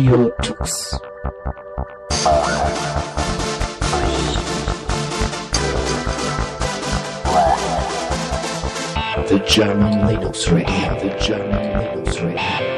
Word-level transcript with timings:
Radio 0.00 0.30
Tux. 0.40 0.98
The 9.28 9.38
German 9.46 10.08
Linux 10.08 10.50
Radio, 10.50 10.98
the 11.02 11.10
German 11.20 11.62
Linux 11.78 12.18
Radio. 12.18 12.70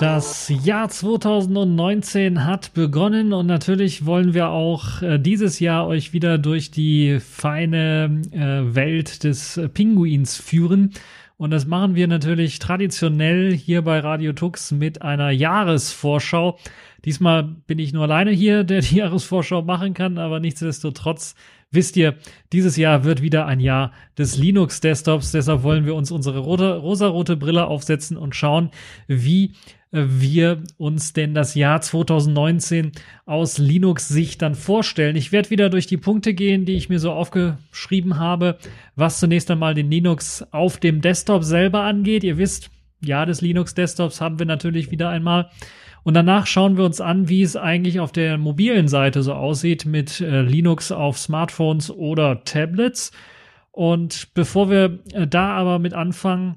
Das 0.00 0.52
Jahr 0.64 0.88
2019 0.88 2.44
hat 2.44 2.74
begonnen 2.74 3.32
und 3.32 3.46
natürlich 3.46 4.04
wollen 4.04 4.34
wir 4.34 4.48
auch 4.48 5.00
äh, 5.00 5.18
dieses 5.18 5.60
Jahr 5.60 5.86
euch 5.86 6.12
wieder 6.12 6.38
durch 6.38 6.72
die 6.72 7.20
feine 7.20 8.20
äh, 8.32 8.74
Welt 8.74 9.22
des 9.22 9.60
Pinguins 9.72 10.36
führen. 10.36 10.92
Und 11.36 11.50
das 11.50 11.66
machen 11.66 11.96
wir 11.96 12.06
natürlich 12.06 12.60
traditionell 12.60 13.52
hier 13.52 13.82
bei 13.82 13.98
Radio 13.98 14.32
Tux 14.32 14.70
mit 14.70 15.02
einer 15.02 15.30
Jahresvorschau. 15.30 16.58
Diesmal 17.04 17.42
bin 17.42 17.78
ich 17.78 17.92
nur 17.92 18.04
alleine 18.04 18.30
hier, 18.30 18.62
der 18.64 18.80
die 18.80 18.96
Jahresvorschau 18.96 19.62
machen 19.62 19.94
kann, 19.94 20.18
aber 20.18 20.38
nichtsdestotrotz 20.38 21.34
wisst 21.72 21.96
ihr, 21.96 22.14
dieses 22.52 22.76
Jahr 22.76 23.02
wird 23.04 23.20
wieder 23.20 23.46
ein 23.46 23.58
Jahr 23.58 23.92
des 24.16 24.38
Linux-Desktops. 24.38 25.32
Deshalb 25.32 25.64
wollen 25.64 25.86
wir 25.86 25.96
uns 25.96 26.12
unsere 26.12 26.38
rote, 26.38 26.76
rosarote 26.76 27.36
Brille 27.36 27.66
aufsetzen 27.66 28.16
und 28.16 28.36
schauen, 28.36 28.70
wie 29.08 29.52
wir 29.94 30.62
uns 30.76 31.12
denn 31.12 31.34
das 31.34 31.54
Jahr 31.54 31.80
2019 31.80 32.92
aus 33.26 33.58
Linux-Sicht 33.58 34.42
dann 34.42 34.56
vorstellen. 34.56 35.14
Ich 35.14 35.30
werde 35.30 35.50
wieder 35.50 35.70
durch 35.70 35.86
die 35.86 35.96
Punkte 35.96 36.34
gehen, 36.34 36.64
die 36.64 36.74
ich 36.74 36.88
mir 36.88 36.98
so 36.98 37.12
aufgeschrieben 37.12 38.18
habe, 38.18 38.58
was 38.96 39.20
zunächst 39.20 39.50
einmal 39.50 39.74
den 39.74 39.90
Linux 39.90 40.44
auf 40.50 40.78
dem 40.78 41.00
Desktop 41.00 41.44
selber 41.44 41.82
angeht. 41.82 42.24
Ihr 42.24 42.38
wisst, 42.38 42.70
Jahr 43.00 43.26
des 43.26 43.40
Linux-Desktops 43.40 44.20
haben 44.20 44.38
wir 44.38 44.46
natürlich 44.46 44.90
wieder 44.90 45.10
einmal. 45.10 45.50
Und 46.02 46.14
danach 46.14 46.46
schauen 46.46 46.76
wir 46.76 46.84
uns 46.84 47.00
an, 47.00 47.28
wie 47.28 47.42
es 47.42 47.56
eigentlich 47.56 48.00
auf 48.00 48.12
der 48.12 48.36
mobilen 48.36 48.88
Seite 48.88 49.22
so 49.22 49.32
aussieht 49.32 49.86
mit 49.86 50.20
äh, 50.20 50.42
Linux 50.42 50.92
auf 50.92 51.18
Smartphones 51.18 51.90
oder 51.90 52.44
Tablets. 52.44 53.12
Und 53.70 54.34
bevor 54.34 54.70
wir 54.70 54.98
äh, 55.12 55.26
da 55.26 55.50
aber 55.56 55.78
mit 55.78 55.94
anfangen, 55.94 56.56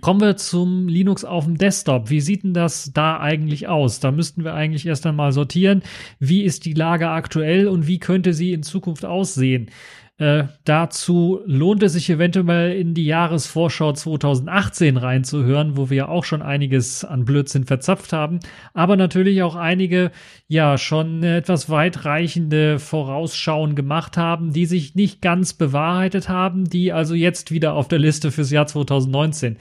Kommen 0.00 0.20
wir 0.20 0.36
zum 0.36 0.88
Linux 0.88 1.24
auf 1.24 1.44
dem 1.44 1.56
Desktop. 1.56 2.10
Wie 2.10 2.20
sieht 2.20 2.42
denn 2.42 2.54
das 2.54 2.92
da 2.92 3.20
eigentlich 3.20 3.68
aus? 3.68 4.00
Da 4.00 4.10
müssten 4.10 4.44
wir 4.44 4.54
eigentlich 4.54 4.86
erst 4.86 5.06
einmal 5.06 5.32
sortieren. 5.32 5.82
Wie 6.18 6.42
ist 6.42 6.64
die 6.64 6.74
Lage 6.74 7.08
aktuell 7.08 7.68
und 7.68 7.86
wie 7.86 7.98
könnte 7.98 8.34
sie 8.34 8.52
in 8.52 8.62
Zukunft 8.62 9.04
aussehen? 9.04 9.70
Äh, 10.16 10.44
dazu 10.62 11.40
lohnt 11.44 11.82
es 11.82 11.94
sich 11.94 12.08
eventuell 12.08 12.78
in 12.78 12.94
die 12.94 13.04
Jahresvorschau 13.04 13.94
2018 13.94 14.96
reinzuhören, 14.96 15.76
wo 15.76 15.90
wir 15.90 16.08
auch 16.08 16.22
schon 16.22 16.40
einiges 16.40 17.04
an 17.04 17.24
Blödsinn 17.24 17.64
verzapft 17.64 18.12
haben, 18.12 18.38
aber 18.74 18.96
natürlich 18.96 19.42
auch 19.42 19.56
einige 19.56 20.12
ja 20.46 20.78
schon 20.78 21.24
etwas 21.24 21.68
weitreichende 21.68 22.78
Vorausschauen 22.78 23.74
gemacht 23.74 24.16
haben, 24.16 24.52
die 24.52 24.66
sich 24.66 24.94
nicht 24.94 25.20
ganz 25.20 25.52
bewahrheitet 25.52 26.28
haben, 26.28 26.62
die 26.70 26.92
also 26.92 27.16
jetzt 27.16 27.50
wieder 27.50 27.74
auf 27.74 27.88
der 27.88 27.98
Liste 27.98 28.30
fürs 28.30 28.52
Jahr 28.52 28.68
2019 28.68 29.58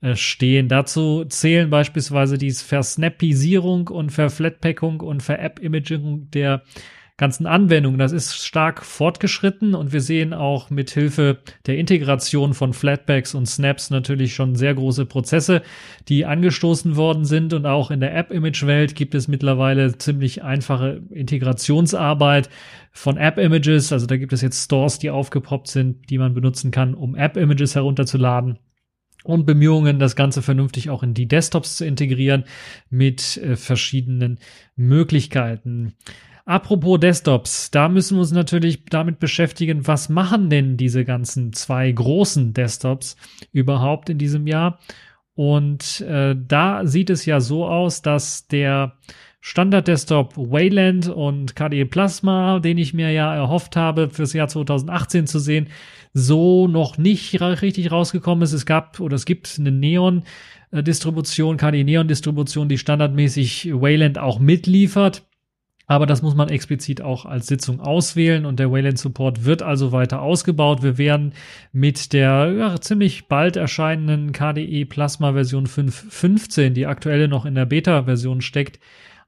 äh, 0.00 0.16
stehen. 0.16 0.66
Dazu 0.66 1.24
zählen 1.26 1.70
beispielsweise 1.70 2.38
die 2.38 2.50
Versnappisierung 2.50 3.86
und 3.86 4.10
Verflatpackung 4.10 4.98
und 4.98 5.22
Ver-App-Imaging 5.22 6.28
der 6.32 6.62
ganzen 7.22 7.46
Anwendungen. 7.46 8.00
Das 8.00 8.10
ist 8.10 8.34
stark 8.44 8.84
fortgeschritten 8.84 9.76
und 9.76 9.92
wir 9.92 10.00
sehen 10.00 10.34
auch 10.34 10.70
mit 10.70 10.90
Hilfe 10.90 11.38
der 11.66 11.78
Integration 11.78 12.52
von 12.52 12.72
Flatbacks 12.72 13.36
und 13.36 13.46
Snaps 13.46 13.90
natürlich 13.90 14.34
schon 14.34 14.56
sehr 14.56 14.74
große 14.74 15.06
Prozesse, 15.06 15.62
die 16.08 16.26
angestoßen 16.26 16.96
worden 16.96 17.24
sind 17.24 17.54
und 17.54 17.64
auch 17.64 17.92
in 17.92 18.00
der 18.00 18.16
App-Image-Welt 18.16 18.96
gibt 18.96 19.14
es 19.14 19.28
mittlerweile 19.28 19.96
ziemlich 19.98 20.42
einfache 20.42 21.00
Integrationsarbeit 21.10 22.50
von 22.90 23.16
App-Images. 23.18 23.92
Also 23.92 24.06
da 24.06 24.16
gibt 24.16 24.32
es 24.32 24.42
jetzt 24.42 24.64
Stores, 24.64 24.98
die 24.98 25.10
aufgepoppt 25.10 25.68
sind, 25.68 26.10
die 26.10 26.18
man 26.18 26.34
benutzen 26.34 26.72
kann, 26.72 26.92
um 26.92 27.14
App-Images 27.14 27.76
herunterzuladen 27.76 28.58
und 29.22 29.46
Bemühungen, 29.46 30.00
das 30.00 30.16
Ganze 30.16 30.42
vernünftig 30.42 30.90
auch 30.90 31.04
in 31.04 31.14
die 31.14 31.28
Desktops 31.28 31.76
zu 31.76 31.86
integrieren 31.86 32.46
mit 32.90 33.36
äh, 33.36 33.54
verschiedenen 33.54 34.40
Möglichkeiten. 34.74 35.94
Apropos 36.44 36.98
Desktops, 36.98 37.70
da 37.70 37.88
müssen 37.88 38.16
wir 38.16 38.20
uns 38.20 38.32
natürlich 38.32 38.84
damit 38.86 39.20
beschäftigen, 39.20 39.86
was 39.86 40.08
machen 40.08 40.50
denn 40.50 40.76
diese 40.76 41.04
ganzen 41.04 41.52
zwei 41.52 41.90
großen 41.92 42.52
Desktops 42.52 43.16
überhaupt 43.52 44.10
in 44.10 44.18
diesem 44.18 44.46
Jahr? 44.46 44.80
Und 45.34 46.00
äh, 46.00 46.34
da 46.36 46.84
sieht 46.84 47.10
es 47.10 47.24
ja 47.26 47.40
so 47.40 47.66
aus, 47.66 48.02
dass 48.02 48.48
der 48.48 48.98
Standard-Desktop 49.40 50.36
Wayland 50.36 51.08
und 51.08 51.56
KDE 51.56 51.84
Plasma, 51.84 52.60
den 52.60 52.78
ich 52.78 52.92
mir 52.94 53.10
ja 53.10 53.34
erhofft 53.34 53.76
habe, 53.76 54.10
fürs 54.10 54.32
Jahr 54.32 54.48
2018 54.48 55.26
zu 55.26 55.38
sehen, 55.38 55.68
so 56.12 56.68
noch 56.68 56.98
nicht 56.98 57.40
richtig 57.40 57.90
rausgekommen 57.90 58.42
ist. 58.42 58.52
Es 58.52 58.66
gab 58.66 59.00
oder 59.00 59.16
es 59.16 59.24
gibt 59.24 59.56
eine 59.58 59.72
Neon-Distribution, 59.72 61.56
KDE 61.56 61.84
Neon-Distribution, 61.84 62.68
die 62.68 62.78
standardmäßig 62.78 63.72
Wayland 63.72 64.18
auch 64.18 64.38
mitliefert. 64.38 65.24
Aber 65.92 66.06
das 66.06 66.22
muss 66.22 66.34
man 66.34 66.48
explizit 66.48 67.02
auch 67.02 67.26
als 67.26 67.48
Sitzung 67.48 67.78
auswählen 67.78 68.46
und 68.46 68.58
der 68.58 68.72
Wayland 68.72 68.98
Support 68.98 69.44
wird 69.44 69.60
also 69.60 69.92
weiter 69.92 70.22
ausgebaut. 70.22 70.82
Wir 70.82 70.96
werden 70.96 71.34
mit 71.70 72.14
der 72.14 72.50
ja, 72.56 72.80
ziemlich 72.80 73.28
bald 73.28 73.56
erscheinenden 73.56 74.32
KDE 74.32 74.86
Plasma 74.86 75.34
Version 75.34 75.66
5.15, 75.66 76.70
die 76.70 76.86
aktuell 76.86 77.28
noch 77.28 77.44
in 77.44 77.54
der 77.54 77.66
Beta-Version 77.66 78.40
steckt, 78.40 78.80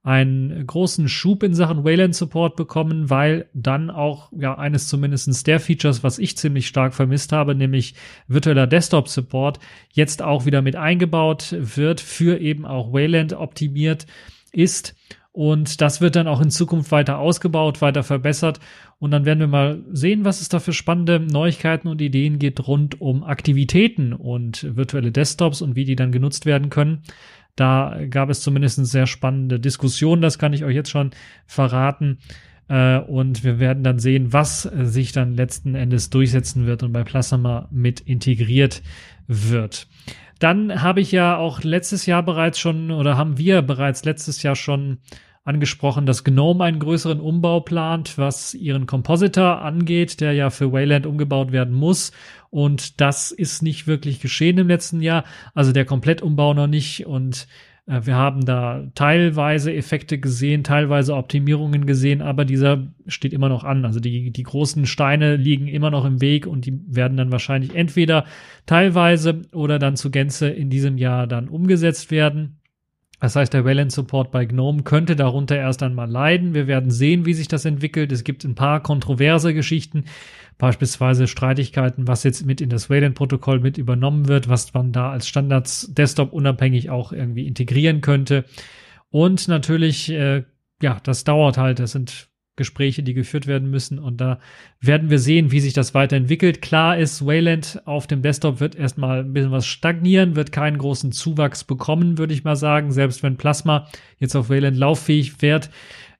einen 0.05 0.67
großen 0.67 1.07
Schub 1.07 1.43
in 1.43 1.53
Sachen 1.53 1.85
Wayland 1.85 2.17
Support 2.17 2.57
bekommen, 2.57 3.11
weil 3.11 3.45
dann 3.53 3.91
auch 3.91 4.33
ja 4.33 4.57
eines 4.57 4.89
zumindestens 4.89 5.43
der 5.43 5.61
Features, 5.61 6.03
was 6.03 6.19
ich 6.19 6.39
ziemlich 6.39 6.67
stark 6.67 6.95
vermisst 6.95 7.31
habe, 7.33 7.55
nämlich 7.55 7.95
virtueller 8.27 8.67
Desktop 8.67 9.09
Support, 9.09 9.61
jetzt 9.93 10.23
auch 10.23 10.47
wieder 10.47 10.63
mit 10.63 10.77
eingebaut 10.77 11.55
wird, 11.59 12.01
für 12.01 12.41
eben 12.41 12.65
auch 12.65 12.95
Wayland 12.95 13.35
optimiert 13.35 14.07
ist. 14.51 14.95
Und 15.35 15.81
das 15.81 16.01
wird 16.01 16.15
dann 16.15 16.29
auch 16.29 16.41
in 16.41 16.51
Zukunft 16.51 16.93
weiter 16.93 17.19
ausgebaut, 17.19 17.83
weiter 17.83 18.05
verbessert. 18.05 18.61
Und 19.01 19.11
dann 19.11 19.25
werden 19.25 19.41
wir 19.41 19.49
mal 19.49 19.83
sehen, 19.91 20.25
was 20.25 20.41
es 20.41 20.49
da 20.49 20.61
für 20.61 20.73
spannende 20.73 21.19
Neuigkeiten 21.19 21.89
und 21.89 22.01
Ideen 22.01 22.39
gibt 22.39 22.65
rund 22.69 23.01
um 23.01 23.25
Aktivitäten 23.25 24.13
und 24.13 24.77
virtuelle 24.77 25.11
Desktops 25.11 25.61
und 25.61 25.75
wie 25.75 25.85
die 25.85 25.97
dann 25.97 26.13
genutzt 26.13 26.47
werden 26.47 26.71
können. 26.71 27.03
Da 27.57 27.99
gab 28.11 28.31
es 28.31 28.43
zumindest 28.43 28.87
sehr 28.87 29.09
spannende 29.09 29.59
Diskussionen, 29.59 30.23
das 30.23 30.39
kann 30.39 30.53
ich 30.53 30.63
euch 30.63 30.77
jetzt 30.77 30.91
schon 30.91 31.11
verraten. 31.47 32.19
Äh, 32.69 32.99
und 32.99 33.43
wir 33.43 33.59
werden 33.59 33.83
dann 33.83 33.99
sehen, 33.99 34.33
was 34.33 34.63
sich 34.63 35.11
dann 35.11 35.35
letzten 35.35 35.75
Endes 35.75 36.11
durchsetzen 36.11 36.65
wird 36.67 36.85
und 36.85 36.93
bei 36.93 37.03
Plasma 37.03 37.67
mit 37.73 37.99
integriert 37.99 38.83
wird. 39.27 39.89
Dann 40.39 40.83
habe 40.83 41.01
ich 41.01 41.13
ja 41.13 41.37
auch 41.37 41.63
letztes 41.63 42.07
Jahr 42.07 42.23
bereits 42.23 42.59
schon 42.59 42.91
oder 42.91 43.17
haben 43.17 43.39
wir 43.39 43.63
bereits 43.63 44.05
letztes 44.05 44.43
Jahr 44.43 44.57
schon 44.57 44.99
angesprochen, 45.45 46.07
dass 46.07 46.25
GNOME 46.25 46.65
einen 46.65 46.79
größeren 46.79 47.21
Umbau 47.21 47.61
plant, 47.61 48.17
was 48.17 48.55
ihren 48.55 48.87
Compositor 48.87 49.61
angeht, 49.61 50.21
der 50.21 50.33
ja 50.33 50.51
für 50.51 50.73
Wayland 50.73 51.07
umgebaut 51.07 51.53
werden 51.53 51.75
muss. 51.75 52.13
Und 52.51 53.01
das 53.01 53.31
ist 53.31 53.63
nicht 53.63 53.87
wirklich 53.87 54.21
geschehen 54.21 54.59
im 54.59 54.69
letzten 54.69 55.03
Jahr. 55.03 55.25
Also 55.55 55.73
der 55.73 55.85
Komplettumbau 55.85 56.55
noch 56.55 56.67
nicht. 56.67 57.07
Und 57.07 57.47
wir 57.87 58.15
haben 58.15 58.47
da 58.47 58.87
teilweise 58.95 59.75
Effekte 59.75 60.19
gesehen, 60.19 60.65
teilweise 60.65 61.15
Optimierungen 61.15 61.85
gesehen, 61.85 62.23
aber 62.23 62.47
dieser 62.47 62.87
steht 63.07 63.35
immer 63.35 63.51
noch 63.51 63.63
an. 63.63 63.85
Also 63.85 64.01
die, 64.01 64.31
die 64.31 64.43
großen 64.43 64.87
Steine 64.87 65.37
liegen 65.37 65.69
immer 65.69 65.91
noch 65.91 66.07
im 66.07 66.23
Weg 66.23 66.47
und 66.47 66.65
die 66.65 66.81
werden 66.87 67.19
dann 67.19 67.31
wahrscheinlich 67.31 67.75
entweder 67.75 68.25
teilweise 68.65 69.43
oder 69.53 69.79
dann 69.79 69.97
zu 69.97 70.11
Gänze 70.11 70.49
in 70.49 70.71
diesem 70.71 70.97
Jahr 70.97 71.27
dann 71.27 71.49
umgesetzt 71.49 72.11
werden. 72.11 72.61
Das 73.21 73.37
heißt, 73.37 73.55
der 73.55 73.65
Wayland 73.65 73.93
Support 73.93 74.31
bei 74.33 74.45
GNOME 74.45 74.83
könnte 74.83 75.17
darunter 75.17 75.57
erst 75.57 75.83
einmal 75.83 76.11
leiden. 76.11 76.53
Wir 76.53 76.67
werden 76.67 76.91
sehen, 76.91 77.25
wie 77.27 77.35
sich 77.35 77.49
das 77.49 77.65
entwickelt. 77.65 78.13
Es 78.13 78.25
gibt 78.25 78.45
ein 78.45 78.55
paar 78.55 78.83
kontroverse 78.83 79.55
Geschichten, 79.55 80.05
beispielsweise 80.59 81.27
Streitigkeiten, 81.27 82.07
was 82.07 82.25
jetzt 82.25 82.47
mit 82.47 82.61
in 82.61 82.69
das 82.69 82.89
Wayland-Protokoll 82.89 83.61
mit 83.61 83.79
übernommen 83.79 84.29
wird, 84.29 84.49
was 84.49 84.73
man 84.75 84.93
da 84.93 85.11
als 85.11 85.29
Standards 85.29 85.93
Desktop 85.93 86.33
unabhängig 86.33 86.91
auch 86.91 87.13
irgendwie 87.13 87.47
integrieren 87.47 88.01
könnte. 88.01 88.45
Und 89.11 89.49
natürlich, 89.49 90.11
äh, 90.11 90.45
ja, 90.83 90.99
das 91.03 91.25
dauert 91.25 91.59
halt. 91.59 91.79
Das 91.79 91.93
sind 91.93 92.29
Gespräche, 92.57 93.03
die 93.03 93.15
geführt 93.15 93.47
werden 93.47 93.69
müssen. 93.69 93.99
Und 93.99 94.21
da 94.21 94.39
werden 94.81 95.11
wir 95.11 95.19
sehen, 95.19 95.51
wie 95.51 95.61
sich 95.61 95.73
das 95.73 95.95
weiterentwickelt. 95.95 96.63
Klar 96.63 96.97
ist, 96.97 97.27
Wayland 97.27 97.83
auf 97.85 98.07
dem 98.07 98.23
Desktop 98.23 98.61
wird 98.61 98.77
erstmal 98.77 99.21
ein 99.21 99.33
bisschen 99.33 99.51
was 99.51 99.67
stagnieren, 99.67 100.37
wird 100.37 100.53
keinen 100.53 100.79
großen 100.79 101.11
Zuwachs 101.11 101.65
bekommen, 101.65 102.17
würde 102.17 102.33
ich 102.33 102.45
mal 102.45 102.57
sagen. 102.57 102.93
Selbst 102.93 103.23
wenn 103.23 103.37
Plasma 103.37 103.89
jetzt 104.19 104.37
auf 104.37 104.51
Wayland 104.51 104.77
lauffähig 104.77 105.43
wird, 105.43 105.71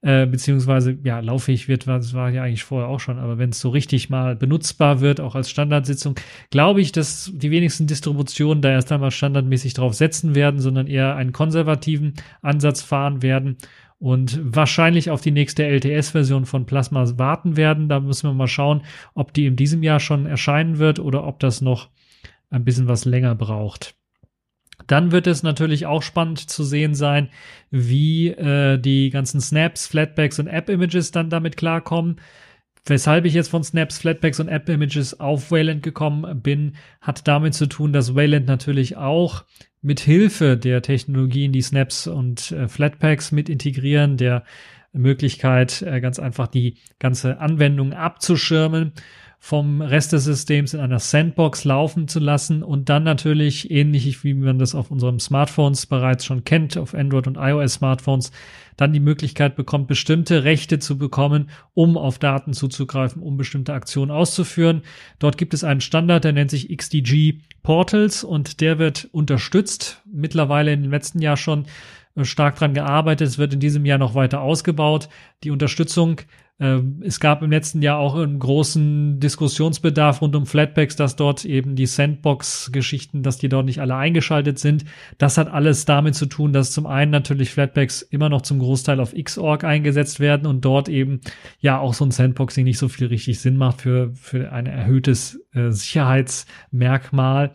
äh, 0.05 0.27
beziehungsweise 0.27 0.99
ja, 1.03 1.19
lauffähig 1.19 1.67
wird, 1.67 1.87
das 1.87 2.13
war 2.13 2.29
ja 2.29 2.43
eigentlich 2.43 2.63
vorher 2.63 2.89
auch 2.89 2.99
schon, 2.99 3.17
aber 3.17 3.39
wenn 3.39 3.49
es 3.49 3.59
so 3.59 3.69
richtig 3.69 4.11
mal 4.11 4.35
benutzbar 4.35 5.01
wird, 5.01 5.19
auch 5.19 5.33
als 5.33 5.49
Standardsitzung, 5.49 6.13
glaube 6.51 6.79
ich, 6.79 6.91
dass 6.91 7.31
die 7.33 7.49
wenigsten 7.49 7.87
Distributionen 7.87 8.61
da 8.61 8.69
erst 8.69 8.91
einmal 8.91 9.09
standardmäßig 9.09 9.73
drauf 9.73 9.95
setzen 9.95 10.35
werden, 10.35 10.59
sondern 10.59 10.85
eher 10.85 11.15
einen 11.15 11.31
konservativen 11.31 12.13
Ansatz 12.43 12.83
fahren 12.83 13.23
werden 13.23 13.57
und 13.97 14.39
wahrscheinlich 14.43 15.09
auf 15.09 15.21
die 15.21 15.31
nächste 15.31 15.63
LTS-Version 15.63 16.45
von 16.45 16.67
Plasma 16.67 17.17
warten 17.17 17.57
werden. 17.57 17.89
Da 17.89 17.99
müssen 17.99 18.29
wir 18.29 18.35
mal 18.35 18.47
schauen, 18.47 18.83
ob 19.15 19.33
die 19.33 19.47
in 19.47 19.55
diesem 19.55 19.81
Jahr 19.81 19.99
schon 19.99 20.27
erscheinen 20.27 20.77
wird 20.77 20.99
oder 20.99 21.25
ob 21.25 21.39
das 21.39 21.61
noch 21.61 21.89
ein 22.51 22.63
bisschen 22.63 22.87
was 22.87 23.05
länger 23.05 23.33
braucht. 23.33 23.95
Dann 24.87 25.11
wird 25.11 25.27
es 25.27 25.43
natürlich 25.43 25.85
auch 25.85 26.01
spannend 26.03 26.39
zu 26.39 26.63
sehen 26.63 26.95
sein, 26.95 27.29
wie 27.71 28.29
äh, 28.29 28.77
die 28.77 29.09
ganzen 29.09 29.41
Snaps, 29.41 29.87
Flatbacks 29.87 30.39
und 30.39 30.47
App-Images 30.47 31.11
dann 31.11 31.29
damit 31.29 31.57
klarkommen. 31.57 32.17
Weshalb 32.87 33.25
ich 33.25 33.33
jetzt 33.33 33.49
von 33.49 33.63
Snaps, 33.63 33.97
Flatbacks 33.97 34.39
und 34.39 34.47
App-Images 34.47 35.19
auf 35.19 35.49
Wayland 35.49 35.81
gekommen 35.81 36.41
bin, 36.41 36.75
hat 37.01 37.27
damit 37.27 37.55
zu 37.55 37.65
tun, 37.65 37.93
dass 37.93 38.13
Wayland 38.13 38.45
natürlich 38.45 38.95
auch 38.95 39.43
mit 39.81 39.99
Hilfe 39.99 40.55
der 40.55 40.81
Technologien, 40.81 41.51
die 41.51 41.61
Snaps 41.61 42.05
und 42.07 42.51
äh, 42.51 42.67
Flatpaks 42.67 43.31
mit 43.31 43.49
integrieren, 43.49 44.17
der 44.17 44.43
Möglichkeit, 44.93 45.81
äh, 45.81 45.99
ganz 45.99 46.19
einfach 46.19 46.47
die 46.47 46.77
ganze 46.99 47.39
Anwendung 47.39 47.93
abzuschirmen 47.93 48.93
vom 49.45 49.83
Rest 49.83 50.11
des 50.11 50.23
Systems 50.23 50.73
in 50.73 50.79
einer 50.79 50.97
Sandbox 50.97 51.65
laufen 51.65 52.07
zu 52.07 52.17
lassen 52.17 52.63
und 52.63 52.89
dann 52.89 53.03
natürlich 53.03 53.69
ähnlich 53.69 54.23
wie 54.23 54.33
man 54.33 54.57
das 54.57 54.73
auf 54.73 54.89
unseren 54.89 55.19
Smartphones 55.19 55.85
bereits 55.85 56.25
schon 56.25 56.45
kennt, 56.45 56.79
auf 56.79 56.95
Android 56.95 57.27
und 57.27 57.37
iOS 57.37 57.73
Smartphones, 57.73 58.31
dann 58.75 58.91
die 58.91 58.99
Möglichkeit 58.99 59.55
bekommt, 59.55 59.87
bestimmte 59.87 60.45
Rechte 60.45 60.79
zu 60.79 60.97
bekommen, 60.97 61.51
um 61.75 61.95
auf 61.95 62.17
Daten 62.17 62.53
zuzugreifen, 62.53 63.21
um 63.21 63.37
bestimmte 63.37 63.73
Aktionen 63.73 64.09
auszuführen. 64.09 64.81
Dort 65.19 65.37
gibt 65.37 65.53
es 65.53 65.63
einen 65.63 65.81
Standard, 65.81 66.23
der 66.23 66.33
nennt 66.33 66.49
sich 66.49 66.75
XDG 66.75 67.41
Portals 67.61 68.23
und 68.23 68.61
der 68.61 68.79
wird 68.79 69.09
unterstützt. 69.11 70.01
Mittlerweile 70.11 70.73
in 70.73 70.81
den 70.81 70.89
letzten 70.89 71.21
Jahr 71.21 71.37
schon 71.37 71.67
äh, 72.15 72.25
stark 72.25 72.55
dran 72.55 72.73
gearbeitet. 72.73 73.27
Es 73.27 73.37
wird 73.37 73.53
in 73.53 73.59
diesem 73.59 73.85
Jahr 73.85 73.99
noch 73.99 74.15
weiter 74.15 74.41
ausgebaut. 74.41 75.07
Die 75.43 75.51
Unterstützung 75.51 76.21
es 76.57 77.19
gab 77.19 77.43
im 77.43 77.51
letzten 77.51 77.81
Jahr 77.81 77.97
auch 77.97 78.15
einen 78.15 78.39
großen 78.39 79.19
Diskussionsbedarf 79.19 80.21
rund 80.21 80.37
um 80.37 80.45
Flatpaks, 80.45 80.95
dass 80.95 81.17
dort 81.17 81.43
eben 81.43 81.75
die 81.75 81.85
Sandbox-Geschichten, 81.85 83.23
dass 83.23 83.37
die 83.37 83.49
dort 83.49 83.65
nicht 83.65 83.81
alle 83.81 83.95
eingeschaltet 83.95 84.57
sind. 84.57 84.85
Das 85.17 85.37
hat 85.37 85.49
alles 85.49 85.83
damit 85.83 86.15
zu 86.15 86.27
tun, 86.27 86.53
dass 86.53 86.71
zum 86.71 86.85
einen 86.85 87.11
natürlich 87.11 87.51
Flatpaks 87.51 88.03
immer 88.03 88.29
noch 88.29 88.41
zum 88.41 88.59
Großteil 88.59 89.01
auf 89.01 89.13
Xorg 89.13 89.65
eingesetzt 89.65 90.21
werden 90.21 90.47
und 90.47 90.63
dort 90.63 90.87
eben 90.87 91.19
ja 91.59 91.77
auch 91.77 91.93
so 91.93 92.05
ein 92.05 92.11
Sandboxing 92.11 92.63
nicht 92.63 92.77
so 92.77 92.87
viel 92.87 93.07
richtig 93.07 93.41
Sinn 93.41 93.57
macht 93.57 93.81
für, 93.81 94.13
für 94.13 94.53
ein 94.53 94.65
erhöhtes 94.65 95.41
äh, 95.51 95.71
Sicherheitsmerkmal 95.71 97.53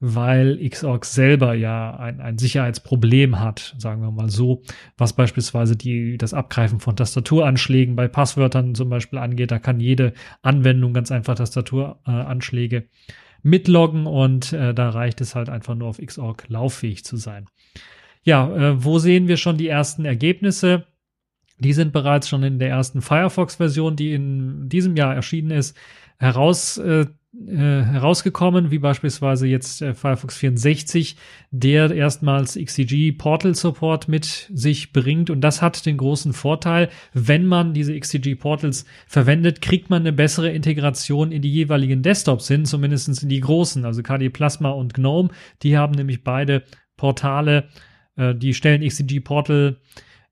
weil 0.00 0.66
Xorg 0.70 1.04
selber 1.04 1.52
ja 1.52 1.94
ein, 1.96 2.20
ein 2.20 2.38
Sicherheitsproblem 2.38 3.38
hat, 3.38 3.74
sagen 3.78 4.00
wir 4.00 4.10
mal 4.10 4.30
so, 4.30 4.62
was 4.96 5.12
beispielsweise 5.12 5.76
die, 5.76 6.16
das 6.16 6.32
Abgreifen 6.32 6.80
von 6.80 6.96
Tastaturanschlägen 6.96 7.96
bei 7.96 8.08
Passwörtern 8.08 8.74
zum 8.74 8.88
Beispiel 8.88 9.18
angeht. 9.18 9.50
Da 9.50 9.58
kann 9.58 9.78
jede 9.78 10.14
Anwendung 10.40 10.94
ganz 10.94 11.12
einfach 11.12 11.34
Tastaturanschläge 11.34 12.88
mitloggen 13.42 14.06
und 14.06 14.54
äh, 14.54 14.72
da 14.72 14.88
reicht 14.88 15.20
es 15.20 15.34
halt 15.34 15.50
einfach 15.50 15.74
nur 15.74 15.88
auf 15.88 15.98
Xorg 15.98 16.48
lauffähig 16.48 17.04
zu 17.04 17.16
sein. 17.16 17.46
Ja, 18.22 18.54
äh, 18.54 18.84
wo 18.84 18.98
sehen 18.98 19.28
wir 19.28 19.36
schon 19.36 19.58
die 19.58 19.68
ersten 19.68 20.06
Ergebnisse? 20.06 20.86
Die 21.58 21.74
sind 21.74 21.92
bereits 21.92 22.28
schon 22.28 22.42
in 22.42 22.58
der 22.58 22.70
ersten 22.70 23.02
Firefox-Version, 23.02 23.96
die 23.96 24.14
in 24.14 24.70
diesem 24.70 24.96
Jahr 24.96 25.14
erschienen 25.14 25.50
ist, 25.50 25.76
heraus 26.20 26.78
äh, 26.78 27.06
äh, 27.32 27.56
herausgekommen, 27.56 28.72
wie 28.72 28.80
beispielsweise 28.80 29.46
jetzt 29.46 29.82
äh, 29.82 29.94
Firefox 29.94 30.36
64, 30.36 31.16
der 31.52 31.90
erstmals 31.92 32.56
XCG 32.56 33.12
Portal 33.12 33.54
Support 33.54 34.08
mit 34.08 34.50
sich 34.52 34.92
bringt. 34.92 35.30
Und 35.30 35.40
das 35.40 35.62
hat 35.62 35.86
den 35.86 35.96
großen 35.96 36.32
Vorteil, 36.32 36.88
wenn 37.12 37.46
man 37.46 37.72
diese 37.72 37.98
XCG 37.98 38.34
Portals 38.34 38.84
verwendet, 39.06 39.62
kriegt 39.62 39.90
man 39.90 40.02
eine 40.02 40.12
bessere 40.12 40.50
Integration 40.50 41.30
in 41.30 41.40
die 41.40 41.52
jeweiligen 41.52 42.02
Desktops 42.02 42.48
hin, 42.48 42.64
zumindest 42.64 43.22
in 43.22 43.28
die 43.28 43.40
großen, 43.40 43.84
also 43.84 44.02
KDE 44.02 44.30
Plasma 44.30 44.70
und 44.70 44.94
GNOME. 44.94 45.30
Die 45.62 45.78
haben 45.78 45.94
nämlich 45.94 46.24
beide 46.24 46.64
Portale, 46.96 47.68
äh, 48.16 48.34
die 48.34 48.54
stellen 48.54 48.86
XCG 48.86 49.20
Portal 49.20 49.76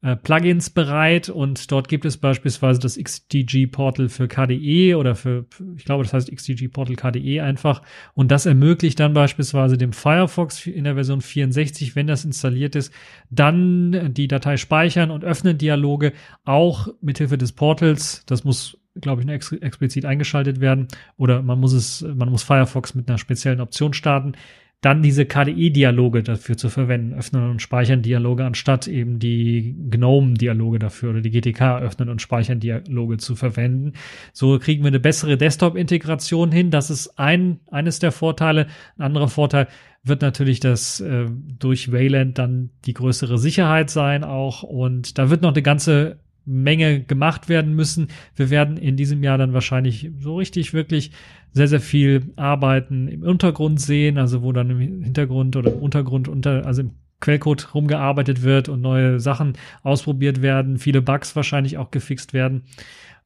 äh, 0.00 0.14
Plugins 0.14 0.70
bereit 0.70 1.28
und 1.28 1.72
dort 1.72 1.88
gibt 1.88 2.04
es 2.04 2.18
beispielsweise 2.18 2.78
das 2.78 2.96
XDG 2.96 3.66
Portal 3.66 4.08
für 4.08 4.28
KDE 4.28 4.94
oder 4.94 5.16
für, 5.16 5.46
ich 5.76 5.84
glaube, 5.84 6.04
das 6.04 6.12
heißt 6.12 6.30
XDG 6.30 6.68
Portal 6.68 6.94
KDE 6.94 7.42
einfach. 7.42 7.82
Und 8.14 8.30
das 8.30 8.46
ermöglicht 8.46 9.00
dann 9.00 9.12
beispielsweise 9.12 9.76
dem 9.76 9.92
Firefox 9.92 10.66
in 10.66 10.84
der 10.84 10.94
Version 10.94 11.20
64, 11.20 11.96
wenn 11.96 12.06
das 12.06 12.24
installiert 12.24 12.76
ist, 12.76 12.92
dann 13.30 14.14
die 14.14 14.28
Datei 14.28 14.56
speichern 14.56 15.10
und 15.10 15.24
öffnen 15.24 15.58
Dialoge 15.58 16.12
auch 16.44 16.88
mithilfe 17.00 17.36
des 17.36 17.52
Portals. 17.52 18.24
Das 18.26 18.44
muss 18.44 18.78
glaube 19.00 19.22
ich, 19.22 19.28
ex 19.28 19.52
explizit 19.52 20.04
eingeschaltet 20.04 20.60
werden. 20.60 20.88
Oder 21.16 21.42
man 21.42 21.60
muss 21.60 21.72
es, 21.72 22.02
man 22.02 22.30
muss 22.30 22.42
Firefox 22.42 22.94
mit 22.94 23.08
einer 23.08 23.18
speziellen 23.18 23.60
Option 23.60 23.92
starten 23.92 24.32
dann 24.80 25.02
diese 25.02 25.26
KDE-Dialoge 25.26 26.22
dafür 26.22 26.56
zu 26.56 26.68
verwenden, 26.68 27.14
öffnen 27.14 27.50
und 27.50 27.60
speichern 27.60 28.02
Dialoge, 28.02 28.44
anstatt 28.44 28.86
eben 28.86 29.18
die 29.18 29.74
GNOME-Dialoge 29.90 30.78
dafür 30.78 31.10
oder 31.10 31.20
die 31.20 31.30
GTK 31.30 31.80
öffnen 31.80 32.08
und 32.08 32.22
speichern 32.22 32.60
Dialoge 32.60 33.16
zu 33.16 33.34
verwenden. 33.34 33.94
So 34.32 34.58
kriegen 34.60 34.84
wir 34.84 34.88
eine 34.88 35.00
bessere 35.00 35.36
Desktop-Integration 35.36 36.52
hin. 36.52 36.70
Das 36.70 36.90
ist 36.90 37.18
ein, 37.18 37.58
eines 37.72 37.98
der 37.98 38.12
Vorteile. 38.12 38.68
Ein 38.96 39.06
anderer 39.06 39.28
Vorteil 39.28 39.66
wird 40.04 40.22
natürlich 40.22 40.60
das 40.60 41.00
äh, 41.00 41.26
durch 41.58 41.90
Wayland 41.90 42.38
dann 42.38 42.70
die 42.84 42.94
größere 42.94 43.36
Sicherheit 43.36 43.90
sein 43.90 44.22
auch. 44.22 44.62
Und 44.62 45.18
da 45.18 45.28
wird 45.28 45.42
noch 45.42 45.52
eine 45.52 45.62
ganze 45.62 46.20
Menge 46.48 47.02
gemacht 47.02 47.48
werden 47.48 47.74
müssen. 47.74 48.08
Wir 48.34 48.50
werden 48.50 48.76
in 48.76 48.96
diesem 48.96 49.22
Jahr 49.22 49.38
dann 49.38 49.52
wahrscheinlich 49.52 50.10
so 50.18 50.36
richtig 50.36 50.72
wirklich 50.72 51.12
sehr, 51.52 51.68
sehr 51.68 51.80
viel 51.80 52.32
Arbeiten 52.36 53.08
im 53.08 53.22
Untergrund 53.22 53.80
sehen, 53.80 54.18
also 54.18 54.42
wo 54.42 54.52
dann 54.52 54.70
im 54.70 55.02
Hintergrund 55.04 55.56
oder 55.56 55.72
im 55.72 55.78
Untergrund 55.78 56.28
unter, 56.28 56.66
also 56.66 56.82
im 56.82 56.92
Quellcode 57.20 57.74
rumgearbeitet 57.74 58.42
wird 58.42 58.68
und 58.68 58.80
neue 58.80 59.18
Sachen 59.18 59.54
ausprobiert 59.82 60.40
werden, 60.40 60.78
viele 60.78 61.02
Bugs 61.02 61.34
wahrscheinlich 61.34 61.76
auch 61.76 61.90
gefixt 61.90 62.32
werden. 62.32 62.62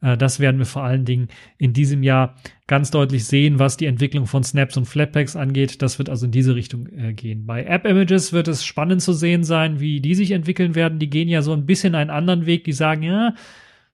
Äh, 0.02 0.16
das 0.18 0.40
werden 0.40 0.58
wir 0.58 0.66
vor 0.66 0.82
allen 0.82 1.04
Dingen 1.04 1.28
in 1.56 1.72
diesem 1.72 2.02
Jahr 2.02 2.34
ganz 2.66 2.90
deutlich 2.90 3.24
sehen, 3.24 3.58
was 3.58 3.76
die 3.76 3.86
Entwicklung 3.86 4.26
von 4.26 4.42
Snaps 4.42 4.76
und 4.76 4.84
Flatpaks 4.84 5.36
angeht. 5.36 5.80
Das 5.80 5.98
wird 5.98 6.10
also 6.10 6.26
in 6.26 6.32
diese 6.32 6.54
Richtung 6.54 6.86
äh, 6.88 7.14
gehen. 7.14 7.46
Bei 7.46 7.64
App 7.64 7.86
Images 7.86 8.32
wird 8.32 8.48
es 8.48 8.64
spannend 8.64 9.02
zu 9.02 9.12
sehen 9.12 9.44
sein, 9.44 9.80
wie 9.80 10.00
die 10.00 10.14
sich 10.14 10.32
entwickeln 10.32 10.74
werden. 10.74 10.98
Die 10.98 11.10
gehen 11.10 11.28
ja 11.28 11.42
so 11.42 11.52
ein 11.52 11.66
bisschen 11.66 11.94
einen 11.94 12.10
anderen 12.10 12.46
Weg. 12.46 12.64
Die 12.64 12.72
sagen, 12.72 13.02
ja, 13.02 13.34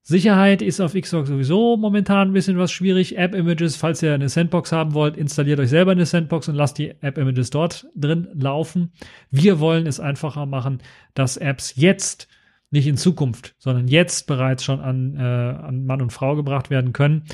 Sicherheit 0.02 0.62
ist 0.62 0.80
auf 0.80 0.94
Xbox 0.94 1.28
sowieso 1.28 1.76
momentan 1.76 2.28
ein 2.28 2.32
bisschen 2.32 2.56
was 2.56 2.72
schwierig. 2.72 3.18
App-Images, 3.18 3.76
falls 3.76 4.02
ihr 4.02 4.14
eine 4.14 4.30
Sandbox 4.30 4.72
haben 4.72 4.94
wollt, 4.94 5.18
installiert 5.18 5.60
euch 5.60 5.68
selber 5.68 5.92
eine 5.92 6.06
Sandbox 6.06 6.48
und 6.48 6.54
lasst 6.54 6.78
die 6.78 6.94
App-Images 7.02 7.50
dort 7.50 7.86
drin 7.94 8.26
laufen. 8.32 8.92
Wir 9.30 9.60
wollen 9.60 9.86
es 9.86 10.00
einfacher 10.00 10.46
machen, 10.46 10.78
dass 11.12 11.36
Apps 11.36 11.74
jetzt 11.76 12.26
nicht 12.70 12.86
in 12.86 12.96
Zukunft, 12.96 13.54
sondern 13.58 13.88
jetzt 13.88 14.26
bereits 14.26 14.64
schon 14.64 14.80
an, 14.80 15.16
äh, 15.16 15.22
an 15.22 15.84
Mann 15.84 16.02
und 16.02 16.12
Frau 16.12 16.36
gebracht 16.36 16.70
werden 16.70 16.92
können. 16.92 17.24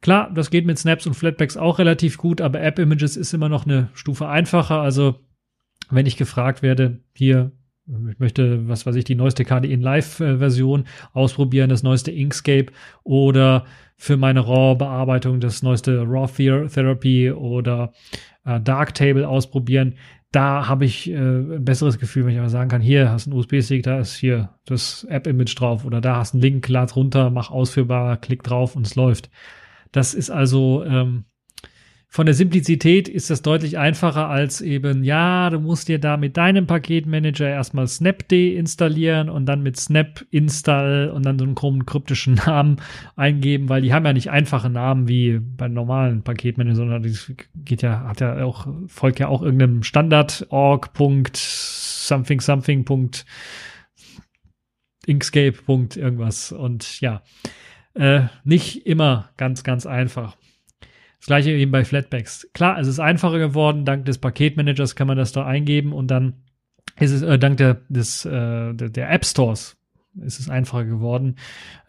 Klar, 0.00 0.30
das 0.32 0.50
geht 0.50 0.66
mit 0.66 0.78
Snaps 0.78 1.06
und 1.06 1.14
Flatbacks 1.14 1.56
auch 1.56 1.78
relativ 1.78 2.18
gut, 2.18 2.40
aber 2.40 2.60
App-Images 2.60 3.16
ist 3.16 3.32
immer 3.32 3.48
noch 3.48 3.66
eine 3.66 3.88
Stufe 3.94 4.28
einfacher. 4.28 4.80
Also, 4.80 5.20
wenn 5.90 6.06
ich 6.06 6.16
gefragt 6.16 6.62
werde, 6.62 7.00
hier, 7.14 7.52
ich 7.86 8.18
möchte, 8.18 8.68
was 8.68 8.84
weiß 8.84 8.96
ich, 8.96 9.04
die 9.04 9.14
neueste 9.14 9.44
KDE 9.44 9.72
in 9.72 9.80
Live-Version 9.80 10.86
ausprobieren, 11.12 11.70
das 11.70 11.82
neueste 11.82 12.10
Inkscape 12.10 12.66
oder 13.04 13.64
für 13.96 14.16
meine 14.16 14.40
RAW-Bearbeitung 14.40 15.40
das 15.40 15.62
neueste 15.62 16.02
RAW 16.02 16.68
Therapy 16.68 17.30
oder 17.30 17.92
äh, 18.44 18.60
Darktable 18.60 19.26
ausprobieren, 19.28 19.94
da 20.32 20.68
habe 20.68 20.84
ich 20.84 21.08
äh, 21.10 21.14
ein 21.14 21.64
besseres 21.64 21.98
Gefühl, 21.98 22.24
wenn 22.24 22.32
ich 22.32 22.38
einfach 22.38 22.50
sagen 22.50 22.68
kann, 22.68 22.82
hier 22.82 23.10
hast 23.10 23.26
du 23.26 23.30
einen 23.30 23.40
USB-Stick, 23.40 23.82
da 23.82 23.98
ist 24.00 24.16
hier 24.16 24.50
das 24.64 25.04
App-Image 25.04 25.58
drauf 25.58 25.84
oder 25.84 26.00
da 26.00 26.16
hast 26.16 26.34
du 26.34 26.36
einen 26.36 26.42
Link, 26.42 26.68
lad 26.68 26.94
runter, 26.96 27.30
mach 27.30 27.50
ausführbar, 27.50 28.16
klick 28.18 28.42
drauf 28.42 28.76
und 28.76 28.86
es 28.86 28.96
läuft. 28.96 29.30
Das 29.92 30.14
ist 30.14 30.30
also 30.30 30.84
ähm, 30.84 31.24
von 32.16 32.24
der 32.24 32.34
Simplizität 32.34 33.08
ist 33.08 33.28
das 33.28 33.42
deutlich 33.42 33.76
einfacher 33.76 34.30
als 34.30 34.62
eben, 34.62 35.04
ja, 35.04 35.50
du 35.50 35.60
musst 35.60 35.86
dir 35.88 35.98
da 35.98 36.16
mit 36.16 36.38
deinem 36.38 36.66
Paketmanager 36.66 37.46
erstmal 37.46 37.86
Snapd 37.86 38.32
installieren 38.32 39.28
und 39.28 39.44
dann 39.44 39.62
mit 39.62 39.76
Snap 39.76 40.24
install 40.30 41.12
und 41.14 41.26
dann 41.26 41.38
so 41.38 41.44
einen 41.44 41.54
krummen 41.54 41.84
kryptischen 41.84 42.34
Namen 42.46 42.78
eingeben, 43.16 43.68
weil 43.68 43.82
die 43.82 43.92
haben 43.92 44.06
ja 44.06 44.14
nicht 44.14 44.30
einfache 44.30 44.70
Namen 44.70 45.08
wie 45.08 45.40
bei 45.40 45.68
normalen 45.68 46.22
Paketmanagern, 46.22 46.76
sondern 46.76 47.02
das 47.02 47.30
geht 47.54 47.82
ja, 47.82 48.08
hat 48.08 48.22
ja 48.22 48.42
auch, 48.42 48.66
folgt 48.86 49.18
ja 49.18 49.28
auch 49.28 49.42
irgendeinem 49.42 49.82
Standard 49.82 50.46
org. 50.48 50.92
something 51.34 52.40
something 52.40 52.86
Inkscape. 55.04 55.58
irgendwas. 55.68 56.50
Und 56.50 56.98
ja, 57.02 57.20
äh, 57.92 58.22
nicht 58.42 58.86
immer 58.86 59.28
ganz, 59.36 59.64
ganz 59.64 59.84
einfach. 59.84 60.38
Das 61.18 61.26
gleiche 61.26 61.50
eben 61.50 61.72
bei 61.72 61.84
Flatpaks. 61.84 62.48
Klar, 62.52 62.78
es 62.78 62.88
ist 62.88 63.00
einfacher 63.00 63.38
geworden. 63.38 63.84
Dank 63.84 64.04
des 64.04 64.18
Paketmanagers 64.18 64.96
kann 64.96 65.06
man 65.06 65.16
das 65.16 65.32
da 65.32 65.46
eingeben 65.46 65.92
und 65.92 66.08
dann 66.08 66.34
ist 66.98 67.12
es 67.12 67.22
äh, 67.22 67.38
dank 67.38 67.56
der, 67.58 67.82
des, 67.88 68.24
äh, 68.24 68.74
der 68.74 69.10
App 69.10 69.24
Stores 69.24 69.76
ist 70.24 70.40
es 70.40 70.48
einfacher 70.48 70.84
geworden. 70.84 71.36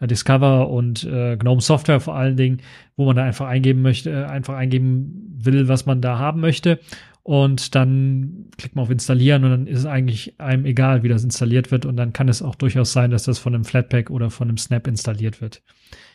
Äh, 0.00 0.06
Discover 0.06 0.68
und 0.68 1.04
äh, 1.04 1.36
GNOME 1.36 1.60
Software 1.60 2.00
vor 2.00 2.14
allen 2.14 2.36
Dingen, 2.36 2.60
wo 2.96 3.06
man 3.06 3.16
da 3.16 3.24
einfach 3.24 3.46
eingeben 3.46 3.82
möchte, 3.82 4.10
äh, 4.10 4.24
einfach 4.24 4.54
eingeben 4.54 5.36
will, 5.38 5.68
was 5.68 5.86
man 5.86 6.00
da 6.00 6.18
haben 6.18 6.40
möchte. 6.40 6.78
Und 7.22 7.74
dann 7.74 8.46
klickt 8.56 8.74
man 8.74 8.84
auf 8.84 8.90
Installieren 8.90 9.44
und 9.44 9.50
dann 9.50 9.66
ist 9.66 9.80
es 9.80 9.86
eigentlich 9.86 10.40
einem 10.40 10.64
egal, 10.64 11.02
wie 11.02 11.08
das 11.08 11.24
installiert 11.24 11.70
wird. 11.70 11.84
Und 11.84 11.96
dann 11.96 12.12
kann 12.12 12.28
es 12.28 12.42
auch 12.42 12.54
durchaus 12.54 12.92
sein, 12.92 13.10
dass 13.10 13.24
das 13.24 13.38
von 13.38 13.54
einem 13.54 13.64
Flatpak 13.64 14.10
oder 14.10 14.30
von 14.30 14.48
einem 14.48 14.56
Snap 14.56 14.86
installiert 14.86 15.40
wird. 15.40 15.62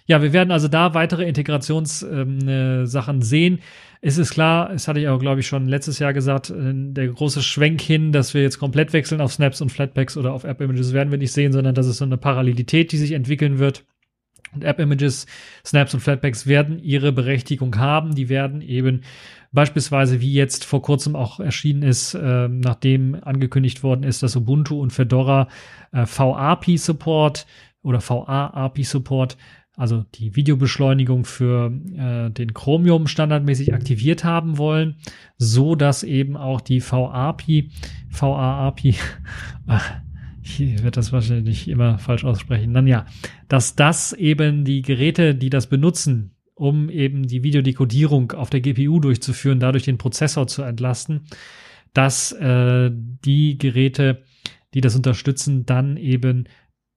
Ja, 0.06 0.22
wir 0.22 0.34
werden 0.34 0.52
also 0.52 0.68
da 0.68 0.94
weitere 0.94 1.24
Integrationssachen 1.26 2.46
ähm, 2.48 3.22
äh, 3.22 3.24
sehen. 3.24 3.60
Es 4.02 4.18
ist 4.18 4.32
klar, 4.32 4.72
es 4.72 4.88
hatte 4.88 5.00
ich 5.00 5.08
auch, 5.08 5.20
glaube 5.20 5.40
ich, 5.40 5.48
schon 5.48 5.68
letztes 5.68 6.00
Jahr 6.00 6.14
gesagt, 6.14 6.50
äh, 6.50 6.74
der 6.74 7.08
große 7.08 7.42
Schwenk 7.42 7.80
hin, 7.82 8.12
dass 8.12 8.34
wir 8.34 8.42
jetzt 8.42 8.60
komplett 8.60 8.92
wechseln 8.92 9.22
auf 9.22 9.32
Snaps 9.32 9.62
und 9.62 9.72
Flatpaks 9.72 10.18
oder 10.18 10.34
auf 10.34 10.44
App-Images 10.44 10.92
werden 10.92 11.12
wir 11.12 11.18
nicht 11.18 11.32
sehen, 11.32 11.54
sondern 11.54 11.74
das 11.74 11.88
ist 11.88 11.98
so 11.98 12.06
eine 12.06 12.18
Parallelität, 12.18 12.92
die 12.92 12.98
sich 12.98 13.14
entwickeln 13.14 13.60
wird. 13.60 13.86
Und 14.54 14.64
App-Images, 14.64 15.26
Snaps 15.66 15.94
und 15.94 16.02
Flatpaks 16.02 16.48
werden 16.48 16.80
ihre 16.80 17.12
Berechtigung 17.12 17.78
haben. 17.78 18.14
Die 18.14 18.30
werden 18.30 18.62
eben 18.62 19.02
beispielsweise, 19.52 20.20
wie 20.20 20.34
jetzt 20.34 20.66
vor 20.66 20.82
kurzem 20.82 21.16
auch 21.16 21.40
erschienen 21.40 21.84
ist, 21.84 22.14
äh, 22.14 22.48
nachdem 22.50 23.16
angekündigt 23.24 23.84
worden 23.84 24.04
ist, 24.04 24.22
dass 24.22 24.36
Ubuntu 24.36 24.82
und 24.82 24.92
Fedora 24.92 25.48
äh, 25.92 26.06
VAPI-Support 26.06 27.48
oder 27.82 28.02
VA-API-Support 28.02 29.38
also 29.76 30.06
die 30.16 30.36
Videobeschleunigung 30.36 31.26
für 31.26 31.72
äh, 31.98 32.30
den 32.30 32.54
Chromium 32.54 33.08
standardmäßig 33.08 33.74
aktiviert 33.74 34.24
haben 34.24 34.58
wollen, 34.58 34.96
so 35.38 35.76
dass 35.76 36.04
eben 36.04 36.38
auch 36.38 36.62
die 36.62 36.82
VAPI, 36.82 37.70
VAAPI, 38.10 38.96
ich 40.44 40.60
werde 40.60 40.92
das 40.92 41.12
wahrscheinlich 41.12 41.68
immer 41.68 41.98
falsch 41.98 42.24
aussprechen, 42.24 42.74
dann 42.74 42.86
ja, 42.86 43.06
dass 43.48 43.76
das 43.76 44.14
eben 44.14 44.64
die 44.64 44.84
Geräte, 44.84 45.34
die 45.34 45.50
das 45.50 45.68
benutzen, 45.68 46.36
um 46.54 46.90
eben 46.90 47.28
die 47.28 47.42
Videodekodierung 47.42 48.34
auf 48.34 48.52
der 48.52 48.62
GPU 48.62 49.00
durchzuführen, 49.00 49.60
dadurch 49.60 49.84
den 49.84 49.98
Prozessor 49.98 50.46
zu 50.46 50.62
entlasten, 50.62 51.22
dass 51.94 52.32
äh, 52.32 52.92
die 52.94 53.58
Geräte, 53.58 54.24
die 54.76 54.82
das 54.82 54.96
unterstützen, 54.96 55.66
dann 55.66 55.98
eben 55.98 56.46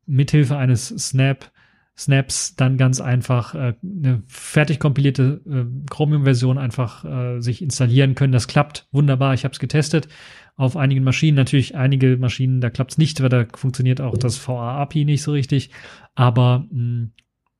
mithilfe 0.04 0.58
eines 0.58 0.88
Snap 0.88 1.50
Snaps 1.98 2.56
dann 2.56 2.76
ganz 2.76 3.00
einfach 3.00 3.54
äh, 3.54 3.74
eine 3.82 4.22
fertig 4.26 4.78
kompilierte 4.78 5.40
äh, 5.48 5.64
Chromium-Version 5.90 6.58
einfach 6.58 7.04
äh, 7.04 7.40
sich 7.40 7.62
installieren 7.62 8.14
können. 8.14 8.32
Das 8.32 8.48
klappt 8.48 8.86
wunderbar. 8.92 9.32
Ich 9.32 9.44
habe 9.44 9.52
es 9.52 9.58
getestet 9.58 10.08
auf 10.56 10.76
einigen 10.76 11.04
Maschinen. 11.04 11.36
Natürlich 11.36 11.74
einige 11.74 12.18
Maschinen, 12.18 12.60
da 12.60 12.68
klappt 12.68 12.92
es 12.92 12.98
nicht, 12.98 13.22
weil 13.22 13.30
da 13.30 13.46
funktioniert 13.54 14.00
auch 14.00 14.18
das 14.18 14.46
VA-API 14.46 15.04
nicht 15.06 15.22
so 15.22 15.32
richtig. 15.32 15.70
Aber 16.14 16.66
mh, 16.70 16.82
mm, 16.82 17.12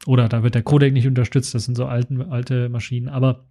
oder 0.06 0.28
da 0.28 0.42
wird 0.42 0.54
der 0.54 0.62
Codec 0.62 0.92
nicht 0.92 1.06
unterstützt. 1.06 1.54
Das 1.54 1.64
sind 1.64 1.74
so 1.74 1.86
alten, 1.86 2.20
alte 2.20 2.68
Maschinen. 2.68 3.08
Aber 3.08 3.46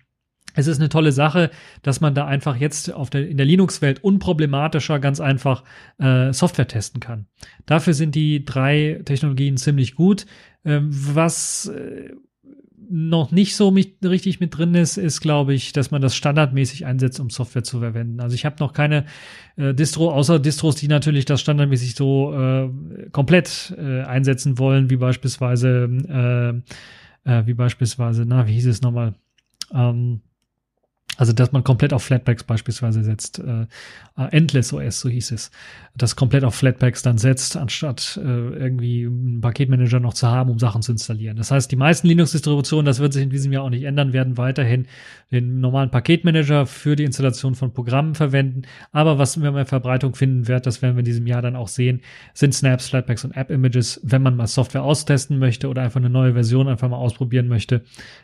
es 0.53 0.67
ist 0.67 0.79
eine 0.79 0.89
tolle 0.89 1.11
Sache, 1.11 1.51
dass 1.81 2.01
man 2.01 2.15
da 2.15 2.25
einfach 2.25 2.55
jetzt 2.55 2.93
der, 3.13 3.27
in 3.27 3.37
der 3.37 3.45
Linux-Welt 3.45 4.03
unproblematischer 4.03 4.99
ganz 4.99 5.19
einfach 5.19 5.63
äh, 5.97 6.31
Software 6.31 6.67
testen 6.67 6.99
kann. 6.99 7.27
Dafür 7.65 7.93
sind 7.93 8.15
die 8.15 8.45
drei 8.45 9.01
Technologien 9.05 9.57
ziemlich 9.57 9.95
gut. 9.95 10.25
Ähm, 10.63 10.89
was 10.91 11.67
äh, 11.67 12.11
noch 12.89 13.31
nicht 13.31 13.55
so 13.55 13.71
mit, 13.71 13.97
richtig 14.03 14.39
mit 14.39 14.57
drin 14.57 14.75
ist, 14.75 14.97
ist, 14.97 15.19
glaube 15.19 15.53
ich, 15.53 15.73
dass 15.73 15.91
man 15.91 16.01
das 16.01 16.15
standardmäßig 16.15 16.85
einsetzt, 16.85 17.19
um 17.19 17.29
Software 17.29 17.63
zu 17.63 17.79
verwenden. 17.79 18.19
Also 18.19 18.35
ich 18.35 18.45
habe 18.45 18.57
noch 18.59 18.73
keine 18.73 19.05
äh, 19.55 19.73
Distro, 19.73 20.11
außer 20.11 20.39
Distros, 20.39 20.75
die 20.75 20.87
natürlich 20.87 21.25
das 21.25 21.41
standardmäßig 21.41 21.95
so 21.95 22.33
äh, 22.33 22.69
komplett 23.11 23.75
äh, 23.77 24.03
einsetzen 24.03 24.59
wollen, 24.59 24.89
wie 24.89 24.97
beispielsweise, 24.97 26.63
äh, 27.25 27.29
äh, 27.29 27.47
wie 27.47 27.53
beispielsweise, 27.53 28.25
na, 28.25 28.47
wie 28.47 28.53
hieß 28.53 28.67
es 28.67 28.81
nochmal? 28.81 29.15
Ähm, 29.73 30.21
also, 31.17 31.33
dass 31.33 31.51
man 31.51 31.63
komplett 31.63 31.93
auf 31.93 32.03
Flatpaks 32.03 32.43
beispielsweise 32.43 33.03
setzt. 33.03 33.39
Äh, 33.39 33.67
äh 34.17 34.27
Endless 34.31 34.73
OS, 34.73 34.99
so 34.99 35.09
hieß 35.09 35.31
es. 35.31 35.51
Das 35.95 36.15
komplett 36.15 36.43
auf 36.43 36.55
Flatpaks 36.55 37.03
dann 37.03 37.17
setzt, 37.17 37.55
anstatt 37.55 38.19
äh, 38.21 38.27
irgendwie 38.27 39.05
einen 39.05 39.39
Paketmanager 39.41 39.99
noch 39.99 40.13
zu 40.13 40.27
haben, 40.27 40.49
um 40.49 40.59
Sachen 40.59 40.81
zu 40.81 40.91
installieren. 40.91 41.37
Das 41.37 41.51
heißt, 41.51 41.71
die 41.71 41.77
meisten 41.77 42.07
Linux-Distributionen, 42.07 42.85
das 42.85 42.99
wird 42.99 43.13
sich 43.13 43.23
in 43.23 43.29
diesem 43.29 43.53
Jahr 43.53 43.63
auch 43.63 43.69
nicht 43.69 43.83
ändern, 43.83 44.11
werden 44.11 44.37
weiterhin 44.37 44.87
den 45.31 45.59
normalen 45.61 45.89
Paketmanager 45.89 46.65
für 46.65 46.95
die 46.95 47.03
Installation 47.03 47.55
von 47.55 47.71
Programmen 47.73 48.15
verwenden. 48.15 48.63
Aber 48.91 49.17
was 49.17 49.41
wir 49.41 49.51
mehr 49.51 49.65
Verbreitung 49.65 50.15
finden 50.15 50.47
wird, 50.47 50.65
das 50.65 50.81
werden 50.81 50.95
wir 50.95 50.99
in 50.99 51.05
diesem 51.05 51.27
Jahr 51.27 51.41
dann 51.41 51.55
auch 51.55 51.67
sehen, 51.67 52.01
sind 52.33 52.53
Snaps, 52.53 52.89
Flatpaks 52.89 53.23
und 53.23 53.31
App-Images. 53.31 54.01
Wenn 54.03 54.21
man 54.21 54.35
mal 54.35 54.47
Software 54.47 54.83
austesten 54.83 55.39
möchte 55.39 55.69
oder 55.69 55.81
einfach 55.81 55.99
eine 55.99 56.09
neue 56.09 56.33
Version 56.33 56.67
einfach 56.67 56.89
mal 56.89 56.97
ausprobieren 56.97 57.47
möchte, 57.47 57.83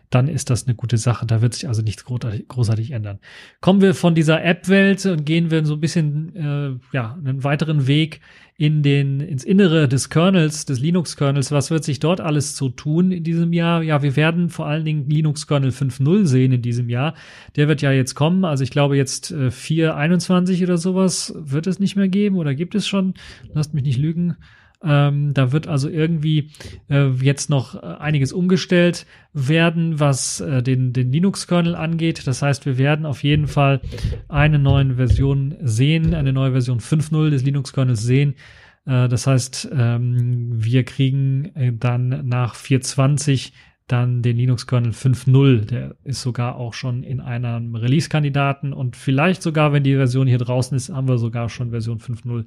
dann 0.09 0.27
ist 0.27 0.49
das 0.49 0.67
eine 0.67 0.75
gute 0.75 0.97
Sache. 0.97 1.25
Da 1.25 1.41
wird 1.41 1.53
sich 1.53 1.67
also 1.67 1.81
nichts 1.81 2.03
großartig 2.03 2.80
ändern. 2.89 3.19
Kommen 3.59 3.81
wir 3.81 3.93
von 3.93 4.15
dieser 4.15 4.43
App-Welt 4.43 5.05
und 5.05 5.23
gehen 5.23 5.51
wir 5.51 5.63
so 5.63 5.75
ein 5.75 5.79
bisschen, 5.79 6.35
äh, 6.35 6.95
ja, 6.95 7.19
einen 7.23 7.43
weiteren 7.43 7.85
Weg 7.85 8.19
in 8.57 8.83
den, 8.83 9.21
ins 9.21 9.43
Innere 9.43 9.87
des 9.87 10.09
Kernels, 10.09 10.65
des 10.65 10.79
Linux-Kernels. 10.79 11.51
Was 11.51 11.71
wird 11.71 11.83
sich 11.83 11.99
dort 11.99 12.21
alles 12.21 12.55
zu 12.55 12.69
tun 12.69 13.11
in 13.11 13.23
diesem 13.23 13.53
Jahr? 13.53 13.81
Ja, 13.81 14.01
wir 14.01 14.15
werden 14.15 14.49
vor 14.49 14.67
allen 14.67 14.85
Dingen 14.85 15.09
Linux-Kernel 15.09 15.71
5.0 15.71 16.25
sehen 16.25 16.51
in 16.51 16.61
diesem 16.61 16.89
Jahr. 16.89 17.15
Der 17.55 17.67
wird 17.67 17.81
ja 17.81 17.91
jetzt 17.91 18.15
kommen. 18.15 18.45
Also 18.45 18.63
ich 18.63 18.71
glaube 18.71 18.97
jetzt 18.97 19.31
äh, 19.31 19.47
4.21 19.47 20.63
oder 20.63 20.77
sowas 20.77 21.33
wird 21.35 21.67
es 21.67 21.79
nicht 21.79 21.95
mehr 21.95 22.07
geben 22.07 22.37
oder 22.37 22.53
gibt 22.55 22.75
es 22.75 22.87
schon? 22.87 23.13
Lasst 23.53 23.73
mich 23.73 23.83
nicht 23.83 23.97
lügen. 23.97 24.37
Ähm, 24.83 25.33
da 25.33 25.51
wird 25.51 25.67
also 25.67 25.89
irgendwie 25.89 26.49
äh, 26.89 27.09
jetzt 27.21 27.49
noch 27.49 27.75
äh, 27.75 27.85
einiges 27.85 28.33
umgestellt 28.33 29.05
werden, 29.33 29.99
was 29.99 30.41
äh, 30.41 30.63
den, 30.63 30.91
den 30.91 31.11
Linux-Kernel 31.11 31.75
angeht. 31.75 32.25
Das 32.25 32.41
heißt, 32.41 32.65
wir 32.65 32.77
werden 32.77 33.05
auf 33.05 33.23
jeden 33.23 33.47
Fall 33.47 33.81
eine 34.27 34.57
neue 34.57 34.95
Version 34.95 35.55
sehen, 35.61 36.15
eine 36.15 36.33
neue 36.33 36.53
Version 36.53 36.79
5.0 36.79 37.29
des 37.29 37.43
Linux-Kernels 37.43 38.01
sehen. 38.01 38.35
Äh, 38.85 39.07
das 39.07 39.27
heißt, 39.27 39.69
ähm, 39.71 40.49
wir 40.51 40.83
kriegen 40.83 41.55
äh, 41.55 41.71
dann 41.73 42.27
nach 42.27 42.55
4.20 42.55 43.51
dann 43.87 44.21
den 44.21 44.37
Linux-Kernel 44.37 44.91
5.0. 44.91 45.65
Der 45.65 45.95
ist 46.03 46.21
sogar 46.21 46.55
auch 46.55 46.73
schon 46.73 47.03
in 47.03 47.19
einem 47.19 47.75
Release-Kandidaten 47.75 48.73
und 48.73 48.95
vielleicht 48.95 49.41
sogar, 49.43 49.73
wenn 49.73 49.83
die 49.83 49.95
Version 49.95 50.27
hier 50.27 50.37
draußen 50.37 50.75
ist, 50.75 50.89
haben 50.89 51.07
wir 51.07 51.17
sogar 51.17 51.49
schon 51.49 51.71
Version 51.71 51.99
5.0 51.99 52.45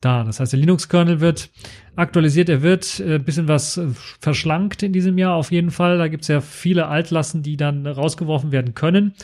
da. 0.00 0.24
Das 0.24 0.40
heißt, 0.40 0.52
der 0.52 0.60
Linux-Kernel 0.60 1.20
wird 1.20 1.50
aktualisiert, 1.96 2.48
er 2.48 2.62
wird 2.62 3.00
äh, 3.00 3.18
bisschen 3.18 3.48
was 3.48 3.76
äh, 3.76 3.88
verschlankt 4.20 4.82
in 4.82 4.92
diesem 4.92 5.18
Jahr 5.18 5.34
auf 5.34 5.52
jeden 5.52 5.70
Fall. 5.70 5.98
Da 5.98 6.08
gibt 6.08 6.22
es 6.22 6.28
ja 6.28 6.40
viele 6.40 6.86
Altlassen, 6.86 7.42
die 7.42 7.56
dann 7.56 7.86
rausgeworfen 7.86 8.52
werden 8.52 8.74
können. 8.74 9.14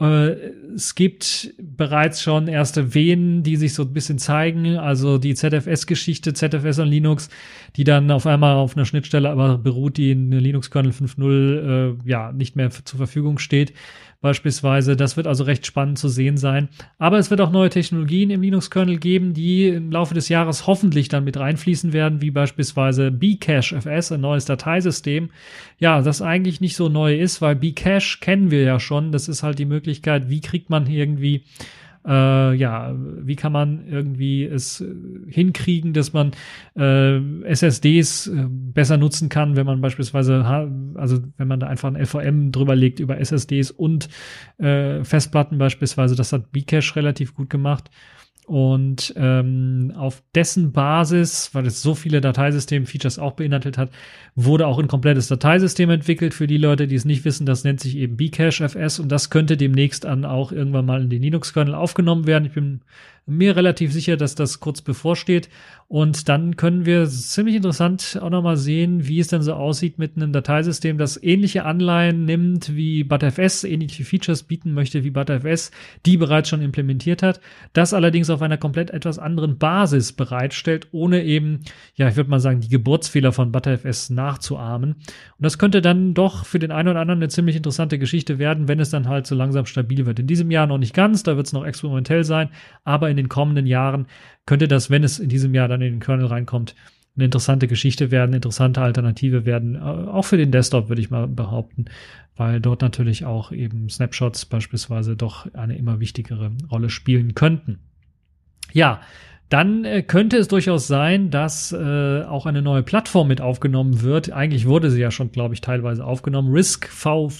Äh, 0.00 0.36
es 0.74 0.94
gibt 0.94 1.52
bereits 1.60 2.22
schon 2.22 2.48
erste 2.48 2.94
Wehen, 2.94 3.42
die 3.42 3.56
sich 3.56 3.74
so 3.74 3.82
ein 3.82 3.92
bisschen 3.92 4.18
zeigen. 4.18 4.76
Also 4.76 5.18
die 5.18 5.34
ZFS-Geschichte, 5.34 6.32
ZFS 6.32 6.78
und 6.78 6.88
Linux, 6.88 7.28
die 7.76 7.84
dann 7.84 8.10
auf 8.10 8.26
einmal 8.26 8.54
auf 8.54 8.76
einer 8.76 8.86
Schnittstelle 8.86 9.28
aber 9.28 9.58
beruht, 9.58 9.96
die 9.96 10.12
in 10.12 10.30
Linux-Kernel 10.30 10.92
5.0 10.92 11.26
äh, 11.26 12.08
ja 12.08 12.32
nicht 12.32 12.56
mehr 12.56 12.70
zur 12.70 12.98
Verfügung 12.98 13.38
steht 13.38 13.72
beispielsweise. 14.20 14.96
Das 14.96 15.16
wird 15.16 15.26
also 15.26 15.44
recht 15.44 15.66
spannend 15.66 15.98
zu 15.98 16.08
sehen 16.08 16.36
sein. 16.36 16.68
Aber 16.98 17.18
es 17.18 17.30
wird 17.30 17.40
auch 17.40 17.50
neue 17.50 17.70
Technologien 17.70 18.30
im 18.30 18.42
Linux-Kernel 18.42 18.98
geben, 18.98 19.34
die 19.34 19.68
im 19.68 19.90
Laufe 19.90 20.14
des 20.14 20.28
Jahres 20.28 20.66
hoffentlich 20.66 21.08
dann 21.08 21.24
mit 21.24 21.38
reinfließen 21.38 21.92
werden, 21.92 22.20
wie 22.20 22.30
beispielsweise 22.30 23.10
Bcache 23.10 23.76
FS, 23.76 24.12
ein 24.12 24.20
neues 24.20 24.44
Dateisystem. 24.44 25.30
Ja, 25.78 26.02
das 26.02 26.22
eigentlich 26.22 26.60
nicht 26.60 26.76
so 26.76 26.88
neu 26.88 27.18
ist, 27.18 27.40
weil 27.40 27.56
Bcache 27.56 28.18
kennen 28.20 28.50
wir 28.50 28.62
ja 28.62 28.78
schon. 28.78 29.12
Das 29.12 29.28
ist 29.28 29.42
halt 29.42 29.58
die 29.58 29.64
Möglichkeit, 29.64 30.28
wie 30.28 30.40
kriegt 30.40 30.70
man 30.70 30.86
irgendwie 30.86 31.44
äh, 32.06 32.54
ja, 32.54 32.94
wie 32.96 33.36
kann 33.36 33.52
man 33.52 33.86
irgendwie 33.86 34.44
es 34.44 34.84
hinkriegen, 35.26 35.92
dass 35.92 36.12
man 36.12 36.32
äh, 36.76 37.18
SSDs 37.44 38.28
äh, 38.28 38.46
besser 38.48 38.96
nutzen 38.96 39.28
kann, 39.28 39.56
wenn 39.56 39.66
man 39.66 39.80
beispielsweise, 39.80 40.44
also 40.94 41.18
wenn 41.36 41.48
man 41.48 41.60
da 41.60 41.66
einfach 41.66 41.88
ein 41.88 42.00
LVM 42.00 42.52
drüber 42.52 42.74
legt 42.74 43.00
über 43.00 43.18
SSDs 43.18 43.70
und 43.70 44.08
äh, 44.58 45.04
Festplatten 45.04 45.58
beispielsweise, 45.58 46.16
das 46.16 46.32
hat 46.32 46.52
Bcache 46.52 46.96
relativ 46.96 47.34
gut 47.34 47.50
gemacht. 47.50 47.90
Und 48.50 49.14
ähm, 49.16 49.92
auf 49.94 50.24
dessen 50.34 50.72
Basis, 50.72 51.50
weil 51.52 51.66
es 51.66 51.82
so 51.82 51.94
viele 51.94 52.20
Dateisystem-Features 52.20 53.20
auch 53.20 53.34
beinhaltet 53.34 53.78
hat, 53.78 53.90
wurde 54.34 54.66
auch 54.66 54.80
ein 54.80 54.88
komplettes 54.88 55.28
Dateisystem 55.28 55.88
entwickelt. 55.88 56.34
Für 56.34 56.48
die 56.48 56.56
Leute, 56.56 56.88
die 56.88 56.96
es 56.96 57.04
nicht 57.04 57.24
wissen, 57.24 57.46
das 57.46 57.62
nennt 57.62 57.78
sich 57.78 57.96
eben 57.96 58.16
Bcache 58.16 58.64
FS 58.64 58.98
und 58.98 59.08
das 59.08 59.30
könnte 59.30 59.56
demnächst 59.56 60.02
dann 60.02 60.24
auch 60.24 60.50
irgendwann 60.50 60.84
mal 60.84 61.00
in 61.00 61.10
den 61.10 61.22
Linux-Kernel 61.22 61.76
aufgenommen 61.76 62.26
werden. 62.26 62.46
Ich 62.46 62.52
bin 62.52 62.80
Mir 63.30 63.54
relativ 63.54 63.92
sicher, 63.92 64.16
dass 64.16 64.34
das 64.34 64.58
kurz 64.58 64.82
bevorsteht. 64.82 65.48
Und 65.86 66.28
dann 66.28 66.54
können 66.54 66.86
wir 66.86 67.08
ziemlich 67.08 67.56
interessant 67.56 68.16
auch 68.22 68.30
nochmal 68.30 68.56
sehen, 68.56 69.08
wie 69.08 69.18
es 69.18 69.26
denn 69.26 69.42
so 69.42 69.54
aussieht 69.54 69.98
mit 69.98 70.16
einem 70.16 70.32
Dateisystem, 70.32 70.98
das 70.98 71.20
ähnliche 71.20 71.64
Anleihen 71.64 72.24
nimmt 72.24 72.76
wie 72.76 73.02
ButterFS, 73.02 73.64
ähnliche 73.64 74.04
Features 74.04 74.44
bieten 74.44 74.72
möchte 74.72 75.02
wie 75.02 75.10
ButterFS, 75.10 75.72
die 76.06 76.16
bereits 76.16 76.48
schon 76.48 76.62
implementiert 76.62 77.24
hat, 77.24 77.40
das 77.72 77.92
allerdings 77.92 78.30
auf 78.30 78.40
einer 78.40 78.56
komplett 78.56 78.90
etwas 78.90 79.18
anderen 79.18 79.58
Basis 79.58 80.12
bereitstellt, 80.12 80.86
ohne 80.92 81.24
eben, 81.24 81.62
ja, 81.96 82.08
ich 82.08 82.14
würde 82.14 82.30
mal 82.30 82.38
sagen, 82.38 82.60
die 82.60 82.68
Geburtsfehler 82.68 83.32
von 83.32 83.50
ButterFS 83.50 84.10
nachzuahmen. 84.10 84.92
Und 84.92 85.02
das 85.38 85.58
könnte 85.58 85.82
dann 85.82 86.14
doch 86.14 86.44
für 86.44 86.60
den 86.60 86.70
einen 86.70 86.88
oder 86.88 87.00
anderen 87.00 87.18
eine 87.18 87.30
ziemlich 87.30 87.56
interessante 87.56 87.98
Geschichte 87.98 88.38
werden, 88.38 88.68
wenn 88.68 88.78
es 88.78 88.90
dann 88.90 89.08
halt 89.08 89.26
so 89.26 89.34
langsam 89.34 89.66
stabil 89.66 90.06
wird. 90.06 90.20
In 90.20 90.28
diesem 90.28 90.52
Jahr 90.52 90.68
noch 90.68 90.78
nicht 90.78 90.94
ganz, 90.94 91.24
da 91.24 91.36
wird 91.36 91.48
es 91.48 91.52
noch 91.52 91.64
experimentell 91.64 92.22
sein, 92.22 92.50
aber 92.84 93.10
in 93.10 93.16
den 93.24 93.28
kommenden 93.28 93.66
Jahren 93.66 94.06
könnte 94.46 94.68
das, 94.68 94.90
wenn 94.90 95.04
es 95.04 95.18
in 95.18 95.28
diesem 95.28 95.54
Jahr 95.54 95.68
dann 95.68 95.80
in 95.80 95.92
den 95.92 96.00
Kernel 96.00 96.26
reinkommt, 96.26 96.74
eine 97.16 97.24
interessante 97.26 97.66
Geschichte 97.66 98.10
werden, 98.10 98.34
interessante 98.34 98.80
Alternative 98.80 99.44
werden, 99.44 99.76
auch 99.76 100.24
für 100.24 100.36
den 100.36 100.52
Desktop 100.52 100.88
würde 100.88 101.02
ich 101.02 101.10
mal 101.10 101.26
behaupten, 101.26 101.86
weil 102.36 102.60
dort 102.60 102.82
natürlich 102.82 103.24
auch 103.24 103.52
eben 103.52 103.88
Snapshots 103.88 104.46
beispielsweise 104.46 105.16
doch 105.16 105.52
eine 105.54 105.76
immer 105.76 106.00
wichtigere 106.00 106.52
Rolle 106.70 106.88
spielen 106.88 107.34
könnten. 107.34 107.80
Ja, 108.72 109.00
dann 109.50 109.84
äh, 109.84 110.02
könnte 110.02 110.36
es 110.36 110.46
durchaus 110.48 110.86
sein, 110.86 111.30
dass 111.30 111.72
äh, 111.72 112.22
auch 112.22 112.46
eine 112.46 112.62
neue 112.62 112.84
Plattform 112.84 113.28
mit 113.28 113.40
aufgenommen 113.40 114.00
wird. 114.02 114.30
Eigentlich 114.32 114.66
wurde 114.66 114.90
sie 114.90 115.00
ja 115.00 115.10
schon, 115.10 115.32
glaube 115.32 115.54
ich, 115.54 115.60
teilweise 115.60 116.04
aufgenommen. 116.04 116.52
Risk 116.52 116.88
V, 116.88 117.32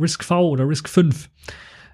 Risk 0.00 0.22
V 0.22 0.48
oder 0.48 0.68
Risk 0.68 0.88
5. 0.88 1.28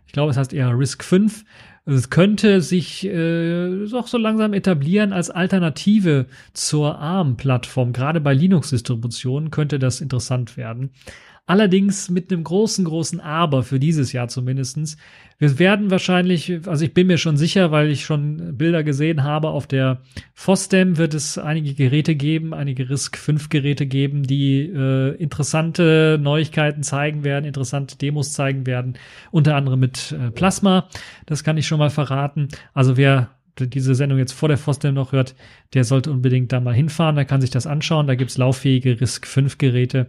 Ich 0.06 0.12
glaube, 0.12 0.30
es 0.30 0.36
heißt 0.36 0.52
eher 0.52 0.78
Risk 0.78 1.02
5. 1.02 1.44
Es 1.84 2.10
könnte 2.10 2.60
sich 2.60 3.04
äh, 3.04 3.86
doch 3.88 4.06
so 4.06 4.16
langsam 4.16 4.52
etablieren 4.52 5.12
als 5.12 5.30
Alternative 5.30 6.26
zur 6.52 6.98
ARM-Plattform. 6.98 7.92
Gerade 7.92 8.20
bei 8.20 8.34
Linux-Distributionen 8.34 9.50
könnte 9.50 9.80
das 9.80 10.00
interessant 10.00 10.56
werden. 10.56 10.90
Allerdings 11.44 12.08
mit 12.08 12.32
einem 12.32 12.44
großen, 12.44 12.84
großen 12.84 13.20
Aber 13.20 13.64
für 13.64 13.80
dieses 13.80 14.12
Jahr 14.12 14.28
zumindestens. 14.28 14.96
Wir 15.42 15.58
werden 15.58 15.90
wahrscheinlich, 15.90 16.68
also 16.68 16.84
ich 16.84 16.94
bin 16.94 17.08
mir 17.08 17.18
schon 17.18 17.36
sicher, 17.36 17.72
weil 17.72 17.90
ich 17.90 18.04
schon 18.04 18.56
Bilder 18.56 18.84
gesehen 18.84 19.24
habe, 19.24 19.48
auf 19.48 19.66
der 19.66 20.00
FOSDEM 20.34 20.98
wird 20.98 21.14
es 21.14 21.36
einige 21.36 21.74
Geräte 21.74 22.14
geben, 22.14 22.54
einige 22.54 22.88
RISC 22.88 23.18
5 23.18 23.48
Geräte 23.48 23.86
geben, 23.86 24.22
die 24.22 24.60
äh, 24.60 25.16
interessante 25.16 26.16
Neuigkeiten 26.22 26.84
zeigen 26.84 27.24
werden, 27.24 27.44
interessante 27.44 27.98
Demos 27.98 28.32
zeigen 28.32 28.68
werden, 28.68 28.94
unter 29.32 29.56
anderem 29.56 29.80
mit 29.80 30.12
äh, 30.12 30.30
Plasma. 30.30 30.88
Das 31.26 31.42
kann 31.42 31.56
ich 31.56 31.66
schon 31.66 31.80
mal 31.80 31.90
verraten. 31.90 32.46
Also 32.72 32.96
wer 32.96 33.30
diese 33.58 33.96
Sendung 33.96 34.18
jetzt 34.18 34.34
vor 34.34 34.48
der 34.48 34.58
FOSDEM 34.58 34.94
noch 34.94 35.10
hört, 35.10 35.34
der 35.74 35.82
sollte 35.82 36.12
unbedingt 36.12 36.52
da 36.52 36.60
mal 36.60 36.72
hinfahren, 36.72 37.16
da 37.16 37.24
kann 37.24 37.40
sich 37.40 37.50
das 37.50 37.66
anschauen. 37.66 38.06
Da 38.06 38.14
gibt's 38.14 38.38
lauffähige 38.38 39.00
RISC 39.00 39.26
5 39.26 39.58
Geräte 39.58 40.06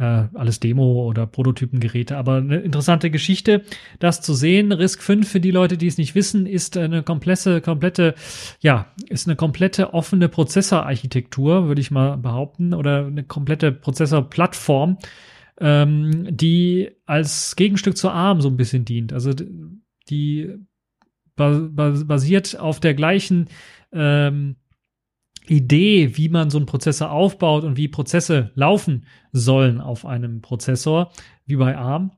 äh, 0.00 0.28
alles 0.34 0.60
Demo- 0.60 1.04
oder 1.04 1.26
Prototypengeräte. 1.26 2.16
Aber 2.16 2.36
eine 2.36 2.60
interessante 2.60 3.10
Geschichte, 3.10 3.62
das 3.98 4.22
zu 4.22 4.32
sehen. 4.32 4.72
Risk 4.72 5.02
5 5.02 5.28
für 5.28 5.40
die 5.40 5.50
Leute, 5.50 5.76
die 5.76 5.86
es 5.86 5.98
nicht 5.98 6.14
wissen, 6.14 6.46
ist 6.46 6.76
eine 6.78 7.02
komplette, 7.02 7.60
komplette, 7.60 8.14
ja, 8.60 8.86
ist 9.08 9.28
eine 9.28 9.36
komplette 9.36 9.92
offene 9.92 10.30
Prozessorarchitektur, 10.30 11.68
würde 11.68 11.82
ich 11.82 11.90
mal 11.90 12.16
behaupten, 12.16 12.72
oder 12.72 13.06
eine 13.06 13.24
komplette 13.24 13.72
Prozessorplattform, 13.72 14.96
ähm, 15.60 16.26
die 16.30 16.90
als 17.04 17.54
Gegenstück 17.54 17.98
zur 17.98 18.14
ARM 18.14 18.40
so 18.40 18.48
ein 18.48 18.56
bisschen 18.56 18.86
dient. 18.86 19.12
Also 19.12 19.32
die 20.08 20.54
basiert 21.36 22.58
auf 22.58 22.80
der 22.80 22.94
gleichen 22.94 23.48
ähm, 23.92 24.56
Idee, 25.46 26.16
wie 26.16 26.28
man 26.28 26.50
so 26.50 26.58
einen 26.58 26.66
Prozessor 26.66 27.10
aufbaut 27.10 27.64
und 27.64 27.76
wie 27.76 27.88
Prozesse 27.88 28.50
laufen 28.54 29.06
sollen 29.32 29.80
auf 29.80 30.06
einem 30.06 30.42
Prozessor, 30.42 31.10
wie 31.46 31.56
bei 31.56 31.76
ARM. 31.76 32.12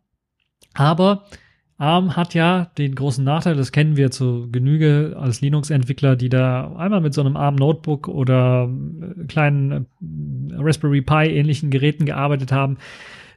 Aber 0.74 1.24
ARM 1.78 2.14
hat 2.14 2.34
ja 2.34 2.66
den 2.78 2.94
großen 2.94 3.24
Nachteil, 3.24 3.56
das 3.56 3.72
kennen 3.72 3.96
wir 3.96 4.10
zu 4.10 4.48
Genüge 4.52 5.16
als 5.18 5.40
Linux-Entwickler, 5.40 6.14
die 6.14 6.28
da 6.28 6.76
einmal 6.76 7.00
mit 7.00 7.12
so 7.12 7.22
einem 7.22 7.36
ARM-Notebook 7.36 8.06
oder 8.06 8.68
äh, 8.68 9.26
kleinen 9.26 9.72
äh, 9.72 9.84
Raspberry 10.58 11.02
Pi-ähnlichen 11.02 11.70
Geräten 11.70 12.06
gearbeitet 12.06 12.52
haben, 12.52 12.78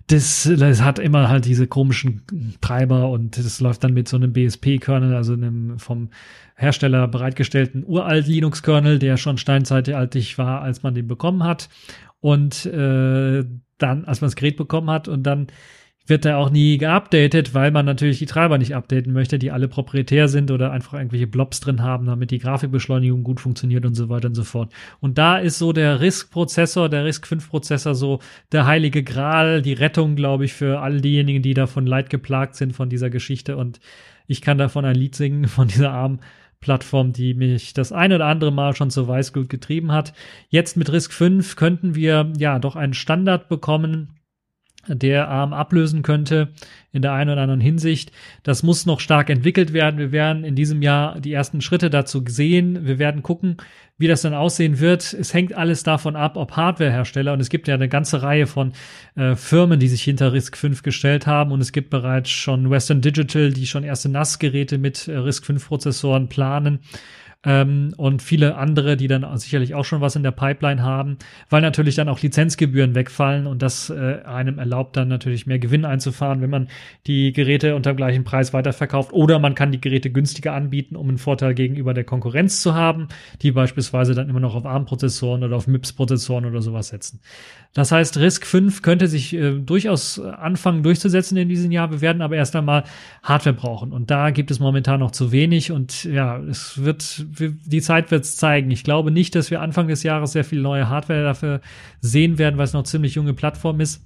das, 0.08 0.50
das 0.58 0.82
hat 0.82 1.00
immer 1.00 1.30
halt 1.30 1.46
diese 1.46 1.68
komischen 1.68 2.22
Treiber 2.62 3.10
und 3.10 3.38
das 3.38 3.60
läuft 3.60 3.84
dann 3.84 3.94
mit 3.94 4.08
so 4.08 4.18
einem 4.18 4.34
BSP-Kernel, 4.34 5.15
also 5.15 5.34
einem 5.34 5.80
vom 5.80 6.10
Hersteller 6.56 7.08
bereitgestellten 7.08 7.84
uralt 7.86 8.28
Linux-Kernel, 8.28 9.00
der 9.00 9.18
schon 9.18 9.38
steinzeitaltig 9.38 10.38
war, 10.38 10.62
als 10.62 10.84
man 10.84 10.94
den 10.94 11.08
bekommen 11.08 11.44
hat. 11.44 11.70
Und 12.20 12.65
äh, 12.68 13.44
dann, 13.78 14.06
als 14.06 14.22
man 14.22 14.28
das 14.28 14.36
Gerät 14.36 14.58
bekommen 14.58 14.89
hat 14.89 15.08
und 15.08 15.24
dann 15.24 15.48
wird 16.08 16.26
er 16.26 16.38
auch 16.38 16.52
nie 16.52 16.78
geupdatet, 16.78 17.54
weil 17.54 17.72
man 17.72 17.86
natürlich 17.86 18.20
die 18.20 18.28
Treiber 18.28 18.58
nicht 18.58 18.76
updaten 18.76 19.12
möchte, 19.12 19.39
die 19.39 19.52
alle 19.52 19.68
proprietär 19.68 20.28
sind 20.28 20.52
oder 20.52 20.72
einfach 20.72 20.94
irgendwelche 20.94 21.26
Blobs 21.26 21.60
drin 21.60 21.82
haben, 21.82 22.06
damit 22.06 22.32
die 22.32 22.38
Grafikbeschleunigung 22.38 23.24
gut 23.24 23.39
funktioniert 23.39 23.86
und 23.86 23.96
so 23.96 24.08
weiter 24.08 24.28
und 24.28 24.36
so 24.36 24.44
fort. 24.44 24.72
Und 25.00 25.18
da 25.18 25.38
ist 25.38 25.58
so 25.58 25.74
der 25.74 26.02
RISC-Prozessor, 26.02 26.89
der 26.89 27.06
RISC-5-Prozessor 27.06 27.96
so 27.96 28.20
der 28.52 28.68
heilige 28.68 29.04
Gral, 29.04 29.63
die 29.63 29.74
Rettung, 29.74 30.15
glaube 30.15 30.46
ich, 30.46 30.54
für 30.54 30.80
all 30.82 31.02
diejenigen, 31.02 31.41
die 31.41 31.56
davon 31.56 31.88
leid 31.88 32.12
geplagt 32.12 32.56
sind 32.56 32.74
von 32.74 32.89
dieser 32.89 33.10
Geschichte. 33.10 33.58
Und 33.58 33.80
ich 34.28 34.41
kann 34.41 34.60
davon 34.60 34.86
ein 34.86 34.96
Lied 34.96 35.15
singen, 35.15 35.48
von 35.48 35.68
dieser 35.68 35.91
armen 35.91 36.20
Plattform, 36.60 37.13
die 37.13 37.34
mich 37.34 37.74
das 37.74 37.91
ein 37.91 38.13
oder 38.13 38.26
andere 38.26 38.52
Mal 38.52 38.76
schon 38.76 38.91
zu 38.91 39.08
Weißglut 39.08 39.50
getrieben 39.50 39.91
hat. 39.91 40.13
Jetzt 40.50 40.78
mit 40.78 40.91
RISC 40.91 41.13
5 41.13 41.56
könnten 41.56 41.96
wir 41.96 42.32
ja 42.38 42.60
doch 42.60 42.76
einen 42.76 42.94
Standard 42.94 43.50
bekommen, 43.50 44.15
der 44.88 45.28
ARM 45.28 45.54
ablösen 45.54 46.02
könnte 46.02 46.50
in 46.91 47.02
der 47.02 47.13
einen 47.13 47.30
oder 47.30 47.41
anderen 47.41 47.62
Hinsicht. 47.62 48.12
Das 48.43 48.63
muss 48.63 48.86
noch 48.86 49.00
stark 49.00 49.30
entwickelt 49.30 49.74
werden. 49.74 50.00
Wir 50.00 50.12
werden 50.12 50.43
in 50.43 50.56
diesem 50.56 50.82
Jahr 50.82 51.19
die 51.19 51.34
ersten 51.34 51.62
Schritte 51.62 51.89
dazu 51.89 52.24
sehen. 52.26 52.86
Wir 52.86 53.00
werden 53.00 53.21
gucken, 53.21 53.58
wie 53.98 54.08
das 54.08 54.21
dann 54.21 54.34
aussehen 54.34 54.80
wird. 54.80 55.13
Es 55.13 55.34
hängt 55.34 55.54
alles 55.54 55.84
davon 55.84 56.15
ab, 56.15 56.38
ob 56.38 56.54
Hardwarehersteller, 56.54 57.34
und 57.34 57.39
es 57.39 57.50
gibt 57.50 57.67
ja 57.67 57.76
eine 57.76 57.89
ganze 57.89 58.24
Reihe 58.24 58.48
von 58.48 58.74
äh, 59.15 59.36
Firmen, 59.36 59.80
die 59.80 59.88
sich 59.88 60.04
hinter 60.04 60.34
RISC 60.34 60.58
5 60.58 60.84
gestellt 60.84 61.28
haben, 61.28 61.52
und 61.52 61.62
es 61.62 61.71
gibt 61.71 61.89
bereits 61.89 62.30
schon 62.30 62.69
Western 62.69 63.02
Digital, 63.02 63.52
die 63.52 63.67
schon 63.67 63.84
erste 63.84 64.10
NAS-Geräte 64.10 64.78
mit 64.78 65.08
äh, 65.08 65.17
RISC 65.17 65.45
5 65.45 65.67
Prozessoren 65.67 66.30
planen 66.30 66.80
ähm, 67.45 67.93
und 67.97 68.21
viele 68.21 68.55
andere, 68.55 68.97
die 68.97 69.08
dann 69.08 69.25
sicherlich 69.38 69.75
auch 69.75 69.86
schon 69.86 70.01
was 70.01 70.15
in 70.15 70.23
der 70.23 70.31
Pipeline 70.31 70.81
haben, 70.81 71.17
weil 71.49 71.62
natürlich 71.62 71.95
dann 71.95 72.10
auch 72.10 72.21
Lizenzgebühren 72.21 72.95
wegfallen 72.95 73.47
und 73.47 73.62
das 73.62 73.89
äh, 73.89 74.21
einem 74.25 74.60
erlaubt 74.60 74.97
dann 74.97 75.08
natürlich 75.08 75.45
mehr 75.45 75.60
Gewinn 75.60 75.86
einzufahren, 75.86 76.41
wenn 76.41 76.49
man 76.49 76.67
die 77.08 77.34
Geräte 77.34 77.75
unter 77.75 77.93
dem 77.93 77.97
gleichen 77.97 78.23
Preis 78.23 78.53
weiterverkauft 78.53 79.13
oder 79.13 79.39
man 79.39 79.55
kann 79.55 79.71
die 79.71 79.81
Geräte 79.81 80.10
günstiger 80.10 80.53
anbieten, 80.53 80.95
um 80.95 81.08
einen 81.08 81.17
Vorteil 81.17 81.53
gegenüber 81.53 81.93
der 81.93 82.03
Konkurrenz 82.03 82.62
zu 82.62 82.73
haben, 82.73 83.08
die 83.41 83.51
beispielsweise 83.51 84.15
dann 84.15 84.29
immer 84.29 84.39
noch 84.39 84.55
auf 84.55 84.65
ARM-Prozessoren 84.65 85.43
oder 85.43 85.55
auf 85.55 85.67
MIPS-Prozessoren 85.67 86.45
oder 86.45 86.62
sowas 86.62 86.89
setzen. 86.89 87.19
Das 87.75 87.91
heißt, 87.91 88.17
RISC 88.17 88.45
5 88.45 88.81
könnte 88.83 89.07
sich 89.07 89.33
äh, 89.33 89.59
durchaus 89.59 90.17
anfangen 90.17 90.81
durchzusetzen 90.81 91.38
in 91.38 91.49
diesem 91.49 91.71
Jahr. 91.71 91.91
Wir 91.91 91.99
werden 91.99 92.21
aber 92.21 92.38
erst 92.38 92.55
einmal 92.55 92.85
Hardware 93.21 93.53
brauchen 93.53 93.91
und 93.91 94.09
da 94.09 94.31
gibt 94.31 94.49
es 94.49 94.61
momentan 94.61 95.01
noch 95.01 95.11
zu 95.11 95.33
wenig 95.33 95.73
und 95.73 96.05
ja, 96.05 96.39
es 96.39 96.81
wird 96.81 97.25
die 97.38 97.81
Zeit 97.81 98.11
wird 98.11 98.23
es 98.23 98.38
zeigen. 98.38 98.71
Ich 98.71 98.85
glaube 98.85 99.11
nicht, 99.11 99.35
dass 99.35 99.51
wir 99.51 99.59
Anfang 99.59 99.89
des 99.89 100.03
Jahres 100.03 100.31
sehr 100.31 100.45
viel 100.45 100.61
neue 100.61 100.88
Hardware 100.88 101.23
dafür 101.23 101.59
sehen 101.99 102.38
werden, 102.38 102.57
weil 102.57 102.63
es 102.63 102.71
noch 102.71 102.83
ziemlich 102.83 103.15
junge 103.15 103.33
Plattform 103.33 103.81
ist. 103.81 104.01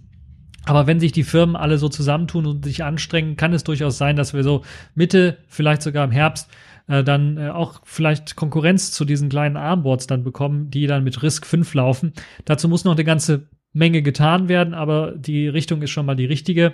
Aber 0.65 0.87
wenn 0.87 0.99
sich 0.99 1.11
die 1.11 1.23
Firmen 1.23 1.55
alle 1.55 1.77
so 1.77 1.89
zusammentun 1.89 2.47
und 2.47 2.65
sich 2.65 2.83
anstrengen, 2.83 3.37
kann 3.37 3.53
es 3.53 3.63
durchaus 3.63 3.99
sein, 3.99 4.15
dass 4.15 4.33
wir 4.33 4.43
so 4.43 4.63
Mitte, 4.95 5.37
vielleicht 5.47 5.83
sogar 5.83 6.05
im 6.05 6.11
Herbst, 6.11 6.49
äh, 6.87 7.03
dann 7.03 7.37
äh, 7.37 7.49
auch 7.49 7.81
vielleicht 7.83 8.35
Konkurrenz 8.35 8.91
zu 8.91 9.05
diesen 9.05 9.29
kleinen 9.29 9.57
Armboards 9.57 10.07
dann 10.07 10.23
bekommen, 10.23 10.71
die 10.71 10.87
dann 10.87 11.03
mit 11.03 11.21
RISC 11.21 11.45
5 11.45 11.71
laufen. 11.75 12.13
Dazu 12.45 12.67
muss 12.67 12.83
noch 12.83 12.93
eine 12.93 13.03
ganze 13.03 13.47
Menge 13.73 14.01
getan 14.01 14.49
werden, 14.49 14.73
aber 14.73 15.13
die 15.15 15.47
Richtung 15.47 15.81
ist 15.81 15.91
schon 15.91 16.05
mal 16.05 16.15
die 16.15 16.25
richtige. 16.25 16.73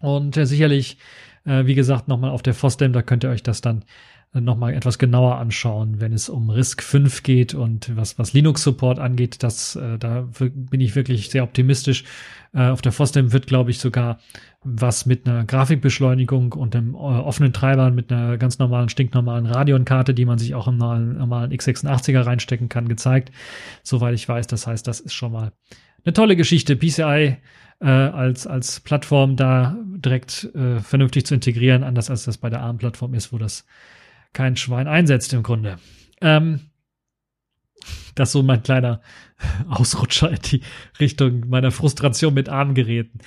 Und 0.00 0.36
äh, 0.36 0.46
sicherlich, 0.46 0.98
äh, 1.44 1.66
wie 1.66 1.74
gesagt, 1.74 2.08
nochmal 2.08 2.30
auf 2.30 2.42
der 2.42 2.54
FOSDEM, 2.54 2.92
da 2.92 3.02
könnt 3.02 3.24
ihr 3.24 3.30
euch 3.30 3.42
das 3.42 3.60
dann 3.60 3.84
nochmal 4.32 4.74
etwas 4.74 4.98
genauer 4.98 5.38
anschauen, 5.38 6.00
wenn 6.00 6.12
es 6.12 6.28
um 6.28 6.50
RISC 6.50 6.82
5 6.84 7.24
geht 7.24 7.54
und 7.54 7.96
was, 7.96 8.16
was 8.16 8.32
Linux-Support 8.32 9.00
angeht. 9.00 9.42
Das, 9.42 9.74
äh, 9.74 9.98
da 9.98 10.28
bin 10.38 10.80
ich 10.80 10.94
wirklich 10.94 11.30
sehr 11.30 11.42
optimistisch. 11.42 12.04
Äh, 12.52 12.68
auf 12.68 12.80
der 12.80 12.92
FOSDEM 12.92 13.32
wird, 13.32 13.48
glaube 13.48 13.72
ich, 13.72 13.80
sogar 13.80 14.20
was 14.62 15.04
mit 15.04 15.28
einer 15.28 15.44
Grafikbeschleunigung 15.44 16.52
und 16.52 16.76
einem 16.76 16.94
äh, 16.94 16.98
offenen 16.98 17.52
Treiber 17.52 17.90
mit 17.90 18.12
einer 18.12 18.38
ganz 18.38 18.60
normalen, 18.60 18.88
stinknormalen 18.88 19.46
Radeon-Karte, 19.46 20.14
die 20.14 20.26
man 20.26 20.38
sich 20.38 20.54
auch 20.54 20.68
im 20.68 20.76
normalen, 20.76 21.18
normalen 21.18 21.50
x86er 21.50 22.24
reinstecken 22.24 22.68
kann, 22.68 22.86
gezeigt. 22.86 23.32
Soweit 23.82 24.14
ich 24.14 24.28
weiß. 24.28 24.46
Das 24.46 24.68
heißt, 24.68 24.86
das 24.86 25.00
ist 25.00 25.14
schon 25.14 25.32
mal 25.32 25.52
eine 26.04 26.12
tolle 26.12 26.36
Geschichte. 26.36 26.76
PCI 26.76 27.36
äh, 27.80 27.86
als, 27.86 28.46
als 28.46 28.80
Plattform 28.80 29.36
da 29.36 29.76
direkt 29.96 30.50
äh, 30.54 30.80
vernünftig 30.80 31.26
zu 31.26 31.34
integrieren, 31.34 31.82
anders 31.82 32.10
als 32.10 32.24
das 32.24 32.38
bei 32.38 32.50
der 32.50 32.60
ARM-Plattform 32.60 33.14
ist, 33.14 33.32
wo 33.32 33.38
das 33.38 33.66
kein 34.32 34.56
Schwein 34.56 34.86
einsetzt 34.86 35.32
im 35.32 35.42
Grunde. 35.42 35.78
Ähm, 36.20 36.60
das 38.14 38.28
ist 38.28 38.32
so 38.32 38.42
mein 38.42 38.62
kleiner 38.62 39.00
Ausrutscher 39.68 40.30
in 40.30 40.38
die 40.44 40.60
Richtung 40.98 41.48
meiner 41.48 41.70
Frustration 41.70 42.34
mit 42.34 42.48
Armgeräten. 42.48 43.20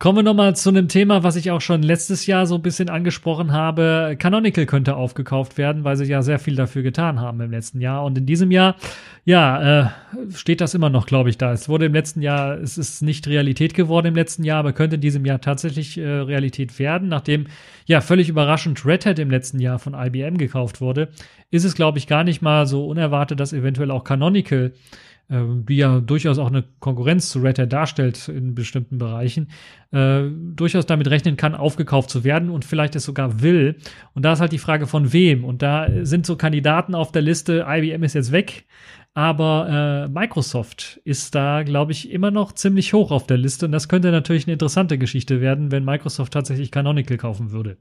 Kommen 0.00 0.18
wir 0.18 0.22
nochmal 0.24 0.56
zu 0.56 0.70
einem 0.70 0.88
Thema, 0.88 1.22
was 1.22 1.36
ich 1.36 1.52
auch 1.52 1.60
schon 1.60 1.82
letztes 1.82 2.26
Jahr 2.26 2.46
so 2.46 2.56
ein 2.56 2.62
bisschen 2.62 2.90
angesprochen 2.90 3.52
habe. 3.52 4.16
Canonical 4.18 4.66
könnte 4.66 4.96
aufgekauft 4.96 5.56
werden, 5.56 5.84
weil 5.84 5.96
sie 5.96 6.04
ja 6.06 6.20
sehr 6.20 6.40
viel 6.40 6.56
dafür 6.56 6.82
getan 6.82 7.20
haben 7.20 7.40
im 7.40 7.52
letzten 7.52 7.80
Jahr. 7.80 8.04
Und 8.04 8.18
in 8.18 8.26
diesem 8.26 8.50
Jahr, 8.50 8.74
ja, 9.24 9.82
äh, 9.82 9.90
steht 10.34 10.60
das 10.60 10.74
immer 10.74 10.90
noch, 10.90 11.06
glaube 11.06 11.30
ich, 11.30 11.38
da. 11.38 11.52
Es 11.52 11.68
wurde 11.68 11.86
im 11.86 11.94
letzten 11.94 12.22
Jahr, 12.22 12.58
es 12.58 12.76
ist 12.76 13.02
nicht 13.02 13.28
Realität 13.28 13.74
geworden 13.74 14.08
im 14.08 14.16
letzten 14.16 14.42
Jahr, 14.42 14.58
aber 14.58 14.72
könnte 14.72 14.96
in 14.96 15.00
diesem 15.00 15.24
Jahr 15.24 15.40
tatsächlich 15.40 15.96
äh, 15.96 16.04
Realität 16.04 16.76
werden. 16.80 17.08
Nachdem, 17.08 17.46
ja, 17.86 18.00
völlig 18.00 18.28
überraschend 18.28 18.84
Red 18.84 19.06
Hat 19.06 19.20
im 19.20 19.30
letzten 19.30 19.60
Jahr 19.60 19.78
von 19.78 19.94
IBM 19.94 20.38
gekauft 20.38 20.80
wurde, 20.80 21.08
ist 21.52 21.64
es, 21.64 21.76
glaube 21.76 21.98
ich, 21.98 22.08
gar 22.08 22.24
nicht 22.24 22.42
mal 22.42 22.66
so 22.66 22.84
unerwartet, 22.86 23.38
dass 23.38 23.52
eventuell 23.52 23.92
auch 23.92 24.02
Canonical 24.02 24.72
die 25.28 25.76
ja 25.76 26.00
durchaus 26.00 26.38
auch 26.38 26.48
eine 26.48 26.64
Konkurrenz 26.80 27.30
zu 27.30 27.40
Red 27.40 27.58
Hat 27.58 27.72
darstellt 27.72 28.28
in 28.28 28.54
bestimmten 28.54 28.98
Bereichen, 28.98 29.48
äh, 29.90 30.22
durchaus 30.54 30.86
damit 30.86 31.08
rechnen 31.08 31.36
kann, 31.36 31.54
aufgekauft 31.54 32.10
zu 32.10 32.24
werden 32.24 32.50
und 32.50 32.64
vielleicht 32.64 32.94
es 32.94 33.04
sogar 33.04 33.40
will. 33.40 33.76
Und 34.14 34.24
da 34.24 34.34
ist 34.34 34.40
halt 34.40 34.52
die 34.52 34.58
Frage 34.58 34.86
von 34.86 35.12
wem. 35.12 35.44
Und 35.44 35.62
da 35.62 35.88
sind 36.02 36.26
so 36.26 36.36
Kandidaten 36.36 36.94
auf 36.94 37.10
der 37.10 37.22
Liste, 37.22 37.64
IBM 37.66 38.02
ist 38.02 38.14
jetzt 38.14 38.32
weg, 38.32 38.66
aber 39.14 40.06
äh, 40.06 40.08
Microsoft 40.08 41.00
ist 41.04 41.34
da, 41.34 41.62
glaube 41.62 41.92
ich, 41.92 42.10
immer 42.10 42.30
noch 42.32 42.52
ziemlich 42.52 42.92
hoch 42.92 43.12
auf 43.12 43.26
der 43.26 43.38
Liste. 43.38 43.66
Und 43.66 43.72
das 43.72 43.88
könnte 43.88 44.10
natürlich 44.10 44.46
eine 44.46 44.54
interessante 44.54 44.98
Geschichte 44.98 45.40
werden, 45.40 45.70
wenn 45.70 45.84
Microsoft 45.84 46.32
tatsächlich 46.32 46.72
Canonical 46.72 47.16
kaufen 47.16 47.52
würde. 47.52 47.76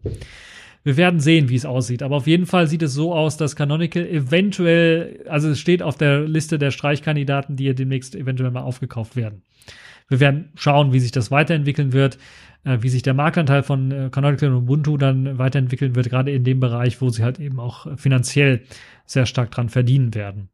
Wir 0.83 0.97
werden 0.97 1.19
sehen, 1.19 1.49
wie 1.49 1.55
es 1.55 1.65
aussieht. 1.65 2.03
Aber 2.03 2.17
auf 2.17 2.27
jeden 2.27 2.45
Fall 2.45 2.67
sieht 2.67 2.83
es 2.83 2.93
so 2.93 3.13
aus, 3.13 3.37
dass 3.37 3.55
Canonical 3.55 4.05
eventuell, 4.05 5.23
also 5.29 5.49
es 5.49 5.59
steht 5.59 5.81
auf 5.81 5.97
der 5.97 6.21
Liste 6.27 6.59
der 6.59 6.71
Streichkandidaten, 6.71 7.55
die 7.55 7.65
ja 7.65 7.73
demnächst 7.73 8.15
eventuell 8.15 8.51
mal 8.51 8.61
aufgekauft 8.61 9.15
werden. 9.15 9.43
Wir 10.09 10.19
werden 10.19 10.51
schauen, 10.55 10.91
wie 10.91 10.99
sich 10.99 11.11
das 11.11 11.31
weiterentwickeln 11.31 11.93
wird, 11.93 12.17
äh, 12.65 12.79
wie 12.81 12.89
sich 12.89 13.01
der 13.01 13.13
Marktanteil 13.13 13.63
von 13.63 13.91
äh, 13.91 14.09
Canonical 14.11 14.49
und 14.49 14.63
Ubuntu 14.63 14.97
dann 14.97 15.37
weiterentwickeln 15.37 15.95
wird, 15.95 16.09
gerade 16.09 16.31
in 16.31 16.43
dem 16.43 16.59
Bereich, 16.59 17.01
wo 17.01 17.09
sie 17.09 17.23
halt 17.23 17.39
eben 17.39 17.59
auch 17.59 17.87
finanziell 17.97 18.63
sehr 19.05 19.25
stark 19.25 19.51
dran 19.51 19.69
verdienen 19.69 20.13
werden. 20.13 20.49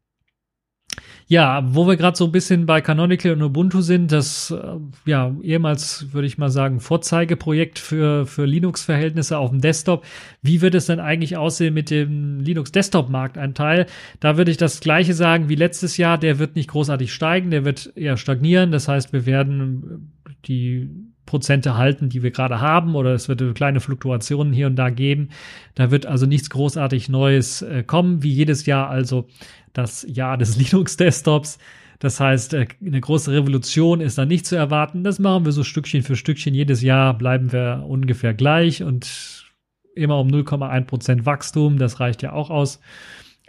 Ja, 1.30 1.62
wo 1.64 1.86
wir 1.86 1.96
gerade 1.96 2.16
so 2.16 2.24
ein 2.24 2.32
bisschen 2.32 2.66
bei 2.66 2.80
Canonical 2.80 3.30
und 3.34 3.42
Ubuntu 3.42 3.82
sind, 3.82 4.10
das 4.10 4.50
äh, 4.50 5.08
ja 5.08 5.32
ehemals 5.44 6.12
würde 6.12 6.26
ich 6.26 6.38
mal 6.38 6.50
sagen 6.50 6.80
Vorzeigeprojekt 6.80 7.78
für 7.78 8.26
für 8.26 8.46
Linux-Verhältnisse 8.46 9.38
auf 9.38 9.50
dem 9.50 9.60
Desktop. 9.60 10.04
Wie 10.42 10.60
wird 10.60 10.74
es 10.74 10.86
denn 10.86 10.98
eigentlich 10.98 11.36
aussehen 11.36 11.72
mit 11.72 11.88
dem 11.88 12.40
Linux 12.40 12.72
Desktop-Marktanteil? 12.72 13.86
Da 14.18 14.36
würde 14.38 14.50
ich 14.50 14.56
das 14.56 14.80
Gleiche 14.80 15.14
sagen 15.14 15.48
wie 15.48 15.54
letztes 15.54 15.98
Jahr. 15.98 16.18
Der 16.18 16.40
wird 16.40 16.56
nicht 16.56 16.68
großartig 16.68 17.12
steigen, 17.14 17.52
der 17.52 17.64
wird 17.64 17.92
eher 17.94 18.16
stagnieren. 18.16 18.72
Das 18.72 18.88
heißt, 18.88 19.12
wir 19.12 19.24
werden 19.24 20.10
die 20.46 20.90
Prozente 21.30 21.76
halten, 21.76 22.08
die 22.08 22.24
wir 22.24 22.32
gerade 22.32 22.60
haben, 22.60 22.96
oder 22.96 23.14
es 23.14 23.28
wird 23.28 23.54
kleine 23.54 23.78
Fluktuationen 23.78 24.52
hier 24.52 24.66
und 24.66 24.74
da 24.74 24.90
geben. 24.90 25.28
Da 25.76 25.92
wird 25.92 26.04
also 26.04 26.26
nichts 26.26 26.50
großartig 26.50 27.08
Neues 27.08 27.62
äh, 27.62 27.84
kommen, 27.84 28.24
wie 28.24 28.32
jedes 28.32 28.66
Jahr 28.66 28.90
also 28.90 29.28
das 29.72 30.04
Jahr 30.08 30.36
des 30.36 30.56
Linux-Desktops. 30.72 31.58
Das 32.00 32.18
heißt, 32.18 32.54
äh, 32.54 32.66
eine 32.84 33.00
große 33.00 33.32
Revolution 33.32 34.00
ist 34.00 34.18
da 34.18 34.26
nicht 34.26 34.44
zu 34.44 34.56
erwarten. 34.56 35.04
Das 35.04 35.20
machen 35.20 35.44
wir 35.44 35.52
so 35.52 35.62
Stückchen 35.62 36.02
für 36.02 36.16
Stückchen. 36.16 36.52
Jedes 36.52 36.82
Jahr 36.82 37.16
bleiben 37.16 37.52
wir 37.52 37.84
ungefähr 37.86 38.34
gleich 38.34 38.82
und 38.82 39.46
immer 39.94 40.18
um 40.18 40.28
0,1 40.28 40.84
Prozent 40.86 41.26
Wachstum. 41.26 41.78
Das 41.78 42.00
reicht 42.00 42.22
ja 42.22 42.32
auch 42.32 42.50
aus. 42.50 42.80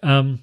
Ähm, 0.03 0.37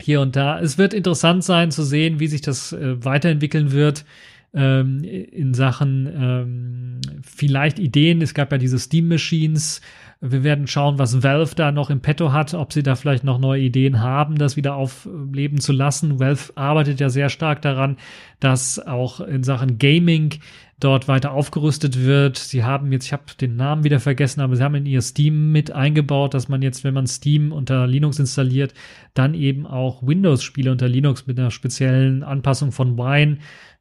hier 0.00 0.20
und 0.20 0.34
da. 0.34 0.58
Es 0.58 0.78
wird 0.78 0.94
interessant 0.94 1.44
sein 1.44 1.70
zu 1.70 1.84
sehen, 1.84 2.18
wie 2.18 2.26
sich 2.26 2.40
das 2.40 2.72
äh, 2.72 3.04
weiterentwickeln 3.04 3.70
wird 3.70 4.04
ähm, 4.54 5.02
in 5.04 5.54
Sachen 5.54 6.06
ähm, 6.06 7.00
vielleicht 7.22 7.78
Ideen. 7.78 8.22
Es 8.22 8.34
gab 8.34 8.52
ja 8.52 8.58
diese 8.58 8.78
Steam 8.78 9.08
Machines. 9.08 9.80
Wir 10.20 10.44
werden 10.44 10.66
schauen, 10.66 10.98
was 10.98 11.22
Valve 11.22 11.54
da 11.54 11.72
noch 11.72 11.90
im 11.90 12.00
Petto 12.00 12.32
hat, 12.32 12.54
ob 12.54 12.72
sie 12.72 12.82
da 12.82 12.94
vielleicht 12.94 13.22
noch 13.22 13.38
neue 13.38 13.62
Ideen 13.62 14.00
haben, 14.00 14.38
das 14.38 14.56
wieder 14.56 14.74
aufleben 14.74 15.60
zu 15.60 15.72
lassen. 15.72 16.18
Valve 16.18 16.52
arbeitet 16.54 17.00
ja 17.00 17.10
sehr 17.10 17.28
stark 17.28 17.60
daran, 17.60 17.98
dass 18.40 18.78
auch 18.78 19.20
in 19.20 19.42
Sachen 19.42 19.78
Gaming 19.78 20.34
dort 20.80 21.08
weiter 21.08 21.32
aufgerüstet 21.32 22.04
wird. 22.04 22.36
Sie 22.36 22.64
haben 22.64 22.92
jetzt, 22.92 23.06
ich 23.06 23.12
habe 23.12 23.24
den 23.40 23.56
Namen 23.56 23.84
wieder 23.84 24.00
vergessen, 24.00 24.40
aber 24.40 24.56
sie 24.56 24.62
haben 24.62 24.74
in 24.74 24.86
ihr 24.86 25.00
Steam 25.00 25.52
mit 25.52 25.70
eingebaut, 25.72 26.34
dass 26.34 26.48
man 26.48 26.62
jetzt, 26.62 26.84
wenn 26.84 26.94
man 26.94 27.06
Steam 27.06 27.52
unter 27.52 27.86
Linux 27.86 28.18
installiert, 28.18 28.74
dann 29.14 29.34
eben 29.34 29.66
auch 29.66 30.06
Windows-Spiele 30.06 30.70
unter 30.70 30.88
Linux 30.88 31.26
mit 31.26 31.38
einer 31.38 31.50
speziellen 31.50 32.22
Anpassung 32.22 32.72
von 32.72 32.98
Wine 32.98 33.38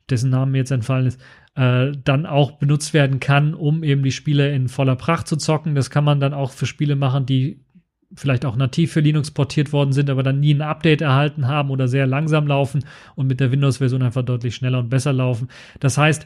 dessen 0.09 0.29
Name 0.29 0.51
mir 0.51 0.57
jetzt 0.59 0.71
entfallen 0.71 1.07
ist, 1.07 1.21
äh, 1.55 1.91
dann 2.03 2.25
auch 2.25 2.53
benutzt 2.53 2.93
werden 2.93 3.19
kann, 3.19 3.53
um 3.53 3.83
eben 3.83 4.03
die 4.03 4.11
Spiele 4.11 4.53
in 4.53 4.67
voller 4.67 4.95
Pracht 4.95 5.27
zu 5.27 5.37
zocken. 5.37 5.75
Das 5.75 5.89
kann 5.89 6.03
man 6.03 6.19
dann 6.19 6.33
auch 6.33 6.51
für 6.51 6.65
Spiele 6.65 6.95
machen, 6.95 7.25
die 7.25 7.65
vielleicht 8.13 8.45
auch 8.45 8.55
nativ 8.55 8.93
für 8.93 8.99
Linux 8.99 9.31
portiert 9.31 9.73
worden 9.73 9.91
sind, 9.91 10.09
aber 10.09 10.23
dann 10.23 10.39
nie 10.39 10.53
ein 10.53 10.61
Update 10.61 11.01
erhalten 11.01 11.47
haben 11.47 11.69
oder 11.69 11.87
sehr 11.87 12.07
langsam 12.07 12.47
laufen 12.47 12.85
und 13.15 13.27
mit 13.27 13.39
der 13.39 13.51
Windows-Version 13.51 14.03
einfach 14.03 14.23
deutlich 14.23 14.55
schneller 14.55 14.79
und 14.79 14.89
besser 14.89 15.11
laufen. 15.11 15.49
Das 15.79 15.97
heißt, 15.97 16.25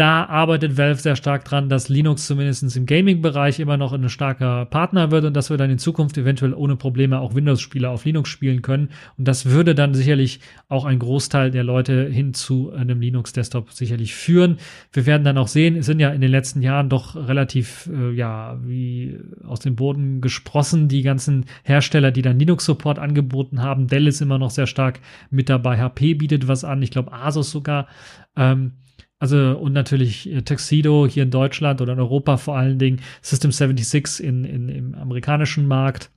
da 0.00 0.24
arbeitet 0.24 0.78
Valve 0.78 0.98
sehr 0.98 1.14
stark 1.14 1.44
dran, 1.44 1.68
dass 1.68 1.90
Linux 1.90 2.26
zumindest 2.26 2.74
im 2.74 2.86
Gaming-Bereich 2.86 3.60
immer 3.60 3.76
noch 3.76 3.92
ein 3.92 4.08
starker 4.08 4.64
Partner 4.64 5.10
wird 5.10 5.26
und 5.26 5.34
dass 5.34 5.50
wir 5.50 5.58
dann 5.58 5.68
in 5.68 5.76
Zukunft 5.76 6.16
eventuell 6.16 6.54
ohne 6.54 6.76
Probleme 6.76 7.20
auch 7.20 7.34
Windows-Spiele 7.34 7.86
auf 7.86 8.06
Linux 8.06 8.30
spielen 8.30 8.62
können. 8.62 8.88
Und 9.18 9.28
das 9.28 9.44
würde 9.44 9.74
dann 9.74 9.92
sicherlich 9.92 10.40
auch 10.70 10.86
einen 10.86 11.00
Großteil 11.00 11.50
der 11.50 11.64
Leute 11.64 12.06
hin 12.06 12.32
zu 12.32 12.72
einem 12.72 13.02
Linux-Desktop 13.02 13.72
sicherlich 13.72 14.14
führen. 14.14 14.56
Wir 14.90 15.04
werden 15.04 15.22
dann 15.22 15.36
auch 15.36 15.48
sehen, 15.48 15.76
es 15.76 15.84
sind 15.84 16.00
ja 16.00 16.08
in 16.08 16.22
den 16.22 16.30
letzten 16.30 16.62
Jahren 16.62 16.88
doch 16.88 17.14
relativ, 17.14 17.90
äh, 17.92 18.12
ja, 18.12 18.58
wie 18.64 19.18
aus 19.44 19.60
dem 19.60 19.76
Boden 19.76 20.22
gesprossen, 20.22 20.88
die 20.88 21.02
ganzen 21.02 21.44
Hersteller, 21.62 22.10
die 22.10 22.22
dann 22.22 22.38
Linux-Support 22.38 22.98
angeboten 22.98 23.60
haben. 23.60 23.86
Dell 23.86 24.06
ist 24.06 24.22
immer 24.22 24.38
noch 24.38 24.50
sehr 24.50 24.66
stark 24.66 25.00
mit 25.30 25.50
dabei. 25.50 25.78
HP 25.78 26.14
bietet 26.14 26.48
was 26.48 26.64
an, 26.64 26.80
ich 26.80 26.90
glaube 26.90 27.12
Asus 27.12 27.50
sogar. 27.50 27.86
Ähm, 28.34 28.72
also 29.20 29.58
und 29.58 29.74
natürlich 29.74 30.28
äh, 30.32 30.42
Tuxedo 30.42 31.06
hier 31.06 31.22
in 31.22 31.30
Deutschland 31.30 31.80
oder 31.80 31.92
in 31.92 32.00
Europa 32.00 32.38
vor 32.38 32.56
allen 32.56 32.78
Dingen, 32.78 33.00
System 33.20 33.52
76 33.52 34.26
in, 34.26 34.44
in, 34.44 34.68
im 34.68 34.94
amerikanischen 34.94 35.68
Markt. 35.68 36.10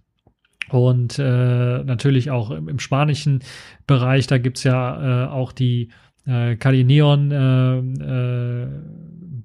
Und 0.69 1.19
äh, 1.19 1.83
natürlich 1.83 2.31
auch 2.31 2.49
im, 2.49 2.69
im 2.69 2.79
spanischen 2.79 3.43
Bereich, 3.85 4.25
da 4.27 4.37
gibt's 4.37 4.63
ja 4.63 5.25
äh, 5.25 5.27
auch 5.27 5.51
die 5.51 5.89
äh, 6.25 6.55
Kali 6.55 6.85
Neon 6.85 7.31
äh, 7.31 7.77
äh, 7.79 8.67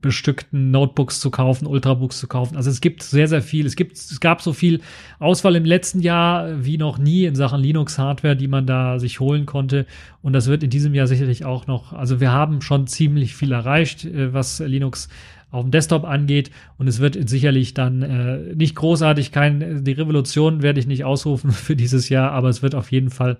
bestückten 0.00 0.70
Notebooks 0.70 1.20
zu 1.20 1.30
kaufen, 1.30 1.66
Ultrabooks 1.66 2.18
zu 2.18 2.26
kaufen. 2.26 2.56
Also 2.56 2.70
es 2.70 2.80
gibt 2.80 3.02
sehr, 3.02 3.28
sehr 3.28 3.42
viel. 3.42 3.66
Es 3.66 3.76
gibt, 3.76 3.96
es 3.96 4.20
gab 4.20 4.42
so 4.42 4.52
viel 4.52 4.80
Auswahl 5.18 5.56
im 5.56 5.64
letzten 5.64 6.00
Jahr 6.00 6.64
wie 6.64 6.78
noch 6.78 6.98
nie 6.98 7.24
in 7.24 7.34
Sachen 7.34 7.61
Linux-Hardware, 7.61 8.37
die 8.37 8.48
man 8.48 8.66
da 8.66 8.98
sich 8.98 9.20
holen 9.20 9.46
konnte. 9.46 9.87
Und 10.22 10.32
das 10.32 10.46
wird 10.46 10.62
in 10.62 10.70
diesem 10.70 10.94
Jahr 10.94 11.06
sicherlich 11.06 11.44
auch 11.44 11.66
noch, 11.66 11.92
also 11.92 12.20
wir 12.20 12.32
haben 12.32 12.61
schon 12.61 12.87
ziemlich 12.87 13.34
viel 13.34 13.52
erreicht, 13.52 14.04
äh, 14.04 14.32
was 14.32 14.61
Linux 14.61 15.08
auf 15.50 15.62
dem 15.64 15.70
Desktop 15.70 16.04
angeht. 16.04 16.50
Und 16.76 16.88
es 16.88 17.00
wird 17.00 17.28
sicherlich 17.28 17.74
dann 17.74 18.02
äh, 18.02 18.54
nicht 18.54 18.74
großartig 18.76 19.32
kein, 19.32 19.84
die 19.84 19.92
Revolution 19.92 20.62
werde 20.62 20.80
ich 20.80 20.87
nicht 20.87 21.04
ausrufen 21.04 21.50
für 21.52 21.76
dieses 21.76 22.08
Jahr, 22.08 22.32
aber 22.32 22.48
es 22.48 22.62
wird 22.62 22.74
auf 22.74 22.92
jeden 22.92 23.11
Fall 23.11 23.38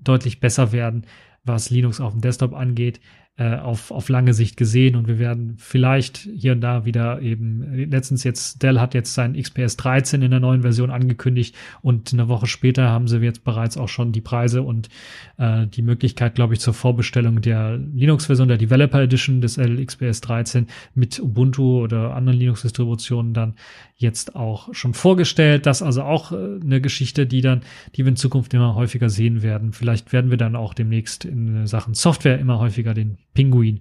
deutlich 0.00 0.40
besser 0.40 0.72
werden, 0.72 1.04
was 1.44 1.70
Linux 1.70 2.00
auf 2.00 2.12
dem 2.12 2.20
Desktop 2.20 2.54
angeht. 2.54 3.00
Äh, 3.40 3.54
auf, 3.54 3.92
auf 3.92 4.08
lange 4.08 4.34
Sicht 4.34 4.56
gesehen. 4.56 4.96
Und 4.96 5.06
wir 5.06 5.20
werden 5.20 5.54
vielleicht 5.58 6.16
hier 6.16 6.50
und 6.50 6.60
da 6.60 6.84
wieder 6.84 7.22
eben, 7.22 7.88
letztens 7.88 8.24
jetzt, 8.24 8.64
Dell 8.64 8.80
hat 8.80 8.94
jetzt 8.94 9.14
sein 9.14 9.40
XPS 9.40 9.76
13 9.76 10.22
in 10.22 10.32
der 10.32 10.40
neuen 10.40 10.62
Version 10.62 10.90
angekündigt. 10.90 11.54
Und 11.80 12.12
eine 12.12 12.26
Woche 12.26 12.48
später 12.48 12.88
haben 12.88 13.06
sie 13.06 13.18
jetzt 13.18 13.44
bereits 13.44 13.76
auch 13.76 13.86
schon 13.86 14.10
die 14.10 14.20
Preise 14.20 14.62
und 14.62 14.88
äh, 15.36 15.68
die 15.68 15.82
Möglichkeit, 15.82 16.34
glaube 16.34 16.54
ich, 16.54 16.58
zur 16.58 16.74
Vorbestellung 16.74 17.40
der 17.40 17.76
Linux-Version, 17.76 18.48
der 18.48 18.58
Developer 18.58 19.00
Edition 19.00 19.40
des 19.40 19.56
LXPS 19.56 20.20
13 20.22 20.66
mit 20.96 21.20
Ubuntu 21.20 21.80
oder 21.80 22.16
anderen 22.16 22.40
Linux-Distributionen 22.40 23.34
dann 23.34 23.54
jetzt 23.98 24.36
auch 24.36 24.72
schon 24.72 24.94
vorgestellt. 24.94 25.66
Das 25.66 25.82
also 25.82 26.02
auch 26.02 26.32
äh, 26.32 26.60
eine 26.62 26.80
Geschichte, 26.80 27.26
die 27.26 27.40
dann, 27.40 27.62
die 27.94 28.04
wir 28.04 28.10
in 28.10 28.16
Zukunft 28.16 28.54
immer 28.54 28.74
häufiger 28.74 29.10
sehen 29.10 29.42
werden. 29.42 29.72
Vielleicht 29.72 30.12
werden 30.12 30.30
wir 30.30 30.38
dann 30.38 30.56
auch 30.56 30.72
demnächst 30.72 31.24
in 31.24 31.66
Sachen 31.66 31.94
Software 31.94 32.38
immer 32.38 32.58
häufiger 32.58 32.94
den 32.94 33.18
Pinguin 33.34 33.80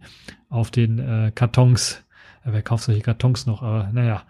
auf 0.49 0.71
den 0.71 0.99
äh, 0.99 1.32
Kartons, 1.34 2.03
äh, 2.43 2.49
wer 2.51 2.63
kauft 2.63 2.86
solche 2.86 3.01
Kartons 3.01 3.45
noch, 3.45 3.62
aber 3.62 3.91
naja, 3.93 4.23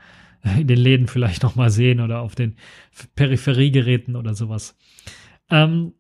in 0.60 0.67
den 0.67 0.78
Läden 0.80 1.08
vielleicht 1.08 1.43
noch 1.43 1.56
mal 1.56 1.69
sehen 1.69 2.02
oder 2.02 2.19
auf 2.19 2.36
den 2.36 2.58
Peripheriegeräten 3.15 4.15
oder 4.15 4.34
sowas. 4.34 4.78
Ähm, 5.50 5.93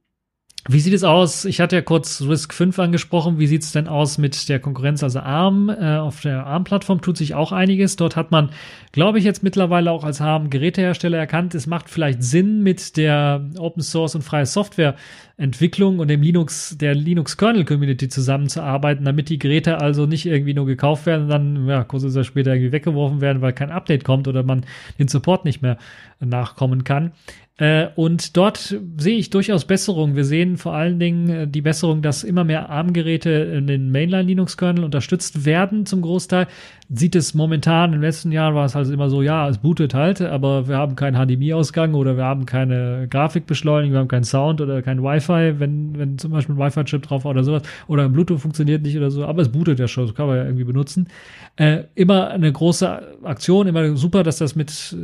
Wie 0.69 0.81
sieht 0.81 0.93
es 0.93 1.05
aus? 1.05 1.45
Ich 1.45 1.61
hatte 1.61 1.77
ja 1.77 1.81
kurz 1.81 2.21
Risk 2.21 2.53
5 2.53 2.77
angesprochen. 2.79 3.39
Wie 3.39 3.47
sieht 3.47 3.63
es 3.63 3.71
denn 3.71 3.87
aus 3.87 4.17
mit 4.17 4.49
der 4.49 4.59
Konkurrenz? 4.59 5.01
Also 5.01 5.19
ARM, 5.19 5.69
äh, 5.69 5.95
auf 5.95 6.19
der 6.19 6.45
ARM-Plattform 6.45 6.99
tut 6.99 7.15
sich 7.15 7.35
auch 7.35 7.53
einiges. 7.53 7.95
Dort 7.95 8.17
hat 8.17 8.31
man, 8.31 8.49
glaube 8.91 9.17
ich, 9.17 9.23
jetzt 9.23 9.43
mittlerweile 9.43 9.91
auch 9.91 10.03
als 10.03 10.19
ARM-Gerätehersteller 10.19 11.17
erkannt, 11.17 11.55
es 11.55 11.67
macht 11.67 11.89
vielleicht 11.89 12.21
Sinn, 12.21 12.63
mit 12.63 12.97
der 12.97 13.49
Open 13.57 13.81
Source 13.81 14.15
und 14.15 14.23
freie 14.23 14.45
Software 14.45 14.95
Entwicklung 15.37 15.99
und 15.99 16.09
dem 16.09 16.21
Linux, 16.21 16.75
der 16.77 16.95
Linux 16.95 17.37
Kernel 17.37 17.63
Community 17.63 18.09
zusammenzuarbeiten, 18.09 19.05
damit 19.05 19.29
die 19.29 19.37
Geräte 19.37 19.79
also 19.79 20.05
nicht 20.07 20.25
irgendwie 20.25 20.55
nur 20.55 20.65
gekauft 20.65 21.05
werden 21.05 21.23
und 21.23 21.29
dann, 21.29 21.67
ja, 21.67 21.83
kurze 21.83 22.09
Zeit 22.09 22.25
später 22.25 22.53
irgendwie 22.53 22.71
weggeworfen 22.71 23.21
werden, 23.21 23.41
weil 23.41 23.53
kein 23.53 23.71
Update 23.71 24.03
kommt 24.03 24.27
oder 24.27 24.43
man 24.43 24.65
den 24.97 25.07
Support 25.07 25.45
nicht 25.45 25.61
mehr 25.61 25.77
nachkommen 26.19 26.83
kann. 26.83 27.11
Äh, 27.57 27.87
und 27.95 28.37
dort 28.37 28.77
sehe 28.97 29.17
ich 29.17 29.31
durchaus 29.31 29.65
Besserungen. 29.65 30.15
Wir 30.15 30.25
sehen 30.25 30.57
vor 30.57 30.73
allen 30.73 30.99
Dingen 30.99 31.29
äh, 31.29 31.47
die 31.47 31.61
Besserung, 31.61 32.03
dass 32.03 32.23
immer 32.23 32.43
mehr 32.43 32.69
ARM-Geräte 32.69 33.31
in 33.31 33.65
den 33.65 33.91
Mainline-Linux-Kernel 33.91 34.83
unterstützt 34.83 35.45
werden 35.45 35.87
zum 35.87 36.03
Großteil. 36.03 36.47
Sieht 36.89 37.15
es 37.15 37.33
momentan, 37.33 37.93
im 37.93 38.01
letzten 38.01 38.31
Jahr 38.31 38.55
war 38.55 38.65
es 38.65 38.75
halt 38.75 38.89
immer 38.89 39.09
so, 39.09 39.21
ja, 39.21 39.47
es 39.49 39.57
bootet 39.57 39.93
halt, 39.93 40.21
aber 40.21 40.67
wir 40.67 40.77
haben 40.77 40.95
keinen 40.95 41.15
HDMI-Ausgang 41.15 41.93
oder 41.93 42.17
wir 42.17 42.23
haben 42.23 42.45
keine 42.45 43.07
Grafikbeschleunigung, 43.09 43.93
wir 43.93 43.99
haben 43.99 44.07
keinen 44.07 44.23
Sound 44.23 44.61
oder 44.61 44.81
kein 44.81 45.03
Wi-Fi, 45.03 45.59
wenn, 45.59 45.97
wenn 45.97 46.17
zum 46.17 46.31
Beispiel 46.31 46.55
ein 46.55 46.59
Wi-Fi-Chip 46.59 47.01
drauf 47.01 47.25
war 47.25 47.31
oder 47.31 47.43
sowas. 47.43 47.63
Oder 47.87 48.09
Bluetooth 48.09 48.39
funktioniert 48.39 48.83
nicht 48.83 48.97
oder 48.97 49.11
so, 49.11 49.25
aber 49.25 49.41
es 49.41 49.49
bootet 49.49 49.79
ja 49.79 49.87
schon, 49.87 50.05
das 50.05 50.15
kann 50.15 50.27
man 50.27 50.37
ja 50.37 50.45
irgendwie 50.45 50.63
benutzen. 50.63 51.07
Äh, 51.55 51.83
immer 51.95 52.29
eine 52.29 52.51
große 52.51 53.17
Aktion, 53.23 53.67
immer 53.67 53.95
super, 53.95 54.23
dass 54.23 54.37
das 54.37 54.55
mit, 54.55 54.95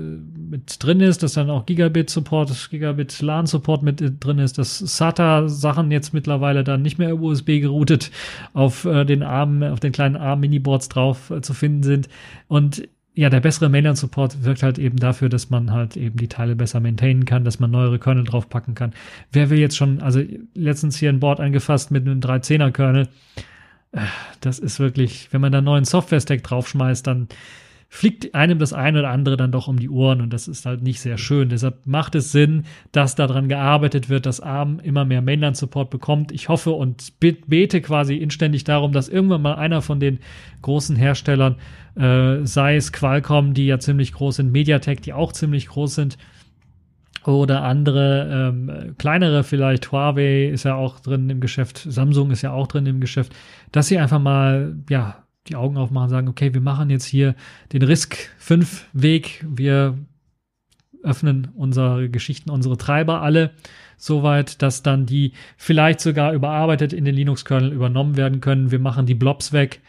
mit 0.49 0.83
drin 0.83 0.99
ist, 0.99 1.23
dass 1.23 1.33
dann 1.33 1.49
auch 1.49 1.65
Gigabit-Support 1.65 2.23
Support, 2.23 2.69
Gigabit 2.69 3.21
LAN 3.21 3.45
Support 3.45 3.83
mit 3.83 4.01
drin 4.23 4.39
ist, 4.39 4.57
dass 4.57 4.79
SATA 4.79 5.47
Sachen 5.47 5.91
jetzt 5.91 6.13
mittlerweile 6.13 6.63
dann 6.63 6.81
nicht 6.81 6.97
mehr 6.97 7.21
USB 7.21 7.59
geroutet 7.59 8.11
auf 8.53 8.85
äh, 8.85 9.05
den 9.05 9.23
Armen, 9.23 9.63
auf 9.63 9.79
den 9.79 9.91
kleinen 9.91 10.15
ARM 10.15 10.39
Miniboards 10.39 10.89
drauf 10.89 11.29
äh, 11.29 11.41
zu 11.41 11.53
finden 11.53 11.72
sind 11.81 12.09
und 12.47 12.87
ja, 13.15 13.29
der 13.29 13.41
bessere 13.41 13.69
Mainland 13.69 13.97
Support 13.97 14.43
wirkt 14.43 14.63
halt 14.63 14.79
eben 14.79 14.97
dafür, 14.97 15.29
dass 15.29 15.51
man 15.51 15.71
halt 15.71 15.95
eben 15.97 16.17
die 16.17 16.27
Teile 16.27 16.55
besser 16.55 16.79
maintainen 16.79 17.25
kann, 17.25 17.45
dass 17.45 17.59
man 17.59 17.69
neuere 17.69 17.99
Kernel 17.99 18.23
draufpacken 18.23 18.73
kann. 18.73 18.93
Wer 19.31 19.49
will 19.51 19.59
jetzt 19.59 19.77
schon, 19.77 20.01
also 20.01 20.21
letztens 20.55 20.97
hier 20.97 21.09
ein 21.09 21.19
Board 21.19 21.39
angefasst 21.39 21.91
mit 21.91 22.07
einem 22.07 22.21
310er 22.21 22.71
Kernel. 22.71 23.07
Äh, 23.91 24.01
das 24.41 24.57
ist 24.57 24.79
wirklich, 24.79 25.27
wenn 25.31 25.41
man 25.41 25.51
da 25.51 25.61
neuen 25.61 25.85
Software 25.85 26.21
Stack 26.21 26.43
draufschmeißt, 26.43 27.05
dann 27.05 27.27
fliegt 27.93 28.33
einem 28.33 28.57
das 28.57 28.73
eine 28.73 28.97
oder 28.99 29.11
andere 29.11 29.37
dann 29.37 29.51
doch 29.51 29.67
um 29.67 29.77
die 29.77 29.87
Ohren 29.87 30.21
und 30.21 30.33
das 30.33 30.47
ist 30.47 30.65
halt 30.65 30.81
nicht 30.81 30.99
sehr 30.99 31.19
schön. 31.19 31.49
Deshalb 31.49 31.85
macht 31.85 32.15
es 32.15 32.31
Sinn, 32.31 32.63
dass 32.91 33.13
daran 33.13 33.47
gearbeitet 33.47 34.09
wird, 34.09 34.25
dass 34.25 34.39
ARM 34.39 34.79
immer 34.79 35.05
mehr 35.05 35.21
Mainland-Support 35.21 35.91
bekommt. 35.91 36.31
Ich 36.31 36.49
hoffe 36.49 36.71
und 36.71 37.13
bete 37.19 37.81
quasi 37.81 38.15
inständig 38.15 38.63
darum, 38.63 38.93
dass 38.93 39.09
irgendwann 39.09 39.43
mal 39.43 39.53
einer 39.57 39.83
von 39.83 39.99
den 39.99 40.17
großen 40.63 40.95
Herstellern, 40.95 41.57
äh, 41.95 42.43
sei 42.43 42.77
es 42.77 42.93
Qualcomm, 42.93 43.53
die 43.53 43.67
ja 43.67 43.77
ziemlich 43.77 44.13
groß 44.13 44.37
sind, 44.37 44.51
MediaTek, 44.51 45.03
die 45.03 45.13
auch 45.13 45.31
ziemlich 45.31 45.67
groß 45.67 45.93
sind, 45.93 46.17
oder 47.25 47.61
andere 47.61 48.51
ähm, 48.51 48.95
kleinere 48.97 49.43
vielleicht, 49.43 49.91
Huawei 49.91 50.47
ist 50.47 50.63
ja 50.63 50.75
auch 50.75 50.99
drin 50.99 51.29
im 51.29 51.39
Geschäft, 51.39 51.85
Samsung 51.87 52.31
ist 52.31 52.41
ja 52.41 52.51
auch 52.51 52.67
drin 52.67 52.87
im 52.87 52.99
Geschäft, 52.99 53.33
dass 53.71 53.87
sie 53.87 53.99
einfach 53.99 54.19
mal, 54.19 54.75
ja, 54.89 55.22
die 55.47 55.55
Augen 55.55 55.77
aufmachen 55.77 56.05
und 56.05 56.09
sagen, 56.09 56.27
okay, 56.27 56.53
wir 56.53 56.61
machen 56.61 56.89
jetzt 56.89 57.05
hier 57.05 57.35
den 57.71 57.81
Risk 57.81 58.17
5 58.37 58.87
Weg, 58.93 59.45
wir 59.47 59.97
öffnen 61.03 61.49
unsere 61.55 62.09
Geschichten, 62.09 62.49
unsere 62.49 62.77
Treiber 62.77 63.21
alle 63.21 63.51
soweit, 63.97 64.61
dass 64.61 64.83
dann 64.83 65.05
die 65.05 65.33
vielleicht 65.57 65.99
sogar 65.99 66.33
überarbeitet 66.33 66.93
in 66.93 67.05
den 67.05 67.15
Linux-Kernel 67.15 67.71
übernommen 67.71 68.17
werden 68.17 68.41
können. 68.41 68.71
Wir 68.71 68.79
machen 68.79 69.05
die 69.05 69.15
Blobs 69.15 69.53
weg. 69.53 69.81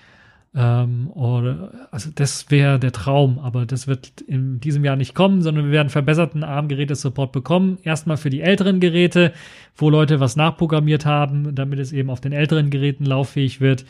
Ähm, 0.56 1.10
oder, 1.10 1.88
also 1.90 2.10
das 2.14 2.50
wäre 2.50 2.78
der 2.78 2.92
Traum, 2.92 3.40
aber 3.40 3.66
das 3.66 3.88
wird 3.88 4.20
in 4.20 4.60
diesem 4.60 4.84
Jahr 4.84 4.94
nicht 4.94 5.14
kommen, 5.14 5.42
sondern 5.42 5.66
wir 5.66 5.72
werden 5.72 5.88
verbesserten 5.88 6.44
ARM-Geräte-Support 6.44 7.32
bekommen. 7.32 7.78
Erstmal 7.82 8.16
für 8.16 8.30
die 8.30 8.40
älteren 8.40 8.78
Geräte, 8.78 9.32
wo 9.76 9.90
Leute 9.90 10.20
was 10.20 10.36
nachprogrammiert 10.36 11.06
haben, 11.06 11.54
damit 11.56 11.80
es 11.80 11.92
eben 11.92 12.10
auf 12.10 12.20
den 12.20 12.32
älteren 12.32 12.70
Geräten 12.70 13.04
lauffähig 13.04 13.60
wird. 13.60 13.84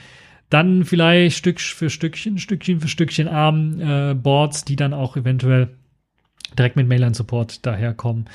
Dann 0.55 0.85
vielleicht 0.85 1.37
Stück 1.37 1.59
für 1.59 1.91
Stückchen, 1.91 2.39
Stückchen 2.39 2.79
für 2.79 2.87
Stückchen 2.87 3.27
ARM-Boards, 3.27 4.63
äh, 4.63 4.65
die 4.67 4.77
dann 4.77 4.93
auch 4.95 5.17
eventuell 5.17 5.71
direkt 6.57 6.77
mit 6.77 6.87
Mainline-Support 6.87 7.67
daherkommen. 7.67 8.27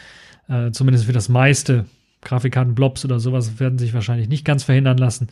Äh, 0.49 0.71
zumindest 0.71 1.05
für 1.05 1.13
das 1.13 1.29
meiste. 1.29 1.85
Grafikkarten-Blobs 2.23 3.05
oder 3.05 3.21
sowas 3.21 3.61
werden 3.61 3.77
sich 3.77 3.93
wahrscheinlich 3.93 4.27
nicht 4.27 4.43
ganz 4.43 4.65
verhindern 4.65 4.97
lassen. 4.97 5.29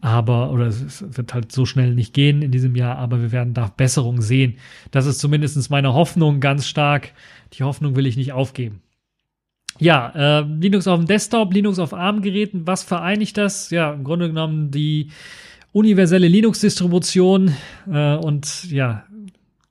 Aber, 0.00 0.52
oder 0.52 0.66
es 0.66 1.04
wird 1.16 1.34
halt 1.34 1.50
so 1.50 1.66
schnell 1.66 1.96
nicht 1.96 2.14
gehen 2.14 2.42
in 2.42 2.52
diesem 2.52 2.76
Jahr, 2.76 2.96
aber 2.98 3.20
wir 3.20 3.32
werden 3.32 3.52
da 3.52 3.72
Besserungen 3.76 4.22
sehen. 4.22 4.54
Das 4.92 5.06
ist 5.06 5.18
zumindest 5.18 5.68
meine 5.68 5.94
Hoffnung 5.94 6.38
ganz 6.38 6.68
stark. 6.68 7.10
Die 7.54 7.64
Hoffnung 7.64 7.96
will 7.96 8.06
ich 8.06 8.16
nicht 8.16 8.30
aufgeben. 8.30 8.82
Ja, 9.80 10.12
äh, 10.14 10.42
Linux 10.42 10.86
auf 10.86 11.00
dem 11.00 11.08
Desktop, 11.08 11.52
Linux 11.52 11.80
auf 11.80 11.92
ARM-Geräten, 11.92 12.68
was 12.68 12.84
vereinigt 12.84 13.36
das? 13.36 13.70
Ja, 13.70 13.92
im 13.92 14.04
Grunde 14.04 14.28
genommen 14.28 14.70
die 14.70 15.10
universelle 15.72 16.28
Linux-Distribution 16.28 17.54
äh, 17.90 18.16
und 18.16 18.70
ja, 18.70 19.04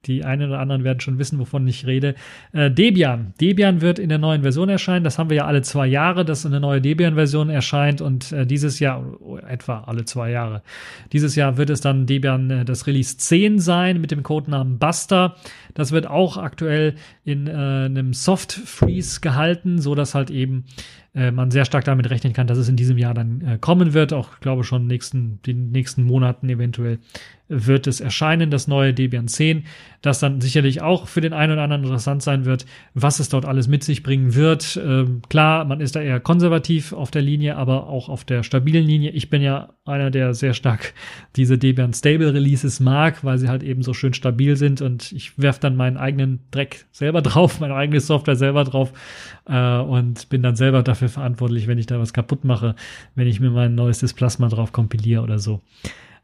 die 0.06 0.24
einen 0.24 0.50
oder 0.50 0.60
anderen 0.60 0.84
werden 0.84 1.02
schon 1.02 1.20
wissen, 1.20 1.40
wovon 1.40 1.68
ich 1.68 1.86
rede. 1.86 2.16
Äh, 2.54 2.72
Debian. 2.72 3.34
Debian 3.42 3.82
wird 3.82 4.00
in 4.00 4.08
der 4.08 4.18
neuen 4.18 4.44
Version 4.44 4.70
erscheinen. 4.70 5.04
Das 5.04 5.20
haben 5.20 5.30
wir 5.30 5.38
ja 5.38 5.46
alle 5.46 5.62
zwei 5.62 5.88
Jahre, 5.88 6.24
dass 6.24 6.46
eine 6.46 6.62
neue 6.62 6.80
Debian-Version 6.80 7.50
erscheint 7.50 8.00
und 8.00 8.32
äh, 8.32 8.46
dieses 8.46 8.80
Jahr, 8.80 9.06
etwa 9.48 9.82
alle 9.82 10.06
zwei 10.06 10.32
Jahre, 10.32 10.64
dieses 11.12 11.36
Jahr 11.36 11.58
wird 11.58 11.70
es 11.70 11.82
dann 11.82 12.06
Debian 12.06 12.50
äh, 12.50 12.66
das 12.66 12.88
Release 12.88 13.18
10 13.18 13.60
sein 13.60 14.00
mit 14.00 14.12
dem 14.12 14.24
Codenamen 14.24 14.80
Buster. 14.80 15.36
Das 15.74 15.92
wird 15.92 16.08
auch 16.08 16.38
aktuell 16.38 16.96
in 17.26 17.48
äh, 17.48 17.52
einem 17.52 18.14
Soft 18.14 18.54
Freeze 18.54 19.20
gehalten, 19.20 19.80
so 19.80 19.96
dass 19.96 20.16
halt 20.16 20.32
eben 20.32 20.64
äh, 21.16 21.32
man 21.32 21.52
sehr 21.52 21.66
stark 21.66 21.86
damit 21.86 22.10
rechnen 22.10 22.34
kann, 22.34 22.48
dass 22.48 22.58
es 22.58 22.70
in 22.70 22.76
diesem 22.76 22.98
Jahr 22.98 23.14
dann 23.14 23.42
äh, 23.42 23.58
kommen 23.60 23.94
wird. 23.94 24.14
Auch 24.14 24.40
glaube 24.40 24.64
schon 24.64 24.88
nächsten, 24.88 25.42
den 25.44 25.72
nächsten 25.72 26.04
Monaten 26.04 26.50
eventuell 26.50 27.00
wird 27.50 27.88
es 27.88 28.00
erscheinen, 28.00 28.52
das 28.52 28.68
neue 28.68 28.94
Debian 28.94 29.28
10, 29.28 29.66
das 30.02 30.20
dann 30.20 30.40
sicherlich 30.40 30.82
auch 30.82 31.08
für 31.08 31.20
den 31.20 31.34
einen 31.34 31.54
oder 31.54 31.64
anderen 31.64 31.84
interessant 31.84 32.22
sein 32.24 32.46
wird, 32.46 32.66
was 32.94 33.20
es 33.20 33.28
dort 33.28 33.46
alles 33.46 33.68
mit 33.68 33.84
sich 33.84 34.04
bringen 34.04 34.36
wird. 34.36 34.80
Ähm, 34.82 35.24
klar, 35.30 35.66
man 35.66 35.82
ist 35.82 35.96
da 35.96 36.02
eher 36.02 36.20
konservativ 36.20 36.94
auf 36.94 37.12
der 37.12 37.24
Linie, 37.24 37.58
aber 37.58 37.88
auch 37.88 38.08
auf 38.08 38.24
der 38.24 38.44
stabilen 38.44 38.86
Linie. 38.86 39.12
Ich 39.12 39.30
bin 39.30 39.42
ja 39.42 39.74
einer, 39.86 40.12
der 40.12 40.34
sehr 40.34 40.54
stark 40.54 40.94
diese 41.36 41.58
Debian 41.58 41.94
Stable 41.94 42.34
Releases 42.34 42.80
mag, 42.80 43.24
weil 43.24 43.40
sie 43.40 43.50
halt 43.50 43.64
eben 43.64 43.82
so 43.82 43.94
schön 43.94 44.14
stabil 44.14 44.56
sind 44.56 44.82
und 44.82 45.12
ich 45.12 45.38
werfe 45.38 45.60
dann 45.60 45.76
meinen 45.76 45.98
eigenen 45.98 46.40
Dreck 46.52 46.86
selber 46.92 47.22
drauf, 47.24 47.60
meine 47.60 47.76
eigene 47.76 48.00
Software 48.00 48.36
selber 48.36 48.64
drauf 48.64 48.94
äh, 49.48 49.80
und 49.80 50.30
bin 50.30 50.44
dann 50.44 50.56
selber 50.56 50.84
dafür 50.84 51.10
verantwortlich, 51.10 51.68
wenn 51.68 51.80
ich 51.80 51.88
da 51.88 52.00
was 52.00 52.14
kaputt 52.14 52.46
mache, 52.46 52.76
wenn 53.16 53.28
ich 53.28 53.40
mir 53.40 53.50
mein 53.50 53.76
neuestes 53.76 54.14
Plasma 54.14 54.48
drauf 54.48 54.72
kompiliere 54.72 55.24
oder 55.24 55.40
so. 55.40 55.62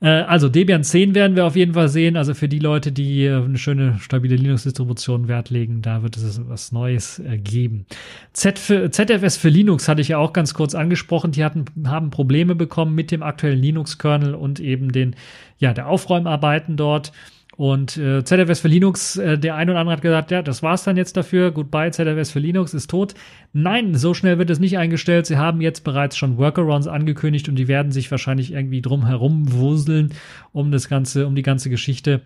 Äh, 0.06 0.22
also 0.22 0.50
Debian 0.50 0.84
10 0.84 1.16
werden 1.16 1.36
wir 1.36 1.46
auf 1.46 1.56
jeden 1.56 1.74
Fall 1.74 1.90
sehen. 1.90 2.16
Also 2.16 2.36
für 2.36 2.48
die 2.48 2.60
Leute, 2.60 2.92
die 2.92 3.28
eine 3.28 3.58
schöne, 3.58 3.98
stabile 4.00 4.36
Linux-Distribution 4.36 5.28
Wert 5.28 5.50
legen, 5.50 5.82
da 5.82 6.04
wird 6.04 6.16
es 6.16 6.40
was 6.48 6.72
Neues 6.72 7.20
äh, 7.20 7.40
geben. 7.40 7.88
Z 8.32 8.60
für, 8.60 8.92
ZFS 8.92 9.38
für 9.38 9.50
Linux 9.50 9.88
hatte 9.88 10.02
ich 10.02 10.10
ja 10.10 10.20
auch 10.20 10.32
ganz 10.32 10.54
kurz 10.54 10.76
angesprochen. 10.76 11.32
Die 11.32 11.44
hatten, 11.44 11.66
haben 11.88 12.12
Probleme 12.12 12.54
bekommen 12.54 12.94
mit 12.94 13.10
dem 13.10 13.24
aktuellen 13.24 13.60
Linux-Kernel 13.60 14.36
und 14.36 14.60
eben 14.60 14.92
den, 14.92 15.16
ja, 15.58 15.74
der 15.74 15.88
Aufräumarbeiten 15.88 16.78
dort. 16.78 17.12
Und 17.58 17.96
äh, 17.98 18.24
ZFS 18.24 18.60
für 18.60 18.68
Linux, 18.68 19.16
äh, 19.18 19.38
der 19.38 19.56
ein 19.56 19.70
oder 19.70 19.80
andere 19.80 19.96
hat 19.96 20.02
gesagt, 20.02 20.32
ja, 20.32 20.42
das 20.42 20.62
war's 20.62 20.84
dann 20.84 20.98
jetzt 20.98 21.16
dafür. 21.16 21.52
Goodbye, 21.52 21.92
ZFS 21.92 22.32
für 22.32 22.40
Linux 22.40 22.74
ist 22.74 22.90
tot. 22.90 23.14
Nein, 23.54 23.96
so 23.96 24.14
schnell 24.14 24.38
wird 24.38 24.50
es 24.50 24.60
nicht 24.60 24.78
eingestellt. 24.78 25.26
Sie 25.26 25.38
haben 25.38 25.62
jetzt 25.62 25.84
bereits 25.84 26.18
schon 26.18 26.38
Workarounds 26.38 26.88
angekündigt 26.88 27.48
und 27.48 27.56
die 27.56 27.70
werden 27.70 27.92
sich 27.92 28.12
wahrscheinlich 28.12 28.52
irgendwie 28.52 28.82
drum 28.82 29.06
herum 29.06 29.54
wuseln 29.54 30.14
um 30.52 30.72
das 30.72 30.90
ganze, 30.90 31.28
um 31.28 31.36
die 31.36 31.44
ganze 31.44 31.70
Geschichte 31.70 32.22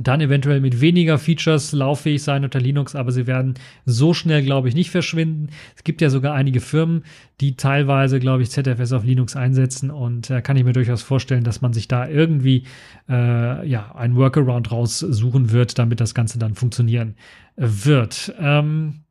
dann 0.00 0.20
eventuell 0.20 0.60
mit 0.60 0.80
weniger 0.80 1.18
Features 1.18 1.72
lauffähig 1.72 2.22
sein 2.22 2.44
unter 2.44 2.60
Linux, 2.60 2.94
aber 2.94 3.12
sie 3.12 3.26
werden 3.26 3.54
so 3.84 4.14
schnell, 4.14 4.42
glaube 4.42 4.68
ich, 4.68 4.74
nicht 4.74 4.90
verschwinden. 4.90 5.48
Es 5.76 5.84
gibt 5.84 6.00
ja 6.00 6.10
sogar 6.10 6.34
einige 6.34 6.60
Firmen, 6.60 7.04
die 7.40 7.56
teilweise, 7.56 8.20
glaube 8.20 8.42
ich, 8.42 8.50
ZFS 8.50 8.92
auf 8.92 9.04
Linux 9.04 9.36
einsetzen 9.36 9.90
und 9.90 10.30
da 10.30 10.38
äh, 10.38 10.42
kann 10.42 10.56
ich 10.56 10.64
mir 10.64 10.72
durchaus 10.72 11.02
vorstellen, 11.02 11.44
dass 11.44 11.60
man 11.60 11.72
sich 11.72 11.88
da 11.88 12.08
irgendwie 12.08 12.64
äh, 13.08 13.66
ja 13.68 13.94
ein 13.94 14.16
Workaround 14.16 14.70
raussuchen 14.70 15.50
wird, 15.50 15.78
damit 15.78 16.00
das 16.00 16.14
Ganze 16.14 16.38
dann 16.38 16.54
funktionieren 16.54 17.14
wird. 17.56 18.34
Ähm, 18.38 19.04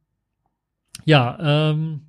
ja, 1.06 1.72
ähm, 1.72 2.02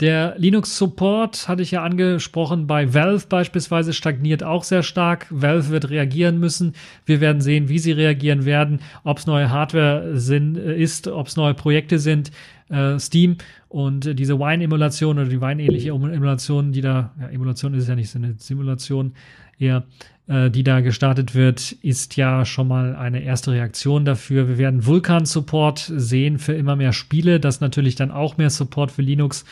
der 0.00 0.34
Linux-Support 0.38 1.46
hatte 1.46 1.62
ich 1.62 1.70
ja 1.70 1.84
angesprochen, 1.84 2.66
bei 2.66 2.92
Valve 2.94 3.26
beispielsweise 3.28 3.92
stagniert 3.92 4.42
auch 4.42 4.64
sehr 4.64 4.82
stark. 4.82 5.26
Valve 5.30 5.68
wird 5.68 5.88
reagieren 5.88 6.40
müssen. 6.40 6.74
Wir 7.06 7.20
werden 7.20 7.40
sehen, 7.40 7.68
wie 7.68 7.78
sie 7.78 7.92
reagieren 7.92 8.44
werden, 8.44 8.80
ob 9.04 9.18
es 9.18 9.26
neue 9.26 9.50
Hardware 9.50 10.18
sind, 10.18 10.56
äh, 10.56 10.76
ist, 10.76 11.06
ob 11.06 11.28
es 11.28 11.36
neue 11.36 11.54
Projekte 11.54 12.00
sind. 12.00 12.32
äh, 12.70 12.98
Steam 12.98 13.36
und 13.68 14.18
diese 14.18 14.38
Wine-Emulation 14.38 15.18
oder 15.18 15.28
die 15.28 15.40
Wine-ähnliche 15.40 15.90
Emulation, 15.90 16.72
die 16.72 16.80
da, 16.80 17.12
ja, 17.20 17.28
Emulation 17.28 17.74
ist 17.74 17.88
ja 17.88 17.94
nicht, 17.94 18.10
so 18.10 18.18
eine 18.18 18.34
Simulation 18.38 19.12
eher, 19.58 19.84
äh, 20.26 20.50
die 20.50 20.64
da 20.64 20.80
gestartet 20.80 21.34
wird, 21.34 21.72
ist 21.72 22.16
ja 22.16 22.44
schon 22.44 22.68
mal 22.68 22.96
eine 22.96 23.22
erste 23.22 23.52
Reaktion 23.52 24.04
dafür. 24.04 24.48
Wir 24.48 24.58
werden 24.58 24.86
Vulkan-Support 24.86 25.92
sehen 25.96 26.38
für 26.38 26.54
immer 26.54 26.76
mehr 26.76 26.92
Spiele, 26.92 27.40
das 27.40 27.60
natürlich 27.60 27.94
dann 27.94 28.10
auch 28.10 28.36
mehr 28.36 28.50
Support 28.50 28.90
für 28.90 29.02
Linux 29.02 29.44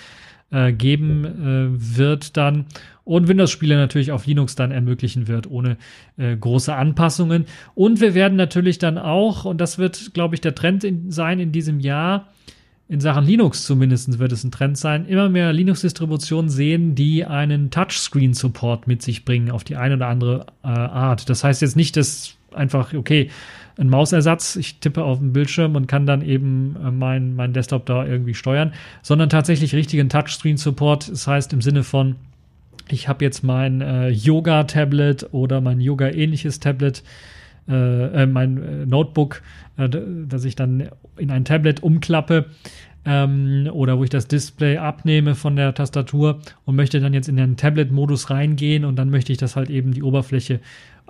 geben 0.72 1.24
äh, 1.24 1.98
wird 1.98 2.36
dann 2.36 2.66
und 3.04 3.26
Windows-Spiele 3.26 3.76
natürlich 3.76 4.12
auf 4.12 4.26
Linux 4.26 4.54
dann 4.54 4.70
ermöglichen 4.70 5.26
wird, 5.26 5.50
ohne 5.50 5.76
äh, 6.16 6.36
große 6.36 6.74
Anpassungen. 6.74 7.46
Und 7.74 8.00
wir 8.00 8.14
werden 8.14 8.36
natürlich 8.36 8.78
dann 8.78 8.98
auch, 8.98 9.44
und 9.44 9.60
das 9.60 9.78
wird, 9.78 10.14
glaube 10.14 10.36
ich, 10.36 10.40
der 10.40 10.54
Trend 10.54 10.84
in, 10.84 11.10
sein 11.10 11.40
in 11.40 11.52
diesem 11.52 11.80
Jahr, 11.80 12.28
in 12.88 13.00
Sachen 13.00 13.24
Linux 13.24 13.64
zumindest 13.64 14.18
wird 14.18 14.32
es 14.32 14.44
ein 14.44 14.50
Trend 14.50 14.76
sein, 14.76 15.06
immer 15.06 15.28
mehr 15.30 15.52
Linux-Distributionen 15.52 16.50
sehen, 16.50 16.94
die 16.94 17.24
einen 17.24 17.70
Touchscreen-Support 17.70 18.86
mit 18.86 19.02
sich 19.02 19.24
bringen 19.24 19.50
auf 19.50 19.64
die 19.64 19.76
eine 19.76 19.96
oder 19.96 20.08
andere 20.08 20.46
äh, 20.62 20.68
Art. 20.68 21.30
Das 21.30 21.42
heißt 21.42 21.62
jetzt 21.62 21.76
nicht, 21.76 21.96
dass 21.96 22.36
einfach, 22.52 22.92
okay, 22.92 23.30
ein 23.78 23.88
Mausersatz, 23.88 24.56
ich 24.56 24.80
tippe 24.80 25.04
auf 25.04 25.18
den 25.18 25.32
Bildschirm 25.32 25.76
und 25.76 25.86
kann 25.86 26.06
dann 26.06 26.22
eben 26.22 26.76
äh, 26.84 26.90
mein, 26.90 27.34
mein 27.34 27.52
Desktop 27.52 27.86
da 27.86 28.04
irgendwie 28.04 28.34
steuern, 28.34 28.72
sondern 29.02 29.28
tatsächlich 29.28 29.74
richtigen 29.74 30.08
Touchscreen-Support. 30.08 31.10
Das 31.10 31.26
heißt 31.26 31.52
im 31.52 31.62
Sinne 31.62 31.82
von, 31.82 32.16
ich 32.88 33.08
habe 33.08 33.24
jetzt 33.24 33.42
mein 33.42 33.80
äh, 33.80 34.08
Yoga-Tablet 34.08 35.28
oder 35.32 35.60
mein 35.60 35.80
Yoga-ähnliches 35.80 36.60
Tablet, 36.60 37.02
äh, 37.68 38.22
äh 38.22 38.26
mein 38.26 38.62
äh, 38.62 38.86
Notebook 38.86 39.42
äh, 39.78 39.88
dass 39.88 40.44
ich 40.44 40.56
dann 40.56 40.88
in 41.16 41.30
ein 41.30 41.44
Tablet 41.44 41.82
umklappe 41.82 42.46
ähm, 43.04 43.68
oder 43.72 43.98
wo 43.98 44.04
ich 44.04 44.10
das 44.10 44.28
Display 44.28 44.76
abnehme 44.76 45.34
von 45.34 45.56
der 45.56 45.74
Tastatur 45.74 46.40
und 46.64 46.76
möchte 46.76 47.00
dann 47.00 47.14
jetzt 47.14 47.28
in 47.28 47.36
den 47.36 47.56
Tablet-Modus 47.56 48.30
reingehen 48.30 48.84
und 48.84 48.96
dann 48.96 49.10
möchte 49.10 49.32
ich, 49.32 49.38
dass 49.38 49.56
halt 49.56 49.70
eben 49.70 49.92
die 49.92 50.02
Oberfläche 50.02 50.60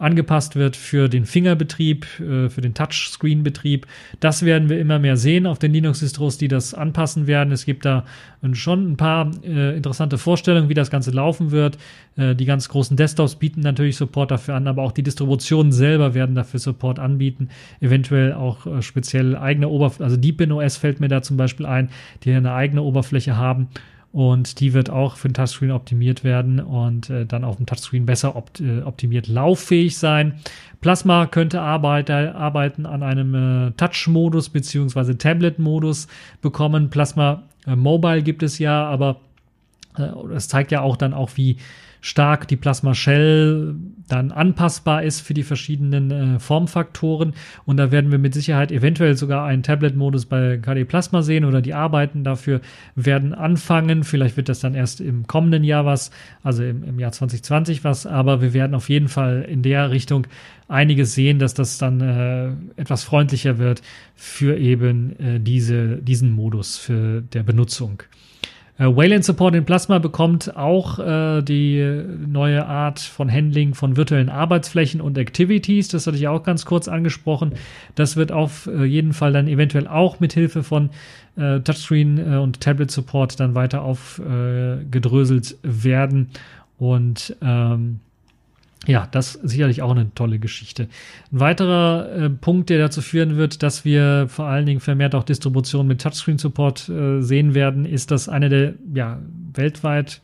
angepasst 0.02 0.56
wird 0.56 0.76
für 0.76 1.08
den 1.08 1.24
Fingerbetrieb, 1.24 2.06
äh, 2.20 2.48
für 2.48 2.60
den 2.60 2.74
Touchscreen-Betrieb. 2.74 3.86
Das 4.20 4.44
werden 4.44 4.68
wir 4.68 4.78
immer 4.78 4.98
mehr 4.98 5.16
sehen 5.16 5.46
auf 5.46 5.58
den 5.58 5.72
Linux-Distros, 5.72 6.38
die 6.38 6.48
das 6.48 6.74
anpassen 6.74 7.26
werden. 7.26 7.52
Es 7.52 7.64
gibt 7.64 7.84
da 7.84 8.04
schon 8.52 8.92
ein 8.92 8.96
paar 8.96 9.30
äh, 9.44 9.76
interessante 9.76 10.18
Vorstellungen, 10.18 10.68
wie 10.68 10.74
das 10.74 10.90
Ganze 10.90 11.12
laufen 11.12 11.52
wird. 11.52 11.78
Äh, 12.16 12.34
die 12.34 12.44
ganz 12.44 12.68
großen 12.68 12.96
Desktops 12.96 13.36
bieten 13.36 13.60
natürlich 13.60 13.96
Support 13.96 14.32
dafür 14.32 14.56
an, 14.56 14.66
aber 14.66 14.82
auch 14.82 14.92
die 14.92 15.04
Distributionen 15.04 15.72
selber 15.72 16.14
werden 16.14 16.34
dafür 16.34 16.58
Support 16.58 16.98
anbieten. 16.98 17.48
Eventuell 17.80 18.32
auch 18.32 18.82
speziell 18.82 19.36
eigene 19.36 19.68
Oberfläche, 19.68 20.04
also 20.04 20.16
Deepin 20.16 20.52
OS 20.52 20.76
fällt 20.76 21.00
mir 21.00 21.08
da 21.08 21.22
zum 21.22 21.36
Beispiel 21.36 21.66
ein, 21.66 21.90
die 22.24 22.32
eine 22.32 22.52
eigene 22.52 22.82
Oberfläche 22.82 23.36
haben 23.36 23.68
und 24.12 24.60
die 24.60 24.74
wird 24.74 24.90
auch 24.90 25.16
für 25.16 25.28
den 25.28 25.34
Touchscreen 25.34 25.70
optimiert 25.70 26.22
werden 26.22 26.60
und 26.60 27.08
äh, 27.08 27.24
dann 27.24 27.44
auf 27.44 27.56
dem 27.56 27.64
Touchscreen 27.64 28.04
besser 28.04 28.36
opt 28.36 28.60
äh, 28.60 28.82
optimiert 28.82 29.26
lauffähig 29.26 29.96
sein. 29.96 30.40
Plasma 30.82 31.26
könnte 31.26 31.62
arbeite, 31.62 32.34
arbeiten 32.34 32.84
an 32.84 33.02
einem 33.02 33.34
äh, 33.34 33.70
Touch-Modus 33.72 34.50
beziehungsweise 34.50 35.16
Tablet-Modus 35.16 36.08
bekommen. 36.42 36.90
Plasma 36.90 37.44
äh, 37.66 37.74
Mobile 37.74 38.22
gibt 38.22 38.42
es 38.42 38.58
ja, 38.58 38.84
aber 38.84 39.20
äh, 39.96 40.08
das 40.30 40.48
zeigt 40.48 40.72
ja 40.72 40.82
auch 40.82 40.96
dann 40.96 41.14
auch, 41.14 41.30
wie 41.36 41.56
stark 42.02 42.48
die 42.48 42.56
Plasma 42.56 42.94
Shell 42.94 43.76
dann 44.08 44.32
anpassbar 44.32 45.04
ist 45.04 45.20
für 45.20 45.34
die 45.34 45.44
verschiedenen 45.44 46.10
äh, 46.10 46.38
Formfaktoren. 46.40 47.32
Und 47.64 47.76
da 47.76 47.92
werden 47.92 48.10
wir 48.10 48.18
mit 48.18 48.34
Sicherheit 48.34 48.72
eventuell 48.72 49.16
sogar 49.16 49.46
einen 49.46 49.62
Tablet-Modus 49.62 50.26
bei 50.26 50.58
KD 50.58 50.84
Plasma 50.84 51.22
sehen 51.22 51.44
oder 51.44 51.62
die 51.62 51.74
Arbeiten 51.74 52.24
dafür 52.24 52.60
werden 52.96 53.32
anfangen. 53.32 54.02
Vielleicht 54.02 54.36
wird 54.36 54.48
das 54.48 54.58
dann 54.58 54.74
erst 54.74 55.00
im 55.00 55.28
kommenden 55.28 55.62
Jahr 55.62 55.86
was, 55.86 56.10
also 56.42 56.64
im, 56.64 56.82
im 56.82 56.98
Jahr 56.98 57.12
2020 57.12 57.84
was, 57.84 58.04
aber 58.04 58.42
wir 58.42 58.52
werden 58.52 58.74
auf 58.74 58.88
jeden 58.88 59.08
Fall 59.08 59.46
in 59.48 59.62
der 59.62 59.92
Richtung 59.92 60.26
einiges 60.66 61.14
sehen, 61.14 61.38
dass 61.38 61.54
das 61.54 61.78
dann 61.78 62.00
äh, 62.00 62.80
etwas 62.80 63.04
freundlicher 63.04 63.58
wird 63.58 63.80
für 64.16 64.58
eben 64.58 65.18
äh, 65.20 65.38
diese, 65.38 65.98
diesen 65.98 66.32
Modus 66.32 66.78
für 66.78 67.22
der 67.22 67.44
Benutzung. 67.44 68.02
Äh, 68.82 68.96
Wayland 68.96 69.24
Support 69.24 69.54
in 69.54 69.64
Plasma 69.64 69.98
bekommt 69.98 70.56
auch 70.56 70.98
äh, 70.98 71.42
die 71.42 72.02
neue 72.26 72.66
Art 72.66 72.98
von 72.98 73.30
Handling 73.30 73.74
von 73.74 73.96
virtuellen 73.96 74.28
Arbeitsflächen 74.28 75.00
und 75.00 75.16
Activities. 75.18 75.88
Das 75.88 76.06
hatte 76.06 76.16
ich 76.16 76.26
auch 76.26 76.42
ganz 76.42 76.64
kurz 76.64 76.88
angesprochen. 76.88 77.52
Das 77.94 78.16
wird 78.16 78.32
auf 78.32 78.66
äh, 78.66 78.84
jeden 78.84 79.12
Fall 79.12 79.32
dann 79.32 79.46
eventuell 79.46 79.86
auch 79.86 80.18
mit 80.18 80.32
Hilfe 80.32 80.64
von 80.64 80.90
äh, 81.36 81.60
Touchscreen 81.60 82.18
äh, 82.18 82.36
und 82.38 82.60
Tablet 82.60 82.90
Support 82.90 83.38
dann 83.38 83.54
weiter 83.54 83.82
aufgedröselt 83.82 85.58
werden. 85.62 86.30
Und 86.78 87.36
ähm, 87.40 88.00
ja, 88.86 89.06
das 89.10 89.34
sicherlich 89.34 89.80
auch 89.82 89.92
eine 89.92 90.12
tolle 90.14 90.40
Geschichte. 90.40 90.88
Ein 91.30 91.40
weiterer 91.40 92.08
äh, 92.12 92.30
Punkt, 92.30 92.68
der 92.68 92.78
dazu 92.78 93.00
führen 93.00 93.36
wird, 93.36 93.62
dass 93.62 93.84
wir 93.84 94.26
vor 94.28 94.46
allen 94.46 94.66
Dingen 94.66 94.80
vermehrt 94.80 95.14
auch 95.14 95.22
Distributionen 95.22 95.86
mit 95.86 96.00
Touchscreen-Support 96.00 96.88
äh, 96.88 97.20
sehen 97.20 97.54
werden, 97.54 97.84
ist, 97.84 98.10
dass 98.10 98.28
eine 98.28 98.48
der 98.48 98.74
ja, 98.92 99.20
weltweit, 99.54 100.20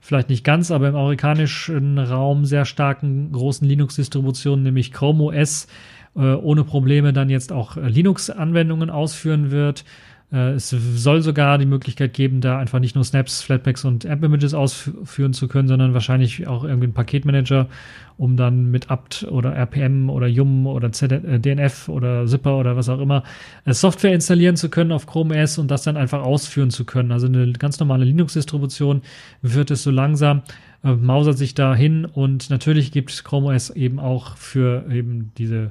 vielleicht 0.00 0.30
nicht 0.30 0.42
ganz, 0.42 0.72
aber 0.72 0.88
im 0.88 0.96
amerikanischen 0.96 1.96
Raum 1.96 2.44
sehr 2.44 2.64
starken 2.64 3.30
großen 3.30 3.66
Linux-Distributionen, 3.68 4.64
nämlich 4.64 4.92
Chrome 4.92 5.22
OS, 5.22 5.68
äh, 6.16 6.20
ohne 6.20 6.64
Probleme 6.64 7.12
dann 7.12 7.30
jetzt 7.30 7.52
auch 7.52 7.76
äh, 7.76 7.88
Linux-Anwendungen 7.88 8.90
ausführen 8.90 9.52
wird. 9.52 9.84
Äh, 10.32 10.52
es 10.52 10.70
soll 10.70 11.22
sogar 11.22 11.58
die 11.58 11.66
Möglichkeit 11.66 12.14
geben, 12.14 12.40
da 12.40 12.58
einfach 12.58 12.78
nicht 12.78 12.94
nur 12.94 13.04
Snaps, 13.04 13.42
Flatpaks 13.42 13.84
und 13.84 14.04
App-Images 14.04 14.54
ausführen 14.54 15.34
zu 15.34 15.46
können, 15.46 15.68
sondern 15.68 15.92
wahrscheinlich 15.92 16.46
auch 16.46 16.64
irgendwie 16.64 16.86
einen 16.86 16.94
Paketmanager, 16.94 17.68
um 18.16 18.36
dann 18.36 18.70
mit 18.70 18.90
apt 18.90 19.26
oder 19.30 19.54
RPM 19.54 20.08
oder 20.08 20.26
YUM 20.26 20.66
oder 20.66 20.88
DNF 20.88 21.88
äh, 21.88 21.90
oder 21.90 22.26
Zipper 22.26 22.56
oder 22.56 22.76
was 22.76 22.88
auch 22.88 23.00
immer 23.00 23.24
äh, 23.64 23.74
Software 23.74 24.14
installieren 24.14 24.56
zu 24.56 24.70
können 24.70 24.92
auf 24.92 25.06
Chrome 25.06 25.40
OS 25.40 25.58
und 25.58 25.70
das 25.70 25.82
dann 25.82 25.96
einfach 25.96 26.22
ausführen 26.22 26.70
zu 26.70 26.84
können. 26.84 27.12
Also 27.12 27.26
eine 27.26 27.52
ganz 27.52 27.78
normale 27.78 28.04
Linux-Distribution 28.04 29.02
wird 29.42 29.70
es 29.70 29.82
so 29.82 29.90
langsam 29.90 30.42
mausert 30.84 31.38
sich 31.38 31.54
da 31.54 31.76
hin 31.76 32.04
und 32.04 32.50
natürlich 32.50 32.90
gibt 32.90 33.22
Chrome 33.22 33.54
OS 33.54 33.70
eben 33.70 34.00
auch 34.00 34.36
für 34.36 34.84
eben 34.90 35.30
diese 35.38 35.70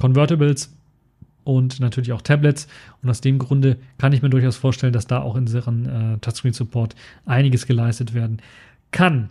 Convertibles 0.00 0.76
und 1.48 1.80
natürlich 1.80 2.12
auch 2.12 2.20
Tablets. 2.20 2.68
Und 3.02 3.08
aus 3.08 3.22
dem 3.22 3.38
Grunde 3.38 3.78
kann 3.96 4.12
ich 4.12 4.20
mir 4.20 4.28
durchaus 4.28 4.58
vorstellen, 4.58 4.92
dass 4.92 5.06
da 5.06 5.22
auch 5.22 5.34
in 5.34 5.46
Sachen 5.46 5.86
äh, 5.86 6.18
Touchscreen-Support 6.18 6.94
einiges 7.24 7.66
geleistet 7.66 8.12
werden 8.12 8.42
kann. 8.90 9.30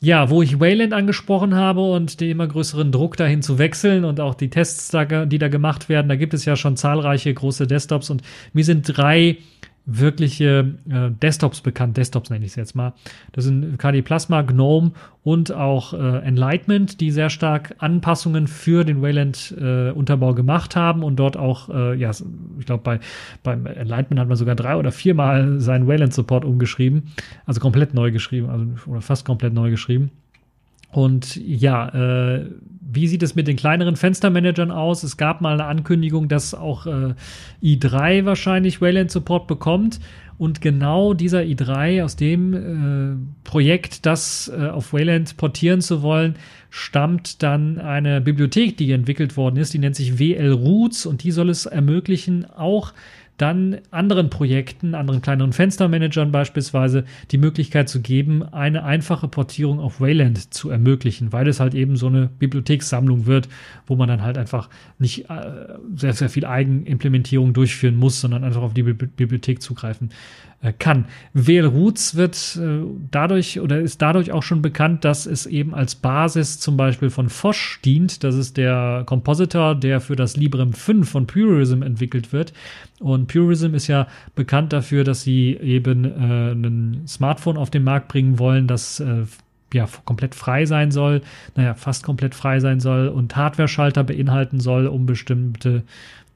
Ja, 0.00 0.30
wo 0.30 0.40
ich 0.40 0.60
Wayland 0.60 0.94
angesprochen 0.94 1.54
habe 1.54 1.82
und 1.82 2.20
den 2.20 2.30
immer 2.30 2.46
größeren 2.46 2.90
Druck 2.90 3.18
dahin 3.18 3.42
zu 3.42 3.58
wechseln 3.58 4.06
und 4.06 4.18
auch 4.18 4.34
die 4.34 4.48
Tests, 4.48 4.96
die 5.26 5.38
da 5.38 5.48
gemacht 5.48 5.90
werden, 5.90 6.08
da 6.08 6.16
gibt 6.16 6.32
es 6.32 6.46
ja 6.46 6.56
schon 6.56 6.76
zahlreiche 6.76 7.34
große 7.34 7.66
Desktops 7.66 8.08
und 8.08 8.22
mir 8.54 8.64
sind 8.64 8.84
drei 8.96 9.36
wirkliche 9.90 10.74
äh, 10.90 11.10
Desktops 11.10 11.62
bekannt. 11.62 11.96
Desktops 11.96 12.28
nenne 12.28 12.44
ich 12.44 12.52
es 12.52 12.56
jetzt 12.56 12.76
mal. 12.76 12.92
Das 13.32 13.44
sind 13.44 13.78
KD 13.78 14.02
Plasma, 14.02 14.42
GNOME 14.42 14.92
und 15.24 15.50
auch 15.50 15.94
äh, 15.94 16.18
Enlightenment, 16.18 17.00
die 17.00 17.10
sehr 17.10 17.30
stark 17.30 17.74
Anpassungen 17.78 18.46
für 18.46 18.84
den 18.84 19.00
Wayland-Unterbau 19.00 20.32
äh, 20.32 20.34
gemacht 20.34 20.76
haben 20.76 21.02
und 21.02 21.16
dort 21.16 21.38
auch, 21.38 21.70
äh, 21.70 21.94
ja, 21.96 22.10
ich 22.58 22.66
glaube, 22.66 22.82
bei, 22.84 23.00
beim 23.42 23.64
Enlightenment 23.64 24.20
hat 24.20 24.28
man 24.28 24.36
sogar 24.36 24.54
drei 24.54 24.76
oder 24.76 24.92
viermal 24.92 25.58
seinen 25.58 25.88
Wayland-Support 25.88 26.44
umgeschrieben. 26.44 27.10
Also 27.46 27.60
komplett 27.60 27.94
neu 27.94 28.12
geschrieben, 28.12 28.50
also 28.50 28.66
oder 28.90 29.00
fast 29.00 29.24
komplett 29.24 29.54
neu 29.54 29.70
geschrieben. 29.70 30.10
Und 30.90 31.36
ja, 31.36 31.88
äh, 32.38 32.46
wie 32.90 33.06
sieht 33.06 33.22
es 33.22 33.34
mit 33.34 33.46
den 33.46 33.56
kleineren 33.56 33.96
Fenstermanagern 33.96 34.70
aus? 34.70 35.02
Es 35.02 35.16
gab 35.16 35.40
mal 35.40 35.52
eine 35.54 35.66
Ankündigung, 35.66 36.28
dass 36.28 36.54
auch 36.54 36.86
äh, 36.86 37.14
i3 37.62 38.24
wahrscheinlich 38.24 38.80
Wayland 38.80 39.10
Support 39.10 39.46
bekommt. 39.46 40.00
Und 40.38 40.60
genau 40.60 41.14
dieser 41.14 41.40
i3 41.40 42.04
aus 42.04 42.16
dem 42.16 42.54
äh, 42.54 43.16
Projekt, 43.44 44.06
das 44.06 44.50
äh, 44.56 44.68
auf 44.68 44.92
Wayland 44.92 45.36
portieren 45.36 45.80
zu 45.80 46.02
wollen, 46.02 46.36
stammt 46.70 47.42
dann 47.42 47.78
eine 47.78 48.20
Bibliothek, 48.20 48.76
die 48.76 48.92
entwickelt 48.92 49.36
worden 49.36 49.56
ist. 49.56 49.74
Die 49.74 49.78
nennt 49.78 49.96
sich 49.96 50.18
WL 50.18 50.52
Roots 50.52 51.06
und 51.06 51.24
die 51.24 51.32
soll 51.32 51.50
es 51.50 51.66
ermöglichen, 51.66 52.46
auch 52.50 52.94
dann 53.38 53.78
anderen 53.90 54.30
Projekten, 54.30 54.94
anderen 54.94 55.22
kleineren 55.22 55.52
Fenstermanagern 55.52 56.32
beispielsweise 56.32 57.04
die 57.30 57.38
Möglichkeit 57.38 57.88
zu 57.88 58.00
geben, 58.00 58.42
eine 58.42 58.84
einfache 58.84 59.28
Portierung 59.28 59.80
auf 59.80 60.00
Wayland 60.00 60.52
zu 60.52 60.70
ermöglichen, 60.70 61.32
weil 61.32 61.48
es 61.48 61.60
halt 61.60 61.74
eben 61.74 61.96
so 61.96 62.08
eine 62.08 62.28
Bibliothekssammlung 62.38 63.26
wird, 63.26 63.48
wo 63.86 63.96
man 63.96 64.08
dann 64.08 64.22
halt 64.22 64.36
einfach 64.36 64.68
nicht 64.98 65.30
äh, 65.30 65.76
sehr, 65.94 66.12
sehr 66.12 66.28
viel 66.28 66.44
Eigenimplementierung 66.44 67.52
durchführen 67.52 67.96
muss, 67.96 68.20
sondern 68.20 68.44
einfach 68.44 68.62
auf 68.62 68.74
die 68.74 68.82
Bibliothek 68.82 69.62
zugreifen 69.62 70.10
kann. 70.76 71.04
WL 71.34 71.66
Roots 71.66 72.16
wird 72.16 72.58
äh, 72.60 72.84
dadurch 73.12 73.60
oder 73.60 73.80
ist 73.80 74.02
dadurch 74.02 74.32
auch 74.32 74.42
schon 74.42 74.60
bekannt, 74.60 75.04
dass 75.04 75.24
es 75.24 75.46
eben 75.46 75.72
als 75.72 75.94
Basis 75.94 76.58
zum 76.58 76.76
Beispiel 76.76 77.10
von 77.10 77.28
Fosch 77.28 77.80
dient. 77.84 78.24
Das 78.24 78.34
ist 78.34 78.56
der 78.56 79.04
Compositor, 79.06 79.76
der 79.76 80.00
für 80.00 80.16
das 80.16 80.36
Librem 80.36 80.72
5 80.72 81.08
von 81.08 81.26
Purism 81.28 81.82
entwickelt 81.82 82.32
wird. 82.32 82.52
Und 82.98 83.28
Purism 83.28 83.74
ist 83.74 83.86
ja 83.86 84.08
bekannt 84.34 84.72
dafür, 84.72 85.04
dass 85.04 85.22
sie 85.22 85.56
eben 85.56 86.04
äh, 86.04 86.52
ein 86.52 87.02
Smartphone 87.06 87.56
auf 87.56 87.70
den 87.70 87.84
Markt 87.84 88.08
bringen 88.08 88.40
wollen, 88.40 88.66
das 88.66 88.98
äh, 88.98 89.26
ja, 89.72 89.86
komplett 90.04 90.34
frei 90.34 90.66
sein 90.66 90.90
soll, 90.90 91.20
naja, 91.54 91.74
fast 91.74 92.02
komplett 92.02 92.34
frei 92.34 92.58
sein 92.58 92.80
soll 92.80 93.08
und 93.08 93.36
Hardware-Schalter 93.36 94.02
beinhalten 94.02 94.60
soll, 94.60 94.86
um 94.86 95.06
bestimmte 95.06 95.84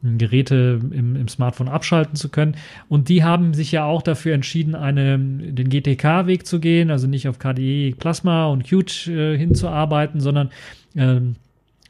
Geräte 0.02 0.80
im, 0.90 1.16
im, 1.16 1.28
Smartphone 1.28 1.68
abschalten 1.68 2.16
zu 2.16 2.28
können. 2.28 2.56
Und 2.88 3.08
die 3.08 3.22
haben 3.22 3.54
sich 3.54 3.70
ja 3.72 3.84
auch 3.84 4.02
dafür 4.02 4.34
entschieden, 4.34 4.74
eine, 4.74 5.18
den 5.18 5.68
GTK-Weg 5.68 6.46
zu 6.46 6.58
gehen, 6.58 6.90
also 6.90 7.06
nicht 7.06 7.28
auf 7.28 7.38
KDE 7.38 7.94
Plasma 7.96 8.46
und 8.46 8.64
Qt 8.64 9.06
äh, 9.08 9.38
hinzuarbeiten, 9.38 10.20
sondern 10.20 10.50
ähm, 10.96 11.36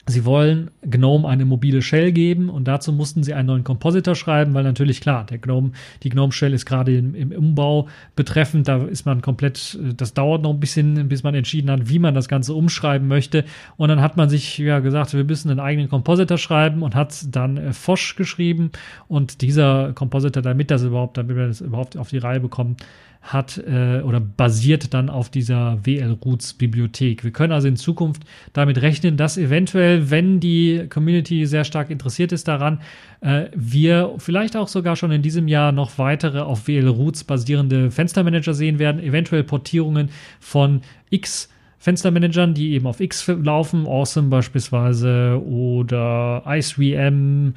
Sie 0.05 0.25
wollen 0.25 0.69
GNOME 0.81 1.25
eine 1.25 1.45
mobile 1.45 1.81
Shell 1.81 2.11
geben 2.11 2.49
und 2.49 2.67
dazu 2.67 2.91
mussten 2.91 3.23
sie 3.23 3.33
einen 3.33 3.47
neuen 3.47 3.63
Compositor 3.63 4.15
schreiben, 4.15 4.53
weil 4.53 4.65
natürlich 4.65 4.99
klar, 4.99 5.25
der 5.25 5.37
GNOME, 5.37 5.71
die 6.03 6.09
GNOME 6.09 6.33
Shell 6.33 6.53
ist 6.53 6.65
gerade 6.65 6.97
im, 6.97 7.15
im, 7.15 7.31
Umbau 7.31 7.87
betreffend, 8.13 8.67
da 8.67 8.83
ist 8.83 9.05
man 9.05 9.21
komplett, 9.21 9.79
das 9.95 10.13
dauert 10.13 10.41
noch 10.41 10.49
ein 10.49 10.59
bisschen, 10.59 11.07
bis 11.07 11.23
man 11.23 11.35
entschieden 11.35 11.71
hat, 11.71 11.87
wie 11.87 11.99
man 11.99 12.13
das 12.13 12.27
Ganze 12.27 12.53
umschreiben 12.53 13.07
möchte. 13.07 13.45
Und 13.77 13.87
dann 13.87 14.01
hat 14.01 14.17
man 14.17 14.27
sich 14.27 14.57
ja 14.57 14.79
gesagt, 14.79 15.13
wir 15.13 15.23
müssen 15.23 15.49
einen 15.49 15.61
eigenen 15.61 15.87
Compositor 15.87 16.37
schreiben 16.37 16.83
und 16.83 16.95
hat 16.95 17.33
dann 17.33 17.55
äh, 17.55 17.71
Fosch 17.71 18.17
geschrieben 18.17 18.71
und 19.07 19.41
dieser 19.41 19.93
Compositor, 19.93 20.43
damit 20.43 20.69
das 20.69 20.83
überhaupt, 20.83 21.17
damit 21.17 21.37
wir 21.37 21.47
das 21.47 21.61
überhaupt 21.61 21.95
auf 21.95 22.09
die 22.09 22.17
Reihe 22.17 22.41
bekommen, 22.41 22.75
hat 23.23 23.57
äh, 23.57 24.01
oder 24.01 24.19
basiert 24.19 24.93
dann 24.93 25.09
auf 25.09 25.29
dieser 25.29 25.79
WL-Roots-Bibliothek. 25.83 27.23
Wir 27.23 27.31
können 27.31 27.53
also 27.53 27.69
in 27.69 27.77
Zukunft 27.77 28.23
damit 28.51 28.81
rechnen, 28.81 29.15
dass 29.15 29.37
eventuell, 29.37 30.11
wenn 30.11 30.41
die 30.41 30.87
Community 30.89 31.45
sehr 31.45 31.63
stark 31.63 31.89
interessiert 31.89 32.33
ist 32.33 32.47
daran, 32.49 32.81
äh, 33.21 33.45
wir 33.55 34.13
vielleicht 34.17 34.57
auch 34.57 34.67
sogar 34.67 34.97
schon 34.97 35.11
in 35.11 35.21
diesem 35.21 35.47
Jahr 35.47 35.71
noch 35.71 35.97
weitere 35.97 36.39
auf 36.39 36.67
WL-Roots 36.67 37.23
basierende 37.23 37.91
Fenstermanager 37.91 38.53
sehen 38.53 38.77
werden, 38.77 39.01
eventuell 39.01 39.43
Portierungen 39.43 40.09
von 40.39 40.81
X 41.09 41.49
Fenstermanagern, 41.83 42.53
die 42.53 42.71
eben 42.75 42.87
auf 42.87 43.01
X 43.01 43.27
laufen, 43.27 43.85
Awesome 43.85 44.29
beispielsweise 44.29 45.41
oder 45.45 46.41
IceVM, 46.47 47.55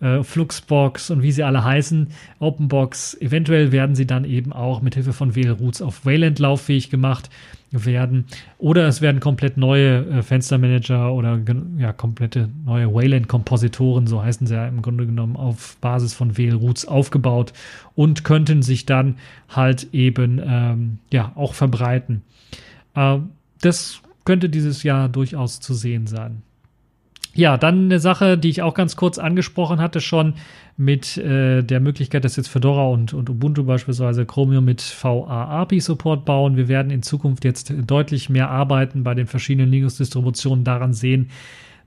äh, 0.00 0.22
Fluxbox 0.22 1.10
und 1.10 1.22
wie 1.22 1.32
sie 1.32 1.42
alle 1.42 1.64
heißen, 1.64 2.08
OpenBox. 2.38 3.20
Eventuell 3.20 3.72
werden 3.72 3.94
sie 3.94 4.06
dann 4.06 4.24
eben 4.24 4.52
auch 4.52 4.82
mit 4.82 4.94
Hilfe 4.94 5.12
von 5.12 5.34
WL-Roots 5.34 5.82
auf 5.82 6.04
Wayland 6.04 6.38
lauffähig 6.38 6.90
gemacht 6.90 7.30
werden. 7.70 8.26
Oder 8.58 8.86
es 8.86 9.00
werden 9.00 9.20
komplett 9.20 9.56
neue 9.56 10.06
äh, 10.06 10.22
Fenstermanager 10.22 11.12
oder 11.12 11.40
ja, 11.78 11.92
komplette 11.92 12.48
neue 12.64 12.92
Wayland-Kompositoren, 12.94 14.06
so 14.06 14.22
heißen 14.22 14.46
sie 14.46 14.54
ja 14.54 14.68
im 14.68 14.82
Grunde 14.82 15.06
genommen, 15.06 15.36
auf 15.36 15.76
Basis 15.80 16.14
von 16.14 16.36
WL-Roots 16.36 16.86
aufgebaut 16.86 17.52
und 17.94 18.24
könnten 18.24 18.62
sich 18.62 18.86
dann 18.86 19.16
halt 19.48 19.88
eben 19.92 20.40
ähm, 20.44 20.98
ja 21.12 21.32
auch 21.34 21.54
verbreiten. 21.54 22.22
Ähm, 22.94 23.30
das 23.60 24.00
könnte 24.24 24.48
dieses 24.48 24.82
Jahr 24.82 25.08
durchaus 25.08 25.60
zu 25.60 25.74
sehen 25.74 26.06
sein. 26.06 26.42
Ja, 27.36 27.58
dann 27.58 27.84
eine 27.84 28.00
Sache, 28.00 28.38
die 28.38 28.48
ich 28.48 28.62
auch 28.62 28.72
ganz 28.72 28.96
kurz 28.96 29.18
angesprochen 29.18 29.78
hatte 29.78 30.00
schon 30.00 30.34
mit 30.78 31.18
äh, 31.18 31.62
der 31.62 31.80
Möglichkeit, 31.80 32.24
dass 32.24 32.36
jetzt 32.36 32.48
Fedora 32.48 32.86
und, 32.86 33.12
und 33.12 33.28
Ubuntu 33.28 33.64
beispielsweise 33.64 34.24
Chromium 34.24 34.64
mit 34.64 34.80
VA-API-Support 34.82 36.24
bauen. 36.24 36.56
Wir 36.56 36.68
werden 36.68 36.90
in 36.90 37.02
Zukunft 37.02 37.44
jetzt 37.44 37.74
deutlich 37.86 38.30
mehr 38.30 38.48
arbeiten 38.50 39.04
bei 39.04 39.12
den 39.12 39.26
verschiedenen 39.26 39.70
Linux-Distributionen 39.70 40.64
daran 40.64 40.94
sehen, 40.94 41.28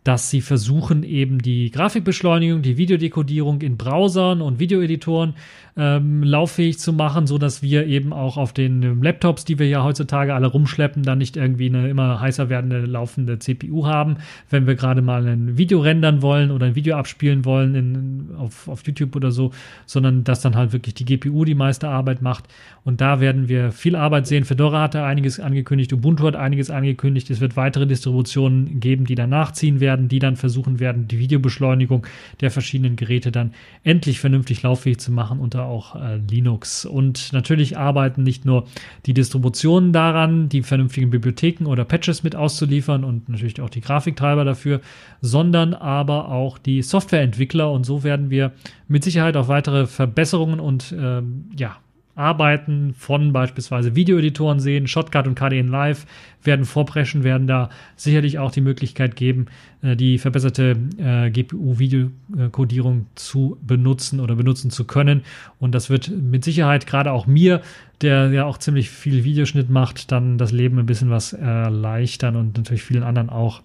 dass 0.04 0.30
sie 0.30 0.42
versuchen, 0.42 1.04
eben 1.04 1.40
die 1.40 1.72
Grafikbeschleunigung, 1.72 2.62
die 2.62 2.78
Videodekodierung 2.78 3.62
in 3.62 3.76
Browsern 3.76 4.42
und 4.42 4.60
Videoeditoren 4.60 5.34
ähm, 5.80 6.24
lauffähig 6.24 6.78
zu 6.78 6.92
machen, 6.92 7.26
so 7.26 7.38
dass 7.38 7.64
wir 7.64 7.88
eben 7.88 8.12
auch 8.12 8.36
auf 8.36 8.52
den 8.52 9.02
Laptops, 9.02 9.46
die 9.46 9.60
wir 9.60 9.68
ja 9.68 9.82
heutzutage 9.82 10.34
alle 10.34 10.48
rumschleppen, 10.48 11.04
dann 11.04 11.20
nicht 11.20 11.38
irgendwie 11.38 11.68
eine 11.68 11.88
immer 11.88 12.20
heißer 12.20 12.50
werdende 12.50 12.82
laufende 12.82 13.40
CPU 13.40 13.88
haben, 13.88 14.18
wenn 14.50 14.68
wir 14.68 14.76
gerade 14.76 15.02
mal 15.02 15.26
ein 15.26 15.58
Video 15.58 15.80
rendern 15.80 16.22
wollen 16.22 16.52
oder 16.52 16.66
ein 16.66 16.76
Video 16.76 16.98
abspielen 16.98 17.46
wollen 17.46 17.76
in, 17.76 18.30
auf, 18.38 18.68
auf 18.68 18.86
YouTube 18.86 19.16
oder 19.16 19.32
so, 19.32 19.52
sondern 19.86 20.26
dass 20.26 20.42
dann 20.42 20.58
halt 20.58 20.74
wirklich 20.74 20.96
die 20.96 21.06
GPU 21.06 21.46
die 21.46 21.56
meiste 21.56 21.88
Arbeit 21.88 22.22
macht. 22.22 22.46
Und 22.84 23.00
da 23.00 23.22
werden 23.22 23.48
wir 23.48 23.72
viel 23.72 23.96
Arbeit 23.96 24.28
sehen. 24.28 24.44
Fedora 24.44 24.82
hat 24.82 24.96
da 24.96 25.06
einiges 25.06 25.40
angekündigt, 25.40 25.94
Ubuntu 25.94 26.26
hat 26.28 26.36
einiges 26.36 26.70
angekündigt. 26.70 27.30
Es 27.30 27.40
wird 27.40 27.56
weitere 27.56 27.88
Distributionen 27.88 28.82
geben, 28.82 29.06
die 29.06 29.16
danach 29.16 29.54
ziehen 29.54 29.80
werden, 29.80 30.10
die 30.10 30.20
dann 30.20 30.36
versuchen 30.36 30.82
werden, 30.82 31.08
die 31.08 31.20
Videobeschleunigung 31.20 32.06
der 32.42 32.52
verschiedenen 32.52 32.98
Geräte 32.98 33.32
dann 33.32 33.54
endlich 33.84 34.20
vernünftig 34.20 34.62
lauffähig 34.64 35.00
zu 35.00 35.14
machen 35.14 35.40
unter 35.40 35.69
auch 35.70 35.96
äh, 35.96 36.18
Linux. 36.18 36.86
Und 36.86 37.32
natürlich 37.32 37.78
arbeiten 37.78 38.24
nicht 38.24 38.44
nur 38.44 38.66
die 39.06 39.14
Distributionen 39.14 39.94
daran, 39.94 40.50
die 40.50 40.64
vernünftigen 40.64 41.10
Bibliotheken 41.10 41.66
oder 41.68 41.86
Patches 41.86 42.24
mit 42.24 42.36
auszuliefern 42.36 43.04
und 43.04 43.30
natürlich 43.30 43.62
auch 43.62 43.70
die 43.70 43.82
Grafiktreiber 43.82 44.44
dafür, 44.44 44.82
sondern 45.22 45.74
aber 45.74 46.30
auch 46.30 46.58
die 46.58 46.82
Softwareentwickler. 46.82 47.72
Und 47.72 47.86
so 47.86 48.04
werden 48.04 48.30
wir 48.30 48.52
mit 48.88 49.04
Sicherheit 49.04 49.38
auf 49.38 49.48
weitere 49.48 49.86
Verbesserungen 49.86 50.60
und 50.60 50.94
ähm, 50.98 51.46
ja, 51.56 51.78
Arbeiten 52.20 52.94
von 52.94 53.32
beispielsweise 53.34 53.96
Videoeditoren 53.96 54.60
sehen. 54.60 54.88
Shotcut 54.88 55.28
und 55.28 55.36
KDN 55.36 55.70
Live 55.70 56.06
werden 56.44 56.66
vorpreschen, 56.66 57.24
werden 57.24 57.48
da 57.48 57.70
sicherlich 57.96 58.38
auch 58.38 58.52
die 58.52 58.62
Möglichkeit 58.62 59.16
geben, 59.16 59.48
äh, 59.82 59.96
die 59.96 60.18
verbesserte 60.18 60.76
äh, 60.98 61.32
GPU-Videokodierung 61.32 63.08
zu 63.16 63.58
benutzen 63.66 64.20
oder 64.20 64.36
benutzen 64.36 64.70
zu 64.70 64.86
können. 64.86 65.24
Und 65.60 65.74
das 65.74 65.90
wird 65.90 66.10
mit 66.10 66.44
Sicherheit 66.44 66.86
gerade 66.86 67.12
auch 67.12 67.26
mir, 67.26 67.62
der 68.02 68.32
ja 68.32 68.46
auch 68.46 68.58
ziemlich 68.58 68.90
viel 68.90 69.24
Videoschnitt 69.24 69.70
macht, 69.70 70.12
dann 70.12 70.38
das 70.38 70.52
Leben 70.52 70.78
ein 70.80 70.86
bisschen 70.86 71.10
was 71.10 71.34
erleichtern 71.34 72.36
und 72.36 72.58
natürlich 72.58 72.84
vielen 72.84 73.04
anderen 73.04 73.30
auch, 73.30 73.62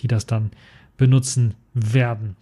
die 0.00 0.08
das 0.08 0.26
dann 0.26 0.50
benutzen 0.96 1.54
werden. 1.74 2.36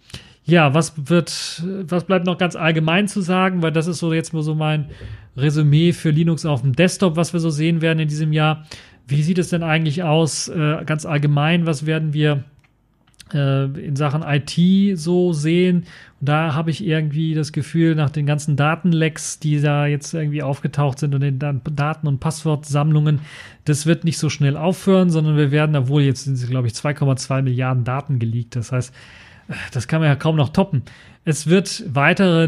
Ja, 0.45 0.75
was 0.75 0.93
wird, 1.09 1.63
was 1.87 2.03
bleibt 2.03 2.27
noch 2.27 2.37
ganz 2.37 2.55
allgemein 2.55 3.07
zu 3.07 3.21
sagen, 3.21 3.63
weil 3.63 3.71
das 3.71 3.87
ist 3.87 3.97
so 3.97 4.13
jetzt 4.13 4.31
mal 4.31 4.43
so 4.43 4.53
mein 4.53 4.91
Resümee 5.35 5.91
für 5.91 6.11
Linux 6.11 6.45
auf 6.45 6.61
dem 6.61 6.75
Desktop, 6.75 7.15
was 7.15 7.33
wir 7.33 7.39
so 7.39 7.49
sehen 7.49 7.81
werden 7.81 7.99
in 7.99 8.07
diesem 8.07 8.31
Jahr. 8.31 8.65
Wie 9.07 9.23
sieht 9.23 9.39
es 9.39 9.49
denn 9.49 9.63
eigentlich 9.63 10.03
aus, 10.03 10.47
äh, 10.47 10.83
ganz 10.85 11.05
allgemein? 11.05 11.65
Was 11.65 11.87
werden 11.87 12.13
wir 12.13 12.43
äh, 13.33 13.65
in 13.65 13.95
Sachen 13.95 14.23
IT 14.23 14.97
so 14.99 15.33
sehen? 15.33 15.85
Und 16.19 16.29
da 16.29 16.53
habe 16.53 16.69
ich 16.69 16.85
irgendwie 16.85 17.33
das 17.33 17.51
Gefühl, 17.51 17.95
nach 17.95 18.11
den 18.11 18.27
ganzen 18.27 18.55
Datenlecks, 18.55 19.39
die 19.39 19.59
da 19.61 19.87
jetzt 19.87 20.13
irgendwie 20.13 20.43
aufgetaucht 20.43 20.99
sind 20.99 21.15
und 21.15 21.21
den 21.21 21.39
Daten- 21.39 22.07
und 22.07 22.19
Passwortsammlungen, 22.19 23.19
das 23.65 23.87
wird 23.87 24.03
nicht 24.03 24.19
so 24.19 24.29
schnell 24.29 24.57
aufhören, 24.57 25.09
sondern 25.09 25.37
wir 25.37 25.49
werden, 25.49 25.75
obwohl 25.75 26.03
jetzt 26.03 26.25
sind 26.25 26.35
es, 26.35 26.47
glaube 26.47 26.67
ich, 26.67 26.73
2,2 26.73 27.41
Milliarden 27.41 27.83
Daten 27.83 28.19
geleakt. 28.19 28.55
Das 28.55 28.71
heißt, 28.71 28.93
das 29.71 29.87
kann 29.87 30.01
man 30.01 30.09
ja 30.09 30.15
kaum 30.15 30.35
noch 30.35 30.49
toppen. 30.49 30.83
Es 31.27 31.47
wird 31.47 31.83
weitere 31.87 32.47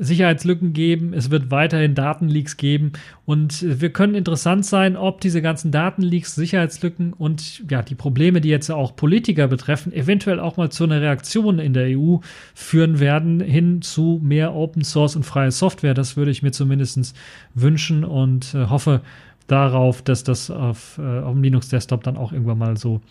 Sicherheitslücken 0.00 0.72
geben, 0.72 1.12
es 1.12 1.30
wird 1.30 1.50
weiterhin 1.50 1.94
Datenleaks 1.94 2.56
geben 2.56 2.92
und 3.26 3.62
wir 3.62 3.90
können 3.90 4.14
interessant 4.14 4.64
sein, 4.64 4.96
ob 4.96 5.20
diese 5.20 5.42
ganzen 5.42 5.70
Datenleaks, 5.70 6.34
Sicherheitslücken 6.34 7.12
und 7.12 7.62
ja, 7.70 7.82
die 7.82 7.94
Probleme, 7.94 8.40
die 8.40 8.48
jetzt 8.48 8.70
auch 8.70 8.96
Politiker 8.96 9.48
betreffen, 9.48 9.92
eventuell 9.92 10.40
auch 10.40 10.56
mal 10.56 10.70
zu 10.70 10.84
einer 10.84 11.02
Reaktion 11.02 11.58
in 11.58 11.74
der 11.74 11.98
EU 11.98 12.16
führen 12.54 12.98
werden, 12.98 13.40
hin 13.40 13.82
zu 13.82 14.20
mehr 14.22 14.54
Open 14.54 14.84
Source 14.84 15.16
und 15.16 15.24
freie 15.24 15.50
Software. 15.50 15.92
Das 15.92 16.16
würde 16.16 16.30
ich 16.30 16.42
mir 16.42 16.52
zumindest 16.52 17.14
wünschen 17.52 18.04
und 18.04 18.54
äh, 18.54 18.68
hoffe 18.68 19.02
darauf, 19.46 20.00
dass 20.00 20.24
das 20.24 20.50
auf, 20.50 20.98
äh, 20.98 21.20
auf 21.20 21.32
dem 21.32 21.42
Linux 21.42 21.68
Desktop 21.68 22.02
dann 22.04 22.16
auch 22.16 22.32
irgendwann 22.32 22.58
mal 22.58 22.76
so 22.78 23.02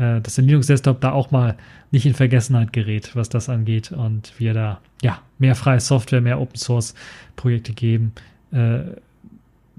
äh, 0.00 0.20
dass 0.20 0.36
der 0.36 0.44
Linux-Desktop 0.44 1.00
da 1.00 1.12
auch 1.12 1.30
mal 1.30 1.56
nicht 1.90 2.06
in 2.06 2.14
Vergessenheit 2.14 2.72
gerät, 2.72 3.14
was 3.14 3.28
das 3.28 3.48
angeht 3.48 3.92
und 3.92 4.32
wir 4.38 4.54
da 4.54 4.80
ja 5.02 5.20
mehr 5.38 5.54
freie 5.54 5.80
Software, 5.80 6.22
mehr 6.22 6.40
Open 6.40 6.56
Source 6.56 6.94
Projekte 7.36 7.72
geben 7.74 8.12
äh, 8.50 8.80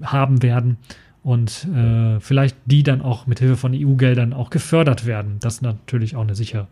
haben 0.02 0.42
werden 0.42 0.76
und 1.24 1.66
äh, 1.74 2.20
vielleicht 2.20 2.56
die 2.66 2.82
dann 2.82 3.02
auch 3.02 3.26
mit 3.26 3.40
Hilfe 3.40 3.56
von 3.56 3.72
EU-Geldern 3.74 4.32
auch 4.32 4.50
gefördert 4.50 5.06
werden. 5.06 5.36
Das 5.40 5.54
ist 5.54 5.62
natürlich 5.62 6.14
auch 6.16 6.22
eine 6.22 6.34
sichere, 6.34 6.68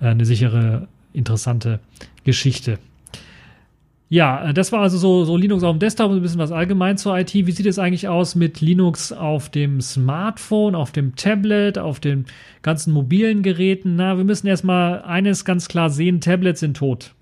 äh, 0.00 0.06
eine 0.06 0.24
sichere, 0.24 0.88
interessante 1.12 1.80
Geschichte. 2.22 2.78
Ja, 4.10 4.48
äh, 4.50 4.54
das 4.54 4.72
war 4.72 4.80
also 4.80 4.98
so, 4.98 5.24
so 5.24 5.36
Linux 5.36 5.62
auf 5.62 5.74
dem 5.74 5.78
Desktop, 5.78 6.10
ein 6.10 6.20
bisschen 6.20 6.40
was 6.40 6.50
allgemein 6.50 6.98
zur 6.98 7.16
IT. 7.16 7.32
Wie 7.32 7.52
sieht 7.52 7.66
es 7.66 7.78
eigentlich 7.78 8.08
aus 8.08 8.34
mit 8.34 8.60
Linux 8.60 9.12
auf 9.12 9.48
dem 9.48 9.80
Smartphone, 9.80 10.74
auf 10.74 10.90
dem 10.90 11.14
Tablet, 11.14 11.78
auf 11.78 12.00
den 12.00 12.26
ganzen 12.62 12.92
mobilen 12.92 13.42
Geräten? 13.42 13.94
Na, 13.96 14.16
wir 14.16 14.24
müssen 14.24 14.48
erstmal 14.48 15.02
eines 15.02 15.44
ganz 15.44 15.68
klar 15.68 15.90
sehen, 15.90 16.20
Tablets 16.20 16.58
sind 16.60 16.76
tot. 16.76 17.14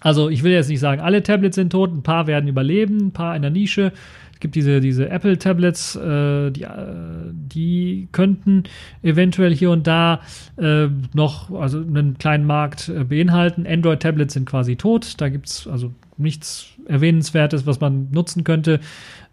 Also 0.00 0.28
ich 0.28 0.42
will 0.42 0.52
jetzt 0.52 0.68
nicht 0.68 0.80
sagen, 0.80 1.00
alle 1.00 1.22
Tablets 1.22 1.54
sind 1.54 1.70
tot, 1.70 1.92
ein 1.92 2.02
paar 2.02 2.26
werden 2.26 2.48
überleben, 2.48 3.06
ein 3.06 3.12
paar 3.12 3.34
in 3.34 3.42
der 3.42 3.50
Nische. 3.50 3.92
Es 4.34 4.40
gibt 4.40 4.54
diese, 4.56 4.80
diese 4.80 5.08
Apple-Tablets, 5.08 5.96
äh, 5.96 6.50
die, 6.50 6.64
äh, 6.64 7.30
die 7.32 8.08
könnten 8.12 8.64
eventuell 9.02 9.54
hier 9.54 9.70
und 9.70 9.86
da 9.86 10.20
äh, 10.58 10.88
noch 11.14 11.52
also 11.52 11.78
einen 11.78 12.18
kleinen 12.18 12.44
Markt 12.44 12.88
äh, 12.88 13.04
beinhalten. 13.04 13.66
Android-Tablets 13.66 14.34
sind 14.34 14.44
quasi 14.44 14.76
tot, 14.76 15.20
da 15.20 15.28
gibt 15.28 15.46
es 15.46 15.68
also 15.68 15.94
nichts 16.16 16.68
Erwähnenswertes, 16.86 17.66
was 17.66 17.80
man 17.80 18.10
nutzen 18.10 18.44
könnte. 18.44 18.80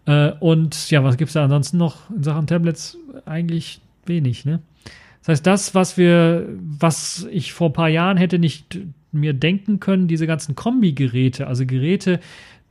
Äh, 0.06 0.32
und 0.40 0.90
ja, 0.90 1.04
was 1.04 1.16
gibt 1.16 1.28
es 1.28 1.34
da 1.34 1.44
ansonsten 1.44 1.76
noch 1.76 2.10
in 2.10 2.22
Sachen 2.22 2.46
Tablets? 2.46 2.96
Eigentlich 3.26 3.80
wenig, 4.06 4.44
ne? 4.44 4.60
Das 5.20 5.28
heißt, 5.28 5.46
das, 5.46 5.74
was 5.74 5.98
wir, 5.98 6.48
was 6.58 7.28
ich 7.30 7.52
vor 7.52 7.68
ein 7.70 7.74
paar 7.74 7.88
Jahren 7.88 8.16
hätte 8.16 8.38
nicht 8.38 8.78
mir 9.12 9.34
denken 9.34 9.80
können, 9.80 10.08
diese 10.08 10.26
ganzen 10.26 10.54
Kombi-Geräte, 10.54 11.46
also 11.46 11.66
Geräte, 11.66 12.20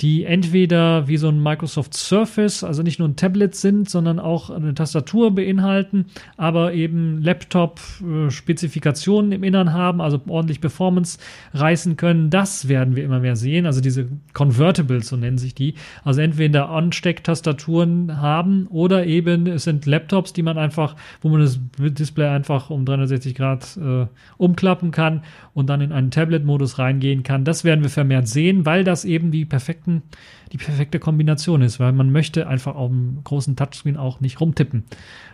die 0.02 0.24
entweder 0.24 1.08
wie 1.08 1.18
so 1.18 1.30
ein 1.30 1.44
Microsoft 1.44 1.94
Surface, 1.94 2.64
also 2.64 2.82
nicht 2.84 3.00
nur 3.00 3.10
ein 3.10 3.18
Tablet 3.18 3.56
sind, 3.56 3.90
sondern 3.90 4.20
auch 4.20 4.50
eine 4.50 4.74
Tastatur 4.74 5.36
beinhalten, 5.36 6.06
aber 6.38 6.74
eben 6.74 7.22
Laptop-Spezifikationen 7.22 9.34
im 9.34 9.44
Innern 9.44 9.74
haben, 9.74 10.00
also 10.00 10.22
ordentlich 10.28 10.62
Performance 10.62 11.20
reißen 11.54 11.98
können. 11.98 12.30
Das 12.30 12.70
werden 12.70 12.96
wir 12.96 13.04
immer 13.04 13.20
mehr 13.20 13.36
sehen. 13.36 13.66
Also 13.66 13.82
diese 13.82 14.08
Convertibles, 14.34 15.10
so 15.10 15.18
nennen 15.18 15.38
sich 15.38 15.54
die. 15.54 15.74
Also 16.04 16.22
entweder 16.22 16.70
Anstecktastaturen 16.70 18.22
haben 18.22 18.68
oder 18.68 19.06
eben 19.06 19.48
es 19.48 19.66
sind 19.66 19.86
Laptops, 19.86 20.32
die 20.32 20.44
man 20.44 20.58
einfach, 20.58 20.96
wo 21.22 21.30
man 21.30 21.42
das 21.42 21.60
Display 21.78 22.28
einfach 22.28 22.70
um 22.70 22.86
360 22.86 23.36
Grad 23.36 23.78
äh, 23.78 24.06
umklappen 24.38 24.92
kann 24.92 25.24
und 25.54 25.70
dann 25.70 25.82
in 25.82 25.92
einen 25.92 26.12
Tablet-Modus 26.12 26.80
reingehen 26.80 27.24
kann. 27.24 27.44
Das 27.44 27.64
werden 27.64 27.84
wir 27.84 27.90
vermehrt 27.90 28.28
sehen, 28.28 28.66
weil 28.66 28.84
das 28.84 29.04
eben 29.04 29.32
die 29.32 29.46
perfekten, 29.46 29.89
die 30.52 30.58
perfekte 30.58 31.00
Kombination 31.00 31.62
ist, 31.62 31.80
weil 31.80 31.92
man 31.92 32.12
möchte 32.12 32.48
einfach 32.48 32.76
auf 32.76 32.90
dem 32.90 33.20
großen 33.24 33.56
Touchscreen 33.56 33.98
auch 33.98 34.20
nicht 34.20 34.42
rumtippen. 34.42 34.84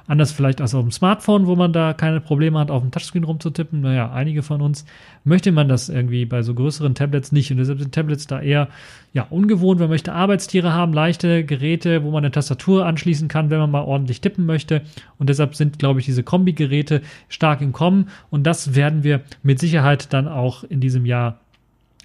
Anders 0.08 0.32
vielleicht 0.32 0.62
als 0.62 0.76
auf 0.76 0.84
dem 0.84 0.91
Smartphone, 0.91 1.47
wo 1.47 1.56
man 1.56 1.74
da 1.74 1.93
keine 1.93 2.22
Probleme 2.22 2.60
hat, 2.60 2.70
auf 2.70 2.84
dem 2.84 2.91
Touchscreen 2.91 3.24
rumzutippen. 3.24 3.82
Naja, 3.82 4.12
einige 4.12 4.43
von 4.43 4.62
uns 4.62 4.86
möchte 5.24 5.51
man 5.51 5.68
das 5.68 5.89
irgendwie 5.89 6.26
bei 6.26 6.43
so 6.43 6.53
größeren 6.53 6.93
Tablets 6.93 7.32
nicht. 7.32 7.49
Und 7.49 7.58
deshalb 7.58 7.80
sind 7.80 7.95
Tablets 7.95 8.28
da 8.28 8.39
eher 8.39 8.68
ja, 9.14 9.26
ungewohnt. 9.30 9.80
Man 9.80 9.89
möchte 9.89 10.14
Arbeitstiere 10.14 10.74
haben, 10.74 10.93
leichte 10.93 11.43
Geräte, 11.43 12.03
wo 12.03 12.12
man 12.12 12.24
eine 12.24 12.32
Tastatur 12.32 12.86
anschließen 12.86 13.28
kann, 13.30 13.49
wenn 13.49 13.60
man 13.60 13.72
mal 13.72 13.84
ordentlich 13.84 14.22
tippen 14.22 14.45
möchte. 14.45 14.84
Und 15.18 15.30
deshalb 15.30 15.56
sind, 15.56 15.80
glaube 15.80 16.01
ich, 16.01 16.06
diese 16.06 16.22
Kombi-Geräte 16.22 17.01
stark 17.28 17.62
im 17.62 17.72
Kommen. 17.72 18.10
Und 18.30 18.43
das 18.43 18.76
werden 18.76 19.03
wir 19.03 19.22
mit 19.41 19.60
Sicherheit 19.60 20.14
dann 20.14 20.28
auch 20.28 20.64
in 20.64 20.82
diesem 20.82 21.06
Jahr 21.06 21.39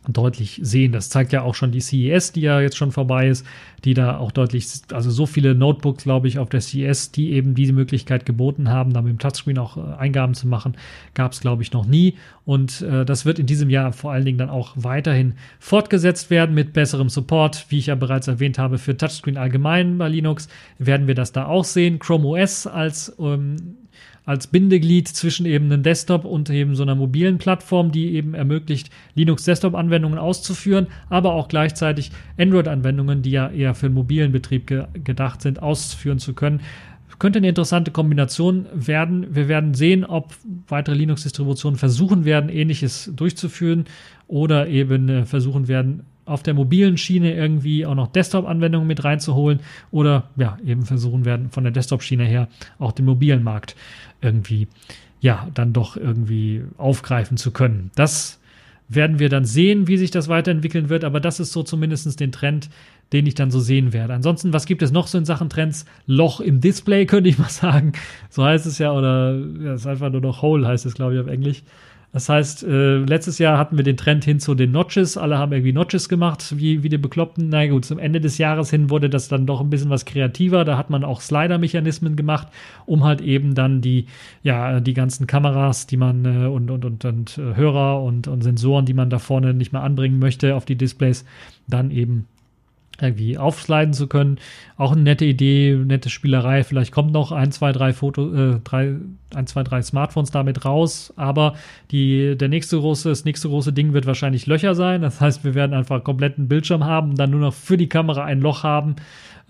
deutlich 0.08 0.60
sehen. 0.62 0.92
Das 0.92 1.10
zeigt 1.10 1.32
ja 1.32 1.42
auch 1.42 1.54
schon 1.54 1.72
die 1.72 1.80
CES, 1.80 2.32
die 2.32 2.40
ja 2.40 2.60
jetzt 2.60 2.76
schon 2.76 2.90
vorbei 2.90 3.28
ist, 3.28 3.46
die 3.84 3.94
da 3.94 4.18
auch 4.18 4.32
deutlich, 4.32 4.66
also 4.92 5.10
so 5.10 5.26
viele 5.26 5.54
Notebooks, 5.54 6.04
glaube 6.04 6.26
ich, 6.26 6.38
auf 6.38 6.48
der 6.48 6.60
CES, 6.60 7.12
die 7.12 7.32
eben 7.32 7.54
diese 7.54 7.72
Möglichkeit 7.72 8.24
geboten 8.24 8.70
haben, 8.70 8.92
da 8.92 9.02
mit 9.02 9.10
dem 9.10 9.18
Touchscreen 9.18 9.58
auch 9.58 9.76
äh, 9.76 9.94
Eingaben 9.98 10.34
zu 10.34 10.48
machen, 10.48 10.76
gab 11.14 11.32
es, 11.32 11.40
glaube 11.40 11.62
ich, 11.62 11.72
noch 11.72 11.86
nie. 11.86 12.14
Und 12.44 12.80
äh, 12.82 13.04
das 13.04 13.26
wird 13.26 13.38
in 13.38 13.46
diesem 13.46 13.68
Jahr 13.68 13.92
vor 13.92 14.12
allen 14.12 14.24
Dingen 14.24 14.38
dann 14.38 14.50
auch 14.50 14.72
weiterhin 14.74 15.34
fortgesetzt 15.58 16.30
werden 16.30 16.54
mit 16.54 16.72
besserem 16.72 17.08
Support. 17.10 17.66
Wie 17.68 17.78
ich 17.78 17.86
ja 17.86 17.94
bereits 17.94 18.28
erwähnt 18.28 18.58
habe, 18.58 18.78
für 18.78 18.96
Touchscreen 18.96 19.36
allgemein 19.36 19.98
bei 19.98 20.08
Linux 20.08 20.48
werden 20.78 21.06
wir 21.06 21.14
das 21.14 21.32
da 21.32 21.46
auch 21.46 21.64
sehen. 21.64 21.98
Chrome 21.98 22.26
OS 22.26 22.66
als 22.66 23.14
ähm, 23.18 23.76
als 24.24 24.46
Bindeglied 24.46 25.08
zwischen 25.08 25.46
eben 25.46 25.66
einem 25.66 25.82
Desktop 25.82 26.24
und 26.24 26.50
eben 26.50 26.74
so 26.74 26.82
einer 26.82 26.94
mobilen 26.94 27.38
Plattform, 27.38 27.90
die 27.90 28.14
eben 28.14 28.34
ermöglicht, 28.34 28.90
Linux 29.14 29.44
Desktop-Anwendungen 29.44 30.18
auszuführen, 30.18 30.86
aber 31.08 31.32
auch 31.32 31.48
gleichzeitig 31.48 32.10
Android-Anwendungen, 32.38 33.22
die 33.22 33.30
ja 33.30 33.48
eher 33.50 33.74
für 33.74 33.88
den 33.88 33.94
mobilen 33.94 34.32
Betrieb 34.32 34.66
ge 34.66 34.84
gedacht 35.04 35.42
sind, 35.42 35.62
ausführen 35.62 36.18
zu 36.18 36.34
können. 36.34 36.60
Könnte 37.18 37.38
eine 37.38 37.48
interessante 37.48 37.90
Kombination 37.90 38.64
werden. 38.72 39.34
Wir 39.34 39.46
werden 39.46 39.74
sehen, 39.74 40.06
ob 40.06 40.32
weitere 40.68 40.94
Linux-Distributionen 40.94 41.78
versuchen 41.78 42.24
werden, 42.24 42.48
ähnliches 42.48 43.12
durchzuführen 43.14 43.84
oder 44.26 44.68
eben 44.68 45.08
äh, 45.10 45.26
versuchen 45.26 45.68
werden, 45.68 46.04
auf 46.24 46.42
der 46.42 46.54
mobilen 46.54 46.96
Schiene 46.96 47.34
irgendwie 47.34 47.84
auch 47.84 47.94
noch 47.94 48.06
Desktop-Anwendungen 48.06 48.86
mit 48.86 49.02
reinzuholen 49.04 49.60
oder 49.90 50.30
ja, 50.36 50.56
eben 50.64 50.86
versuchen 50.86 51.24
werden, 51.24 51.50
von 51.50 51.64
der 51.64 51.72
Desktop-Schiene 51.72 52.24
her 52.24 52.48
auch 52.78 52.92
den 52.92 53.04
mobilen 53.04 53.42
Markt 53.42 53.74
irgendwie, 54.20 54.68
ja, 55.20 55.48
dann 55.54 55.72
doch 55.72 55.96
irgendwie 55.96 56.64
aufgreifen 56.76 57.36
zu 57.36 57.50
können. 57.50 57.90
Das 57.94 58.40
werden 58.88 59.20
wir 59.20 59.28
dann 59.28 59.44
sehen, 59.44 59.86
wie 59.86 59.96
sich 59.96 60.10
das 60.10 60.28
weiterentwickeln 60.28 60.88
wird, 60.88 61.04
aber 61.04 61.20
das 61.20 61.38
ist 61.38 61.52
so 61.52 61.62
zumindest 61.62 62.18
den 62.18 62.32
Trend, 62.32 62.68
den 63.12 63.26
ich 63.26 63.34
dann 63.34 63.50
so 63.50 63.60
sehen 63.60 63.92
werde. 63.92 64.14
Ansonsten, 64.14 64.52
was 64.52 64.66
gibt 64.66 64.82
es 64.82 64.90
noch 64.90 65.06
so 65.06 65.16
in 65.16 65.24
Sachen 65.24 65.48
Trends? 65.48 65.84
Loch 66.06 66.40
im 66.40 66.60
Display, 66.60 67.06
könnte 67.06 67.30
ich 67.30 67.38
mal 67.38 67.48
sagen. 67.48 67.92
So 68.30 68.44
heißt 68.44 68.66
es 68.66 68.78
ja, 68.78 68.92
oder 68.92 69.38
ja, 69.62 69.74
ist 69.74 69.86
einfach 69.86 70.10
nur 70.10 70.20
noch 70.20 70.42
Hole, 70.42 70.66
heißt 70.66 70.86
es, 70.86 70.94
glaube 70.94 71.14
ich, 71.14 71.20
auf 71.20 71.28
Englisch. 71.28 71.62
Das 72.12 72.28
heißt, 72.28 72.64
äh, 72.64 72.96
letztes 72.96 73.38
Jahr 73.38 73.56
hatten 73.56 73.76
wir 73.76 73.84
den 73.84 73.96
Trend 73.96 74.24
hin 74.24 74.40
zu 74.40 74.56
den 74.56 74.72
Notches. 74.72 75.16
Alle 75.16 75.38
haben 75.38 75.52
irgendwie 75.52 75.72
Notches 75.72 76.08
gemacht, 76.08 76.58
wie, 76.58 76.82
wie 76.82 76.88
die 76.88 76.98
Bekloppten. 76.98 77.48
Na 77.50 77.66
gut, 77.68 77.84
zum 77.84 78.00
Ende 78.00 78.20
des 78.20 78.36
Jahres 78.38 78.68
hin 78.70 78.90
wurde 78.90 79.08
das 79.08 79.28
dann 79.28 79.46
doch 79.46 79.60
ein 79.60 79.70
bisschen 79.70 79.90
was 79.90 80.04
kreativer. 80.04 80.64
Da 80.64 80.76
hat 80.76 80.90
man 80.90 81.04
auch 81.04 81.20
Slider-Mechanismen 81.20 82.16
gemacht, 82.16 82.48
um 82.84 83.04
halt 83.04 83.20
eben 83.20 83.54
dann 83.54 83.80
die, 83.80 84.06
ja, 84.42 84.80
die 84.80 84.94
ganzen 84.94 85.28
Kameras, 85.28 85.86
die 85.86 85.96
man 85.96 86.24
äh, 86.24 86.46
und, 86.46 86.70
und, 86.70 86.84
und, 86.84 87.04
und 87.04 87.38
äh, 87.38 87.54
Hörer 87.54 88.02
und, 88.02 88.26
und 88.26 88.42
Sensoren, 88.42 88.86
die 88.86 88.94
man 88.94 89.08
da 89.08 89.20
vorne 89.20 89.54
nicht 89.54 89.72
mehr 89.72 89.82
anbringen 89.82 90.18
möchte 90.18 90.56
auf 90.56 90.64
die 90.64 90.76
Displays, 90.76 91.24
dann 91.68 91.92
eben 91.92 92.26
irgendwie 93.02 93.38
aufsliden 93.38 93.92
zu 93.92 94.06
können. 94.06 94.38
Auch 94.76 94.92
eine 94.92 95.02
nette 95.02 95.24
Idee, 95.24 95.74
nette 95.74 96.10
Spielerei. 96.10 96.64
Vielleicht 96.64 96.92
kommt 96.92 97.12
noch 97.12 97.32
ein, 97.32 97.52
zwei, 97.52 97.72
drei 97.72 97.92
Foto, 97.92 98.32
äh, 98.34 98.60
drei, 98.64 98.96
ein, 99.34 99.46
zwei, 99.46 99.62
drei 99.62 99.82
Smartphones 99.82 100.30
damit 100.30 100.64
raus. 100.64 101.12
Aber 101.16 101.54
die, 101.90 102.36
der 102.36 102.48
nächste 102.48 102.78
große, 102.78 103.08
das 103.08 103.24
nächste 103.24 103.48
große 103.48 103.72
Ding 103.72 103.92
wird 103.92 104.06
wahrscheinlich 104.06 104.46
Löcher 104.46 104.74
sein. 104.74 105.02
Das 105.02 105.20
heißt, 105.20 105.44
wir 105.44 105.54
werden 105.54 105.74
einfach 105.74 106.02
kompletten 106.04 106.48
Bildschirm 106.48 106.84
haben, 106.84 107.16
dann 107.16 107.30
nur 107.30 107.40
noch 107.40 107.54
für 107.54 107.76
die 107.76 107.88
Kamera 107.88 108.24
ein 108.24 108.40
Loch 108.40 108.62
haben 108.62 108.96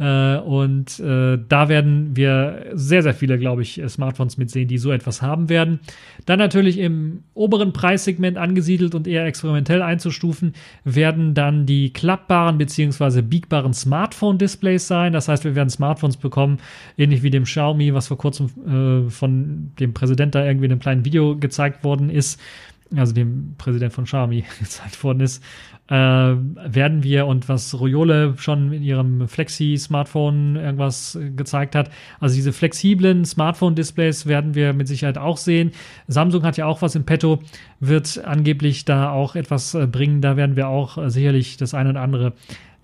äh, 0.00 0.38
und 0.38 0.98
äh, 0.98 1.38
da 1.46 1.68
werden 1.68 2.16
wir 2.16 2.70
sehr, 2.72 3.02
sehr 3.02 3.12
viele, 3.12 3.38
glaube 3.38 3.60
ich, 3.60 3.82
Smartphones 3.86 4.38
mitsehen, 4.38 4.66
die 4.66 4.78
so 4.78 4.92
etwas 4.92 5.20
haben 5.20 5.50
werden. 5.50 5.80
Dann 6.24 6.38
natürlich 6.38 6.78
im 6.78 7.22
oberen 7.34 7.74
Preissegment 7.74 8.38
angesiedelt 8.38 8.94
und 8.94 9.06
eher 9.06 9.26
experimentell 9.26 9.82
einzustufen, 9.82 10.54
werden 10.84 11.34
dann 11.34 11.66
die 11.66 11.92
klappbaren 11.92 12.56
bzw. 12.56 13.20
biegbaren 13.20 13.74
Smartphone-Displays 13.74 14.86
sein. 14.86 15.12
Das 15.12 15.28
heißt, 15.28 15.44
wir 15.44 15.54
werden 15.54 15.68
Smartphones 15.68 16.16
bekommen, 16.16 16.58
ähnlich 16.96 17.22
wie 17.22 17.30
dem 17.30 17.44
Xiaomi, 17.44 17.92
was 17.92 18.08
vor 18.08 18.16
kurzem 18.16 18.46
äh, 19.06 19.10
von 19.10 19.72
dem 19.78 19.92
Präsident 19.92 20.34
da 20.34 20.46
irgendwie 20.46 20.64
in 20.64 20.72
einem 20.72 20.80
kleinen 20.80 21.04
Video 21.04 21.36
gezeigt 21.36 21.84
worden 21.84 22.08
ist 22.08 22.40
also 22.96 23.12
dem 23.12 23.54
Präsident 23.56 23.92
von 23.92 24.04
Xiaomi 24.04 24.44
gezeigt 24.58 25.02
worden 25.04 25.20
ist, 25.20 25.42
äh, 25.88 25.94
werden 25.94 27.02
wir 27.02 27.26
und 27.26 27.48
was 27.48 27.78
Royole 27.78 28.34
schon 28.36 28.72
in 28.72 28.82
ihrem 28.82 29.28
Flexi-Smartphone 29.28 30.56
irgendwas 30.56 31.18
gezeigt 31.36 31.74
hat. 31.74 31.90
Also 32.20 32.34
diese 32.34 32.52
flexiblen 32.52 33.24
Smartphone-Displays 33.24 34.26
werden 34.26 34.54
wir 34.54 34.72
mit 34.72 34.88
Sicherheit 34.88 35.18
auch 35.18 35.36
sehen. 35.36 35.72
Samsung 36.06 36.44
hat 36.44 36.56
ja 36.56 36.66
auch 36.66 36.82
was 36.82 36.94
im 36.94 37.04
Petto, 37.04 37.40
wird 37.80 38.24
angeblich 38.24 38.84
da 38.84 39.10
auch 39.10 39.34
etwas 39.34 39.74
äh, 39.74 39.86
bringen. 39.86 40.20
Da 40.20 40.36
werden 40.36 40.56
wir 40.56 40.68
auch 40.68 40.98
äh, 40.98 41.10
sicherlich 41.10 41.56
das 41.56 41.74
eine 41.74 41.90
oder 41.90 42.02
andere 42.02 42.32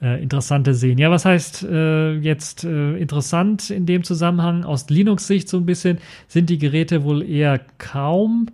äh, 0.02 0.22
Interessante 0.22 0.74
sehen. 0.74 0.98
Ja, 0.98 1.11
was 1.11 1.24
heißt 1.24 1.62
äh, 1.64 2.14
jetzt 2.18 2.64
äh, 2.64 2.96
interessant 2.96 3.70
in 3.70 3.86
dem 3.86 4.02
Zusammenhang? 4.02 4.64
Aus 4.64 4.88
Linux-Sicht 4.90 5.48
so 5.48 5.57
ein 5.57 5.66
bisschen 5.66 5.98
sind 6.28 6.50
die 6.50 6.59
Geräte 6.59 7.04
wohl 7.04 7.22
eher 7.22 7.61
kaum 7.78 8.48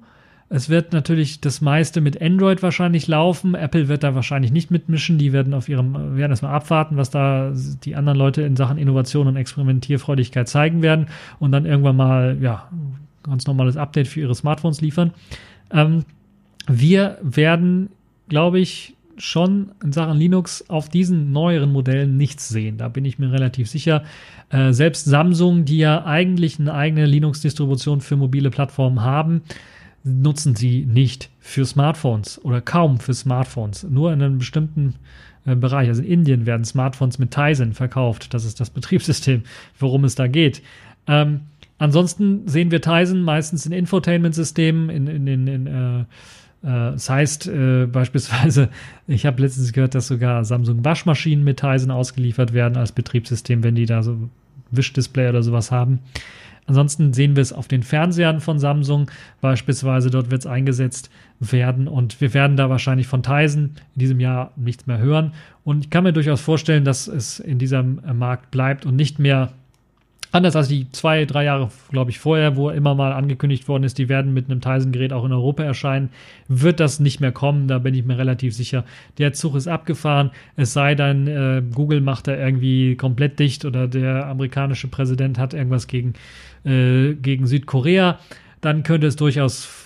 es 0.54 0.68
wird 0.68 0.92
natürlich 0.92 1.40
das 1.40 1.62
meiste 1.62 2.02
mit 2.02 2.20
Android 2.20 2.62
wahrscheinlich 2.62 3.08
laufen. 3.08 3.54
Apple 3.54 3.88
wird 3.88 4.02
da 4.02 4.14
wahrscheinlich 4.14 4.52
nicht 4.52 4.70
mitmischen. 4.70 5.16
Die 5.16 5.32
werden 5.32 5.54
auf 5.54 5.66
ihrem, 5.66 6.14
werden 6.14 6.30
erstmal 6.30 6.52
abwarten, 6.52 6.98
was 6.98 7.08
da 7.08 7.54
die 7.84 7.96
anderen 7.96 8.18
Leute 8.18 8.42
in 8.42 8.54
Sachen 8.54 8.76
Innovation 8.76 9.28
und 9.28 9.36
Experimentierfreudigkeit 9.36 10.46
zeigen 10.48 10.82
werden 10.82 11.06
und 11.38 11.52
dann 11.52 11.64
irgendwann 11.64 11.96
mal, 11.96 12.36
ja, 12.38 12.68
ganz 13.22 13.46
normales 13.46 13.78
Update 13.78 14.08
für 14.08 14.20
ihre 14.20 14.34
Smartphones 14.34 14.82
liefern. 14.82 15.12
Ähm, 15.70 16.04
wir 16.68 17.16
werden, 17.22 17.88
glaube 18.28 18.60
ich, 18.60 18.94
schon 19.16 19.72
in 19.82 19.92
Sachen 19.92 20.18
Linux 20.18 20.68
auf 20.68 20.90
diesen 20.90 21.32
neueren 21.32 21.72
Modellen 21.72 22.18
nichts 22.18 22.50
sehen. 22.50 22.76
Da 22.76 22.88
bin 22.88 23.06
ich 23.06 23.18
mir 23.18 23.32
relativ 23.32 23.70
sicher. 23.70 24.04
Äh, 24.50 24.74
selbst 24.74 25.06
Samsung, 25.06 25.64
die 25.64 25.78
ja 25.78 26.04
eigentlich 26.04 26.60
eine 26.60 26.74
eigene 26.74 27.06
Linux-Distribution 27.06 28.02
für 28.02 28.16
mobile 28.16 28.50
Plattformen 28.50 29.00
haben, 29.00 29.40
nutzen 30.04 30.54
sie 30.56 30.84
nicht 30.84 31.30
für 31.38 31.64
Smartphones 31.64 32.42
oder 32.44 32.60
kaum 32.60 32.98
für 32.98 33.14
Smartphones. 33.14 33.84
Nur 33.84 34.12
in 34.12 34.22
einem 34.22 34.38
bestimmten 34.38 34.94
äh, 35.46 35.54
Bereich. 35.54 35.88
Also 35.88 36.02
in 36.02 36.08
Indien 36.08 36.46
werden 36.46 36.64
Smartphones 36.64 37.18
mit 37.18 37.30
Tizen 37.30 37.72
verkauft. 37.72 38.34
Das 38.34 38.44
ist 38.44 38.60
das 38.60 38.70
Betriebssystem, 38.70 39.42
worum 39.78 40.04
es 40.04 40.14
da 40.14 40.26
geht. 40.26 40.62
Ähm, 41.06 41.42
ansonsten 41.78 42.48
sehen 42.48 42.70
wir 42.70 42.80
Tizen 42.80 43.22
meistens 43.22 43.66
in 43.66 43.72
Infotainment-Systemen, 43.72 44.90
in, 44.90 45.06
in, 45.06 45.26
in, 45.26 45.46
in 45.46 45.66
äh, 45.66 46.04
Äh, 46.62 46.92
das 46.92 47.10
heißt 47.10 47.46
äh, 47.48 47.86
beispielsweise, 47.86 48.68
ich 49.06 49.26
habe 49.26 49.42
letztens 49.42 49.72
gehört, 49.72 49.94
dass 49.94 50.08
sogar 50.08 50.44
Samsung 50.44 50.84
Waschmaschinen 50.84 51.44
mit 51.44 51.60
Tizen 51.60 51.90
ausgeliefert 51.90 52.52
werden 52.52 52.76
als 52.76 52.92
Betriebssystem, 52.92 53.62
wenn 53.62 53.74
die 53.74 53.86
da 53.86 54.02
so 54.02 54.16
Wischdisplay 54.70 55.28
oder 55.28 55.42
sowas 55.42 55.70
haben. 55.70 56.00
Ansonsten 56.66 57.12
sehen 57.12 57.34
wir 57.36 57.42
es 57.42 57.52
auf 57.52 57.66
den 57.66 57.82
Fernsehern 57.82 58.40
von 58.40 58.58
Samsung 58.58 59.10
beispielsweise. 59.40 60.10
Dort 60.10 60.30
wird 60.30 60.42
es 60.42 60.46
eingesetzt 60.46 61.10
werden 61.40 61.88
und 61.88 62.20
wir 62.20 62.34
werden 62.34 62.56
da 62.56 62.70
wahrscheinlich 62.70 63.08
von 63.08 63.22
Tizen 63.22 63.76
in 63.94 63.98
diesem 63.98 64.20
Jahr 64.20 64.52
nichts 64.56 64.86
mehr 64.86 64.98
hören. 64.98 65.32
Und 65.64 65.84
ich 65.84 65.90
kann 65.90 66.04
mir 66.04 66.12
durchaus 66.12 66.40
vorstellen, 66.40 66.84
dass 66.84 67.08
es 67.08 67.40
in 67.40 67.58
diesem 67.58 68.00
Markt 68.14 68.50
bleibt 68.50 68.86
und 68.86 68.96
nicht 68.96 69.18
mehr 69.18 69.52
Anders 70.32 70.56
als 70.56 70.68
die 70.68 70.90
zwei, 70.92 71.26
drei 71.26 71.44
Jahre, 71.44 71.68
glaube 71.90 72.10
ich, 72.10 72.18
vorher, 72.18 72.56
wo 72.56 72.70
immer 72.70 72.94
mal 72.94 73.12
angekündigt 73.12 73.68
worden 73.68 73.84
ist, 73.84 73.98
die 73.98 74.08
werden 74.08 74.32
mit 74.32 74.50
einem 74.50 74.62
Tizen-Gerät 74.62 75.12
auch 75.12 75.26
in 75.26 75.32
Europa 75.32 75.62
erscheinen, 75.62 76.08
wird 76.48 76.80
das 76.80 77.00
nicht 77.00 77.20
mehr 77.20 77.32
kommen. 77.32 77.68
Da 77.68 77.78
bin 77.78 77.94
ich 77.94 78.06
mir 78.06 78.16
relativ 78.16 78.54
sicher. 78.54 78.84
Der 79.18 79.34
Zug 79.34 79.54
ist 79.56 79.68
abgefahren. 79.68 80.30
Es 80.56 80.72
sei 80.72 80.94
denn, 80.94 81.26
äh, 81.26 81.62
Google 81.74 82.00
macht 82.00 82.28
da 82.28 82.34
irgendwie 82.34 82.96
komplett 82.96 83.38
dicht 83.38 83.66
oder 83.66 83.86
der 83.86 84.26
amerikanische 84.26 84.88
Präsident 84.88 85.38
hat 85.38 85.52
irgendwas 85.52 85.86
gegen, 85.86 86.14
äh, 86.64 87.14
gegen 87.14 87.46
Südkorea. 87.46 88.18
Dann 88.60 88.82
könnte 88.82 89.06
es 89.06 89.16
durchaus 89.16 89.82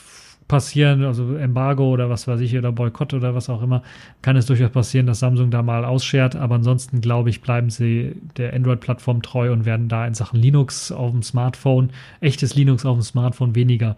passieren, 0.49 1.05
also 1.05 1.35
Embargo 1.37 1.91
oder 1.91 2.09
was 2.09 2.29
weiß 2.29 2.41
ich, 2.41 2.57
oder 2.57 2.71
Boykott 2.73 3.15
oder 3.15 3.35
was 3.35 3.51
auch 3.51 3.63
immer, 3.63 3.83
kann 4.23 4.37
es 4.37 4.47
durchaus 4.47 4.71
passieren, 4.71 5.07
dass 5.07 5.19
Samsung 5.19 5.51
da 5.51 5.63
mal 5.63 5.85
ausschert. 5.85 6.37
Aber 6.37 6.55
ansonsten 6.57 7.01
glaube 7.01 7.31
ich, 7.31 7.41
bleiben 7.41 7.71
sie 7.71 8.15
der 8.37 8.55
Android-Plattform 8.55 9.23
treu 9.23 9.53
und 9.53 9.65
werden 9.65 9.89
da 9.89 10.07
in 10.07 10.15
Sachen 10.15 10.41
Linux 10.41 10.93
auf 10.93 11.11
dem 11.11 11.23
Smartphone, 11.23 11.91
echtes 12.21 12.55
Linux 12.55 12.87
auf 12.87 12.97
dem 12.97 13.03
Smartphone 13.03 13.55
weniger 13.55 13.97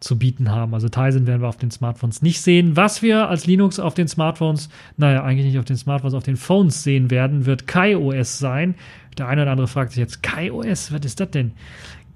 zu 0.00 0.18
bieten 0.18 0.50
haben. 0.50 0.74
Also 0.74 0.90
Tizen 0.90 1.26
werden 1.26 1.40
wir 1.40 1.48
auf 1.48 1.56
den 1.56 1.70
Smartphones 1.70 2.20
nicht 2.20 2.42
sehen. 2.42 2.76
Was 2.76 3.00
wir 3.00 3.28
als 3.28 3.46
Linux 3.46 3.80
auf 3.80 3.94
den 3.94 4.08
Smartphones, 4.08 4.68
naja, 4.98 5.22
eigentlich 5.22 5.46
nicht 5.46 5.58
auf 5.58 5.64
den 5.64 5.76
Smartphones, 5.76 6.14
auf 6.14 6.22
den 6.22 6.36
Phones 6.36 6.82
sehen 6.82 7.10
werden, 7.10 7.46
wird 7.46 7.66
KaiOS 7.66 8.38
sein. 8.38 8.74
Der 9.16 9.28
eine 9.28 9.42
oder 9.42 9.52
andere 9.52 9.68
fragt 9.68 9.92
sich 9.92 9.98
jetzt, 9.98 10.22
KaiOS, 10.22 10.92
was 10.92 11.00
ist 11.04 11.20
das 11.20 11.30
denn? 11.30 11.52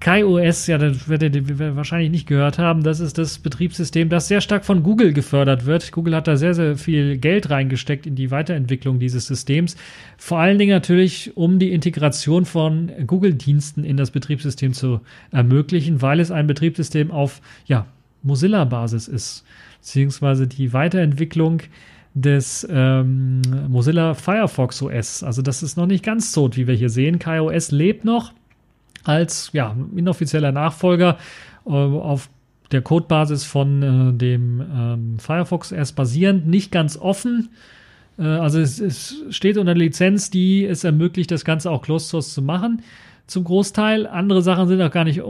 KaiOS, 0.01 0.65
ja, 0.65 0.79
das 0.79 1.07
werdet 1.07 1.35
ihr 1.35 1.75
wahrscheinlich 1.75 2.09
nicht 2.09 2.27
gehört 2.27 2.57
haben. 2.57 2.81
Das 2.81 2.99
ist 2.99 3.19
das 3.19 3.37
Betriebssystem, 3.37 4.09
das 4.09 4.27
sehr 4.27 4.41
stark 4.41 4.65
von 4.65 4.81
Google 4.81 5.13
gefördert 5.13 5.67
wird. 5.67 5.91
Google 5.91 6.15
hat 6.15 6.27
da 6.27 6.37
sehr, 6.37 6.55
sehr 6.55 6.75
viel 6.75 7.17
Geld 7.17 7.51
reingesteckt 7.51 8.07
in 8.07 8.15
die 8.15 8.31
Weiterentwicklung 8.31 8.97
dieses 8.99 9.27
Systems. 9.27 9.77
Vor 10.17 10.39
allen 10.39 10.57
Dingen 10.57 10.71
natürlich, 10.71 11.37
um 11.37 11.59
die 11.59 11.71
Integration 11.71 12.45
von 12.45 12.91
Google-Diensten 13.05 13.83
in 13.83 13.95
das 13.95 14.09
Betriebssystem 14.09 14.73
zu 14.73 15.01
ermöglichen, 15.31 16.01
weil 16.01 16.19
es 16.19 16.31
ein 16.31 16.47
Betriebssystem 16.47 17.11
auf, 17.11 17.39
ja, 17.65 17.85
Mozilla-Basis 18.23 19.07
ist. 19.07 19.45
Beziehungsweise 19.79 20.47
die 20.47 20.73
Weiterentwicklung 20.73 21.61
des 22.15 22.67
ähm, 22.69 23.41
Mozilla 23.69 24.15
Firefox 24.15 24.81
OS. 24.81 25.21
Also 25.21 25.43
das 25.43 25.61
ist 25.61 25.77
noch 25.77 25.85
nicht 25.85 26.03
ganz 26.03 26.31
tot, 26.31 26.57
wie 26.57 26.65
wir 26.65 26.75
hier 26.75 26.89
sehen. 26.89 27.19
KaiOS 27.19 27.71
lebt 27.71 28.03
noch 28.03 28.33
als 29.03 29.49
ja, 29.53 29.75
inoffizieller 29.95 30.51
Nachfolger 30.51 31.17
äh, 31.65 31.69
auf 31.69 32.29
der 32.71 32.81
Codebasis 32.81 33.43
von 33.43 33.83
äh, 33.83 34.13
dem 34.13 34.61
ähm, 34.61 35.19
Firefox 35.19 35.71
erst 35.71 35.95
basierend, 35.95 36.47
nicht 36.47 36.71
ganz 36.71 36.97
offen. 36.97 37.49
Äh, 38.17 38.23
also 38.23 38.59
es, 38.59 38.79
es, 38.79 39.23
steht 39.29 39.57
unter 39.57 39.73
Lizenz, 39.73 40.29
die 40.29 40.65
es 40.65 40.83
ermöglicht, 40.83 41.31
das 41.31 41.45
Ganze 41.45 41.71
auch 41.71 41.81
Closed 41.81 42.09
Source 42.09 42.33
zu 42.33 42.41
machen. 42.41 42.81
Zum 43.27 43.43
Großteil. 43.45 44.07
Andere 44.07 44.41
Sachen 44.41 44.67
sind 44.67 44.81
auch 44.81 44.91
gar 44.91 45.05
nicht, 45.05 45.21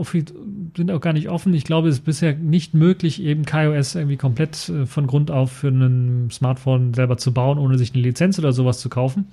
sind 0.76 0.90
auch 0.90 1.00
gar 1.00 1.12
nicht 1.12 1.28
offen. 1.28 1.54
Ich 1.54 1.64
glaube, 1.64 1.88
es 1.88 1.96
ist 1.96 2.04
bisher 2.04 2.34
nicht 2.34 2.74
möglich, 2.74 3.22
eben 3.22 3.44
KaiOS 3.44 3.94
irgendwie 3.94 4.16
komplett 4.16 4.68
äh, 4.68 4.86
von 4.86 5.06
Grund 5.06 5.30
auf 5.30 5.52
für 5.52 5.68
ein 5.68 6.28
Smartphone 6.30 6.94
selber 6.94 7.16
zu 7.16 7.32
bauen, 7.32 7.58
ohne 7.58 7.78
sich 7.78 7.94
eine 7.94 8.02
Lizenz 8.02 8.38
oder 8.38 8.52
sowas 8.52 8.78
zu 8.80 8.88
kaufen. 8.88 9.28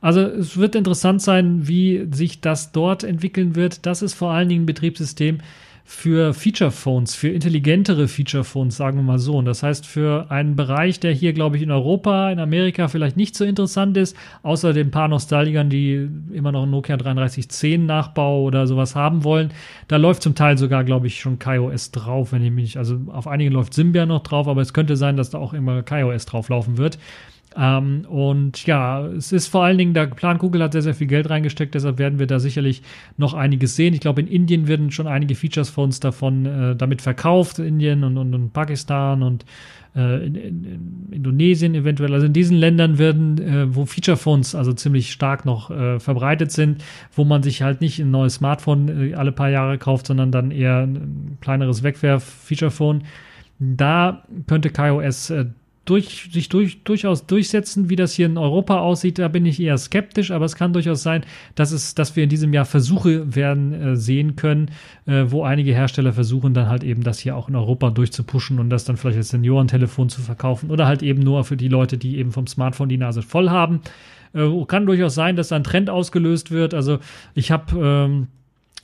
Also 0.00 0.20
es 0.20 0.56
wird 0.56 0.74
interessant 0.74 1.20
sein, 1.22 1.68
wie 1.68 2.08
sich 2.10 2.40
das 2.40 2.72
dort 2.72 3.04
entwickeln 3.04 3.54
wird. 3.54 3.84
Das 3.86 4.02
ist 4.02 4.14
vor 4.14 4.32
allen 4.32 4.48
Dingen 4.48 4.62
ein 4.62 4.66
Betriebssystem 4.66 5.38
für 5.90 6.34
Feature 6.34 6.70
Phones, 6.70 7.16
für 7.16 7.30
intelligentere 7.30 8.06
Feature 8.06 8.44
Phones, 8.44 8.76
sagen 8.76 8.98
wir 8.98 9.02
mal 9.02 9.18
so. 9.18 9.36
Und 9.36 9.46
das 9.46 9.64
heißt 9.64 9.84
für 9.84 10.30
einen 10.30 10.54
Bereich, 10.54 11.00
der 11.00 11.12
hier, 11.12 11.32
glaube 11.32 11.56
ich, 11.56 11.64
in 11.64 11.72
Europa, 11.72 12.30
in 12.30 12.38
Amerika 12.38 12.86
vielleicht 12.86 13.16
nicht 13.16 13.34
so 13.34 13.44
interessant 13.44 13.96
ist, 13.96 14.16
außer 14.44 14.72
den 14.72 14.92
paar 14.92 15.08
Nostalgern, 15.08 15.68
die 15.68 16.08
immer 16.32 16.52
noch 16.52 16.62
einen 16.62 16.70
Nokia 16.70 16.96
3310 16.96 17.86
Nachbau 17.86 18.44
oder 18.44 18.68
sowas 18.68 18.94
haben 18.94 19.24
wollen. 19.24 19.50
Da 19.88 19.96
läuft 19.96 20.22
zum 20.22 20.36
Teil 20.36 20.56
sogar, 20.58 20.84
glaube 20.84 21.08
ich, 21.08 21.18
schon 21.18 21.40
KaiOS 21.40 21.90
drauf, 21.90 22.30
wenn 22.30 22.44
ich 22.44 22.52
mich, 22.52 22.78
also 22.78 23.00
auf 23.08 23.26
einigen 23.26 23.52
läuft 23.52 23.74
Symbian 23.74 24.08
noch 24.08 24.22
drauf, 24.22 24.46
aber 24.46 24.62
es 24.62 24.72
könnte 24.72 24.96
sein, 24.96 25.16
dass 25.16 25.30
da 25.30 25.38
auch 25.38 25.54
immer 25.54 25.82
KaiOS 25.82 26.24
drauf 26.24 26.48
laufen 26.50 26.78
wird. 26.78 26.98
Ähm, 27.56 28.06
und 28.08 28.64
ja, 28.66 29.04
es 29.06 29.32
ist 29.32 29.48
vor 29.48 29.64
allen 29.64 29.76
Dingen, 29.76 29.92
der 29.92 30.06
Plan 30.06 30.38
Google 30.38 30.62
hat 30.62 30.72
sehr, 30.72 30.82
sehr 30.82 30.94
viel 30.94 31.08
Geld 31.08 31.30
reingesteckt, 31.30 31.74
deshalb 31.74 31.98
werden 31.98 32.18
wir 32.18 32.26
da 32.26 32.38
sicherlich 32.38 32.82
noch 33.16 33.34
einiges 33.34 33.74
sehen. 33.74 33.92
Ich 33.92 34.00
glaube, 34.00 34.20
in 34.20 34.28
Indien 34.28 34.68
werden 34.68 34.92
schon 34.92 35.08
einige 35.08 35.34
Features 35.34 35.68
von 35.68 35.84
uns 35.84 35.98
davon 35.98 36.46
äh, 36.46 36.76
damit 36.76 37.02
verkauft, 37.02 37.58
Indien 37.58 38.04
und, 38.04 38.16
und, 38.18 38.34
und 38.34 38.52
Pakistan 38.52 39.22
und 39.24 39.44
äh, 39.96 40.24
in, 40.24 40.34
in, 40.36 40.64
in, 40.64 41.08
Indonesien 41.10 41.74
eventuell. 41.74 42.14
Also 42.14 42.26
in 42.26 42.32
diesen 42.32 42.56
Ländern 42.56 42.98
werden, 42.98 43.38
äh, 43.38 43.74
wo 43.74 43.84
Feature 43.84 44.16
Phones 44.16 44.54
also 44.54 44.72
ziemlich 44.72 45.10
stark 45.10 45.44
noch 45.44 45.70
äh, 45.70 45.98
verbreitet 45.98 46.52
sind, 46.52 46.84
wo 47.12 47.24
man 47.24 47.42
sich 47.42 47.62
halt 47.62 47.80
nicht 47.80 47.98
ein 47.98 48.12
neues 48.12 48.34
Smartphone 48.34 49.10
äh, 49.10 49.14
alle 49.14 49.32
paar 49.32 49.50
Jahre 49.50 49.78
kauft, 49.78 50.06
sondern 50.06 50.30
dann 50.30 50.52
eher 50.52 50.86
ein 50.86 51.38
kleineres 51.40 51.82
Wegwerf-Feature 51.82 52.70
Phone. 52.70 53.02
Da 53.58 54.22
könnte 54.46 54.70
KaiOS 54.70 55.30
äh, 55.30 55.46
durch, 55.84 56.28
sich 56.32 56.48
durch, 56.48 56.84
durchaus 56.84 57.26
durchsetzen, 57.26 57.88
wie 57.88 57.96
das 57.96 58.12
hier 58.12 58.26
in 58.26 58.38
Europa 58.38 58.78
aussieht, 58.78 59.18
da 59.18 59.28
bin 59.28 59.46
ich 59.46 59.60
eher 59.60 59.76
skeptisch, 59.78 60.30
aber 60.30 60.44
es 60.44 60.54
kann 60.54 60.72
durchaus 60.72 61.02
sein, 61.02 61.24
dass, 61.54 61.72
es, 61.72 61.94
dass 61.94 62.16
wir 62.16 62.24
in 62.24 62.28
diesem 62.28 62.52
Jahr 62.52 62.64
Versuche 62.64 63.34
werden 63.34 63.72
äh, 63.72 63.96
sehen 63.96 64.36
können, 64.36 64.70
äh, 65.06 65.24
wo 65.26 65.42
einige 65.42 65.72
Hersteller 65.72 66.12
versuchen, 66.12 66.54
dann 66.54 66.68
halt 66.68 66.84
eben 66.84 67.02
das 67.02 67.18
hier 67.18 67.36
auch 67.36 67.48
in 67.48 67.56
Europa 67.56 67.90
durchzupuschen 67.90 68.60
und 68.60 68.70
das 68.70 68.84
dann 68.84 68.96
vielleicht 68.96 69.18
als 69.18 69.30
Seniorentelefon 69.30 70.10
zu 70.10 70.20
verkaufen 70.20 70.70
oder 70.70 70.86
halt 70.86 71.02
eben 71.02 71.22
nur 71.22 71.44
für 71.44 71.56
die 71.56 71.68
Leute, 71.68 71.98
die 71.98 72.18
eben 72.18 72.30
vom 72.30 72.46
Smartphone 72.46 72.88
die 72.88 72.98
Nase 72.98 73.22
voll 73.22 73.50
haben. 73.50 73.80
Äh, 74.34 74.48
kann 74.66 74.86
durchaus 74.86 75.14
sein, 75.14 75.34
dass 75.34 75.48
da 75.48 75.56
ein 75.56 75.64
Trend 75.64 75.90
ausgelöst 75.90 76.50
wird. 76.50 76.74
Also 76.74 76.98
ich 77.34 77.50
habe 77.50 77.76
ähm, 77.80 78.26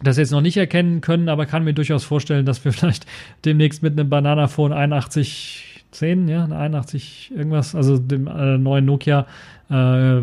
das 0.03 0.17
jetzt 0.17 0.31
noch 0.31 0.41
nicht 0.41 0.57
erkennen 0.57 1.01
können, 1.01 1.29
aber 1.29 1.47
kann 1.47 1.65
mir 1.65 1.75
durchaus 1.75 2.05
vorstellen, 2.05 2.47
dass 2.47 2.65
wir 2.65 2.73
vielleicht 2.73 3.07
demnächst 3.45 3.83
mit 3.83 3.93
einem 3.93 4.09
Bananaphone 4.09 4.73
81 4.73 5.66
10, 5.97 6.29
ja, 6.29 6.45
81 6.45 7.33
irgendwas, 7.35 7.75
also 7.75 7.99
dem 7.99 8.27
äh, 8.27 8.59
neuen 8.59 8.85
Nokia 8.85 9.27
äh, 9.71 10.21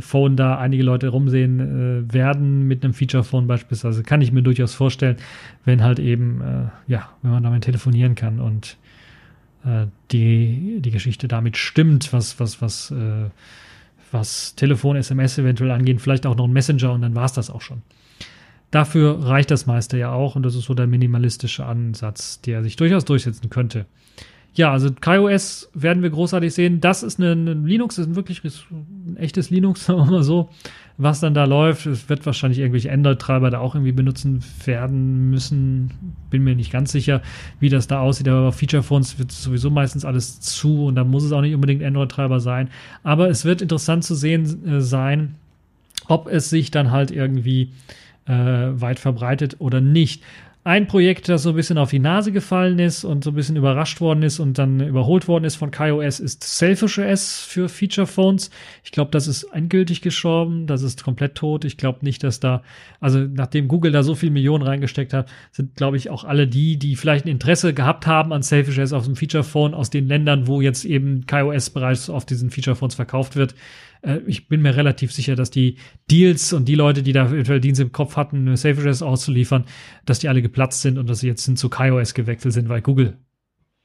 Phone 0.00 0.36
da 0.36 0.58
einige 0.58 0.82
Leute 0.82 1.08
rumsehen 1.08 1.60
äh, 2.08 2.12
werden 2.12 2.68
mit 2.68 2.84
einem 2.84 2.94
Feature 2.94 3.24
Phone 3.24 3.46
beispielsweise, 3.46 4.02
kann 4.02 4.20
ich 4.20 4.32
mir 4.32 4.42
durchaus 4.42 4.74
vorstellen, 4.74 5.16
wenn 5.64 5.82
halt 5.82 5.98
eben, 5.98 6.40
äh, 6.40 6.92
ja, 6.92 7.08
wenn 7.22 7.32
man 7.32 7.42
damit 7.42 7.64
telefonieren 7.64 8.14
kann 8.14 8.38
und 8.38 8.76
äh, 9.64 9.86
die, 10.12 10.80
die 10.80 10.90
Geschichte 10.90 11.26
damit 11.26 11.56
stimmt, 11.56 12.12
was, 12.12 12.38
was, 12.38 12.60
was, 12.60 12.90
äh, 12.90 13.30
was 14.12 14.54
Telefon, 14.54 14.96
SMS 14.96 15.38
eventuell 15.38 15.70
angeht, 15.70 16.00
vielleicht 16.00 16.26
auch 16.26 16.36
noch 16.36 16.46
ein 16.46 16.52
Messenger 16.52 16.92
und 16.92 17.02
dann 17.02 17.14
war 17.14 17.24
es 17.24 17.32
das 17.32 17.50
auch 17.50 17.62
schon. 17.62 17.82
Dafür 18.70 19.24
reicht 19.24 19.50
das 19.50 19.66
meiste 19.66 19.96
ja 19.96 20.12
auch 20.12 20.36
und 20.36 20.42
das 20.42 20.54
ist 20.54 20.64
so 20.64 20.74
der 20.74 20.86
minimalistische 20.86 21.64
Ansatz, 21.64 22.40
der 22.42 22.62
sich 22.62 22.76
durchaus 22.76 23.04
durchsetzen 23.04 23.48
könnte 23.48 23.86
ja, 24.56 24.70
also 24.70 24.88
KaiOS 24.92 25.70
werden 25.74 26.02
wir 26.04 26.10
großartig 26.10 26.54
sehen. 26.54 26.80
Das 26.80 27.02
ist 27.02 27.18
ein, 27.18 27.66
Linux, 27.66 27.98
ist 27.98 28.06
ein 28.06 28.14
wirklich 28.14 28.40
ein 28.70 29.16
echtes 29.16 29.50
Linux, 29.50 29.84
sagen 29.86 29.98
wir 29.98 30.10
mal 30.10 30.22
so, 30.22 30.48
was 30.96 31.18
dann 31.18 31.34
da 31.34 31.44
läuft. 31.44 31.86
Es 31.86 32.08
wird 32.08 32.24
wahrscheinlich 32.24 32.60
irgendwelche 32.60 32.92
Android-Treiber 32.92 33.50
da 33.50 33.58
auch 33.58 33.74
irgendwie 33.74 33.90
benutzen 33.90 34.44
werden 34.64 35.28
müssen. 35.30 35.90
Bin 36.30 36.44
mir 36.44 36.54
nicht 36.54 36.70
ganz 36.70 36.92
sicher, 36.92 37.20
wie 37.58 37.68
das 37.68 37.88
da 37.88 37.98
aussieht. 37.98 38.28
Aber 38.28 38.48
auf 38.48 38.56
Feature-Phones 38.56 39.18
wird 39.18 39.32
sowieso 39.32 39.70
meistens 39.70 40.04
alles 40.04 40.40
zu 40.40 40.86
und 40.86 40.94
da 40.94 41.02
muss 41.02 41.24
es 41.24 41.32
auch 41.32 41.40
nicht 41.40 41.54
unbedingt 41.54 41.82
Android-Treiber 41.82 42.38
sein. 42.38 42.68
Aber 43.02 43.28
es 43.28 43.44
wird 43.44 43.60
interessant 43.60 44.04
zu 44.04 44.14
sehen 44.14 44.66
äh, 44.68 44.80
sein, 44.80 45.34
ob 46.06 46.28
es 46.28 46.48
sich 46.48 46.70
dann 46.70 46.92
halt 46.92 47.10
irgendwie 47.10 47.72
äh, 48.26 48.32
weit 48.32 49.00
verbreitet 49.00 49.56
oder 49.58 49.80
nicht. 49.80 50.22
Ein 50.66 50.86
Projekt, 50.86 51.28
das 51.28 51.42
so 51.42 51.50
ein 51.50 51.56
bisschen 51.56 51.76
auf 51.76 51.90
die 51.90 51.98
Nase 51.98 52.32
gefallen 52.32 52.78
ist 52.78 53.04
und 53.04 53.22
so 53.22 53.32
ein 53.32 53.34
bisschen 53.34 53.56
überrascht 53.56 54.00
worden 54.00 54.22
ist 54.22 54.40
und 54.40 54.56
dann 54.56 54.80
überholt 54.80 55.28
worden 55.28 55.44
ist 55.44 55.56
von 55.56 55.70
KaiOS, 55.70 56.20
ist 56.20 56.42
Selfish 56.42 56.98
OS 56.98 57.40
für 57.40 57.68
Feature 57.68 58.06
Phones. 58.06 58.48
Ich 58.82 58.90
glaube, 58.90 59.10
das 59.10 59.28
ist 59.28 59.42
endgültig 59.52 60.00
gestorben, 60.00 60.66
das 60.66 60.80
ist 60.80 61.04
komplett 61.04 61.34
tot. 61.34 61.66
Ich 61.66 61.76
glaube 61.76 61.98
nicht, 62.02 62.24
dass 62.24 62.40
da, 62.40 62.62
also 62.98 63.18
nachdem 63.18 63.68
Google 63.68 63.92
da 63.92 64.02
so 64.02 64.14
viel 64.14 64.30
Millionen 64.30 64.66
reingesteckt 64.66 65.12
hat, 65.12 65.28
sind, 65.52 65.76
glaube 65.76 65.98
ich, 65.98 66.08
auch 66.08 66.24
alle 66.24 66.48
die, 66.48 66.78
die 66.78 66.96
vielleicht 66.96 67.26
ein 67.26 67.32
Interesse 67.32 67.74
gehabt 67.74 68.06
haben 68.06 68.32
an 68.32 68.42
Selfish 68.42 68.78
OS 68.78 68.94
auf 68.94 69.04
dem 69.04 69.16
Feature 69.16 69.44
Phone 69.44 69.74
aus 69.74 69.90
den 69.90 70.08
Ländern, 70.08 70.46
wo 70.46 70.62
jetzt 70.62 70.86
eben 70.86 71.26
KaiOS 71.26 71.68
bereits 71.68 72.08
auf 72.08 72.24
diesen 72.24 72.48
Feature 72.48 72.74
Phones 72.74 72.94
verkauft 72.94 73.36
wird, 73.36 73.54
äh, 74.04 74.20
ich 74.26 74.48
bin 74.48 74.62
mir 74.62 74.76
relativ 74.76 75.12
sicher, 75.12 75.34
dass 75.34 75.50
die 75.50 75.76
Deals 76.10 76.52
und 76.52 76.66
die 76.66 76.74
Leute, 76.74 77.02
die 77.02 77.12
da 77.12 77.26
eventuell 77.26 77.60
Dienst 77.60 77.80
im 77.80 77.92
Kopf 77.92 78.16
hatten, 78.16 78.56
SafeOS 78.56 79.02
auszuliefern, 79.02 79.64
dass 80.04 80.18
die 80.18 80.28
alle 80.28 80.42
geplatzt 80.42 80.82
sind 80.82 80.98
und 80.98 81.08
dass 81.08 81.20
sie 81.20 81.28
jetzt 81.28 81.44
hin 81.44 81.56
zu 81.56 81.68
KaiOS 81.68 82.14
gewechselt 82.14 82.54
sind, 82.54 82.68
weil 82.68 82.82
Google 82.82 83.18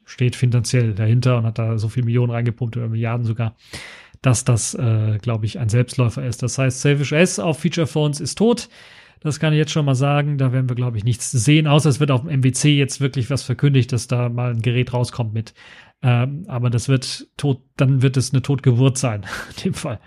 steht 0.06 0.36
finanziell 0.36 0.94
dahinter 0.94 1.38
und 1.38 1.46
hat 1.46 1.60
da 1.60 1.78
so 1.78 1.88
viel 1.88 2.04
Millionen 2.04 2.32
reingepumpt 2.32 2.78
oder 2.78 2.88
Milliarden 2.88 3.26
sogar, 3.26 3.56
dass 4.22 4.44
das, 4.44 4.74
äh, 4.74 5.18
glaube 5.22 5.46
ich, 5.46 5.60
ein 5.60 5.70
Selbstläufer 5.70 6.26
ist. 6.26 6.42
Das 6.44 6.58
heißt, 6.58 6.82
Selfish 6.82 7.12
S 7.12 7.40
auf 7.40 7.60
Feature 7.60 7.88
Phones 7.88 8.20
ist 8.20 8.38
tot. 8.38 8.70
Das 9.22 9.40
kann 9.40 9.54
ich 9.54 9.58
jetzt 9.58 9.72
schon 9.72 9.86
mal 9.86 9.96
sagen. 9.96 10.38
Da 10.38 10.52
werden 10.52 10.70
wir, 10.70 10.76
glaube 10.76 10.98
ich, 10.98 11.04
nichts 11.04 11.30
sehen, 11.32 11.68
außer 11.68 11.90
es 11.90 12.00
wird 12.00 12.12
auf 12.12 12.22
dem 12.22 12.40
MWC 12.40 12.70
jetzt 12.70 13.02
wirklich 13.02 13.30
was 13.30 13.44
verkündigt, 13.44 13.92
dass 13.92 14.08
da 14.08 14.30
mal 14.30 14.52
ein 14.52 14.62
Gerät 14.62 14.94
rauskommt 14.94 15.34
mit 15.34 15.54
ähm, 16.02 16.46
aber 16.48 16.70
das 16.70 16.88
wird 16.88 17.28
tot, 17.36 17.62
dann 17.76 18.02
wird 18.02 18.16
es 18.16 18.32
eine 18.32 18.42
Totgeburt 18.42 18.98
sein, 18.98 19.26
in 19.58 19.64
dem 19.64 19.74
Fall. 19.74 20.00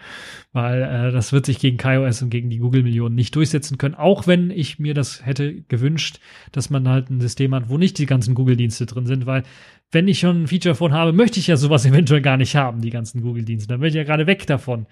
Weil 0.52 0.82
äh, 0.82 1.12
das 1.12 1.32
wird 1.32 1.44
sich 1.44 1.58
gegen 1.58 1.76
KaiOS 1.76 2.22
und 2.22 2.30
gegen 2.30 2.48
die 2.48 2.58
Google-Millionen 2.58 3.14
nicht 3.14 3.36
durchsetzen 3.36 3.76
können, 3.76 3.94
auch 3.94 4.26
wenn 4.26 4.50
ich 4.50 4.78
mir 4.78 4.94
das 4.94 5.24
hätte 5.26 5.62
gewünscht, 5.62 6.18
dass 6.50 6.70
man 6.70 6.88
halt 6.88 7.10
ein 7.10 7.20
System 7.20 7.54
hat, 7.54 7.68
wo 7.68 7.76
nicht 7.76 7.98
die 7.98 8.06
ganzen 8.06 8.34
Google-Dienste 8.34 8.86
drin 8.86 9.06
sind, 9.06 9.26
weil 9.26 9.42
wenn 9.90 10.08
ich 10.08 10.20
schon 10.20 10.44
ein 10.44 10.46
Feature-Phone 10.46 10.94
habe, 10.94 11.12
möchte 11.12 11.38
ich 11.38 11.46
ja 11.46 11.56
sowas 11.56 11.84
eventuell 11.86 12.22
gar 12.22 12.38
nicht 12.38 12.56
haben, 12.56 12.80
die 12.80 12.90
ganzen 12.90 13.20
Google-Dienste. 13.20 13.68
Dann 13.68 13.80
bin 13.80 13.90
ich 13.90 13.94
ja 13.94 14.04
gerade 14.04 14.26
weg 14.26 14.46
davon. 14.46 14.86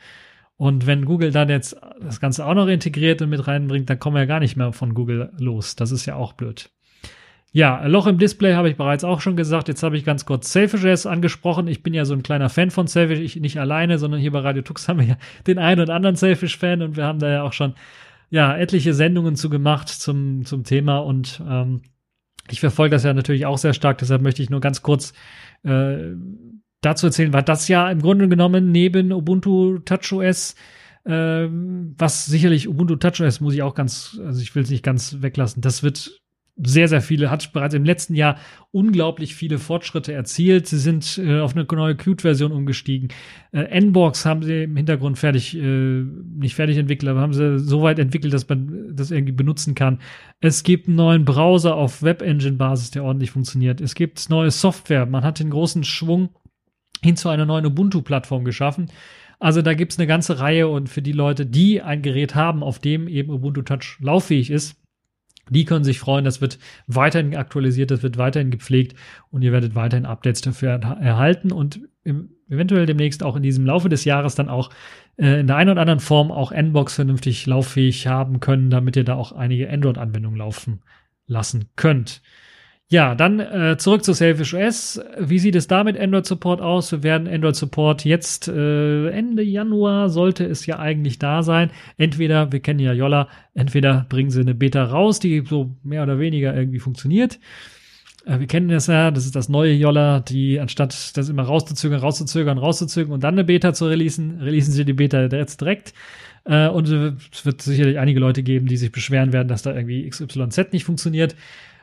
Und 0.56 0.86
wenn 0.86 1.06
Google 1.06 1.30
dann 1.30 1.48
jetzt 1.48 1.74
das 2.02 2.20
Ganze 2.20 2.44
auch 2.44 2.52
noch 2.52 2.66
integriert 2.66 3.22
und 3.22 3.30
mit 3.30 3.46
reinbringt, 3.46 3.88
dann 3.88 3.98
kommen 3.98 4.16
wir 4.16 4.20
ja 4.20 4.26
gar 4.26 4.40
nicht 4.40 4.56
mehr 4.56 4.74
von 4.74 4.92
Google 4.92 5.32
los. 5.38 5.74
Das 5.74 5.90
ist 5.90 6.04
ja 6.04 6.16
auch 6.16 6.34
blöd. 6.34 6.70
Ja, 7.52 7.84
Loch 7.86 8.06
im 8.06 8.18
Display 8.18 8.54
habe 8.54 8.70
ich 8.70 8.76
bereits 8.76 9.02
auch 9.02 9.20
schon 9.20 9.36
gesagt. 9.36 9.66
Jetzt 9.66 9.82
habe 9.82 9.96
ich 9.96 10.04
ganz 10.04 10.24
kurz 10.24 10.52
Selfish 10.52 11.06
angesprochen. 11.06 11.66
Ich 11.66 11.82
bin 11.82 11.94
ja 11.94 12.04
so 12.04 12.14
ein 12.14 12.22
kleiner 12.22 12.48
Fan 12.48 12.70
von 12.70 12.86
Selfish. 12.86 13.18
Ich 13.18 13.36
nicht 13.36 13.58
alleine, 13.58 13.98
sondern 13.98 14.20
hier 14.20 14.30
bei 14.30 14.38
Radio 14.38 14.62
Tux 14.62 14.88
haben 14.88 15.00
wir 15.00 15.06
ja 15.06 15.16
den 15.46 15.58
einen 15.58 15.80
und 15.80 15.90
anderen 15.90 16.16
Selfish-Fan 16.16 16.82
und 16.82 16.96
wir 16.96 17.04
haben 17.04 17.18
da 17.18 17.28
ja 17.28 17.42
auch 17.42 17.52
schon 17.52 17.74
ja 18.30 18.56
etliche 18.56 18.94
Sendungen 18.94 19.34
zu 19.34 19.50
gemacht 19.50 19.88
zum, 19.88 20.44
zum 20.44 20.62
Thema 20.62 20.98
und 20.98 21.42
ähm, 21.48 21.82
ich 22.48 22.60
verfolge 22.60 22.94
das 22.94 23.02
ja 23.02 23.12
natürlich 23.12 23.46
auch 23.46 23.58
sehr 23.58 23.74
stark. 23.74 23.98
Deshalb 23.98 24.22
möchte 24.22 24.42
ich 24.42 24.50
nur 24.50 24.60
ganz 24.60 24.82
kurz 24.82 25.12
äh, 25.64 26.14
dazu 26.80 27.06
erzählen, 27.06 27.32
war 27.32 27.42
das 27.42 27.66
ja 27.66 27.90
im 27.90 28.00
Grunde 28.00 28.28
genommen 28.28 28.70
neben 28.70 29.12
Ubuntu 29.12 29.80
TouchOS 29.80 30.54
äh, 31.04 31.48
was 31.50 32.26
sicherlich 32.26 32.68
Ubuntu 32.68 32.96
TouchOS 32.96 33.40
muss 33.40 33.54
ich 33.54 33.62
auch 33.62 33.74
ganz, 33.74 34.20
also 34.24 34.40
ich 34.40 34.54
will 34.54 34.62
es 34.62 34.70
nicht 34.70 34.84
ganz 34.84 35.16
weglassen. 35.20 35.62
Das 35.62 35.82
wird 35.82 36.20
sehr, 36.62 36.88
sehr 36.88 37.00
viele, 37.00 37.30
hat 37.30 37.52
bereits 37.52 37.74
im 37.74 37.84
letzten 37.84 38.14
Jahr 38.14 38.36
unglaublich 38.72 39.34
viele 39.34 39.58
Fortschritte 39.58 40.12
erzielt. 40.12 40.66
Sie 40.66 40.78
sind 40.78 41.18
äh, 41.18 41.40
auf 41.40 41.56
eine 41.56 41.64
neue 41.64 41.96
Qt-Version 41.96 42.52
umgestiegen. 42.52 43.08
Äh, 43.52 43.80
Nbox 43.80 44.26
haben 44.26 44.42
sie 44.42 44.64
im 44.64 44.76
Hintergrund 44.76 45.18
fertig, 45.18 45.56
äh, 45.56 46.02
nicht 46.02 46.54
fertig 46.54 46.76
entwickelt, 46.76 47.10
aber 47.10 47.20
haben 47.20 47.32
sie 47.32 47.58
so 47.58 47.82
weit 47.82 47.98
entwickelt, 47.98 48.32
dass 48.32 48.48
man 48.48 48.94
das 48.94 49.10
irgendwie 49.10 49.32
benutzen 49.32 49.74
kann. 49.74 50.00
Es 50.40 50.62
gibt 50.62 50.86
einen 50.86 50.96
neuen 50.96 51.24
Browser 51.24 51.74
auf 51.76 52.02
Web-Engine-Basis, 52.02 52.90
der 52.90 53.04
ordentlich 53.04 53.30
funktioniert. 53.30 53.80
Es 53.80 53.94
gibt 53.94 54.30
neue 54.30 54.50
Software. 54.50 55.06
Man 55.06 55.24
hat 55.24 55.40
den 55.40 55.50
großen 55.50 55.84
Schwung 55.84 56.30
hin 57.02 57.16
zu 57.16 57.28
einer 57.28 57.46
neuen 57.46 57.66
Ubuntu-Plattform 57.66 58.44
geschaffen. 58.44 58.90
Also 59.38 59.62
da 59.62 59.72
gibt's 59.72 59.98
eine 59.98 60.06
ganze 60.06 60.38
Reihe 60.38 60.68
und 60.68 60.88
für 60.88 61.00
die 61.00 61.12
Leute, 61.12 61.46
die 61.46 61.80
ein 61.80 62.02
Gerät 62.02 62.34
haben, 62.34 62.62
auf 62.62 62.78
dem 62.78 63.08
eben 63.08 63.30
Ubuntu 63.30 63.62
Touch 63.62 63.96
lauffähig 64.00 64.50
ist, 64.50 64.76
die 65.50 65.64
können 65.64 65.84
sich 65.84 65.98
freuen, 65.98 66.24
das 66.24 66.40
wird 66.40 66.58
weiterhin 66.86 67.36
aktualisiert, 67.36 67.90
das 67.90 68.02
wird 68.02 68.16
weiterhin 68.16 68.50
gepflegt 68.50 68.94
und 69.30 69.42
ihr 69.42 69.52
werdet 69.52 69.74
weiterhin 69.74 70.06
Updates 70.06 70.40
dafür 70.40 70.70
erhalten 70.70 71.52
und 71.52 71.80
im, 72.02 72.30
eventuell 72.48 72.86
demnächst 72.86 73.22
auch 73.22 73.36
in 73.36 73.42
diesem 73.42 73.66
Laufe 73.66 73.88
des 73.88 74.04
Jahres 74.04 74.34
dann 74.34 74.48
auch 74.48 74.70
äh, 75.18 75.40
in 75.40 75.46
der 75.46 75.56
einen 75.56 75.70
oder 75.70 75.80
anderen 75.82 76.00
Form 76.00 76.32
auch 76.32 76.52
Nbox 76.52 76.94
vernünftig 76.94 77.46
lauffähig 77.46 78.06
haben 78.06 78.40
können, 78.40 78.70
damit 78.70 78.96
ihr 78.96 79.04
da 79.04 79.14
auch 79.14 79.32
einige 79.32 79.70
Android-Anwendungen 79.70 80.38
laufen 80.38 80.80
lassen 81.26 81.68
könnt. 81.76 82.22
Ja, 82.92 83.14
dann 83.14 83.38
äh, 83.38 83.76
zurück 83.78 84.02
zu 84.02 84.12
Selfish 84.12 84.52
OS. 84.52 85.00
Wie 85.16 85.38
sieht 85.38 85.54
es 85.54 85.68
da 85.68 85.84
mit 85.84 85.96
Android 85.96 86.26
Support 86.26 86.60
aus? 86.60 86.90
Wir 86.90 87.04
werden 87.04 87.28
Android 87.28 87.54
Support 87.54 88.04
jetzt 88.04 88.48
äh, 88.48 89.08
Ende 89.10 89.44
Januar 89.44 90.08
sollte 90.08 90.44
es 90.44 90.66
ja 90.66 90.80
eigentlich 90.80 91.20
da 91.20 91.44
sein. 91.44 91.70
Entweder, 91.98 92.50
wir 92.50 92.58
kennen 92.58 92.80
ja 92.80 92.92
Yolla, 92.92 93.28
entweder 93.54 94.06
bringen 94.08 94.30
sie 94.30 94.40
eine 94.40 94.56
Beta 94.56 94.82
raus, 94.82 95.20
die 95.20 95.44
so 95.48 95.76
mehr 95.84 96.02
oder 96.02 96.18
weniger 96.18 96.52
irgendwie 96.52 96.80
funktioniert. 96.80 97.38
Äh, 98.26 98.40
wir 98.40 98.48
kennen 98.48 98.68
das 98.68 98.88
ja, 98.88 99.12
das 99.12 99.24
ist 99.24 99.36
das 99.36 99.48
neue 99.48 99.72
Yolla, 99.72 100.18
die 100.18 100.58
anstatt 100.58 101.16
das 101.16 101.28
immer 101.28 101.44
rauszuzögern, 101.44 102.00
rauszuzögern, 102.00 102.58
rauszuzögern 102.58 103.12
und 103.12 103.22
dann 103.22 103.34
eine 103.34 103.44
Beta 103.44 103.72
zu 103.72 103.86
releasen, 103.86 104.40
releasen 104.40 104.72
sie 104.72 104.84
die 104.84 104.94
Beta 104.94 105.26
jetzt 105.26 105.60
direkt. 105.60 105.94
Äh, 106.44 106.66
und 106.66 106.88
es 106.88 107.46
wird 107.46 107.62
sicherlich 107.62 108.00
einige 108.00 108.18
Leute 108.18 108.42
geben, 108.42 108.66
die 108.66 108.76
sich 108.76 108.90
beschweren 108.90 109.32
werden, 109.32 109.46
dass 109.46 109.62
da 109.62 109.72
irgendwie 109.76 110.08
XYZ 110.08 110.72
nicht 110.72 110.82
funktioniert. 110.82 111.36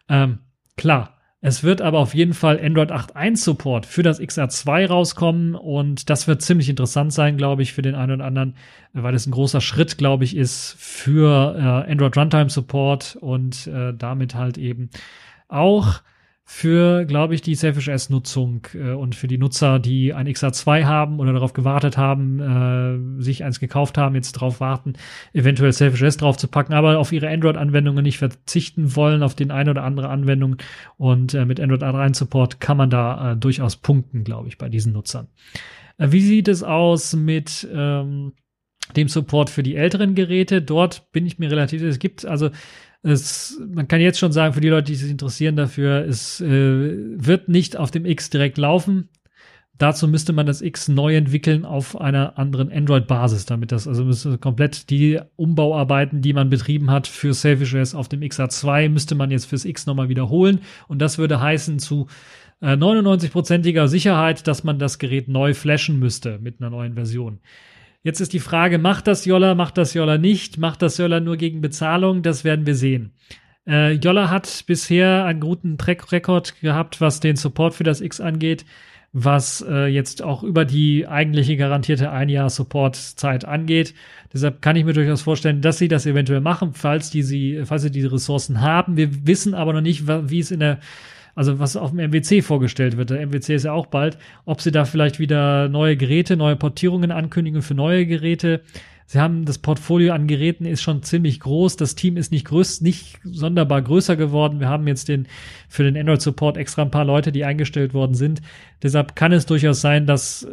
Ähm, 0.09 0.39
Klar, 0.77 1.17
es 1.41 1.63
wird 1.63 1.81
aber 1.81 1.99
auf 1.99 2.15
jeden 2.15 2.33
Fall 2.33 2.59
Android 2.63 2.91
8.1 2.91 3.37
Support 3.37 3.85
für 3.85 4.03
das 4.03 4.19
XR2 4.19 4.87
rauskommen 4.87 5.53
und 5.55 6.09
das 6.09 6.27
wird 6.27 6.41
ziemlich 6.41 6.69
interessant 6.69 7.13
sein, 7.13 7.37
glaube 7.37 7.61
ich, 7.61 7.73
für 7.73 7.81
den 7.81 7.95
einen 7.95 8.13
oder 8.13 8.25
anderen, 8.25 8.55
weil 8.93 9.13
es 9.13 9.27
ein 9.27 9.31
großer 9.31 9.61
Schritt, 9.61 9.97
glaube 9.97 10.23
ich, 10.23 10.35
ist 10.35 10.75
für 10.79 11.55
äh, 11.55 11.91
Android 11.91 12.17
Runtime 12.17 12.49
Support 12.49 13.17
und 13.19 13.67
äh, 13.67 13.93
damit 13.93 14.33
halt 14.33 14.57
eben 14.57 14.89
auch 15.47 16.01
für, 16.49 17.03
glaube 17.03 17.35
ich, 17.35 17.41
die 17.41 17.55
Selfish 17.55 17.89
S-Nutzung 17.89 18.65
äh, 18.73 18.91
und 18.91 19.15
für 19.15 19.27
die 19.27 19.37
Nutzer, 19.37 19.79
die 19.79 20.13
ein 20.13 20.29
XA2 20.29 20.85
haben 20.85 21.19
oder 21.19 21.33
darauf 21.33 21.51
gewartet 21.51 21.97
haben, 21.97 23.19
äh, 23.19 23.21
sich 23.21 23.43
eins 23.43 23.59
gekauft 23.59 23.97
haben, 23.97 24.15
jetzt 24.15 24.31
darauf 24.31 24.61
warten, 24.61 24.93
eventuell 25.33 25.73
Selfish 25.73 26.01
S 26.03 26.15
drauf 26.15 26.37
zu 26.37 26.47
packen, 26.47 26.71
aber 26.71 26.99
auf 26.99 27.11
ihre 27.11 27.27
Android-Anwendungen 27.27 28.01
nicht 28.01 28.17
verzichten 28.17 28.95
wollen, 28.95 29.23
auf 29.23 29.35
den 29.35 29.51
ein 29.51 29.67
oder 29.67 29.83
andere 29.83 30.07
Anwendung. 30.07 30.55
Und 30.95 31.33
äh, 31.33 31.43
mit 31.43 31.59
Android 31.59 31.83
A3 31.83 32.15
Support 32.15 32.61
kann 32.61 32.77
man 32.77 32.89
da 32.89 33.33
äh, 33.33 33.35
durchaus 33.35 33.75
punkten, 33.75 34.23
glaube 34.23 34.47
ich, 34.47 34.57
bei 34.57 34.69
diesen 34.69 34.93
Nutzern. 34.93 35.27
Äh, 35.97 36.13
wie 36.13 36.21
sieht 36.21 36.47
es 36.47 36.63
aus 36.63 37.13
mit 37.13 37.67
ähm, 37.73 38.31
dem 38.95 39.09
Support 39.09 39.49
für 39.49 39.63
die 39.63 39.75
älteren 39.75 40.15
Geräte? 40.15 40.61
Dort 40.61 41.11
bin 41.11 41.25
ich 41.25 41.39
mir 41.39 41.51
relativ, 41.51 41.81
es 41.81 41.99
gibt 41.99 42.25
also 42.25 42.51
es, 43.07 43.59
man 43.73 43.87
kann 43.87 44.01
jetzt 44.01 44.19
schon 44.19 44.31
sagen, 44.31 44.53
für 44.53 44.61
die 44.61 44.69
Leute, 44.69 44.91
die 44.91 44.95
sich 44.95 45.11
interessieren 45.11 45.55
dafür, 45.55 46.05
es 46.05 46.41
äh, 46.41 46.47
wird 46.47 47.49
nicht 47.49 47.77
auf 47.77 47.91
dem 47.91 48.05
X 48.05 48.29
direkt 48.29 48.57
laufen. 48.57 49.09
Dazu 49.77 50.07
müsste 50.07 50.33
man 50.33 50.47
das 50.47 50.61
X 50.61 50.87
neu 50.87 51.15
entwickeln 51.15 51.63
auf 51.63 52.01
einer 52.01 52.39
anderen 52.39 52.71
Android-Basis, 52.71 53.45
damit 53.45 53.71
das 53.71 53.87
also 53.87 54.03
müsste 54.03 54.39
komplett 54.39 54.89
die 54.89 55.19
Umbauarbeiten, 55.35 56.21
die 56.21 56.33
man 56.33 56.49
betrieben 56.49 56.89
hat 56.89 57.05
für 57.05 57.33
Selfish 57.33 57.75
OS 57.75 57.93
auf 57.93 58.09
dem 58.09 58.21
XA2, 58.21 58.89
müsste 58.89 59.13
man 59.13 59.29
jetzt 59.29 59.45
fürs 59.45 59.65
X 59.65 59.85
nochmal 59.85 60.09
wiederholen. 60.09 60.61
Und 60.87 60.99
das 60.99 61.19
würde 61.19 61.39
heißen 61.39 61.77
zu 61.77 62.07
äh, 62.59 62.73
99%iger 62.73 63.87
Sicherheit, 63.87 64.47
dass 64.47 64.63
man 64.63 64.79
das 64.79 64.97
Gerät 64.97 65.27
neu 65.27 65.53
flashen 65.53 65.99
müsste 65.99 66.39
mit 66.39 66.59
einer 66.59 66.71
neuen 66.71 66.95
Version. 66.95 67.39
Jetzt 68.07 68.21
ist 68.21 68.31
die 68.31 68.39
Frage, 68.39 68.77
macht 68.77 69.05
das 69.05 69.25
Jolla, 69.25 69.53
macht 69.53 69.77
das 69.77 69.93
Jolla 69.93 70.17
nicht, 70.17 70.57
macht 70.57 70.81
das 70.81 70.97
Jolla 70.97 71.19
nur 71.19 71.35
gegen 71.35 71.59
Bezahlung? 71.59 72.21
Das 72.21 72.45
werden 72.45 72.65
wir 72.65 72.73
sehen. 72.73 73.11
Äh, 73.67 73.95
Jolla 73.95 74.29
hat 74.29 74.63
bisher 74.65 75.25
einen 75.25 75.41
guten 75.41 75.77
Track-Record 75.77 76.61
gehabt, 76.61 77.01
was 77.01 77.19
den 77.19 77.35
Support 77.35 77.73
für 77.73 77.83
das 77.83 77.99
X 77.99 78.21
angeht, 78.21 78.63
was 79.11 79.59
äh, 79.67 79.87
jetzt 79.87 80.23
auch 80.23 80.43
über 80.43 80.63
die 80.63 81.05
eigentliche 81.05 81.57
garantierte 81.57 82.09
ein 82.09 82.29
Jahr 82.29 82.49
Support-Zeit 82.49 83.43
angeht. 83.43 83.93
Deshalb 84.31 84.61
kann 84.61 84.77
ich 84.77 84.85
mir 84.85 84.93
durchaus 84.93 85.21
vorstellen, 85.21 85.59
dass 85.59 85.77
sie 85.77 85.89
das 85.89 86.05
eventuell 86.05 86.39
machen, 86.39 86.71
falls 86.75 87.09
die 87.09 87.23
sie, 87.23 87.63
falls 87.65 87.81
sie 87.81 87.91
diese 87.91 88.13
Ressourcen 88.13 88.61
haben. 88.61 88.95
Wir 88.95 89.27
wissen 89.27 89.53
aber 89.53 89.73
noch 89.73 89.81
nicht, 89.81 90.07
wie 90.07 90.39
es 90.39 90.51
in 90.51 90.61
der 90.61 90.79
also 91.37 91.59
was 91.59 91.77
auf 91.77 91.91
dem 91.91 91.99
MWC 91.99 92.41
vorgestellt 92.41 92.97
wird. 92.97 93.11
Der 93.11 93.21
MWC 93.21 93.53
ist 93.53 93.65
ja 93.65 93.71
auch 93.71 93.85
bald, 93.85 94.17
ob 94.45 94.59
sie 94.59 94.71
da 94.71 94.85
vielleicht 94.85 95.19
wieder 95.19 95.69
neue 95.69 95.95
Geräte, 95.95 96.35
neue 96.35 96.55
Portierungen 96.55 97.11
ankündigen 97.11 97.61
für 97.61 97.75
neue 97.75 98.07
Geräte. 98.07 98.61
Sie 99.05 99.19
haben 99.19 99.45
das 99.45 99.59
Portfolio 99.59 100.13
an 100.13 100.25
Geräten 100.25 100.65
ist 100.65 100.81
schon 100.81 101.03
ziemlich 101.03 101.39
groß. 101.39 101.75
Das 101.77 101.93
Team 101.93 102.17
ist 102.17 102.31
nicht 102.31 102.45
größ, 102.45 102.81
nicht 102.81 103.19
sonderbar 103.23 103.83
größer 103.83 104.15
geworden. 104.15 104.59
Wir 104.59 104.67
haben 104.67 104.87
jetzt 104.87 105.09
den, 105.09 105.27
für 105.69 105.83
den 105.83 105.95
Android 105.95 106.23
Support 106.23 106.57
extra 106.57 106.81
ein 106.81 106.91
paar 106.91 107.05
Leute, 107.05 107.31
die 107.31 107.45
eingestellt 107.45 107.93
worden 107.93 108.15
sind. 108.15 108.41
Deshalb 108.81 109.15
kann 109.15 109.31
es 109.31 109.45
durchaus 109.45 109.79
sein, 109.79 110.07
dass 110.07 110.47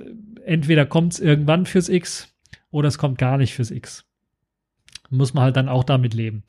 entweder 0.45 0.85
kommt 0.85 1.15
es 1.15 1.21
irgendwann 1.21 1.65
fürs 1.65 1.89
X 1.89 2.37
oder 2.71 2.89
es 2.89 2.99
kommt 2.99 3.17
gar 3.17 3.39
nicht 3.39 3.55
fürs 3.55 3.71
X. 3.71 4.05
Muss 5.09 5.33
man 5.33 5.45
halt 5.45 5.57
dann 5.57 5.71
auch 5.71 5.85
damit 5.85 6.13
leben 6.13 6.45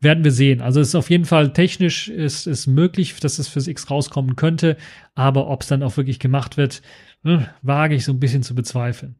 werden 0.00 0.24
wir 0.24 0.32
sehen. 0.32 0.60
Also 0.60 0.80
es 0.80 0.88
ist 0.88 0.94
auf 0.94 1.10
jeden 1.10 1.24
Fall 1.24 1.52
technisch 1.52 2.08
ist, 2.08 2.46
ist 2.46 2.66
möglich, 2.66 3.18
dass 3.20 3.38
es 3.38 3.48
fürs 3.48 3.66
X 3.66 3.90
rauskommen 3.90 4.36
könnte, 4.36 4.76
aber 5.14 5.48
ob 5.48 5.62
es 5.62 5.68
dann 5.68 5.82
auch 5.82 5.96
wirklich 5.96 6.18
gemacht 6.18 6.56
wird, 6.56 6.82
hm, 7.24 7.46
wage 7.62 7.94
ich 7.94 8.04
so 8.04 8.12
ein 8.12 8.20
bisschen 8.20 8.42
zu 8.42 8.54
bezweifeln. 8.54 9.16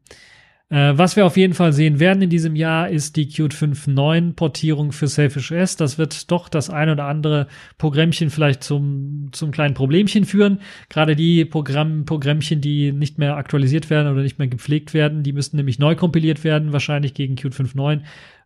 Äh, 0.69 0.97
was 0.97 1.15
wir 1.15 1.25
auf 1.25 1.37
jeden 1.37 1.53
Fall 1.53 1.71
sehen 1.71 2.01
werden 2.01 2.21
in 2.21 2.29
diesem 2.29 2.57
Jahr 2.57 2.89
ist 2.89 3.15
die 3.15 3.29
Qt 3.29 3.53
5.9 3.53 4.33
Portierung 4.33 4.91
für 4.91 5.07
Selfish 5.07 5.51
OS. 5.51 5.77
Das 5.77 5.97
wird 5.97 6.29
doch 6.29 6.49
das 6.49 6.69
ein 6.69 6.89
oder 6.89 7.05
andere 7.05 7.47
Programmchen 7.77 8.29
vielleicht 8.29 8.63
zum, 8.63 9.29
zum 9.31 9.51
kleinen 9.51 9.75
Problemchen 9.75 10.25
führen. 10.25 10.59
Gerade 10.89 11.15
die 11.15 11.45
Programm, 11.45 12.03
Programmchen, 12.03 12.59
die 12.59 12.91
nicht 12.91 13.17
mehr 13.17 13.37
aktualisiert 13.37 13.89
werden 13.89 14.11
oder 14.11 14.23
nicht 14.23 14.39
mehr 14.39 14.49
gepflegt 14.49 14.93
werden, 14.93 15.23
die 15.23 15.31
müssten 15.31 15.55
nämlich 15.55 15.79
neu 15.79 15.95
kompiliert 15.95 16.43
werden, 16.43 16.73
wahrscheinlich 16.73 17.13
gegen 17.13 17.35
Qt 17.35 17.53
5.9. 17.53 18.01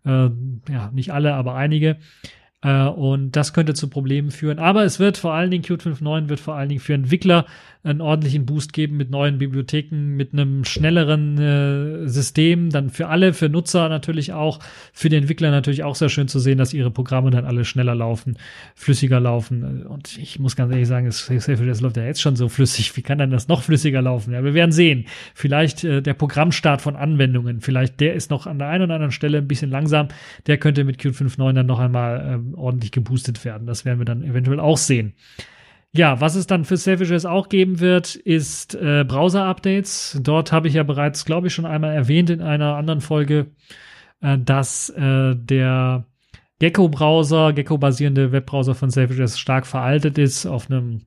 Äh, 0.06 0.30
ja, 0.70 0.92
nicht 0.94 1.12
alle, 1.12 1.34
aber 1.34 1.56
einige. 1.56 1.98
Äh, 2.62 2.86
und 2.86 3.36
das 3.36 3.54
könnte 3.54 3.74
zu 3.74 3.90
Problemen 3.90 4.32
führen. 4.32 4.60
Aber 4.60 4.84
es 4.84 5.00
wird 5.00 5.18
vor 5.18 5.34
allen 5.34 5.52
Dingen, 5.52 5.64
Qt 5.64 5.82
5.9 5.84 6.30
wird 6.30 6.40
vor 6.40 6.56
allen 6.56 6.70
Dingen 6.70 6.82
für 6.82 6.94
Entwickler 6.94 7.46
einen 7.84 8.02
ordentlichen 8.02 8.46
Boost 8.46 8.74
geben 8.74 8.98
mit 8.98 9.10
neuen 9.10 9.40
Bibliotheken, 9.40 10.16
mit 10.16 10.34
einem 10.34 10.66
schnelleren 10.66 11.38
äh, 11.40 12.08
System, 12.08 12.70
dann 12.70 12.90
für 12.92 13.08
alle, 13.08 13.34
für 13.34 13.50
Nutzer 13.50 13.90
natürlich 13.90 14.34
auch, 14.34 14.60
für 14.94 15.10
die 15.10 15.16
Entwickler 15.16 15.50
natürlich 15.50 15.84
auch 15.84 15.96
sehr 15.96 16.10
schön 16.10 16.28
zu 16.28 16.40
sehen, 16.40 16.60
dass 16.60 16.74
ihre 16.74 16.92
Programme 16.92 17.32
dann 17.32 17.46
alle 17.46 17.66
schneller 17.66 17.96
laufen, 17.96 18.38
flüssiger 18.76 19.20
laufen. 19.20 19.88
Und 19.88 20.18
ich 20.20 20.38
muss 20.38 20.56
ganz 20.56 20.72
ehrlich 20.72 20.88
sagen, 20.88 21.08
das, 21.08 21.26
das 21.28 21.82
läuft 21.82 21.98
ja 21.98 22.04
jetzt 22.04 22.22
schon 22.22 22.36
so 22.36 22.50
flüssig. 22.50 22.96
Wie 22.96 23.02
kann 23.02 23.18
dann 23.18 23.32
das 23.32 23.48
noch 23.48 23.64
flüssiger 23.64 24.02
laufen? 24.04 24.34
Ja, 24.34 24.44
wir 24.44 24.54
werden 24.54 24.72
sehen. 24.72 25.06
Vielleicht 25.34 25.84
äh, 25.84 26.04
der 26.04 26.14
Programmstart 26.14 26.82
von 26.82 26.96
Anwendungen, 26.96 27.62
vielleicht 27.62 28.00
der 28.00 28.14
ist 28.14 28.30
noch 28.30 28.46
an 28.46 28.60
der 28.60 28.68
einen 28.68 28.84
oder 28.84 28.96
anderen 28.96 29.12
Stelle 29.12 29.40
ein 29.40 29.48
bisschen 29.48 29.72
langsam. 29.72 30.10
Der 30.46 30.58
könnte 30.58 30.84
mit 30.84 31.00
Qt 31.00 31.16
5.9 31.16 31.54
dann 31.54 31.66
noch 31.66 31.80
einmal 31.80 32.34
ähm, 32.34 32.54
ordentlich 32.56 32.92
geboostet 32.92 33.44
werden. 33.44 33.66
Das 33.66 33.86
werden 33.86 34.00
wir 34.00 34.06
dann 34.06 34.24
eventuell 34.24 34.60
auch 34.60 34.78
sehen. 34.78 35.14
Ja, 35.94 36.22
was 36.22 36.36
es 36.36 36.48
dann 36.48 36.64
für 36.64 36.78
Selfishes 36.78 37.26
auch 37.26 37.50
geben 37.50 37.82
wird, 37.82 38.16
ist 38.16 38.76
äh, 38.76 39.04
Browser-Updates. 39.04 40.20
Dort 40.22 40.54
habe 40.54 40.70
ich 40.70 40.76
ja 40.76 40.84
bereits, 40.84 41.26
glaube 41.26 41.48
ich, 41.48 41.54
schon 41.54 41.66
einmal 41.66 41.94
erwähnt 41.94 42.30
in 42.30 42.42
einer 42.42 42.76
anderen 42.76 43.02
Folge, 43.02 43.48
äh, 44.22 44.38
dass 44.38 44.90
äh, 44.90 45.36
der 45.36 46.06
Gecko-Browser, 46.60 47.52
Gecko-basierende 47.52 48.32
Webbrowser 48.32 48.74
von 48.74 48.90
Selfishes 48.90 49.38
stark 49.38 49.68
veraltet 49.68 50.18
ist, 50.18 50.46
auf 50.46 50.72
einem 50.72 51.02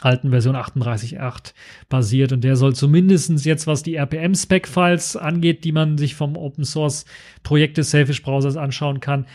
alten 0.00 0.30
Version 0.30 0.56
38.8 0.56 1.54
basiert 1.88 2.32
und 2.32 2.44
der 2.44 2.56
soll 2.56 2.74
zumindestens 2.74 3.44
jetzt, 3.44 3.66
was 3.66 3.82
die 3.82 3.96
RPM-Spec-Files 3.96 5.16
angeht, 5.16 5.64
die 5.64 5.72
man 5.72 5.98
sich 5.98 6.14
vom 6.14 6.36
Open 6.36 6.64
Source 6.64 7.04
Projekt 7.42 7.78
des 7.78 7.90
Selfish 7.90 8.22
Browsers 8.22 8.56
anschauen 8.56 9.00
kann, 9.00 9.26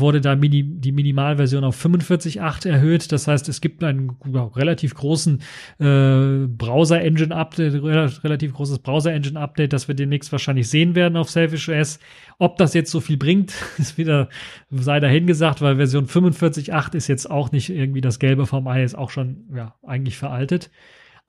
wurde 0.00 0.20
da 0.20 0.36
mini, 0.36 0.62
die 0.62 0.92
Minimalversion 0.92 1.64
auf 1.64 1.82
45.8 1.84 2.68
erhöht. 2.68 3.10
Das 3.12 3.26
heißt, 3.26 3.48
es 3.48 3.60
gibt 3.60 3.82
einen 3.82 4.16
relativ 4.54 4.94
großen 4.94 5.40
äh, 5.78 6.46
Browser-Engine-Update, 6.46 7.82
relativ 8.24 8.52
großes 8.52 8.80
Browser-Engine-Update, 8.80 9.72
das 9.72 9.88
wir 9.88 9.94
demnächst 9.94 10.30
wahrscheinlich 10.32 10.68
sehen 10.68 10.94
werden 10.94 11.16
auf 11.16 11.30
Selfish 11.30 11.68
OS. 11.68 11.98
Ob 12.38 12.56
das 12.56 12.74
jetzt 12.74 12.90
so 12.90 13.00
viel 13.00 13.16
bringt, 13.16 13.54
ist 13.78 13.98
wieder, 13.98 14.28
sei 14.70 15.00
dahingesagt, 15.00 15.60
weil 15.60 15.76
Version 15.76 16.06
45.8 16.06 16.94
ist 16.94 17.08
jetzt 17.08 17.30
auch 17.30 17.52
nicht 17.52 17.70
irgendwie 17.70 18.00
das 18.00 18.18
Gelbe 18.18 18.46
vom 18.46 18.66
Ei, 18.68 18.82
ist 18.84 18.96
auch 18.96 19.10
schon, 19.10 19.44
ja, 19.54 19.74
eigentlich 19.82 20.18
veraltet. 20.18 20.70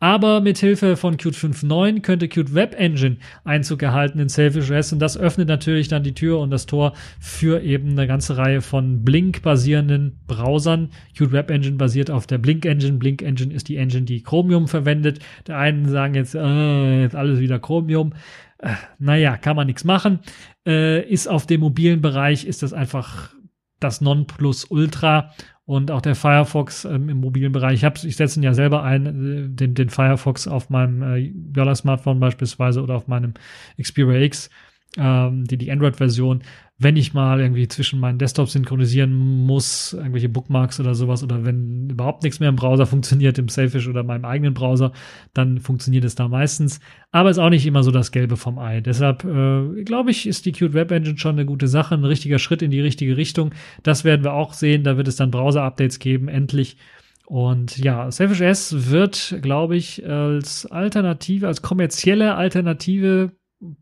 Aber 0.02 0.40
mit 0.40 0.58
Hilfe 0.58 0.96
von 0.96 1.18
Qt 1.18 1.36
5.9 1.36 2.02
könnte 2.02 2.30
Qt 2.30 2.54
Web 2.54 2.74
Engine 2.80 3.18
Einzug 3.44 3.84
erhalten 3.84 4.20
in 4.20 4.30
Selfish 4.30 4.94
und 4.94 5.00
das 5.00 5.18
öffnet 5.18 5.50
natürlich 5.50 5.90
dann 5.90 6.04
die 6.04 6.14
Tür 6.14 6.40
und 6.40 6.52
das 6.52 6.66
Tor 6.66 6.94
für 7.20 7.62
eben 7.62 7.92
eine 7.92 8.08
ganze 8.08 8.38
Reihe 8.38 8.62
von 8.62 9.04
Blink-basierenden 9.04 10.22
Browsern. 10.26 10.92
Qt 11.18 11.34
Web 11.34 11.52
Engine 11.52 11.76
basiert 11.76 12.10
auf 12.10 12.28
der 12.28 12.38
Blink 12.38 12.66
Engine. 12.66 12.98
Blink 12.98 13.22
Engine 13.22 13.54
ist 13.54 13.68
die 13.68 13.76
Engine, 13.76 14.04
die 14.04 14.24
Chromium 14.24 14.70
verwendet. 14.70 15.20
Der 15.48 15.58
einen 15.58 15.90
sagen 15.90 16.16
jetzt, 16.16 16.34
äh, 16.34 17.02
jetzt 17.02 17.16
alles 17.16 17.40
wieder 17.40 17.60
Chromium. 17.60 18.14
Äh, 18.60 18.76
naja, 19.00 19.36
kann 19.36 19.58
man 19.58 19.68
nichts 19.68 19.84
machen. 19.84 20.20
Äh, 20.66 21.02
ist 21.10 21.28
auf 21.28 21.46
dem 21.46 21.60
mobilen 21.60 22.02
Bereich, 22.02 22.46
ist 22.46 22.64
das 22.64 22.72
einfach 22.72 23.34
das 23.82 24.00
Nonplusultra 24.02 25.32
und 25.70 25.92
auch 25.92 26.02
der 26.02 26.16
Firefox 26.16 26.84
ähm, 26.86 27.10
im 27.10 27.20
mobilen 27.20 27.52
Bereich. 27.52 27.84
Ich, 27.84 28.04
ich 28.04 28.16
setze 28.16 28.40
ihn 28.40 28.44
ja 28.44 28.56
selber 28.56 28.82
ein, 28.82 29.06
äh, 29.06 29.50
den, 29.50 29.76
den 29.76 29.90
Firefox 29.90 30.48
auf 30.48 30.72
meinem 30.72 31.04
äh, 31.04 31.32
Yola-Smartphone 31.56 32.20
beispielsweise 32.20 32.82
oder 32.82 32.96
auf 32.96 33.08
meinem 33.08 33.36
Xperia 33.80 34.20
X, 34.22 34.50
ähm, 34.98 35.46
die, 35.46 35.60
die 35.60 35.72
Android-Version 35.72 36.42
wenn 36.82 36.96
ich 36.96 37.14
mal 37.14 37.42
irgendwie 37.42 37.68
zwischen 37.68 38.00
meinen 38.00 38.20
Desktops 38.20 38.54
synchronisieren 38.54 39.14
muss, 39.14 39.92
irgendwelche 39.92 40.30
Bookmarks 40.30 40.80
oder 40.80 40.96
sowas, 40.96 41.22
oder 41.24 41.44
wenn 41.44 41.90
überhaupt 41.90 42.24
nichts 42.24 42.40
mehr 42.40 42.48
im 42.48 42.56
Browser 42.56 42.86
funktioniert, 42.88 43.38
im 43.38 43.50
Selfish 43.50 43.88
oder 43.90 44.04
meinem 44.04 44.24
eigenen 44.24 44.54
Browser, 44.54 44.94
dann 45.34 45.60
funktioniert 45.60 46.06
es 46.06 46.16
da 46.16 46.30
meistens. 46.30 46.80
Aber 47.12 47.30
ist 47.30 47.38
auch 47.38 47.50
nicht 47.50 47.66
immer 47.66 47.84
so 47.84 47.92
das 47.92 48.12
Gelbe 48.12 48.38
vom 48.38 48.58
Ei. 48.58 48.80
Deshalb 48.80 49.26
äh, 49.26 49.84
glaube 49.84 50.12
ich, 50.12 50.26
ist 50.26 50.46
die 50.46 50.54
Qt 50.54 50.74
Web 50.74 50.92
Engine 50.92 51.18
schon 51.18 51.36
eine 51.36 51.46
gute 51.46 51.68
Sache, 51.68 51.96
ein 51.96 52.06
richtiger 52.06 52.40
Schritt 52.40 52.62
in 52.62 52.72
die 52.72 52.80
richtige 52.80 53.18
Richtung. 53.18 53.52
Das 53.84 54.06
werden 54.06 54.24
wir 54.24 54.34
auch 54.34 54.54
sehen. 54.54 54.84
Da 54.84 54.96
wird 54.96 55.10
es 55.10 55.18
dann 55.18 55.32
Browser-Updates 55.32 56.00
geben, 56.00 56.30
endlich. 56.30 56.78
Und 57.26 57.78
ja, 57.78 58.10
Selfish 58.10 58.42
S 58.42 58.90
wird, 58.90 59.38
glaube 59.42 59.76
ich, 59.76 60.08
als 60.08 60.66
Alternative, 60.66 61.46
als 61.48 61.62
kommerzielle 61.62 62.36
Alternative 62.36 63.34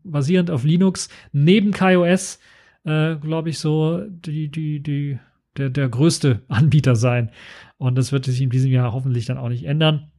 basierend 0.02 0.50
auf 0.50 0.64
Linux 0.64 1.08
neben 1.32 1.70
KaiOS 1.70 2.40
äh, 2.88 3.16
glaube 3.20 3.50
ich, 3.50 3.58
so 3.58 4.02
die, 4.08 4.50
die, 4.50 4.82
die, 4.82 5.18
der, 5.56 5.70
der 5.70 5.88
größte 5.88 6.42
Anbieter 6.48 6.96
sein. 6.96 7.30
Und 7.76 7.96
das 7.96 8.12
wird 8.12 8.24
sich 8.24 8.40
in 8.40 8.50
diesem 8.50 8.70
Jahr 8.70 8.92
hoffentlich 8.92 9.26
dann 9.26 9.38
auch 9.38 9.48
nicht 9.48 9.64
ändern. 9.64 10.10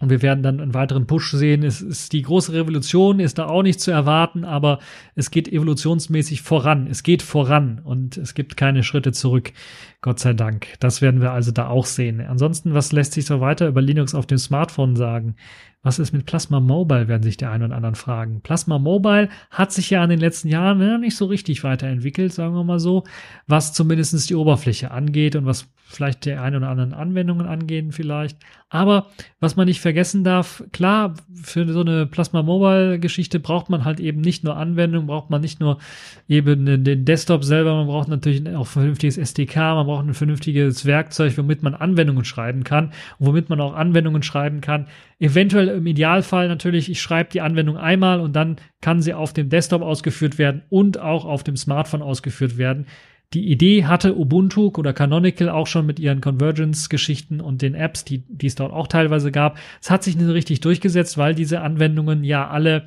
Und 0.00 0.10
wir 0.10 0.22
werden 0.22 0.42
dann 0.42 0.60
einen 0.60 0.74
weiteren 0.74 1.06
Push 1.06 1.32
sehen. 1.32 1.62
Es 1.62 1.80
ist 1.80 2.12
die 2.12 2.22
große 2.22 2.52
Revolution, 2.52 3.20
ist 3.20 3.38
da 3.38 3.46
auch 3.46 3.62
nicht 3.62 3.80
zu 3.80 3.92
erwarten, 3.92 4.44
aber 4.44 4.80
es 5.14 5.30
geht 5.30 5.48
evolutionsmäßig 5.48 6.42
voran. 6.42 6.88
Es 6.88 7.04
geht 7.04 7.22
voran 7.22 7.80
und 7.82 8.16
es 8.16 8.34
gibt 8.34 8.56
keine 8.56 8.82
Schritte 8.82 9.12
zurück. 9.12 9.52
Gott 10.00 10.18
sei 10.18 10.32
Dank. 10.32 10.66
Das 10.80 11.00
werden 11.00 11.20
wir 11.20 11.30
also 11.30 11.52
da 11.52 11.68
auch 11.68 11.86
sehen. 11.86 12.20
Ansonsten, 12.20 12.74
was 12.74 12.92
lässt 12.92 13.12
sich 13.12 13.24
so 13.24 13.40
weiter 13.40 13.68
über 13.68 13.80
Linux 13.80 14.14
auf 14.14 14.26
dem 14.26 14.38
Smartphone 14.38 14.96
sagen? 14.96 15.36
Was 15.84 15.98
ist 16.00 16.12
mit 16.12 16.26
Plasma 16.26 16.58
Mobile, 16.60 17.06
werden 17.06 17.22
sich 17.22 17.36
der 17.36 17.52
einen 17.52 17.64
oder 17.64 17.76
anderen 17.76 17.94
fragen. 17.94 18.40
Plasma 18.40 18.78
Mobile 18.78 19.28
hat 19.50 19.70
sich 19.70 19.90
ja 19.90 20.02
in 20.02 20.10
den 20.10 20.18
letzten 20.18 20.48
Jahren 20.48 20.80
ja, 20.80 20.98
nicht 20.98 21.16
so 21.16 21.26
richtig 21.26 21.62
weiterentwickelt, 21.62 22.32
sagen 22.32 22.54
wir 22.54 22.64
mal 22.64 22.80
so, 22.80 23.04
was 23.46 23.72
zumindest 23.74 24.28
die 24.28 24.34
Oberfläche 24.34 24.90
angeht 24.90 25.36
und 25.36 25.46
was 25.46 25.68
vielleicht 25.86 26.24
der 26.24 26.42
einen 26.42 26.56
oder 26.56 26.68
anderen 26.68 26.94
Anwendungen 26.94 27.46
angehen 27.46 27.92
vielleicht. 27.92 28.38
Aber 28.68 29.06
was 29.38 29.54
man 29.54 29.68
nicht 29.68 29.80
vergessen 29.80 30.24
darf, 30.24 30.64
klar, 30.72 31.14
für 31.32 31.70
so 31.72 31.80
eine 31.80 32.06
Plasma 32.06 32.42
Mobile 32.42 32.98
Geschichte 32.98 33.38
braucht 33.38 33.70
man 33.70 33.84
halt 33.84 34.00
eben 34.00 34.20
nicht 34.20 34.42
nur 34.42 34.56
Anwendungen, 34.56 35.06
braucht 35.06 35.30
man 35.30 35.40
nicht 35.40 35.60
nur 35.60 35.78
eben 36.26 36.84
den 36.84 37.04
Desktop 37.04 37.44
selber, 37.44 37.76
man 37.76 37.86
braucht 37.86 38.08
natürlich 38.08 38.48
auch 38.56 38.62
ein 38.62 38.64
vernünftiges 38.64 39.16
SDK, 39.16 39.56
man 39.56 39.86
braucht 39.86 40.06
ein 40.06 40.14
vernünftiges 40.14 40.86
Werkzeug, 40.86 41.38
womit 41.38 41.62
man 41.62 41.74
Anwendungen 41.74 42.24
schreiben 42.24 42.64
kann, 42.64 42.92
womit 43.18 43.48
man 43.48 43.60
auch 43.60 43.74
Anwendungen 43.74 44.22
schreiben 44.22 44.60
kann. 44.60 44.86
Eventuell 45.18 45.68
im 45.68 45.86
Idealfall 45.86 46.48
natürlich, 46.48 46.90
ich 46.90 47.00
schreibe 47.00 47.30
die 47.30 47.40
Anwendung 47.40 47.76
einmal 47.76 48.20
und 48.20 48.34
dann 48.34 48.56
kann 48.80 49.00
sie 49.00 49.14
auf 49.14 49.32
dem 49.32 49.48
Desktop 49.48 49.82
ausgeführt 49.82 50.38
werden 50.38 50.62
und 50.68 50.98
auch 50.98 51.24
auf 51.24 51.44
dem 51.44 51.56
Smartphone 51.56 52.02
ausgeführt 52.02 52.58
werden. 52.58 52.86
Die 53.32 53.50
Idee 53.50 53.84
hatte 53.84 54.16
Ubuntu 54.16 54.70
oder 54.76 54.92
Canonical 54.92 55.48
auch 55.48 55.66
schon 55.66 55.86
mit 55.86 55.98
ihren 55.98 56.20
Convergence-Geschichten 56.20 57.40
und 57.40 57.62
den 57.62 57.74
Apps, 57.74 58.04
die, 58.04 58.22
die 58.28 58.46
es 58.46 58.54
dort 58.54 58.72
auch 58.72 58.86
teilweise 58.86 59.32
gab. 59.32 59.58
Es 59.80 59.90
hat 59.90 60.04
sich 60.04 60.16
nicht 60.16 60.28
richtig 60.28 60.60
durchgesetzt, 60.60 61.18
weil 61.18 61.34
diese 61.34 61.60
Anwendungen 61.60 62.22
ja 62.22 62.48
alle 62.48 62.86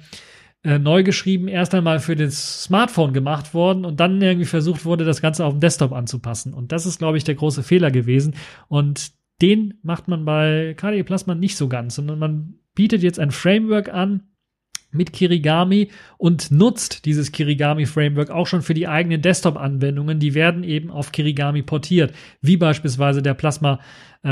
äh, 0.64 0.80
neu 0.80 1.04
geschrieben 1.04 1.48
erst 1.48 1.76
einmal 1.76 2.00
für 2.00 2.16
das 2.16 2.64
Smartphone 2.64 3.14
gemacht 3.14 3.54
worden 3.54 3.84
und 3.84 4.00
dann 4.00 4.22
irgendwie 4.22 4.46
versucht 4.46 4.86
wurde, 4.86 5.04
das 5.04 5.22
Ganze 5.22 5.44
auf 5.46 5.54
dem 5.54 5.60
Desktop 5.60 5.92
anzupassen. 5.92 6.54
Und 6.54 6.72
das 6.72 6.86
ist, 6.86 7.00
glaube 7.00 7.18
ich, 7.18 7.26
der 7.26 7.36
große 7.36 7.62
Fehler 7.62 7.92
gewesen. 7.92 8.36
Und 8.70 9.12
den 9.42 9.76
macht 9.84 10.08
man 10.08 10.26
bei 10.26 10.74
KDE 10.78 11.04
Plasma 11.04 11.36
nicht 11.36 11.58
so 11.58 11.68
ganz, 11.68 11.96
sondern 11.96 12.20
man 12.20 12.56
bietet 12.76 13.04
jetzt 13.04 13.20
ein 13.20 13.32
Framework 13.32 13.94
an, 13.94 14.24
mit 14.92 15.14
Kirigami 15.14 15.90
und 16.18 16.52
nutzt 16.52 17.06
dieses 17.06 17.32
Kirigami-Framework 17.32 18.30
auch 18.30 18.48
schon 18.48 18.62
für 18.62 18.74
die 18.74 18.88
eigenen 18.88 19.22
Desktop-Anwendungen. 19.22 20.20
Die 20.20 20.34
werden 20.34 20.64
eben 20.64 20.90
auf 20.90 21.12
Kirigami 21.12 21.62
portiert, 21.62 22.14
wie 22.42 22.58
beispielsweise 22.58 23.22
der 23.22 23.34
Plasma 23.34 23.80
äh, 24.24 24.30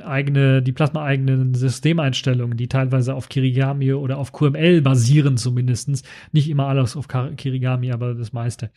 eigene, 0.00 0.62
die 0.62 0.72
Plasma-eigenen 0.72 1.54
Systemeinstellungen, 1.54 2.56
die 2.56 2.68
teilweise 2.68 3.14
auf 3.14 3.28
Kirigami 3.28 3.92
oder 3.92 4.18
auf 4.18 4.32
QML 4.32 4.80
basieren 4.80 5.36
zumindestens. 5.36 6.02
Nicht 6.32 6.48
immer 6.48 6.66
alles 6.66 6.96
auf 6.96 7.08
Kirigami, 7.08 7.92
aber 7.92 8.14
das 8.14 8.32
meiste. 8.32 8.70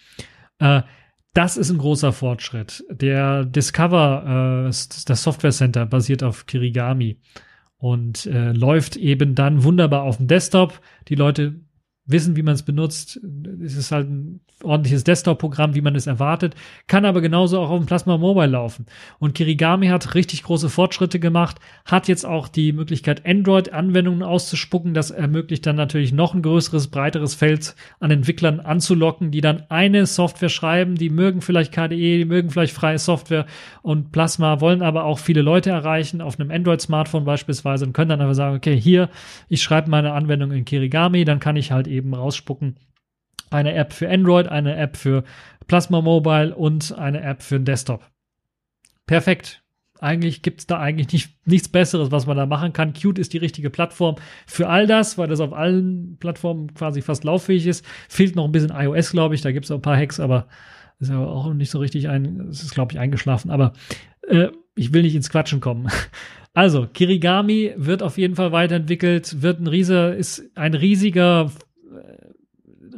Äh, 0.59 0.81
das 1.33 1.57
ist 1.57 1.69
ein 1.69 1.77
großer 1.77 2.11
Fortschritt. 2.11 2.83
Der 2.89 3.45
Discover, 3.45 4.65
äh, 4.65 4.71
das 5.05 5.23
Software 5.23 5.51
Center 5.51 5.85
basiert 5.85 6.23
auf 6.23 6.45
Kirigami 6.45 7.19
und 7.77 8.25
äh, 8.25 8.51
läuft 8.51 8.95
eben 8.97 9.33
dann 9.35 9.63
wunderbar 9.63 10.03
auf 10.03 10.17
dem 10.17 10.27
Desktop. 10.27 10.81
Die 11.07 11.15
Leute 11.15 11.61
wissen, 12.05 12.35
wie 12.35 12.43
man 12.43 12.55
es 12.55 12.63
benutzt. 12.63 13.19
Es 13.63 13.75
ist 13.75 13.91
halt 13.91 14.09
ein 14.09 14.41
ordentliches 14.63 15.03
Desktop-Programm, 15.03 15.75
wie 15.75 15.81
man 15.81 15.95
es 15.95 16.07
erwartet, 16.07 16.55
kann 16.87 17.05
aber 17.05 17.21
genauso 17.21 17.59
auch 17.59 17.69
auf 17.69 17.79
dem 17.79 17.85
Plasma 17.85 18.17
Mobile 18.17 18.47
laufen. 18.47 18.85
Und 19.19 19.33
Kirigami 19.33 19.87
hat 19.87 20.15
richtig 20.15 20.43
große 20.43 20.69
Fortschritte 20.69 21.19
gemacht, 21.19 21.57
hat 21.85 22.07
jetzt 22.07 22.25
auch 22.25 22.47
die 22.47 22.73
Möglichkeit, 22.73 23.25
Android-Anwendungen 23.25 24.23
auszuspucken. 24.23 24.93
Das 24.93 25.11
ermöglicht 25.11 25.65
dann 25.65 25.75
natürlich 25.75 26.13
noch 26.13 26.33
ein 26.33 26.41
größeres, 26.41 26.87
breiteres 26.87 27.35
Feld 27.35 27.75
an 27.99 28.11
Entwicklern 28.11 28.59
anzulocken, 28.59 29.31
die 29.31 29.41
dann 29.41 29.63
eine 29.69 30.05
Software 30.05 30.49
schreiben, 30.49 30.95
die 30.95 31.09
mögen 31.09 31.41
vielleicht 31.41 31.71
KDE, 31.71 32.17
die 32.17 32.25
mögen 32.25 32.49
vielleicht 32.49 32.73
freie 32.73 32.99
Software 32.99 33.45
und 33.81 34.11
Plasma, 34.11 34.61
wollen 34.61 34.81
aber 34.81 35.05
auch 35.05 35.19
viele 35.19 35.41
Leute 35.41 35.69
erreichen, 35.69 36.21
auf 36.21 36.39
einem 36.39 36.51
Android-Smartphone 36.51 37.25
beispielsweise 37.25 37.85
und 37.85 37.93
können 37.93 38.09
dann 38.09 38.21
einfach 38.21 38.35
sagen, 38.35 38.55
okay, 38.55 38.79
hier, 38.79 39.09
ich 39.49 39.61
schreibe 39.61 39.89
meine 39.89 40.13
Anwendung 40.13 40.51
in 40.51 40.65
Kirigami, 40.65 41.25
dann 41.25 41.39
kann 41.39 41.55
ich 41.55 41.71
halt 41.71 41.87
eben 41.87 42.00
rausspucken, 42.13 42.77
eine 43.49 43.73
App 43.73 43.93
für 43.93 44.09
Android, 44.09 44.47
eine 44.47 44.75
App 44.75 44.97
für 44.97 45.23
Plasma 45.67 46.01
Mobile 46.01 46.55
und 46.55 46.97
eine 46.97 47.21
App 47.21 47.41
für 47.43 47.59
den 47.59 47.65
Desktop. 47.65 48.03
perfekt. 49.05 49.61
Eigentlich 49.99 50.41
gibt 50.41 50.61
es 50.61 50.65
da 50.65 50.79
eigentlich 50.79 51.13
nicht, 51.13 51.47
nichts 51.47 51.69
Besseres, 51.69 52.09
was 52.09 52.25
man 52.25 52.35
da 52.35 52.47
machen 52.47 52.73
kann. 52.73 52.93
Qt 52.93 53.19
ist 53.19 53.33
die 53.33 53.37
richtige 53.37 53.69
Plattform 53.69 54.15
für 54.47 54.67
all 54.67 54.87
das, 54.87 55.19
weil 55.19 55.27
das 55.27 55.39
auf 55.39 55.53
allen 55.53 56.17
Plattformen 56.17 56.73
quasi 56.73 57.03
fast 57.03 57.23
lauffähig 57.23 57.67
ist. 57.67 57.85
Fehlt 58.09 58.35
noch 58.35 58.45
ein 58.45 58.51
bisschen 58.51 58.71
iOS, 58.75 59.11
glaube 59.11 59.35
ich. 59.35 59.41
Da 59.41 59.51
gibt 59.51 59.65
es 59.65 59.71
ein 59.71 59.79
paar 59.79 59.95
Hacks, 59.97 60.19
aber 60.19 60.47
ist 60.97 61.11
aber 61.11 61.29
auch 61.29 61.53
nicht 61.53 61.69
so 61.69 61.77
richtig 61.77 62.09
ein, 62.09 62.47
es 62.49 62.63
ist, 62.63 62.73
glaube 62.73 62.93
ich, 62.93 62.99
eingeschlafen. 62.99 63.51
Aber 63.51 63.73
äh, 64.27 64.47
ich 64.75 64.93
will 64.93 65.03
nicht 65.03 65.15
ins 65.15 65.29
Quatschen 65.29 65.59
kommen. 65.59 65.87
Also, 66.53 66.85
Kirigami 66.85 67.71
wird 67.77 68.03
auf 68.03 68.17
jeden 68.17 68.35
Fall 68.35 68.51
weiterentwickelt, 68.51 69.41
wird 69.41 69.61
ein 69.61 69.67
riesiger, 69.67 70.13
ist 70.13 70.51
ein 70.55 70.73
riesiger, 70.73 71.49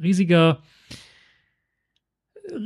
riesiger 0.03 0.57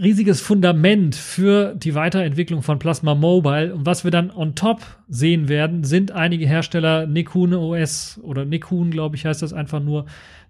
riesiges 0.02 0.42
Fundament 0.42 1.16
für 1.16 1.76
die 1.76 1.96
Weiterentwicklung 1.96 2.62
von 2.62 2.80
Plasma 2.80 3.16
Mobile. 3.16 3.74
Und 3.74 3.86
was 3.86 4.04
wir 4.04 4.12
dann 4.12 4.32
on 4.32 4.56
top 4.56 4.82
sehen 5.08 5.50
werden, 5.50 5.84
sind 5.84 6.12
einige 6.12 6.48
Hersteller, 6.48 7.08
Nikun 7.08 7.54
OS 7.54 8.20
oder 8.24 8.46
Nikun, 8.46 8.92
glaube 8.92 9.16
ich, 9.16 9.26
heißt 9.26 9.42
das 9.42 9.54
einfach 9.54 9.82
nur, 9.82 10.06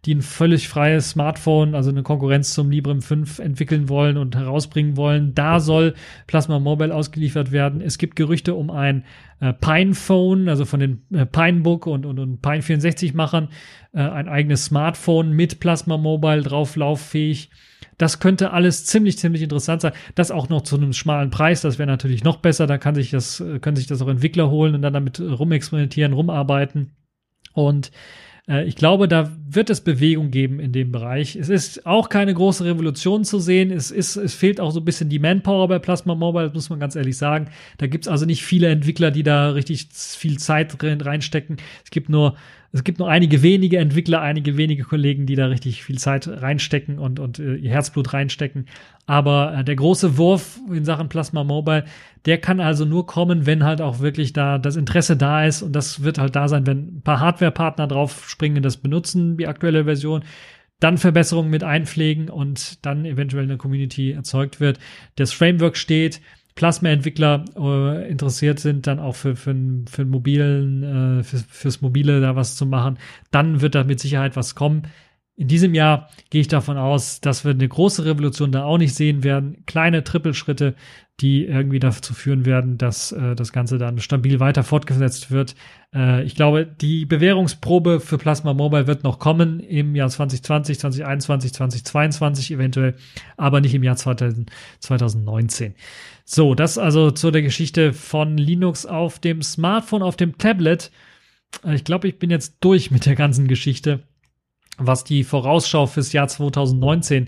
die 0.06 0.16
ein 0.16 0.22
völlig 0.22 0.70
freies 0.70 1.12
Smartphone, 1.12 1.76
also 1.76 1.90
eine 1.90 2.04
Konkurrenz 2.04 2.54
zum 2.54 2.72
Librem 2.72 3.02
5 3.02 3.40
entwickeln 3.40 3.90
wollen 3.90 4.18
und 4.18 4.36
herausbringen 4.36 4.96
wollen. 4.96 5.34
Da 5.34 5.60
soll 5.60 5.96
Plasma 6.28 6.60
Mobile 6.60 6.94
ausgeliefert 6.94 7.52
werden. 7.52 7.82
Es 7.82 7.98
gibt 7.98 8.16
Gerüchte 8.16 8.54
um 8.54 8.70
ein 8.70 9.04
äh, 9.40 9.54
Pine 9.54 9.96
Phone, 9.96 10.50
also 10.50 10.66
von 10.66 10.80
den 10.80 11.02
äh, 11.12 11.26
Pinebook 11.26 11.88
und, 11.88 12.06
und, 12.06 12.20
und 12.20 12.42
Pine 12.42 12.62
64 12.62 13.14
Machern, 13.16 13.50
äh, 13.94 14.00
ein 14.00 14.28
eigenes 14.30 14.66
Smartphone 14.66 15.32
mit 15.32 15.60
Plasma 15.60 15.98
Mobile 15.98 16.42
drauf 16.42 16.76
lauffähig. 16.76 17.50
Das 17.98 18.20
könnte 18.20 18.52
alles 18.52 18.86
ziemlich, 18.86 19.18
ziemlich 19.18 19.41
interessant 19.41 19.82
sein. 19.82 19.93
Das 20.16 20.32
auch 20.32 20.50
noch 20.50 20.62
zu 20.62 20.76
einem 20.76 20.93
schmalen 20.93 21.32
Preis, 21.32 21.62
das 21.62 21.80
wäre 21.80 21.88
natürlich 21.88 22.24
noch 22.24 22.38
besser. 22.38 22.68
Da 22.68 22.78
kann 22.78 22.95
sich 22.95 23.10
das, 23.10 23.43
können 23.62 23.76
sich 23.76 23.88
das 23.88 24.02
auch 24.02 24.08
Entwickler 24.08 24.50
holen 24.50 24.76
und 24.76 24.82
dann 24.82 24.93
damit 24.93 25.20
rumexperimentieren, 25.20 26.14
rumarbeiten. 26.14 26.91
Und 27.54 27.91
äh, 28.48 28.66
ich 28.66 28.76
glaube, 28.76 29.08
da 29.08 29.32
wird 29.50 29.70
es 29.70 29.82
Bewegung 29.82 30.32
geben 30.32 30.60
in 30.60 30.72
dem 30.72 30.91
Bereich. 30.91 31.36
Es 31.36 31.50
ist 31.50 31.86
auch 31.86 32.10
keine 32.10 32.34
große 32.34 32.66
Revolution 32.66 33.24
zu 33.24 33.39
sehen. 33.39 33.72
Es, 33.72 33.91
ist, 33.91 34.16
es 34.16 34.34
fehlt 34.34 34.60
auch 34.60 34.72
so 34.72 34.80
ein 34.80 34.86
bisschen 34.86 35.10
die 35.10 35.20
Manpower 35.20 35.68
bei 35.68 35.80
Plasma 35.80 36.16
Mobile, 36.16 36.52
muss 36.54 36.70
man 36.70 36.80
ganz 36.80 36.95
ehrlich 36.95 37.18
sagen. 37.18 37.50
Da 37.78 37.88
gibt 37.88 38.06
es 38.06 38.08
also 38.08 38.26
nicht 38.26 38.43
viele 38.43 38.70
Entwickler, 38.70 39.12
die 39.12 39.24
da 39.24 39.50
richtig 39.52 39.88
viel 39.91 40.39
Zeit 40.39 40.76
reinstecken. 40.82 41.58
Es 41.84 41.91
gibt 41.91 42.10
nur 42.10 42.36
es 42.78 42.84
gibt 42.84 42.99
nur 42.99 43.09
einige 43.09 43.41
wenige 43.41 43.78
Entwickler, 43.78 44.21
einige 44.21 44.55
wenige 44.55 44.84
Kollegen, 44.84 45.25
die 45.25 45.36
da 45.36 45.47
richtig 45.47 45.84
viel 45.84 45.97
Zeit 45.97 46.28
reinstecken 46.28 46.99
und, 46.99 47.19
und 47.19 47.39
äh, 47.39 47.55
ihr 47.55 47.71
Herzblut 47.71 48.13
reinstecken. 48.13 48.67
Aber 49.05 49.55
äh, 49.57 49.63
der 49.63 49.75
große 49.75 50.17
Wurf 50.17 50.59
in 50.71 50.86
Sachen 50.86 51.09
Plasma 51.09 51.43
Mobile, 51.43 51.86
der 52.25 52.38
kann 52.38 52.59
also 52.59 52.86
nur 52.86 53.07
kommen, 53.07 53.45
wenn 53.45 53.63
halt 53.63 53.82
auch 53.82 53.99
wirklich 53.99 54.34
da 54.34 54.57
das 54.57 54.75
Interesse 54.75 55.17
da 55.17 55.45
ist. 55.45 55.63
Und 55.63 55.73
das 55.73 56.03
wird 56.03 56.19
halt 56.19 56.36
da 56.36 56.47
sein, 56.47 56.67
wenn 56.67 56.97
ein 56.97 57.01
paar 57.01 57.19
Hardware-Partner 57.19 57.88
drauf 57.88 58.30
springen, 58.30 58.61
das 58.61 58.78
benutzen, 58.78 59.38
die 59.38 59.47
aktuelle 59.47 59.86
Version 59.86 60.23
dann 60.80 60.97
Verbesserungen 60.97 61.49
mit 61.49 61.63
einpflegen 61.63 62.30
und 62.30 62.86
dann 62.86 63.05
eventuell 63.05 63.45
eine 63.45 63.57
Community 63.57 64.11
erzeugt 64.11 64.59
wird. 64.59 64.78
Das 65.15 65.34
Framework 65.34 65.75
steht, 65.75 66.21
Plasma-Entwickler 66.58 67.45
äh, 67.55 68.10
interessiert 68.10 68.60
sind, 68.60 68.88
dann 68.88 68.99
auch 68.99 69.16
für, 69.16 69.38
für, 69.38 69.55
für 69.89 70.03
mobilen, 70.03 71.20
äh, 71.20 71.24
für, 71.24 71.38
fürs 71.38 71.82
Mobile 71.82 72.20
da 72.20 72.36
was 72.36 72.58
zu 72.58 72.66
machen, 72.66 72.97
dann 73.32 73.62
wird 73.62 73.76
da 73.76 73.86
mit 73.86 74.01
Sicherheit 74.01 74.36
was 74.36 74.55
kommen. 74.55 74.84
In 75.40 75.48
diesem 75.48 75.76
Jahr 75.76 76.10
gehe 76.32 76.42
ich 76.42 76.48
davon 76.48 76.78
aus, 76.78 77.22
dass 77.22 77.46
wir 77.46 77.52
eine 77.52 77.68
große 77.68 78.04
Revolution 78.06 78.52
da 78.52 78.64
auch 78.64 78.80
nicht 78.80 78.96
sehen 78.96 79.24
werden. 79.24 79.64
Kleine 79.68 80.04
Trippelschritte, 80.04 80.74
die 81.20 81.46
irgendwie 81.46 81.80
dazu 81.80 82.16
führen 82.16 82.44
werden, 82.48 82.80
dass 82.80 83.12
äh, 83.12 83.36
das 83.36 83.54
Ganze 83.54 83.78
dann 83.78 84.00
stabil 84.00 84.40
weiter 84.40 84.64
fortgesetzt 84.64 85.30
wird. 85.30 85.54
Äh, 85.94 86.24
ich 86.24 86.34
glaube, 86.34 86.66
die 86.66 87.06
Bewährungsprobe 87.06 88.00
für 88.00 88.18
Plasma 88.18 88.56
Mobile 88.56 88.88
wird 88.88 89.04
noch 89.04 89.20
kommen 89.20 89.60
im 89.60 89.96
Jahr 89.96 90.10
2020, 90.10 90.80
2021, 90.80 91.54
2022 91.54 92.52
eventuell, 92.52 92.96
aber 93.38 93.62
nicht 93.62 93.76
im 93.76 93.84
Jahr 93.84 93.96
2000, 93.96 94.50
2019. 94.80 95.76
So, 96.26 96.56
das 96.56 96.80
also 96.80 97.12
zu 97.12 97.30
der 97.30 97.44
Geschichte 97.44 97.94
von 97.94 98.40
Linux 98.40 98.88
auf 98.88 99.20
dem 99.20 99.44
Smartphone, 99.44 100.02
auf 100.02 100.18
dem 100.18 100.40
Tablet. 100.40 100.90
Äh, 101.64 101.76
ich 101.76 101.84
glaube, 101.84 102.08
ich 102.08 102.18
bin 102.18 102.32
jetzt 102.32 102.58
durch 102.60 102.90
mit 102.90 103.06
der 103.06 103.16
ganzen 103.16 103.48
Geschichte, 103.48 104.02
was 104.78 105.03
die 105.03 105.23
Vorausschau 105.23 105.86
fürs 105.88 106.13
Jahr 106.13 106.28
2019 106.28 107.28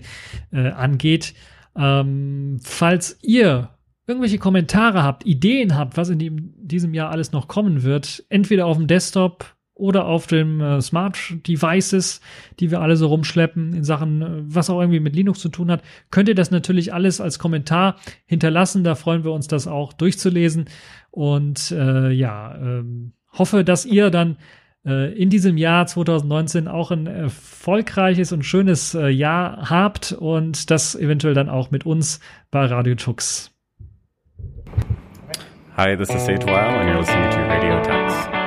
äh, 0.52 0.70
angeht. 0.70 1.34
Ähm, 1.76 2.58
falls 2.62 3.18
ihr 3.22 3.70
irgendwelche 4.06 4.38
Kommentare 4.38 5.02
habt, 5.02 5.24
Ideen 5.24 5.76
habt, 5.76 5.96
was 5.96 6.08
in 6.08 6.18
dem, 6.18 6.54
diesem 6.56 6.94
Jahr 6.94 7.10
alles 7.10 7.32
noch 7.32 7.48
kommen 7.48 7.82
wird, 7.82 8.24
entweder 8.28 8.66
auf 8.66 8.76
dem 8.76 8.86
Desktop 8.86 9.54
oder 9.80 10.04
auf 10.04 10.26
dem 10.26 10.60
äh, 10.60 10.80
Smart 10.80 11.16
Devices, 11.46 12.20
die 12.60 12.70
wir 12.70 12.80
alle 12.80 12.96
so 12.96 13.06
rumschleppen 13.06 13.72
in 13.72 13.84
Sachen, 13.84 14.22
äh, 14.22 14.42
was 14.42 14.68
auch 14.68 14.80
irgendwie 14.80 15.00
mit 15.00 15.16
Linux 15.16 15.40
zu 15.40 15.48
tun 15.48 15.70
hat, 15.70 15.82
könnt 16.10 16.28
ihr 16.28 16.34
das 16.34 16.50
natürlich 16.50 16.92
alles 16.92 17.20
als 17.20 17.38
Kommentar 17.38 17.96
hinterlassen. 18.26 18.84
Da 18.84 18.94
freuen 18.94 19.24
wir 19.24 19.32
uns, 19.32 19.48
das 19.48 19.66
auch 19.66 19.92
durchzulesen. 19.92 20.66
Und 21.10 21.70
äh, 21.70 22.10
ja, 22.10 22.54
ähm, 22.56 23.12
hoffe, 23.32 23.64
dass 23.64 23.86
ihr 23.86 24.10
dann 24.10 24.36
in 24.88 25.28
diesem 25.28 25.58
Jahr 25.58 25.86
2019 25.86 26.66
auch 26.66 26.90
ein 26.90 27.06
erfolgreiches 27.06 28.32
und 28.32 28.44
schönes 28.44 28.94
äh, 28.94 29.08
Jahr 29.08 29.68
habt 29.68 30.12
und 30.12 30.70
das 30.70 30.94
eventuell 30.94 31.34
dann 31.34 31.50
auch 31.50 31.70
mit 31.70 31.84
uns 31.84 32.20
bei 32.50 32.64
Radio 32.64 32.94
Tux. 32.94 33.50
Hi, 35.76 35.96
this 35.96 36.08
is 36.10 36.24
Sage 36.24 36.46
Weil 36.46 36.54
and 36.54 36.88
you're 36.88 36.98
listening 36.98 37.30
to 37.30 37.38
Radio 37.46 37.82
Tux. 37.82 38.39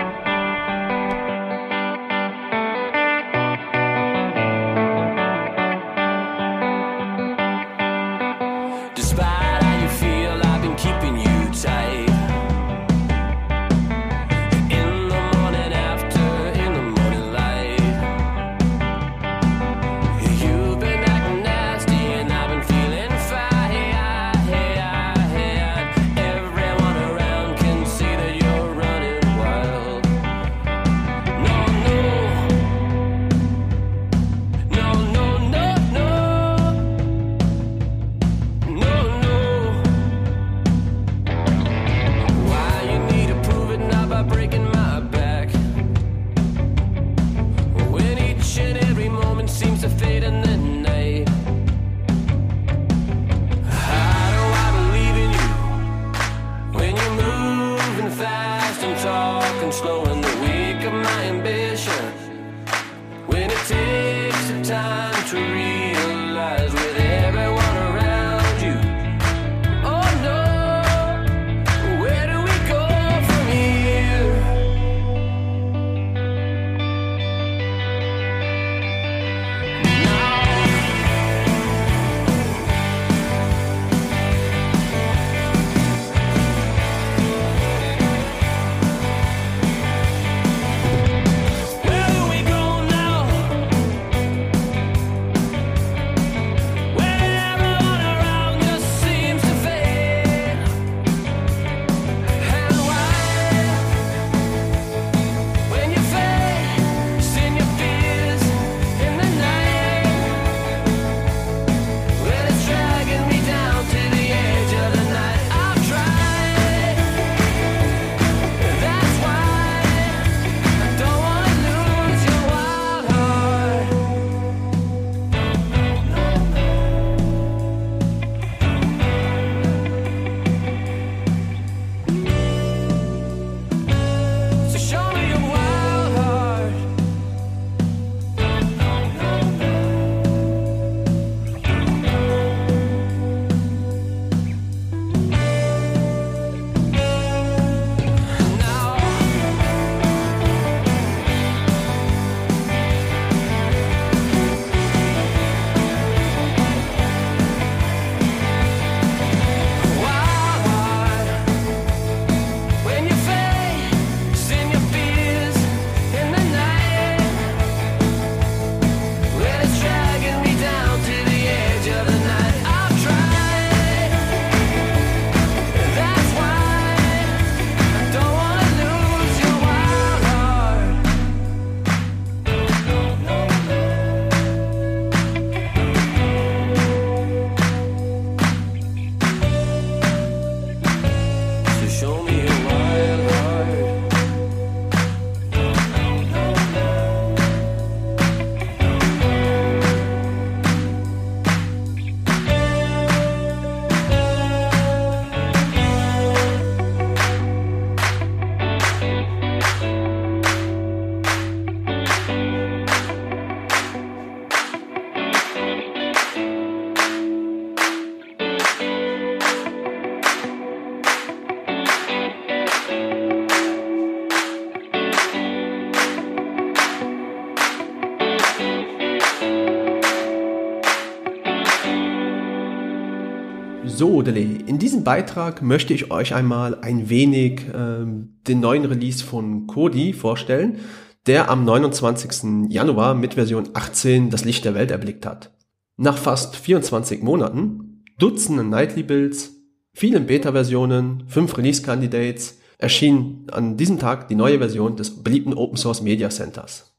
So, 233.95 234.23
Dele, 234.23 234.41
in 234.65 234.79
diesem 234.79 235.03
Beitrag 235.03 235.61
möchte 235.61 235.93
ich 235.93 236.09
euch 236.09 236.33
einmal 236.33 236.79
ein 236.81 237.09
wenig 237.09 237.61
ähm, 237.75 238.39
den 238.47 238.59
neuen 238.59 238.85
Release 238.85 239.23
von 239.23 239.67
Kodi 239.67 240.13
vorstellen, 240.13 240.79
der 241.27 241.51
am 241.51 241.63
29. 241.63 242.71
Januar 242.71 243.13
mit 243.13 243.35
Version 243.35 243.69
18 243.73 244.31
das 244.31 244.45
Licht 244.45 244.65
der 244.65 244.73
Welt 244.73 244.89
erblickt 244.89 245.27
hat. 245.27 245.51
Nach 245.95 246.17
fast 246.17 246.55
24 246.55 247.21
Monaten, 247.21 248.03
Dutzenden 248.17 248.71
Nightly 248.71 249.03
Builds, 249.03 249.51
vielen 249.93 250.25
Beta-Versionen, 250.25 251.25
fünf 251.27 251.55
Release-Candidates, 251.55 252.57
erschien 252.79 253.45
an 253.51 253.77
diesem 253.77 253.99
Tag 253.99 254.27
die 254.27 254.35
neue 254.35 254.57
Version 254.57 254.95
des 254.95 255.21
beliebten 255.21 255.53
Open 255.53 255.77
Source 255.77 256.01
Media 256.01 256.31
Centers. 256.31 256.95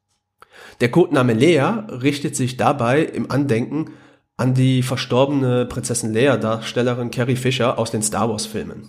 Der 0.80 0.92
Codename 0.92 1.32
Lea 1.32 1.72
richtet 1.88 2.36
sich 2.36 2.56
dabei 2.56 3.02
im 3.02 3.32
Andenken 3.32 3.90
an 4.36 4.54
die 4.54 4.82
verstorbene 4.82 5.66
Prinzessin 5.66 6.12
Leia 6.12 6.36
Darstellerin 6.36 7.10
Carrie 7.10 7.36
Fisher 7.36 7.78
aus 7.78 7.90
den 7.90 8.02
Star 8.02 8.28
Wars 8.28 8.46
Filmen. 8.46 8.88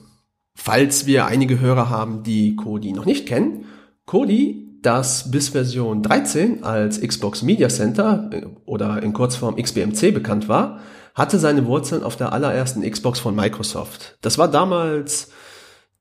Falls 0.56 1.06
wir 1.06 1.26
einige 1.26 1.60
Hörer 1.60 1.90
haben, 1.90 2.24
die 2.24 2.56
Kodi 2.56 2.94
noch 2.94 3.06
nicht 3.06 3.28
kennen, 3.28 3.66
Kodi, 4.06 4.80
das 4.82 5.32
bis 5.32 5.50
Version 5.50 6.04
13 6.04 6.64
als 6.64 7.02
Xbox 7.02 7.42
Media 7.42 7.70
Center 7.70 8.30
äh, 8.32 8.46
oder 8.66 9.02
in 9.02 9.14
Kurzform 9.14 9.56
XBMC 9.56 10.14
bekannt 10.14 10.48
war, 10.48 10.80
hatte 11.16 11.40
seine 11.40 11.66
Wurzeln 11.66 12.04
auf 12.04 12.16
der 12.16 12.34
allerersten 12.34 12.90
Xbox 12.90 13.20
von 13.20 13.36
Microsoft. 13.36 14.18
Das 14.22 14.38
war 14.38 14.48
damals 14.48 15.32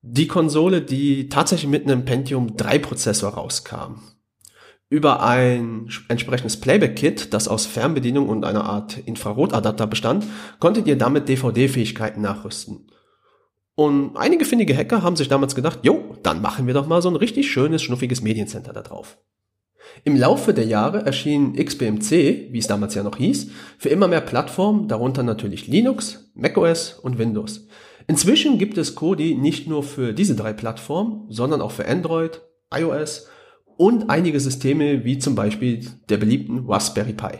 die 0.02 0.28
Konsole, 0.28 0.82
die 0.82 1.28
tatsächlich 1.30 1.70
mit 1.70 1.84
einem 1.84 2.04
Pentium 2.04 2.56
3 2.56 2.78
Prozessor 2.78 3.34
rauskam. 3.34 4.02
Über 4.90 5.22
ein 5.22 5.88
entsprechendes 6.08 6.60
Playback-Kit, 6.60 7.32
das 7.32 7.48
aus 7.48 7.66
Fernbedienung 7.66 8.28
und 8.28 8.44
einer 8.44 8.64
Art 8.64 8.98
Infrarotadapter 8.98 9.86
bestand, 9.86 10.24
konntet 10.60 10.86
ihr 10.86 10.96
damit 10.96 11.28
DVD-Fähigkeiten 11.28 12.20
nachrüsten. 12.20 12.90
Und 13.76 14.16
einige 14.16 14.44
findige 14.44 14.76
Hacker 14.76 15.02
haben 15.02 15.16
sich 15.16 15.28
damals 15.28 15.54
gedacht, 15.54 15.80
jo, 15.82 16.16
dann 16.22 16.40
machen 16.40 16.66
wir 16.66 16.74
doch 16.74 16.86
mal 16.86 17.02
so 17.02 17.08
ein 17.08 17.16
richtig 17.16 17.50
schönes, 17.50 17.82
schnuffiges 17.82 18.22
Mediencenter 18.22 18.72
da 18.72 18.82
drauf. 18.82 19.18
Im 20.04 20.16
Laufe 20.16 20.54
der 20.54 20.66
Jahre 20.66 21.04
erschien 21.04 21.54
XBMC, 21.54 22.52
wie 22.52 22.58
es 22.58 22.66
damals 22.66 22.94
ja 22.94 23.02
noch 23.02 23.16
hieß, 23.16 23.50
für 23.78 23.88
immer 23.88 24.08
mehr 24.08 24.20
Plattformen, 24.20 24.88
darunter 24.88 25.22
natürlich 25.22 25.66
Linux, 25.66 26.30
macOS 26.34 26.98
und 27.02 27.18
Windows. 27.18 27.66
Inzwischen 28.06 28.58
gibt 28.58 28.76
es 28.76 28.94
Kodi 28.94 29.34
nicht 29.34 29.66
nur 29.66 29.82
für 29.82 30.12
diese 30.12 30.36
drei 30.36 30.52
Plattformen, 30.52 31.26
sondern 31.28 31.60
auch 31.60 31.70
für 31.70 31.88
Android, 31.88 32.42
iOS 32.74 33.28
und 33.76 34.10
einige 34.10 34.40
Systeme 34.40 35.04
wie 35.04 35.18
zum 35.18 35.34
Beispiel 35.34 35.84
der 36.08 36.16
beliebten 36.16 36.66
Raspberry 36.68 37.12
Pi. 37.12 37.38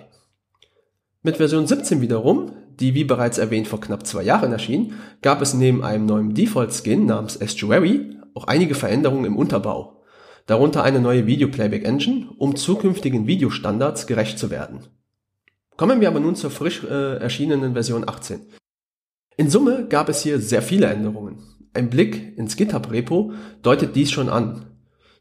Mit 1.22 1.38
Version 1.38 1.66
17 1.66 2.00
wiederum, 2.00 2.52
die 2.78 2.94
wie 2.94 3.04
bereits 3.04 3.38
erwähnt 3.38 3.68
vor 3.68 3.80
knapp 3.80 4.06
zwei 4.06 4.22
Jahren 4.22 4.52
erschien, 4.52 4.94
gab 5.22 5.40
es 5.40 5.54
neben 5.54 5.82
einem 5.82 6.06
neuen 6.06 6.34
Default-Skin 6.34 7.06
namens 7.06 7.36
Estuary 7.36 8.14
auch 8.34 8.44
einige 8.44 8.74
Veränderungen 8.74 9.24
im 9.24 9.36
Unterbau, 9.36 10.02
darunter 10.46 10.82
eine 10.82 11.00
neue 11.00 11.26
Video 11.26 11.48
Playback 11.48 11.84
Engine, 11.84 12.28
um 12.36 12.56
zukünftigen 12.56 13.26
Videostandards 13.26 14.06
gerecht 14.06 14.38
zu 14.38 14.50
werden. 14.50 14.80
Kommen 15.76 16.00
wir 16.00 16.08
aber 16.08 16.20
nun 16.20 16.36
zur 16.36 16.50
frisch 16.50 16.84
äh, 16.84 17.16
erschienenen 17.16 17.72
Version 17.72 18.08
18. 18.08 18.40
In 19.36 19.50
Summe 19.50 19.86
gab 19.88 20.08
es 20.08 20.22
hier 20.22 20.40
sehr 20.40 20.62
viele 20.62 20.86
Änderungen. 20.86 21.38
Ein 21.72 21.90
Blick 21.90 22.38
ins 22.38 22.56
GitHub-Repo 22.56 23.32
deutet 23.62 23.96
dies 23.96 24.12
schon 24.12 24.28
an. 24.28 24.66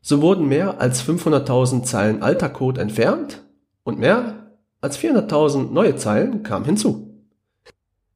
So 0.05 0.21
wurden 0.21 0.49
mehr 0.49 0.81
als 0.81 1.01
500.000 1.01 1.83
Zeilen 1.83 2.21
alter 2.21 2.49
Code 2.49 2.81
entfernt 2.81 3.41
und 3.83 3.99
mehr 3.99 4.51
als 4.81 4.99
400.000 4.99 5.71
neue 5.71 5.95
Zeilen 5.95 6.43
kamen 6.43 6.65
hinzu. 6.65 7.25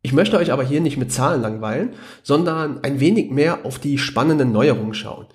Ich 0.01 0.11
möchte 0.11 0.37
euch 0.37 0.51
aber 0.51 0.65
hier 0.65 0.81
nicht 0.81 0.97
mit 0.97 1.13
Zahlen 1.13 1.41
langweilen, 1.41 1.91
sondern 2.23 2.83
ein 2.83 2.99
wenig 2.99 3.31
mehr 3.31 3.65
auf 3.65 3.79
die 3.79 3.97
spannenden 3.97 4.51
Neuerungen 4.51 4.93
schauen. 4.93 5.27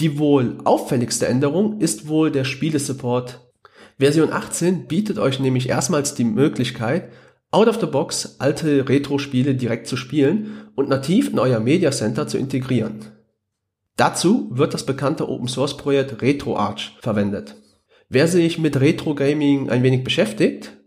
Die 0.00 0.18
wohl 0.18 0.56
auffälligste 0.64 1.28
Änderung 1.28 1.78
ist 1.78 2.08
wohl 2.08 2.30
der 2.30 2.44
Spielesupport. 2.44 3.40
Version 3.98 4.32
18 4.32 4.86
bietet 4.86 5.18
euch 5.18 5.40
nämlich 5.40 5.68
erstmals 5.68 6.14
die 6.14 6.24
Möglichkeit, 6.24 7.12
out 7.50 7.68
of 7.68 7.80
the 7.80 7.86
box 7.86 8.36
alte 8.38 8.88
Retro-Spiele 8.88 9.54
direkt 9.54 9.86
zu 9.86 9.98
spielen 9.98 10.68
und 10.74 10.88
nativ 10.88 11.30
in 11.30 11.38
euer 11.38 11.60
Media 11.60 11.90
Center 11.90 12.26
zu 12.26 12.38
integrieren. 12.38 13.17
Dazu 13.98 14.48
wird 14.52 14.74
das 14.74 14.86
bekannte 14.86 15.28
Open 15.28 15.48
Source 15.48 15.76
Projekt 15.76 16.22
RetroArch 16.22 16.96
verwendet. 17.00 17.56
Wer 18.08 18.28
sich 18.28 18.56
mit 18.56 18.80
Retro 18.80 19.16
Gaming 19.16 19.70
ein 19.70 19.82
wenig 19.82 20.04
beschäftigt, 20.04 20.78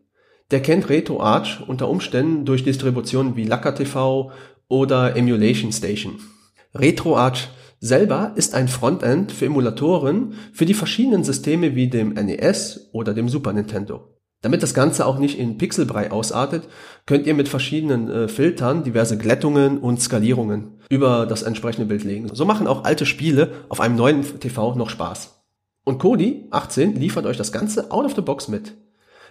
der 0.49 0.61
kennt 0.61 0.87
RetroArch 0.87 1.59
unter 1.67 1.89
Umständen 1.89 2.45
durch 2.45 2.63
Distributionen 2.63 3.35
wie 3.35 3.49
TV 3.49 4.31
oder 4.69 5.17
Emulation 5.17 5.73
Station. 5.73 6.21
RetroArch 6.73 7.49
selber 7.81 8.31
ist 8.35 8.55
ein 8.55 8.69
Frontend 8.69 9.33
für 9.33 9.47
Emulatoren 9.47 10.35
für 10.53 10.65
die 10.65 10.73
verschiedenen 10.73 11.25
Systeme 11.25 11.75
wie 11.75 11.89
dem 11.89 12.13
NES 12.13 12.91
oder 12.93 13.13
dem 13.13 13.27
Super 13.27 13.51
Nintendo. 13.51 14.20
Damit 14.41 14.63
das 14.63 14.73
Ganze 14.73 15.05
auch 15.05 15.19
nicht 15.19 15.37
in 15.37 15.57
Pixelbrei 15.57 16.11
ausartet, 16.11 16.67
könnt 17.05 17.27
ihr 17.27 17.35
mit 17.35 17.47
verschiedenen 17.47 18.09
äh, 18.09 18.27
Filtern 18.27 18.83
diverse 18.83 19.17
Glättungen 19.17 19.77
und 19.77 20.01
Skalierungen 20.01 20.79
über 20.89 21.25
das 21.25 21.43
entsprechende 21.43 21.87
Bild 21.87 22.03
legen. 22.03 22.29
So 22.33 22.45
machen 22.45 22.67
auch 22.67 22.83
alte 22.83 23.05
Spiele 23.05 23.51
auf 23.69 23.79
einem 23.79 23.95
neuen 23.95 24.23
TV 24.39 24.75
noch 24.75 24.89
Spaß. 24.89 25.41
Und 25.83 25.99
Kodi 25.99 26.47
18 26.51 26.95
liefert 26.95 27.25
euch 27.25 27.37
das 27.37 27.51
Ganze 27.51 27.91
out 27.91 28.05
of 28.05 28.15
the 28.15 28.21
box 28.21 28.47
mit. 28.47 28.73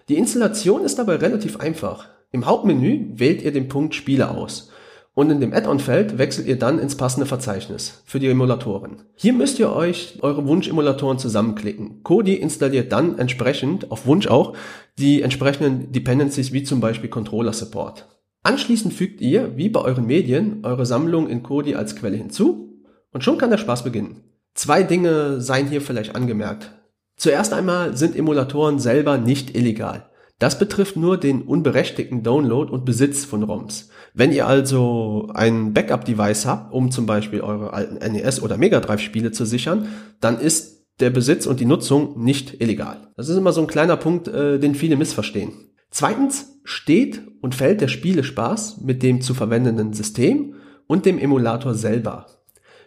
Die 0.08 0.16
Installation 0.16 0.84
ist 0.84 0.98
dabei 0.98 1.16
relativ 1.16 1.58
einfach. 1.58 2.08
Im 2.32 2.46
Hauptmenü 2.46 3.10
wählt 3.14 3.42
ihr 3.42 3.52
den 3.52 3.68
Punkt 3.68 3.94
Spiele 3.94 4.30
aus 4.30 4.70
und 5.14 5.30
in 5.30 5.40
dem 5.40 5.52
Add-on-Feld 5.52 6.18
wechselt 6.18 6.46
ihr 6.46 6.58
dann 6.58 6.78
ins 6.78 6.96
passende 6.96 7.26
Verzeichnis 7.26 8.02
für 8.04 8.20
die 8.20 8.28
Emulatoren. 8.28 9.02
Hier 9.16 9.32
müsst 9.32 9.58
ihr 9.58 9.72
euch 9.72 10.18
eure 10.22 10.46
Wunsch-Emulatoren 10.46 11.18
zusammenklicken. 11.18 12.02
Kodi 12.02 12.34
installiert 12.34 12.92
dann 12.92 13.18
entsprechend, 13.18 13.90
auf 13.90 14.06
Wunsch 14.06 14.28
auch, 14.28 14.56
die 14.98 15.22
entsprechenden 15.22 15.92
Dependencies 15.92 16.52
wie 16.52 16.62
zum 16.62 16.80
Beispiel 16.80 17.10
Controller 17.10 17.52
Support. 17.52 18.08
Anschließend 18.42 18.94
fügt 18.94 19.20
ihr, 19.20 19.56
wie 19.56 19.68
bei 19.68 19.80
euren 19.80 20.06
Medien, 20.06 20.64
eure 20.64 20.86
Sammlung 20.86 21.28
in 21.28 21.42
Kodi 21.42 21.74
als 21.74 21.96
Quelle 21.96 22.16
hinzu 22.16 22.80
und 23.12 23.22
schon 23.24 23.36
kann 23.36 23.50
der 23.50 23.58
Spaß 23.58 23.84
beginnen. 23.84 24.22
Zwei 24.54 24.82
Dinge 24.82 25.40
seien 25.40 25.68
hier 25.68 25.80
vielleicht 25.80 26.14
angemerkt. 26.14 26.72
Zuerst 27.16 27.52
einmal 27.52 27.96
sind 27.96 28.16
Emulatoren 28.16 28.78
selber 28.78 29.18
nicht 29.18 29.54
illegal. 29.54 30.09
Das 30.40 30.58
betrifft 30.58 30.96
nur 30.96 31.18
den 31.18 31.42
unberechtigten 31.42 32.22
Download 32.22 32.72
und 32.72 32.86
Besitz 32.86 33.26
von 33.26 33.42
ROMs. 33.42 33.90
Wenn 34.14 34.32
ihr 34.32 34.46
also 34.46 35.28
ein 35.34 35.74
Backup-Device 35.74 36.46
habt, 36.46 36.72
um 36.72 36.90
zum 36.90 37.04
Beispiel 37.04 37.42
eure 37.42 37.74
alten 37.74 37.98
NES 38.12 38.42
oder 38.42 38.56
Mega 38.56 38.80
Drive-Spiele 38.80 39.32
zu 39.32 39.44
sichern, 39.44 39.88
dann 40.18 40.40
ist 40.40 40.86
der 40.98 41.10
Besitz 41.10 41.46
und 41.46 41.60
die 41.60 41.66
Nutzung 41.66 42.24
nicht 42.24 42.58
illegal. 42.62 43.12
Das 43.18 43.28
ist 43.28 43.36
immer 43.36 43.52
so 43.52 43.60
ein 43.60 43.66
kleiner 43.66 43.98
Punkt, 43.98 44.28
äh, 44.28 44.58
den 44.58 44.74
viele 44.74 44.96
missverstehen. 44.96 45.52
Zweitens 45.90 46.58
steht 46.64 47.20
und 47.42 47.54
fällt 47.54 47.82
der 47.82 47.88
Spielespaß 47.88 48.80
mit 48.80 49.02
dem 49.02 49.20
zu 49.20 49.34
verwendenden 49.34 49.92
System 49.92 50.54
und 50.86 51.04
dem 51.04 51.18
Emulator 51.18 51.74
selber. 51.74 52.26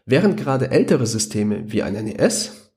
Während 0.07 0.38
gerade 0.38 0.71
ältere 0.71 1.05
Systeme 1.05 1.71
wie 1.71 1.84
ein 1.84 1.93
NES, 1.93 2.71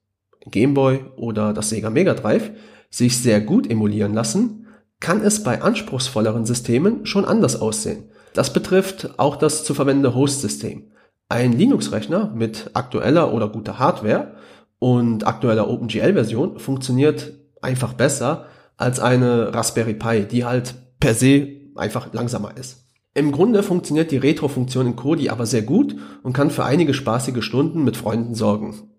Gameboy 0.50 1.00
oder 1.16 1.54
das 1.54 1.70
Sega 1.70 1.88
Mega 1.88 2.12
Drive 2.12 2.50
sich 2.90 3.16
sehr 3.16 3.40
gut 3.40 3.70
emulieren 3.70 4.12
lassen, 4.12 4.65
kann 5.00 5.20
es 5.20 5.42
bei 5.42 5.62
anspruchsvolleren 5.62 6.46
Systemen 6.46 7.06
schon 7.06 7.24
anders 7.24 7.60
aussehen. 7.60 8.10
Das 8.34 8.52
betrifft 8.52 9.18
auch 9.18 9.36
das 9.36 9.64
zu 9.64 9.74
verwendende 9.74 10.14
Host-System. 10.14 10.90
Ein 11.28 11.52
Linux-Rechner 11.52 12.32
mit 12.34 12.70
aktueller 12.74 13.32
oder 13.32 13.48
guter 13.48 13.78
Hardware 13.78 14.36
und 14.78 15.26
aktueller 15.26 15.68
OpenGL-Version 15.68 16.58
funktioniert 16.58 17.32
einfach 17.62 17.94
besser 17.94 18.46
als 18.76 19.00
eine 19.00 19.54
Raspberry 19.54 19.94
Pi, 19.94 20.26
die 20.30 20.44
halt 20.44 20.74
per 21.00 21.14
se 21.14 21.48
einfach 21.74 22.12
langsamer 22.12 22.56
ist. 22.56 22.84
Im 23.14 23.32
Grunde 23.32 23.62
funktioniert 23.62 24.10
die 24.10 24.18
Retro-Funktion 24.18 24.88
in 24.88 24.96
Kodi 24.96 25.30
aber 25.30 25.46
sehr 25.46 25.62
gut 25.62 25.96
und 26.22 26.34
kann 26.34 26.50
für 26.50 26.64
einige 26.64 26.92
spaßige 26.92 27.42
Stunden 27.42 27.82
mit 27.82 27.96
Freunden 27.96 28.34
sorgen. 28.34 28.90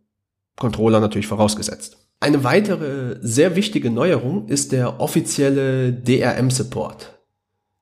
Controller 0.56 1.00
natürlich 1.00 1.28
vorausgesetzt. 1.28 2.07
Eine 2.20 2.44
weitere 2.44 3.18
sehr 3.22 3.56
wichtige 3.56 3.92
Neuerung 3.92 4.48
ist 4.48 4.72
der 4.72 5.00
offizielle 5.00 5.94
DRM-Support. 5.94 7.20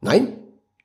Nein, 0.01 0.33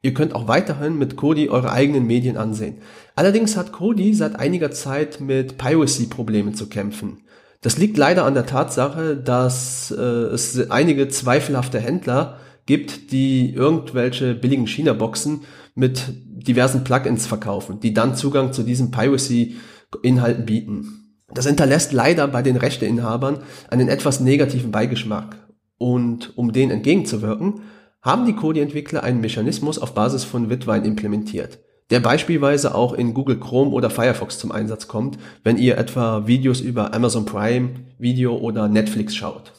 ihr 0.02 0.14
könnt 0.14 0.36
auch 0.36 0.46
weiterhin 0.46 0.96
mit 0.96 1.16
Kodi 1.16 1.48
eure 1.48 1.72
eigenen 1.72 2.06
Medien 2.06 2.36
ansehen. 2.36 2.78
Allerdings 3.16 3.56
hat 3.56 3.72
Kodi 3.72 4.14
seit 4.14 4.36
einiger 4.38 4.70
Zeit 4.70 5.20
mit 5.20 5.58
Piracy-Problemen 5.58 6.54
zu 6.54 6.68
kämpfen. 6.68 7.24
Das 7.60 7.76
liegt 7.76 7.98
leider 7.98 8.24
an 8.24 8.34
der 8.34 8.46
Tatsache, 8.46 9.16
dass 9.16 9.90
äh, 9.90 10.00
es 10.00 10.70
einige 10.70 11.08
zweifelhafte 11.08 11.80
Händler 11.80 12.38
gibt, 12.66 13.10
die 13.10 13.52
irgendwelche 13.52 14.34
billigen 14.34 14.68
China-Boxen 14.68 15.40
mit 15.74 16.04
diversen 16.14 16.84
Plugins 16.84 17.26
verkaufen, 17.26 17.80
die 17.80 17.92
dann 17.92 18.14
Zugang 18.14 18.52
zu 18.52 18.62
diesen 18.62 18.92
Piracy-Inhalten 18.92 20.46
bieten. 20.46 20.99
Das 21.34 21.46
hinterlässt 21.46 21.92
leider 21.92 22.26
bei 22.28 22.42
den 22.42 22.56
Rechteinhabern 22.56 23.38
einen 23.70 23.88
etwas 23.88 24.20
negativen 24.20 24.70
Beigeschmack. 24.70 25.36
Und 25.78 26.36
um 26.36 26.52
den 26.52 26.70
entgegenzuwirken, 26.70 27.62
haben 28.02 28.26
die 28.26 28.34
Kodi-Entwickler 28.34 29.02
einen 29.02 29.20
Mechanismus 29.20 29.78
auf 29.78 29.94
Basis 29.94 30.24
von 30.24 30.50
Witwein 30.50 30.84
implementiert. 30.84 31.58
der 31.90 32.00
beispielsweise 32.00 32.74
auch 32.74 32.92
in 32.92 33.14
Google 33.14 33.38
Chrome 33.38 33.72
oder 33.72 33.90
Firefox 33.90 34.38
zum 34.38 34.52
Einsatz 34.52 34.88
kommt, 34.88 35.18
wenn 35.42 35.58
ihr 35.58 35.76
etwa 35.76 36.26
Videos 36.26 36.60
über 36.60 36.94
Amazon 36.94 37.26
Prime 37.26 37.70
Video 37.98 38.36
oder 38.36 38.68
Netflix 38.68 39.14
schaut. 39.14 39.52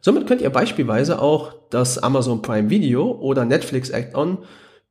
Somit 0.00 0.26
könnt 0.26 0.40
ihr 0.40 0.50
beispielsweise 0.50 1.20
auch 1.20 1.54
das 1.70 1.98
Amazon 1.98 2.42
Prime 2.42 2.70
Video 2.70 3.10
oder 3.10 3.44
Netflix 3.44 3.92
Add-on 3.92 4.38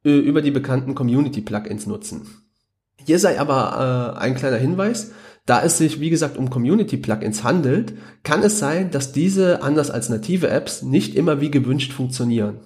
äh, 0.05 0.17
über 0.17 0.41
die 0.41 0.51
bekannten 0.51 0.95
Community 0.95 1.41
Plugins 1.41 1.87
nutzen. 1.87 2.27
Hier 3.05 3.19
sei 3.19 3.39
aber 3.39 4.15
äh, 4.17 4.19
ein 4.19 4.35
kleiner 4.35 4.57
Hinweis, 4.57 5.11
da 5.45 5.63
es 5.63 5.77
sich 5.77 5.99
wie 5.99 6.09
gesagt 6.09 6.37
um 6.37 6.49
Community 6.49 6.97
Plugins 6.97 7.43
handelt, 7.43 7.93
kann 8.23 8.43
es 8.43 8.59
sein, 8.59 8.91
dass 8.91 9.11
diese 9.11 9.63
anders 9.63 9.89
als 9.89 10.09
native 10.09 10.49
Apps 10.49 10.81
nicht 10.81 11.15
immer 11.15 11.41
wie 11.41 11.51
gewünscht 11.51 11.93
funktionieren. 11.93 12.59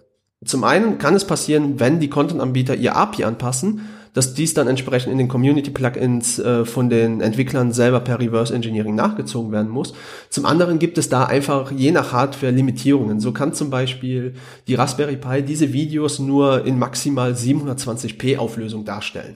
Zum 0.44 0.64
einen 0.64 0.98
kann 0.98 1.16
es 1.16 1.26
passieren, 1.26 1.80
wenn 1.80 2.00
die 2.00 2.10
Content-Anbieter 2.10 2.76
ihr 2.76 2.96
API 2.96 3.24
anpassen, 3.24 3.82
dass 4.14 4.34
dies 4.34 4.54
dann 4.54 4.68
entsprechend 4.68 5.12
in 5.12 5.18
den 5.18 5.28
Community-Plugins 5.28 6.40
äh, 6.40 6.66
von 6.66 6.90
den 6.90 7.20
Entwicklern 7.20 7.74
selber 7.74 8.00
per 8.00 8.20
Reverse 8.20 8.54
Engineering 8.56 8.96
nachgezogen 8.96 9.52
werden 9.52 9.70
muss. 9.70 9.94
Zum 10.30 10.46
anderen 10.46 10.80
gibt 10.80 10.98
es 10.98 11.10
da 11.10 11.26
einfach 11.26 11.72
je 11.72 11.92
nach 11.92 12.14
Hardware 12.14 12.54
Limitierungen. 12.54 13.20
So 13.20 13.34
kann 13.34 13.54
zum 13.54 13.70
Beispiel 13.70 14.36
die 14.68 14.76
Raspberry 14.76 15.18
Pi 15.18 15.44
diese 15.44 15.74
Videos 15.74 16.20
nur 16.20 16.66
in 16.66 16.80
maximal 16.80 17.34
720p 17.34 18.38
Auflösung 18.38 18.86
darstellen. 18.86 19.36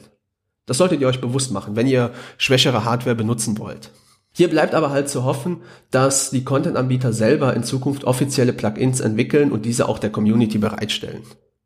Das 0.70 0.78
solltet 0.78 1.02
ihr 1.02 1.08
euch 1.08 1.20
bewusst 1.20 1.52
machen, 1.52 1.76
wenn 1.76 1.88
ihr 1.88 2.12
schwächere 2.38 2.86
Hardware 2.86 3.16
benutzen 3.16 3.58
wollt. 3.58 3.90
Hier 4.32 4.50
bleibt 4.50 4.76
aber 4.76 4.91
halt 4.91 5.10
zu 5.10 5.24
hoffen, 5.24 5.64
dass 5.90 6.30
die 6.30 6.44
Content-Anbieter 6.44 7.12
selber 7.12 7.56
in 7.56 7.64
Zukunft 7.64 8.04
offizielle 8.04 8.54
Plugins 8.54 9.00
entwickeln 9.00 9.52
und 9.52 9.66
diese 9.66 9.90
auch 9.90 9.98
der 9.98 10.12
Community 10.12 10.60
bereitstellen. 10.60 11.24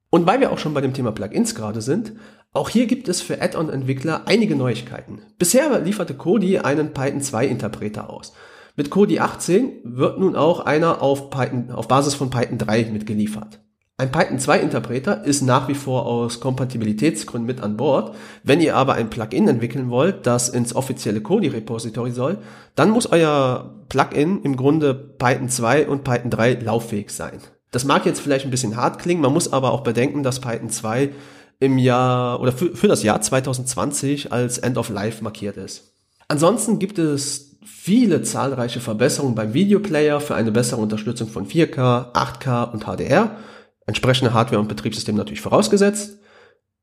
Und 0.10 0.26
weil 0.26 0.40
wir 0.40 0.52
auch 0.52 0.58
schon 0.58 0.74
bei 0.74 0.80
dem 0.80 0.94
Thema 0.94 1.12
Plugins 1.12 1.54
gerade 1.54 1.82
sind, 1.82 2.14
auch 2.54 2.70
hier 2.70 2.86
gibt 2.86 3.10
es 3.10 3.22
für 3.22 3.42
Add-on-Entwickler 3.42 4.22
einige 4.26 4.56
Neuigkeiten. 4.56 5.24
Bisher 5.38 5.82
lieferte 5.82 6.14
Kodi 6.14 6.60
einen 6.60 6.94
Python 6.94 7.20
2 7.20 7.48
Interpreter 7.48 8.10
aus. 8.10 8.32
Mit 8.78 8.90
Kodi 8.90 9.20
18 9.20 9.82
wird 9.84 10.18
nun 10.18 10.38
auch 10.38 10.62
einer 10.62 11.02
auf, 11.02 11.30
Python, 11.30 11.72
auf 11.72 11.90
Basis 11.90 12.14
von 12.14 12.30
Python 12.30 12.58
3 12.58 12.86
mitgeliefert. 12.86 13.63
Ein 13.96 14.12
Python 14.12 14.40
2 14.40 14.60
Interpreter 14.60 15.24
ist 15.24 15.44
nach 15.44 15.68
wie 15.68 15.76
vor 15.76 16.08
aus 16.08 16.40
Kompatibilitätsgründen 16.40 17.46
mit 17.46 17.62
an 17.62 17.78
Bord. 17.78 18.16
Wenn 18.42 18.60
ihr 18.60 18.76
aber 18.76 18.96
ein 18.96 19.12
Plugin 19.12 19.48
entwickeln 19.48 19.92
wollt, 19.92 20.26
das 20.26 20.50
ins 20.50 20.76
offizielle 20.76 21.22
Kodi 21.22 21.50
Repository 21.50 22.12
soll, 22.12 22.40
dann 22.74 22.90
muss 22.90 23.06
euer 23.06 23.76
Plugin 23.90 24.42
im 24.42 24.58
Grunde 24.58 24.96
Python 24.96 25.48
2 25.48 25.88
und 25.88 26.04
Python 26.04 26.32
3 26.32 26.54
lauffähig 26.56 27.12
sein. 27.12 27.40
Das 27.70 27.86
mag 27.86 28.08
jetzt 28.08 28.20
vielleicht 28.20 28.46
ein 28.46 28.52
bisschen 28.52 28.78
hart 28.78 28.98
klingen, 28.98 29.22
man 29.22 29.34
muss 29.34 29.54
aber 29.54 29.72
auch 29.72 29.82
bedenken, 29.82 30.24
dass 30.24 30.42
Python 30.42 30.72
2 30.72 31.12
im 31.60 31.78
Jahr 31.78 32.42
oder 32.42 32.52
für, 32.52 32.76
für 32.76 32.88
das 32.88 33.04
Jahr 33.04 33.22
2020 33.22 34.32
als 34.32 34.58
End 34.58 34.80
of 34.80 34.90
Life 34.90 35.24
markiert 35.24 35.58
ist. 35.58 35.94
Ansonsten 36.28 36.80
gibt 36.80 36.98
es 36.98 37.58
viele 37.64 38.24
zahlreiche 38.24 38.80
Verbesserungen 38.80 39.36
beim 39.36 39.54
Videoplayer 39.54 40.20
für 40.20 40.34
eine 40.34 40.52
bessere 40.52 40.82
Unterstützung 40.82 41.28
von 41.28 41.48
4K, 41.48 42.14
8K 42.14 42.72
und 42.72 42.86
HDR. 42.86 43.38
Entsprechende 43.86 44.34
Hardware 44.34 44.62
und 44.62 44.68
Betriebssystem 44.68 45.16
natürlich 45.16 45.42
vorausgesetzt. 45.42 46.20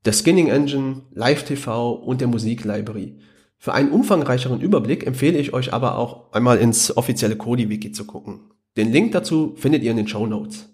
Der 0.04 0.12
Skinning 0.12 0.48
Engine, 0.48 1.02
Live 1.12 1.44
TV 1.44 1.92
und 1.92 2.20
der 2.20 2.28
Musiklibrary. 2.28 3.18
Für 3.58 3.74
einen 3.74 3.90
umfangreicheren 3.90 4.60
Überblick 4.60 5.06
empfehle 5.06 5.38
ich 5.38 5.52
euch 5.52 5.72
aber 5.72 5.98
auch 5.98 6.32
einmal 6.32 6.58
ins 6.58 6.96
offizielle 6.96 7.36
Kodi-Wiki 7.36 7.92
zu 7.92 8.06
gucken. 8.06 8.40
Den 8.76 8.90
Link 8.90 9.12
dazu 9.12 9.54
findet 9.56 9.82
ihr 9.82 9.90
in 9.90 9.98
den 9.98 10.08
Show 10.08 10.26
Notes. 10.26 10.70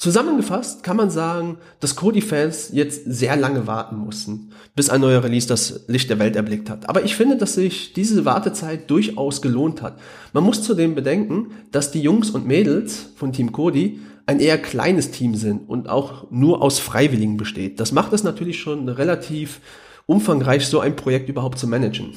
Zusammengefasst 0.00 0.82
kann 0.82 0.96
man 0.96 1.10
sagen, 1.10 1.58
dass 1.80 1.94
Kodi-Fans 1.94 2.70
jetzt 2.72 3.02
sehr 3.04 3.36
lange 3.36 3.66
warten 3.66 3.96
mussten, 3.96 4.52
bis 4.74 4.88
ein 4.88 5.02
neuer 5.02 5.22
Release 5.22 5.46
das 5.46 5.84
Licht 5.88 6.08
der 6.08 6.18
Welt 6.18 6.36
erblickt 6.36 6.70
hat. 6.70 6.88
Aber 6.88 7.04
ich 7.04 7.16
finde, 7.16 7.36
dass 7.36 7.54
sich 7.54 7.92
diese 7.92 8.24
Wartezeit 8.24 8.88
durchaus 8.88 9.42
gelohnt 9.42 9.82
hat. 9.82 9.98
Man 10.32 10.44
muss 10.44 10.62
zudem 10.62 10.94
bedenken, 10.94 11.50
dass 11.70 11.90
die 11.90 12.00
Jungs 12.00 12.30
und 12.30 12.46
Mädels 12.46 13.10
von 13.16 13.32
Team 13.32 13.52
Kodi 13.52 14.00
ein 14.30 14.38
eher 14.38 14.58
kleines 14.58 15.10
Team 15.10 15.34
sind 15.34 15.68
und 15.68 15.88
auch 15.88 16.30
nur 16.30 16.62
aus 16.62 16.78
Freiwilligen 16.78 17.36
besteht. 17.36 17.80
Das 17.80 17.90
macht 17.90 18.12
es 18.12 18.22
natürlich 18.22 18.60
schon 18.60 18.88
relativ 18.88 19.60
umfangreich, 20.06 20.66
so 20.66 20.78
ein 20.78 20.94
Projekt 20.94 21.28
überhaupt 21.28 21.58
zu 21.58 21.66
managen. 21.66 22.12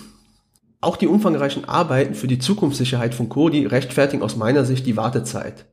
Auch 0.79 0.95
die 0.95 1.07
umfangreichen 1.07 1.65
Arbeiten 1.65 2.13
für 2.13 2.27
die 2.27 2.37
Zukunftssicherheit 2.37 3.15
von 3.15 3.29
Kodi 3.29 3.65
rechtfertigen 3.65 4.21
aus 4.21 4.35
meiner 4.35 4.63
Sicht 4.63 4.85
die 4.85 4.95
Wartezeit. 4.95 5.65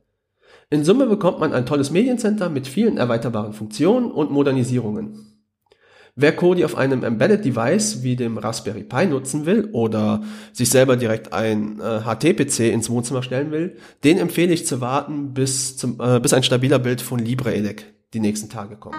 In 0.71 0.83
Summe 0.83 1.05
bekommt 1.05 1.39
man 1.39 1.53
ein 1.53 1.67
tolles 1.67 1.91
Mediencenter 1.91 2.49
mit 2.49 2.65
vielen 2.65 2.97
erweiterbaren 2.97 3.53
Funktionen 3.53 4.09
und 4.09 4.31
Modernisierungen. 4.31 5.30
Wer 6.15 6.35
Kodi 6.35 6.65
auf 6.65 6.75
einem 6.75 7.03
Embedded 7.03 7.45
Device 7.45 8.03
wie 8.03 8.15
dem 8.15 8.37
Raspberry 8.37 8.83
Pi 8.83 9.05
nutzen 9.05 9.45
will 9.45 9.69
oder 9.71 10.21
sich 10.51 10.69
selber 10.69 10.97
direkt 10.97 11.31
ein 11.31 11.79
äh, 11.79 12.01
HT-PC 12.01 12.71
ins 12.71 12.89
Wohnzimmer 12.89 13.23
stellen 13.23 13.51
will, 13.51 13.77
den 14.03 14.17
empfehle 14.17 14.53
ich 14.53 14.67
zu 14.67 14.81
warten, 14.81 15.33
bis, 15.33 15.77
zum, 15.77 15.99
äh, 16.01 16.19
bis 16.19 16.33
ein 16.33 16.43
stabiler 16.43 16.79
Bild 16.79 17.01
von 17.01 17.19
LibreELEC 17.19 17.85
die 18.13 18.19
nächsten 18.19 18.49
Tage 18.49 18.75
kommt. 18.75 18.97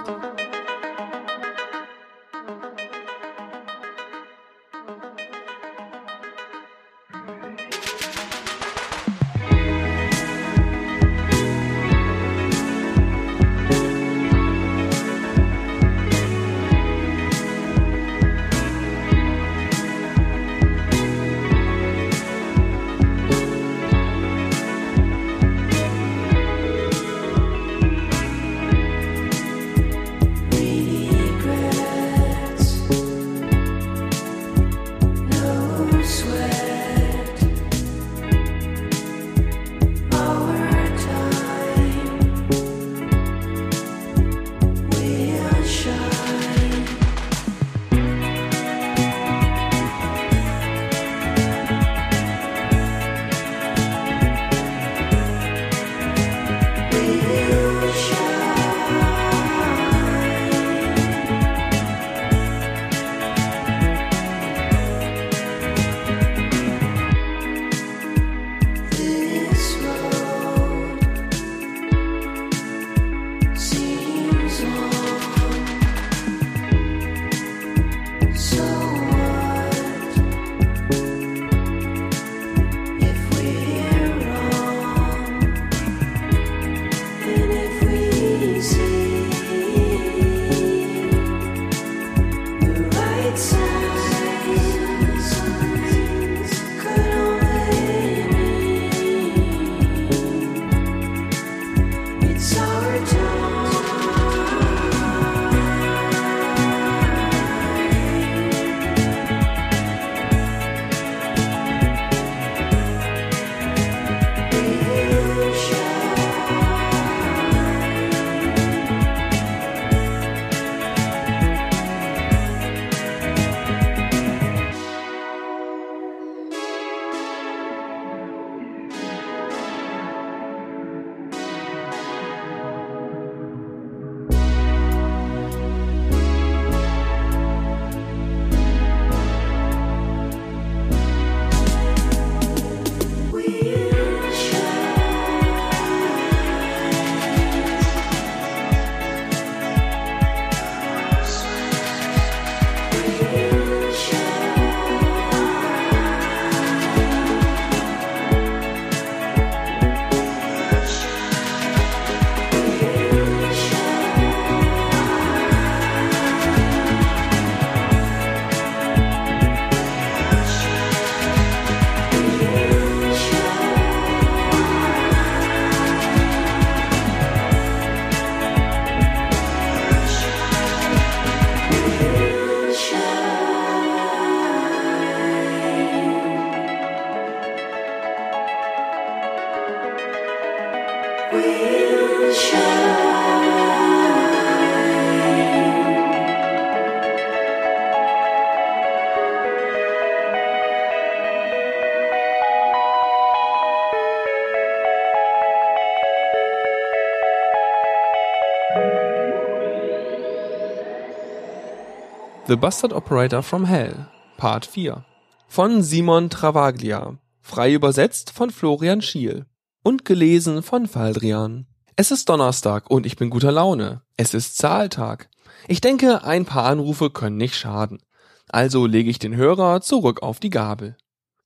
The 212.53 212.59
Bastard 212.59 212.93
Operator 212.93 213.43
from 213.43 213.65
Hell, 213.65 214.09
Part 214.37 214.67
4. 214.67 215.07
Von 215.49 215.83
Simon 215.83 216.29
Travaglia. 216.29 217.17
Frei 217.41 217.73
übersetzt 217.73 218.31
von 218.31 218.51
Florian 218.51 219.01
Schiel. 219.01 219.47
Und 219.83 220.05
gelesen 220.05 220.63
von 220.63 220.87
Faldrian. 220.87 221.67
Es 221.97 222.11
ist 222.11 222.29
Donnerstag 222.29 222.91
und 222.91 223.07
ich 223.07 223.17
bin 223.17 223.31
guter 223.31 223.53
Laune. 223.53 224.03
Es 224.19 224.35
ist 224.35 224.59
Zahltag. 224.59 225.31
Ich 225.67 225.81
denke, 225.81 226.25
ein 226.25 226.45
paar 226.45 226.65
Anrufe 226.65 227.09
können 227.09 227.39
nicht 227.39 227.55
schaden. 227.55 228.03
Also 228.49 228.85
lege 228.85 229.09
ich 229.09 229.19
den 229.19 229.35
Hörer 229.35 229.81
zurück 229.81 230.23
auf 230.23 230.39
die 230.39 230.51
Gabel. 230.51 230.99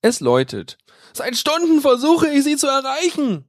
Es 0.02 0.18
läutet. 0.18 0.76
Seit 1.12 1.36
Stunden 1.36 1.82
versuche 1.82 2.26
ich 2.30 2.42
sie 2.42 2.56
zu 2.56 2.66
erreichen, 2.66 3.44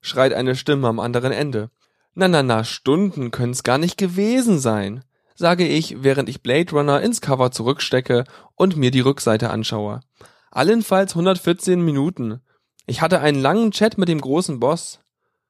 schreit 0.00 0.32
eine 0.34 0.54
Stimme 0.54 0.86
am 0.86 1.00
anderen 1.00 1.32
Ende. 1.32 1.68
Na, 2.14 2.28
na, 2.28 2.44
na, 2.44 2.62
Stunden 2.62 3.32
können's 3.32 3.64
gar 3.64 3.78
nicht 3.78 3.98
gewesen 3.98 4.60
sein, 4.60 5.02
sage 5.34 5.66
ich, 5.66 6.02
während 6.02 6.28
ich 6.28 6.42
Blade 6.42 6.70
Runner 6.72 7.00
ins 7.00 7.20
Cover 7.20 7.50
zurückstecke 7.50 8.24
und 8.54 8.76
mir 8.76 8.90
die 8.90 9.00
Rückseite 9.00 9.50
anschaue. 9.50 10.00
Allenfalls 10.50 11.12
114 11.12 11.80
Minuten. 11.80 12.40
Ich 12.86 13.00
hatte 13.00 13.20
einen 13.20 13.40
langen 13.40 13.70
Chat 13.70 13.98
mit 13.98 14.08
dem 14.08 14.20
großen 14.20 14.60
Boss. 14.60 15.00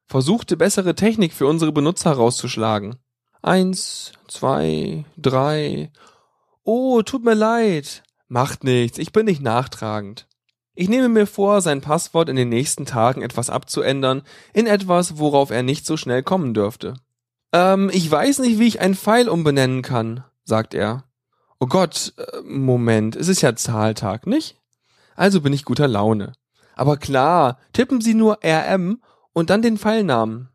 Versuchte 0.06 0.56
bessere 0.56 0.94
Technik 0.94 1.32
für 1.32 1.46
unsere 1.46 1.72
Benutzer 1.72 2.12
rauszuschlagen. 2.12 2.96
Eins, 3.42 4.12
zwei, 4.28 5.04
drei. 5.16 5.90
Oh, 6.64 7.02
tut 7.02 7.24
mir 7.24 7.34
leid. 7.34 8.02
Macht 8.28 8.64
nichts, 8.64 8.98
ich 8.98 9.12
bin 9.12 9.26
nicht 9.26 9.42
nachtragend. 9.42 10.26
Ich 10.74 10.88
nehme 10.88 11.08
mir 11.08 11.26
vor, 11.26 11.60
sein 11.60 11.80
Passwort 11.82 12.28
in 12.30 12.36
den 12.36 12.48
nächsten 12.48 12.86
Tagen 12.86 13.20
etwas 13.20 13.50
abzuändern, 13.50 14.22
in 14.54 14.66
etwas, 14.66 15.18
worauf 15.18 15.50
er 15.50 15.62
nicht 15.62 15.84
so 15.84 15.96
schnell 15.98 16.22
kommen 16.22 16.54
dürfte. 16.54 16.94
Ähm, 17.52 17.90
ich 17.92 18.10
weiß 18.10 18.40
nicht, 18.40 18.58
wie 18.58 18.66
ich 18.66 18.80
einen 18.80 18.94
Pfeil 18.94 19.28
umbenennen 19.28 19.82
kann, 19.82 20.24
sagt 20.44 20.74
er. 20.74 21.04
Oh 21.60 21.66
Gott, 21.66 22.14
äh, 22.16 22.40
Moment, 22.42 23.14
es 23.16 23.28
ist 23.28 23.42
ja 23.42 23.54
Zahltag, 23.54 24.26
nicht? 24.26 24.58
Also 25.14 25.40
bin 25.40 25.52
ich 25.52 25.64
guter 25.64 25.88
Laune. 25.88 26.32
Aber 26.74 26.96
klar, 26.96 27.58
tippen 27.72 28.00
Sie 28.00 28.14
nur 28.14 28.38
RM 28.42 29.02
und 29.32 29.50
dann 29.50 29.62
den 29.62 29.78
Pfeilnamen. 29.78 30.48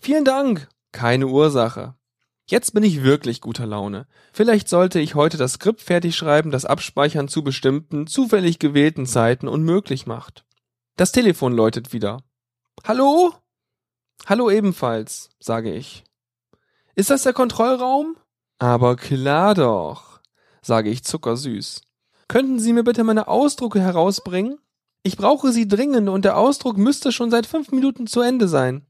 Vielen 0.00 0.24
Dank. 0.24 0.68
Keine 0.92 1.26
Ursache. 1.26 1.94
Jetzt 2.46 2.74
bin 2.74 2.82
ich 2.82 3.04
wirklich 3.04 3.40
guter 3.40 3.66
Laune. 3.66 4.06
Vielleicht 4.32 4.68
sollte 4.68 4.98
ich 4.98 5.14
heute 5.14 5.36
das 5.36 5.52
Skript 5.52 5.80
fertig 5.80 6.16
schreiben, 6.16 6.50
das 6.50 6.64
Abspeichern 6.64 7.28
zu 7.28 7.44
bestimmten, 7.44 8.06
zufällig 8.08 8.58
gewählten 8.58 9.06
Zeiten 9.06 9.46
unmöglich 9.46 10.06
macht. 10.06 10.44
Das 10.96 11.12
Telefon 11.12 11.52
läutet 11.52 11.92
wieder. 11.92 12.24
Hallo? 12.84 13.34
Hallo 14.26 14.50
ebenfalls, 14.50 15.30
sage 15.38 15.72
ich. 15.72 16.04
Ist 16.94 17.10
das 17.10 17.22
der 17.22 17.32
Kontrollraum? 17.32 18.16
Aber 18.58 18.96
klar 18.96 19.54
doch, 19.54 20.20
sage 20.62 20.90
ich 20.90 21.04
zuckersüß. 21.04 21.82
Könnten 22.28 22.60
Sie 22.60 22.72
mir 22.72 22.84
bitte 22.84 23.04
meine 23.04 23.28
Ausdrucke 23.28 23.80
herausbringen? 23.80 24.58
Ich 25.02 25.16
brauche 25.16 25.50
sie 25.50 25.66
dringend 25.66 26.08
und 26.08 26.24
der 26.24 26.36
Ausdruck 26.36 26.76
müsste 26.76 27.10
schon 27.10 27.30
seit 27.30 27.46
fünf 27.46 27.72
Minuten 27.72 28.06
zu 28.06 28.20
Ende 28.20 28.48
sein. 28.48 28.86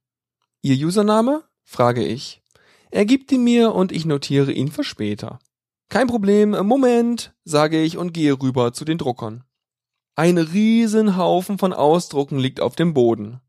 Ihr 0.61 0.75
Username? 0.87 1.45
frage 1.63 2.05
ich. 2.05 2.43
Er 2.91 3.05
gibt 3.05 3.31
ihn 3.31 3.45
mir 3.45 3.75
und 3.75 3.93
ich 3.93 4.05
notiere 4.05 4.51
ihn 4.51 4.73
für 4.73 4.83
später. 4.83 5.39
Kein 5.89 6.09
Problem, 6.09 6.51
Moment, 6.67 7.33
sage 7.45 7.81
ich 7.81 7.97
und 7.97 8.13
gehe 8.13 8.41
rüber 8.41 8.73
zu 8.73 8.85
den 8.85 8.99
Druckern. 8.99 9.45
Ein 10.17 10.39
Riesenhaufen 10.39 11.59
von 11.59 11.73
Ausdrucken 11.73 12.39
liegt 12.39 12.61
auf 12.61 12.75
dem 12.75 12.93
Boden. 12.93 13.41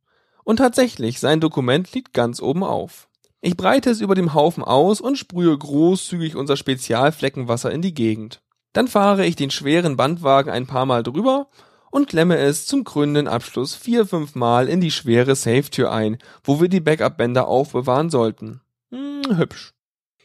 Und 0.44 0.58
tatsächlich, 0.58 1.20
sein 1.20 1.40
Dokument 1.40 1.92
liegt 1.94 2.14
ganz 2.14 2.42
oben 2.42 2.64
auf. 2.64 3.10
Ich 3.44 3.58
breite 3.58 3.90
es 3.90 4.02
über 4.02 4.14
dem 4.14 4.36
Haufen 4.36 4.64
aus 4.64 5.02
und 5.02 5.18
sprühe 5.18 5.58
großzügig 5.58 6.36
unser 6.36 6.58
Spezialfleckenwasser 6.58 7.72
in 7.72 7.82
die 7.82 7.96
Gegend. 7.96 8.42
Dann 8.72 8.88
fahre 8.88 9.26
ich 9.26 9.36
den 9.36 9.50
schweren 9.50 9.98
Bandwagen 9.98 10.52
ein 10.52 10.68
paar 10.68 10.86
Mal 10.86 11.02
drüber 11.02 11.48
und 11.90 12.08
klemme 12.08 12.38
es 12.38 12.68
zum 12.68 12.84
krönenden 12.84 13.28
Abschluss 13.28 13.74
vier, 13.74 14.06
fünf 14.06 14.36
Mal 14.36 14.70
in 14.70 14.80
die 14.80 14.92
schwere 14.92 15.36
Safe-Tür 15.36 15.92
ein, 15.92 16.20
wo 16.44 16.62
wir 16.62 16.70
die 16.70 16.80
Backup-Bänder 16.80 17.48
aufbewahren 17.48 18.12
sollten. 18.12 18.62
Hm, 18.92 19.38
hübsch. 19.38 19.74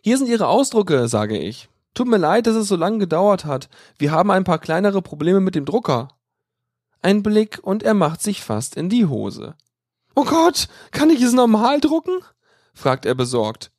Hier 0.02 0.18
sind 0.18 0.28
Ihre 0.28 0.46
Ausdrucke, 0.46 1.08
sage 1.08 1.38
ich. 1.38 1.70
Tut 1.94 2.08
mir 2.08 2.18
leid, 2.18 2.46
dass 2.46 2.54
es 2.54 2.68
so 2.68 2.76
lange 2.76 2.98
gedauert 2.98 3.46
hat. 3.46 3.70
Wir 3.98 4.12
haben 4.12 4.30
ein 4.30 4.44
paar 4.44 4.58
kleinere 4.58 5.00
Probleme 5.00 5.40
mit 5.40 5.54
dem 5.54 5.64
Drucker. 5.64 6.08
Ein 7.00 7.22
Blick 7.22 7.60
und 7.62 7.82
er 7.82 7.94
macht 7.94 8.20
sich 8.20 8.42
fast 8.42 8.76
in 8.76 8.90
die 8.90 9.06
Hose. 9.06 9.54
Oh 10.14 10.24
Gott, 10.24 10.68
kann 10.90 11.08
ich 11.08 11.22
es 11.22 11.32
normal 11.32 11.80
drucken? 11.80 12.20
Fragt 12.76 13.06
er 13.06 13.16
besorgt. 13.16 13.72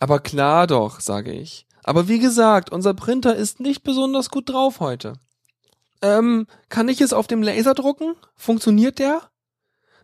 Aber 0.00 0.18
klar 0.18 0.66
doch, 0.66 0.98
sage 0.98 1.32
ich. 1.32 1.68
Aber 1.84 2.08
wie 2.08 2.18
gesagt, 2.18 2.72
unser 2.72 2.94
Printer 2.94 3.36
ist 3.36 3.60
nicht 3.60 3.84
besonders 3.84 4.30
gut 4.30 4.48
drauf 4.48 4.80
heute. 4.80 5.14
Ähm, 6.02 6.48
kann 6.68 6.88
ich 6.88 7.00
es 7.00 7.12
auf 7.12 7.28
dem 7.28 7.42
Laser 7.42 7.74
drucken? 7.74 8.16
Funktioniert 8.34 8.98
der? 8.98 9.22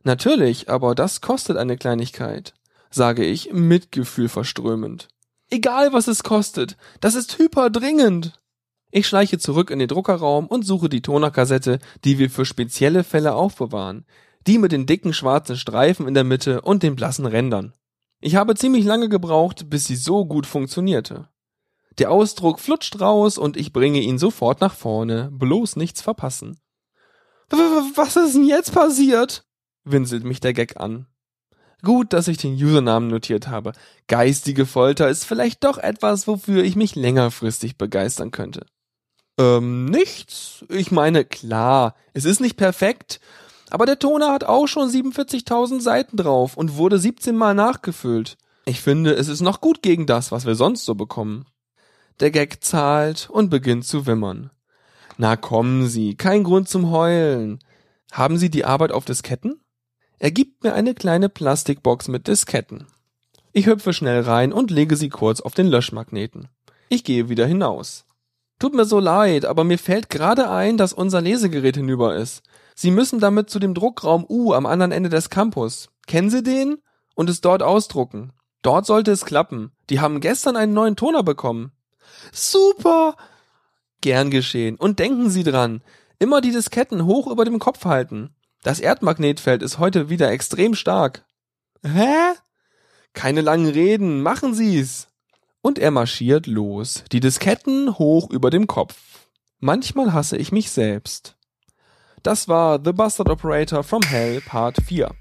Natürlich, 0.04 0.70
aber 0.70 0.94
das 0.94 1.20
kostet 1.20 1.56
eine 1.56 1.76
Kleinigkeit 1.76 2.54
sage 2.96 3.24
ich, 3.24 3.52
Mitgefühl 3.52 4.28
verströmend. 4.28 5.08
Egal 5.50 5.92
was 5.92 6.08
es 6.08 6.24
kostet, 6.24 6.76
das 7.00 7.14
ist 7.14 7.38
hyperdringend. 7.38 8.40
Ich 8.90 9.06
schleiche 9.06 9.38
zurück 9.38 9.70
in 9.70 9.78
den 9.78 9.88
Druckerraum 9.88 10.46
und 10.46 10.64
suche 10.64 10.88
die 10.88 11.02
Tonerkassette, 11.02 11.78
die 12.04 12.18
wir 12.18 12.30
für 12.30 12.44
spezielle 12.44 13.04
Fälle 13.04 13.34
aufbewahren. 13.34 14.06
Die 14.46 14.58
mit 14.58 14.72
den 14.72 14.86
dicken 14.86 15.12
schwarzen 15.12 15.56
Streifen 15.56 16.08
in 16.08 16.14
der 16.14 16.24
Mitte 16.24 16.62
und 16.62 16.82
den 16.82 16.96
blassen 16.96 17.26
Rändern. 17.26 17.74
Ich 18.20 18.36
habe 18.36 18.54
ziemlich 18.54 18.84
lange 18.84 19.08
gebraucht, 19.08 19.68
bis 19.68 19.86
sie 19.86 19.96
so 19.96 20.24
gut 20.24 20.46
funktionierte. 20.46 21.28
Der 21.98 22.10
Ausdruck 22.10 22.60
flutscht 22.60 23.00
raus 23.00 23.38
und 23.38 23.56
ich 23.56 23.72
bringe 23.72 24.00
ihn 24.00 24.18
sofort 24.18 24.60
nach 24.60 24.74
vorne, 24.74 25.30
bloß 25.32 25.76
nichts 25.76 26.02
verpassen. 26.02 26.58
Was 27.50 28.16
ist 28.16 28.34
denn 28.34 28.46
jetzt 28.46 28.72
passiert? 28.72 29.44
winselt 29.84 30.24
mich 30.24 30.40
der 30.40 30.52
Gag 30.52 30.78
an. 30.78 31.06
Gut, 31.82 32.12
dass 32.12 32.28
ich 32.28 32.38
den 32.38 32.54
Usernamen 32.54 33.08
notiert 33.08 33.48
habe. 33.48 33.72
Geistige 34.08 34.66
Folter 34.66 35.08
ist 35.08 35.24
vielleicht 35.24 35.62
doch 35.62 35.78
etwas, 35.78 36.26
wofür 36.26 36.64
ich 36.64 36.74
mich 36.74 36.96
längerfristig 36.96 37.78
begeistern 37.78 38.30
könnte. 38.30 38.66
Ähm, 39.38 39.84
nichts. 39.84 40.64
Ich 40.68 40.90
meine, 40.90 41.24
klar, 41.24 41.94
es 42.14 42.24
ist 42.24 42.40
nicht 42.40 42.56
perfekt, 42.56 43.20
aber 43.70 43.86
der 43.86 43.98
Toner 43.98 44.32
hat 44.32 44.44
auch 44.44 44.66
schon 44.66 44.88
47.000 44.88 45.80
Seiten 45.80 46.16
drauf 46.16 46.56
und 46.56 46.76
wurde 46.76 46.98
17 46.98 47.36
Mal 47.36 47.54
nachgefüllt. 47.54 48.36
Ich 48.64 48.80
finde, 48.80 49.14
es 49.14 49.28
ist 49.28 49.40
noch 49.40 49.60
gut 49.60 49.82
gegen 49.82 50.06
das, 50.06 50.32
was 50.32 50.46
wir 50.46 50.54
sonst 50.54 50.84
so 50.84 50.94
bekommen. 50.94 51.46
Der 52.20 52.30
Gag 52.30 52.64
zahlt 52.64 53.28
und 53.30 53.50
beginnt 53.50 53.84
zu 53.84 54.06
wimmern. 54.06 54.50
Na 55.18 55.36
kommen 55.36 55.86
Sie, 55.86 56.14
kein 56.14 56.44
Grund 56.44 56.68
zum 56.68 56.90
Heulen. 56.90 57.58
Haben 58.12 58.38
Sie 58.38 58.50
die 58.50 58.64
Arbeit 58.64 58.92
auf 58.92 59.04
Disketten? 59.04 59.60
Er 60.18 60.30
gibt 60.30 60.64
mir 60.64 60.72
eine 60.72 60.94
kleine 60.94 61.28
Plastikbox 61.28 62.08
mit 62.08 62.26
Disketten. 62.26 62.86
Ich 63.52 63.66
hüpfe 63.66 63.92
schnell 63.92 64.20
rein 64.22 64.52
und 64.52 64.70
lege 64.70 64.96
sie 64.96 65.08
kurz 65.08 65.40
auf 65.40 65.54
den 65.54 65.66
Löschmagneten. 65.66 66.48
Ich 66.88 67.04
gehe 67.04 67.28
wieder 67.28 67.46
hinaus. 67.46 68.04
Tut 68.58 68.74
mir 68.74 68.84
so 68.84 68.98
leid, 69.00 69.44
aber 69.44 69.64
mir 69.64 69.78
fällt 69.78 70.08
gerade 70.08 70.50
ein, 70.50 70.76
dass 70.76 70.92
unser 70.92 71.20
Lesegerät 71.20 71.76
hinüber 71.76 72.16
ist. 72.16 72.42
Sie 72.78 72.90
müssen 72.90 73.20
damit 73.20 73.48
zu 73.48 73.58
dem 73.58 73.72
Druckraum 73.72 74.26
U 74.28 74.52
am 74.52 74.66
anderen 74.66 74.92
Ende 74.92 75.08
des 75.08 75.30
Campus. 75.30 75.88
Kennen 76.06 76.28
Sie 76.28 76.42
den? 76.42 76.76
Und 77.14 77.30
es 77.30 77.40
dort 77.40 77.62
ausdrucken. 77.62 78.32
Dort 78.60 78.84
sollte 78.84 79.10
es 79.12 79.24
klappen. 79.24 79.72
Die 79.88 80.00
haben 80.00 80.20
gestern 80.20 80.56
einen 80.56 80.74
neuen 80.74 80.94
Toner 80.94 81.22
bekommen. 81.22 81.72
Super! 82.32 83.16
Gern 84.02 84.30
geschehen. 84.30 84.76
Und 84.76 84.98
denken 84.98 85.30
Sie 85.30 85.42
dran. 85.42 85.82
Immer 86.18 86.42
die 86.42 86.52
Disketten 86.52 87.06
hoch 87.06 87.26
über 87.28 87.46
dem 87.46 87.58
Kopf 87.58 87.86
halten. 87.86 88.34
Das 88.62 88.78
Erdmagnetfeld 88.78 89.62
ist 89.62 89.78
heute 89.78 90.10
wieder 90.10 90.30
extrem 90.30 90.74
stark. 90.74 91.24
Hä? 91.82 92.34
Keine 93.14 93.40
langen 93.40 93.70
Reden, 93.70 94.20
machen 94.20 94.54
Sie's. 94.54 95.08
Und 95.62 95.78
er 95.78 95.90
marschiert 95.90 96.46
los, 96.46 97.04
die 97.10 97.20
Disketten 97.20 97.98
hoch 97.98 98.30
über 98.30 98.50
dem 98.50 98.66
Kopf. 98.66 99.28
Manchmal 99.60 100.12
hasse 100.12 100.36
ich 100.36 100.52
mich 100.52 100.70
selbst. 100.70 101.35
Das 102.26 102.48
war 102.48 102.80
The 102.84 102.92
Bastard 102.92 103.30
Operator 103.30 103.84
from 103.84 104.02
Hell 104.02 104.40
Part 104.40 104.78
4. 104.84 105.14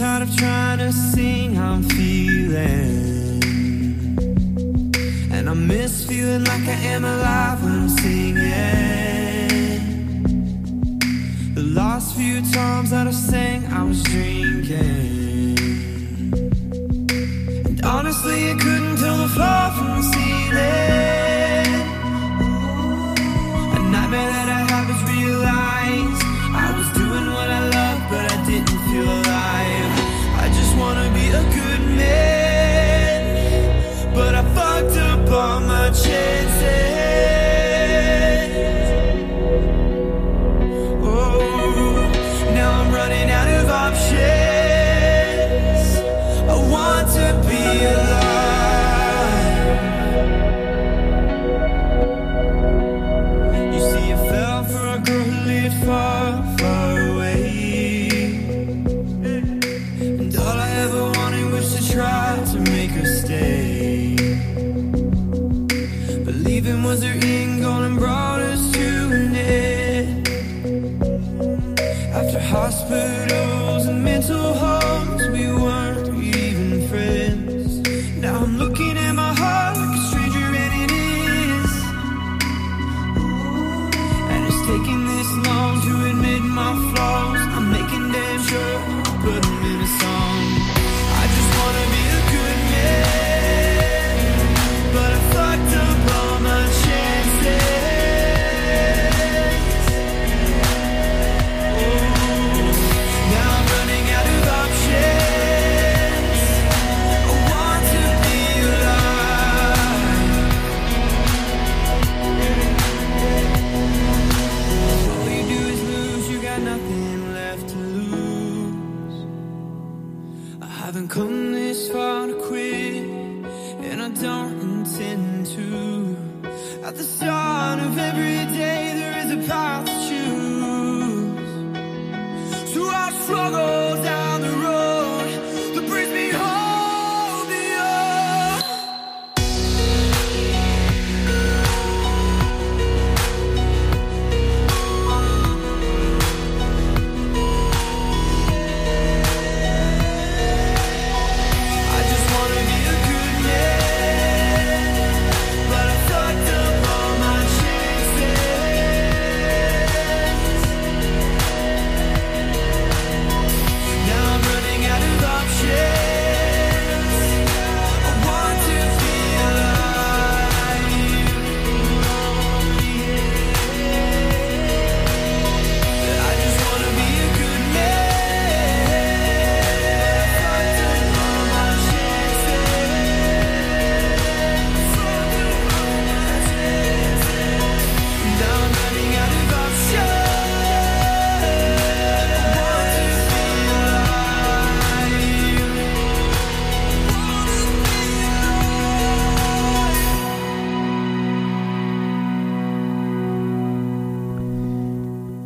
Tired 0.00 0.22
of 0.22 0.34
trying 0.34 0.78
to 0.78 0.90
sing 0.90 1.54
how 1.54 1.72
I'm 1.74 1.82
feeling 1.82 3.02
And 5.30 5.46
I 5.46 5.52
miss 5.52 6.06
feeling 6.06 6.44
like 6.44 6.66
I 6.66 6.78
am 6.94 7.04
alive 7.04 7.62
when 7.62 7.72
I'm 7.82 7.88
singing. 7.90 8.40
The 11.54 11.62
last 11.62 12.16
few 12.16 12.40
times 12.50 12.90
that 12.92 13.06
I 13.06 13.10
sang, 13.10 13.66
I 13.66 13.82
was 13.82 14.02
drinking. 14.04 15.58
And 17.66 17.84
honestly, 17.84 18.50
I 18.52 18.54
couldn't 18.54 18.96
tell 18.96 19.18
the 19.18 19.28
floor 19.36 19.70
from 19.76 19.88
the 19.98 20.09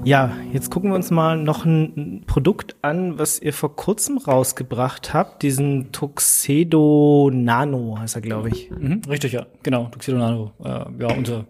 Ja, 0.05 0.37
jetzt 0.53 0.71
gucken 0.71 0.91
wir 0.91 0.97
uns 0.97 1.11
mal 1.11 1.39
noch 1.39 1.65
ein 1.65 2.25
Produkt 2.27 2.77
an, 2.83 3.19
was 3.19 3.41
ihr 3.41 3.55
vor 3.55 3.75
kurzem 3.75 4.19
rausgebracht 4.19 5.15
habt. 5.15 5.43
Diesen 5.43 5.93
Tuxedo 5.93 7.31
Nano 7.33 7.97
heißt 7.99 8.17
er, 8.17 8.21
glaube 8.21 8.51
ich. 8.51 8.71
Mhm, 8.71 9.01
richtig, 9.09 9.33
ja. 9.33 9.47
Genau, 9.63 9.87
Tuxedo 9.87 10.19
Nano. 10.19 10.53
Äh, 10.63 11.03
ja, 11.03 11.17
unser 11.17 11.47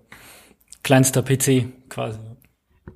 kleinster 0.84 1.22
PC 1.22 1.66
quasi. 1.88 2.20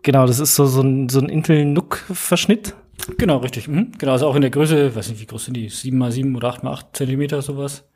Genau, 0.02 0.26
das 0.26 0.38
ist 0.38 0.54
so, 0.54 0.66
so 0.66 0.80
ein, 0.80 1.08
so 1.08 1.18
ein 1.18 1.28
Intel 1.28 1.64
NUC-Verschnitt. 1.64 2.76
Genau, 3.16 3.38
richtig. 3.38 3.66
Mhm. 3.66 3.92
Genau, 3.98 4.12
also 4.12 4.28
auch 4.28 4.36
in 4.36 4.42
der 4.42 4.50
Größe, 4.50 4.94
weiß 4.94 5.08
nicht, 5.08 5.20
wie 5.20 5.26
groß 5.26 5.46
sind 5.46 5.56
die? 5.56 5.68
7 5.68 5.98
mal 5.98 6.12
7 6.12 6.36
oder 6.36 6.48
8 6.48 6.62
mal 6.62 6.72
8 6.72 6.96
Zentimeter, 6.96 7.42
sowas. 7.42 7.88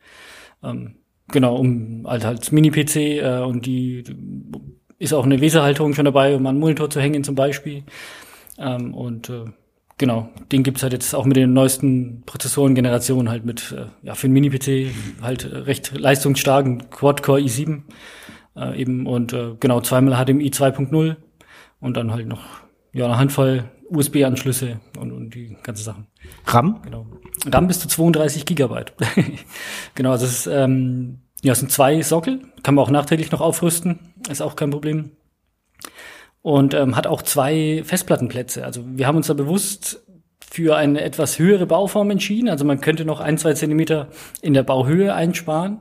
Ähm, 0.65 0.97
genau, 1.29 1.57
um 1.57 2.03
halt 2.07 2.25
als 2.25 2.51
Mini-PC 2.51 2.97
äh, 2.97 3.43
und 3.45 3.67
die 3.67 4.03
ist 5.03 5.13
auch 5.13 5.25
eine 5.25 5.41
Weserhalterung 5.41 5.95
schon 5.95 6.05
dabei, 6.05 6.37
um 6.37 6.47
an 6.47 6.55
den 6.55 6.61
Monitor 6.61 6.89
zu 6.89 7.01
hängen 7.01 7.25
zum 7.25 7.35
Beispiel. 7.35 7.83
Ähm, 8.57 8.95
und 8.95 9.29
äh, 9.31 9.47
genau, 9.99 10.29
den 10.53 10.63
gibt's 10.63 10.85
halt 10.85 10.93
jetzt 10.93 11.13
auch 11.15 11.25
mit 11.25 11.37
den 11.37 11.53
neuesten 11.53 12.23
Prozessoren-Generationen 12.25 13.29
halt 13.29 13.45
mit, 13.45 13.73
äh, 13.73 13.87
ja, 14.07 14.15
für 14.15 14.29
einen 14.29 14.35
Mini-PC 14.35 14.95
halt 15.21 15.51
recht 15.53 15.99
leistungsstarken 15.99 16.89
Quad-Core 16.91 17.41
i7 17.41 17.83
äh, 18.57 18.81
eben 18.81 19.07
und 19.07 19.33
äh, 19.33 19.57
genau 19.59 19.81
zweimal 19.81 20.25
HDMI 20.25 20.51
2.0 20.51 21.17
und 21.81 21.97
dann 21.97 22.13
halt 22.13 22.29
noch 22.29 22.45
ja 22.93 23.07
eine 23.07 23.19
Handvoll 23.19 23.65
USB-Anschlüsse 23.89 24.81
und, 24.99 25.11
und 25.11 25.35
die 25.35 25.57
ganzen 25.65 25.83
Sachen. 25.83 26.07
RAM? 26.47 26.81
Genau. 26.83 27.07
RAM 27.47 27.67
bis 27.67 27.81
zu 27.81 27.89
32 27.89 28.47
Gigabyte. 28.47 28.95
genau, 29.95 30.13
das 30.13 30.23
ist 30.23 30.47
ähm, 30.47 31.23
ja, 31.43 31.53
es 31.53 31.59
sind 31.59 31.73
zwei 31.73 32.01
Sockel, 32.03 32.41
kann 32.63 32.75
man 32.75 32.85
auch 32.85 32.91
nachträglich 32.91 33.33
noch 33.33 33.41
aufrüsten, 33.41 33.99
ist 34.31 34.41
auch 34.41 34.57
kein 34.57 34.71
Problem. 34.71 35.11
Und 36.41 36.75
ähm, 36.75 36.97
hat 36.97 37.07
auch 37.07 37.23
zwei 37.23 37.83
Festplattenplätze. 37.85 38.65
Also 38.65 38.83
wir 38.87 39.07
haben 39.07 39.17
uns 39.17 39.29
da 39.29 39.35
bewusst 39.35 40.03
für 40.51 40.77
eine 40.77 41.01
etwas 41.03 41.39
höhere 41.39 41.67
Bauform 41.67 42.11
entschieden. 42.11 42.49
Also 42.49 42.65
man 42.65 42.81
könnte 42.81 43.05
noch 43.05 43.21
ein, 43.21 43.39
zwei 43.39 43.55
Zentimeter 43.55 44.09
in 44.41 44.55
der 44.55 44.63
Bauhöhe 44.63 45.15
einsparen. 45.15 45.79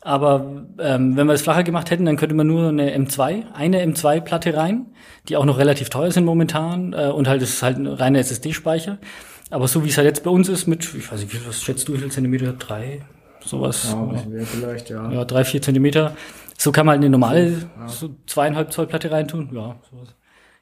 Aber 0.00 0.66
ähm, 0.78 1.16
wenn 1.16 1.26
wir 1.26 1.32
es 1.32 1.42
flacher 1.42 1.64
gemacht 1.64 1.90
hätten, 1.90 2.04
dann 2.04 2.16
könnte 2.16 2.34
man 2.34 2.46
nur 2.46 2.68
eine 2.68 2.94
M2, 2.94 3.52
eine 3.54 3.82
M2-Platte 3.84 4.54
rein, 4.54 4.86
die 5.28 5.36
auch 5.36 5.46
noch 5.46 5.58
relativ 5.58 5.88
teuer 5.88 6.10
sind 6.10 6.26
momentan 6.26 6.92
äh, 6.92 7.06
und 7.06 7.26
halt 7.26 7.40
das 7.40 7.50
ist 7.50 7.62
halt 7.62 7.78
ein 7.78 7.86
reiner 7.86 8.18
SSD-Speicher. 8.18 8.98
Aber 9.50 9.66
so 9.66 9.82
wie 9.82 9.88
es 9.88 9.96
halt 9.96 10.06
jetzt 10.06 10.22
bei 10.22 10.30
uns 10.30 10.48
ist 10.50 10.66
mit, 10.66 10.82
ich 10.94 11.10
weiß 11.10 11.20
nicht, 11.20 11.48
was 11.48 11.62
schätzt 11.62 11.88
du, 11.88 11.94
wie 11.94 11.98
viel 11.98 12.12
Zentimeter? 12.12 12.52
Drei? 12.52 13.00
Sowas. 13.44 13.92
Ja, 13.92 14.44
vielleicht, 14.44 14.90
ja. 14.90 15.10
Ja, 15.10 15.24
drei, 15.24 15.44
vier 15.44 15.60
Zentimeter. 15.60 16.16
So 16.56 16.72
kann 16.72 16.86
man 16.86 16.94
halt 16.94 17.02
eine 17.02 17.10
normale, 17.10 17.68
so 17.86 18.10
zweieinhalb 18.26 18.72
Zoll 18.72 18.86
Platte 18.86 19.10
reintun. 19.10 19.50
Ja, 19.52 19.76
sowas. 19.90 20.14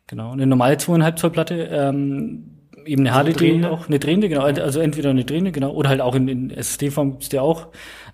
Genau. 0.07 0.33
Eine 0.33 0.47
normale 0.47 0.79
zweieinhalb 0.79 1.19
Zoll 1.19 1.31
Platte, 1.31 1.69
ähm, 1.71 2.59
eben 2.85 3.07
eine 3.07 3.17
HDD 3.17 3.39
drehende? 3.39 3.71
auch, 3.71 3.89
eine 3.89 3.99
drehende, 3.99 4.29
genau. 4.29 4.43
Also 4.43 4.81
entweder 4.81 5.11
eine 5.11 5.25
drehende, 5.25 5.53
genau, 5.53 5.73
oder 5.73 5.89
halt 5.89 6.01
auch 6.01 6.15
in, 6.15 6.29
in 6.29 6.51
SSD-Form 6.51 7.19
ist 7.21 7.33
der 7.33 7.43
auch. 7.43 7.69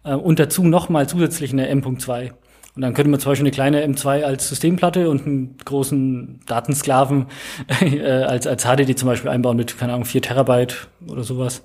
Äh, 0.04 0.14
und 0.14 0.38
dazu 0.38 0.64
nochmal 0.64 1.08
zusätzlich 1.08 1.52
eine 1.52 1.68
M.2. 1.68 2.30
Und 2.30 2.34
Und 2.78 2.82
dann 2.82 2.94
könnte 2.94 3.10
man 3.10 3.18
zum 3.18 3.32
Beispiel 3.32 3.46
eine 3.46 3.50
kleine 3.50 3.84
M2 3.84 4.22
als 4.22 4.48
Systemplatte 4.48 5.10
und 5.10 5.26
einen 5.26 5.56
großen 5.64 6.40
Datensklaven 6.46 7.26
äh, 7.80 8.02
als, 8.02 8.46
als 8.46 8.64
HDD 8.64 8.94
zum 8.96 9.08
Beispiel 9.08 9.30
einbauen 9.30 9.56
mit, 9.56 9.76
keine 9.78 9.94
Ahnung, 9.94 10.04
4 10.04 10.22
Terabyte 10.22 10.88
oder 11.08 11.24
sowas. 11.24 11.64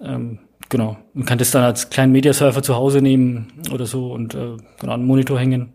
Ähm, 0.00 0.38
genau. 0.70 0.96
Man 1.12 1.26
kann 1.26 1.36
das 1.36 1.50
dann 1.50 1.64
als 1.64 1.90
kleinen 1.90 2.12
Mediasurfer 2.12 2.62
zu 2.62 2.74
Hause 2.74 3.02
nehmen 3.02 3.52
oder 3.70 3.84
so 3.84 4.12
und 4.12 4.34
äh, 4.34 4.56
genau 4.80 4.94
einen 4.94 5.04
Monitor 5.04 5.38
hängen. 5.38 5.74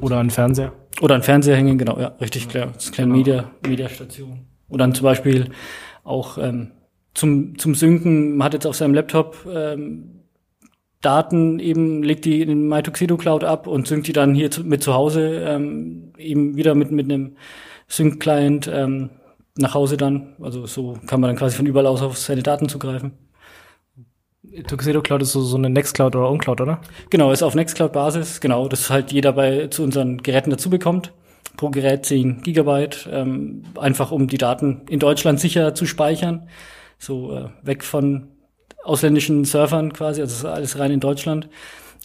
Oder 0.00 0.18
ein 0.18 0.30
Fernseher. 0.30 0.72
Oder 1.00 1.14
einen 1.14 1.24
Fernseher 1.24 1.56
hängen, 1.56 1.78
genau, 1.78 1.98
ja, 1.98 2.08
richtig 2.20 2.48
klar. 2.48 2.68
Das 2.74 2.84
ist 2.84 2.88
eine 2.90 2.94
kleine 2.94 3.12
Media, 3.12 3.50
Mediastation. 3.66 4.46
Oder 4.68 4.84
dann 4.84 4.94
zum 4.94 5.04
Beispiel 5.04 5.50
auch 6.04 6.38
ähm, 6.38 6.72
zum, 7.14 7.58
zum 7.58 7.74
Synken, 7.74 8.36
man 8.36 8.46
hat 8.46 8.54
jetzt 8.54 8.66
auf 8.66 8.76
seinem 8.76 8.94
Laptop 8.94 9.46
ähm, 9.52 10.20
Daten 11.00 11.58
eben, 11.58 12.02
legt 12.02 12.24
die 12.26 12.42
in 12.42 12.48
den 12.48 12.68
MyTuxedo 12.68 13.16
Cloud 13.16 13.42
ab 13.42 13.66
und 13.66 13.86
synkt 13.86 14.06
die 14.06 14.12
dann 14.12 14.34
hier 14.34 14.50
zu, 14.50 14.64
mit 14.64 14.82
zu 14.82 14.94
Hause 14.94 15.44
ähm, 15.46 16.12
eben 16.18 16.56
wieder 16.56 16.74
mit, 16.74 16.90
mit 16.90 17.10
einem 17.10 17.36
Sync-Client 17.88 18.70
ähm, 18.72 19.10
nach 19.56 19.74
Hause 19.74 19.96
dann. 19.96 20.36
Also 20.40 20.66
so 20.66 20.98
kann 21.06 21.20
man 21.20 21.28
dann 21.28 21.36
quasi 21.36 21.56
von 21.56 21.66
überall 21.66 21.86
aus 21.86 22.02
auf 22.02 22.18
seine 22.18 22.42
Daten 22.42 22.68
zugreifen. 22.68 23.12
Tuxedo 24.66 25.00
Cloud 25.00 25.22
ist 25.22 25.32
so, 25.32 25.42
so 25.42 25.56
eine 25.56 25.70
Nextcloud 25.70 26.16
oder 26.16 26.30
Uncloud, 26.30 26.60
oder? 26.60 26.80
Genau, 27.10 27.30
ist 27.32 27.42
auf 27.42 27.54
Nextcloud-Basis, 27.54 28.40
genau, 28.40 28.68
das 28.68 28.90
halt 28.90 29.12
jeder 29.12 29.32
bei 29.32 29.68
zu 29.68 29.82
unseren 29.82 30.18
Geräten 30.18 30.50
dazu 30.50 30.70
bekommt. 30.70 31.12
Pro 31.56 31.70
Gerät 31.70 32.06
10 32.06 32.42
Gigabyte, 32.42 33.08
ähm, 33.12 33.64
einfach 33.78 34.12
um 34.12 34.28
die 34.28 34.38
Daten 34.38 34.82
in 34.88 34.98
Deutschland 34.98 35.40
sicher 35.40 35.74
zu 35.74 35.86
speichern. 35.86 36.48
So 36.98 37.32
äh, 37.32 37.48
weg 37.62 37.84
von 37.84 38.28
ausländischen 38.82 39.44
Surfern 39.44 39.92
quasi, 39.92 40.20
also 40.20 40.48
alles 40.48 40.78
rein 40.78 40.90
in 40.90 41.00
Deutschland. 41.00 41.48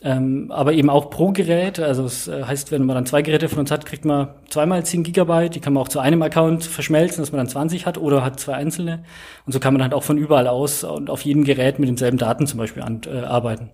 Ähm, 0.06 0.52
aber 0.52 0.74
eben 0.74 0.92
auch 0.92 1.10
pro 1.10 1.32
Gerät, 1.32 1.80
also 1.80 2.06
es 2.06 2.28
äh, 2.28 2.44
heißt, 2.44 2.72
wenn 2.72 2.86
man 2.86 2.94
dann 2.94 3.08
zwei 3.08 3.24
Geräte 3.24 3.50
von 3.50 3.58
uns 3.58 3.72
hat, 3.72 3.88
kriegt 3.88 4.06
man 4.06 4.28
zweimal 4.50 4.86
10 4.86 5.02
Gigabyte, 5.02 5.56
die 5.56 5.60
kann 5.60 5.74
man 5.74 5.82
auch 5.82 5.88
zu 5.88 6.00
einem 6.00 6.22
Account 6.22 6.64
verschmelzen, 6.64 7.24
dass 7.24 7.32
man 7.32 7.40
dann 7.40 7.50
20 7.50 7.88
hat 7.88 7.98
oder 7.98 8.24
hat 8.24 8.40
zwei 8.40 8.54
einzelne. 8.54 9.04
Und 9.48 9.54
so 9.54 9.60
kann 9.60 9.74
man 9.74 9.82
halt 9.82 9.96
auch 9.96 10.04
von 10.04 10.20
überall 10.20 10.48
aus 10.48 10.84
und 10.84 11.10
auf 11.10 11.22
jedem 11.22 11.44
Gerät 11.44 11.80
mit 11.80 11.90
denselben 11.90 12.20
Daten 12.20 12.46
zum 12.46 12.60
Beispiel 12.60 12.84
an, 12.84 13.02
äh, 13.12 13.22
arbeiten. 13.22 13.72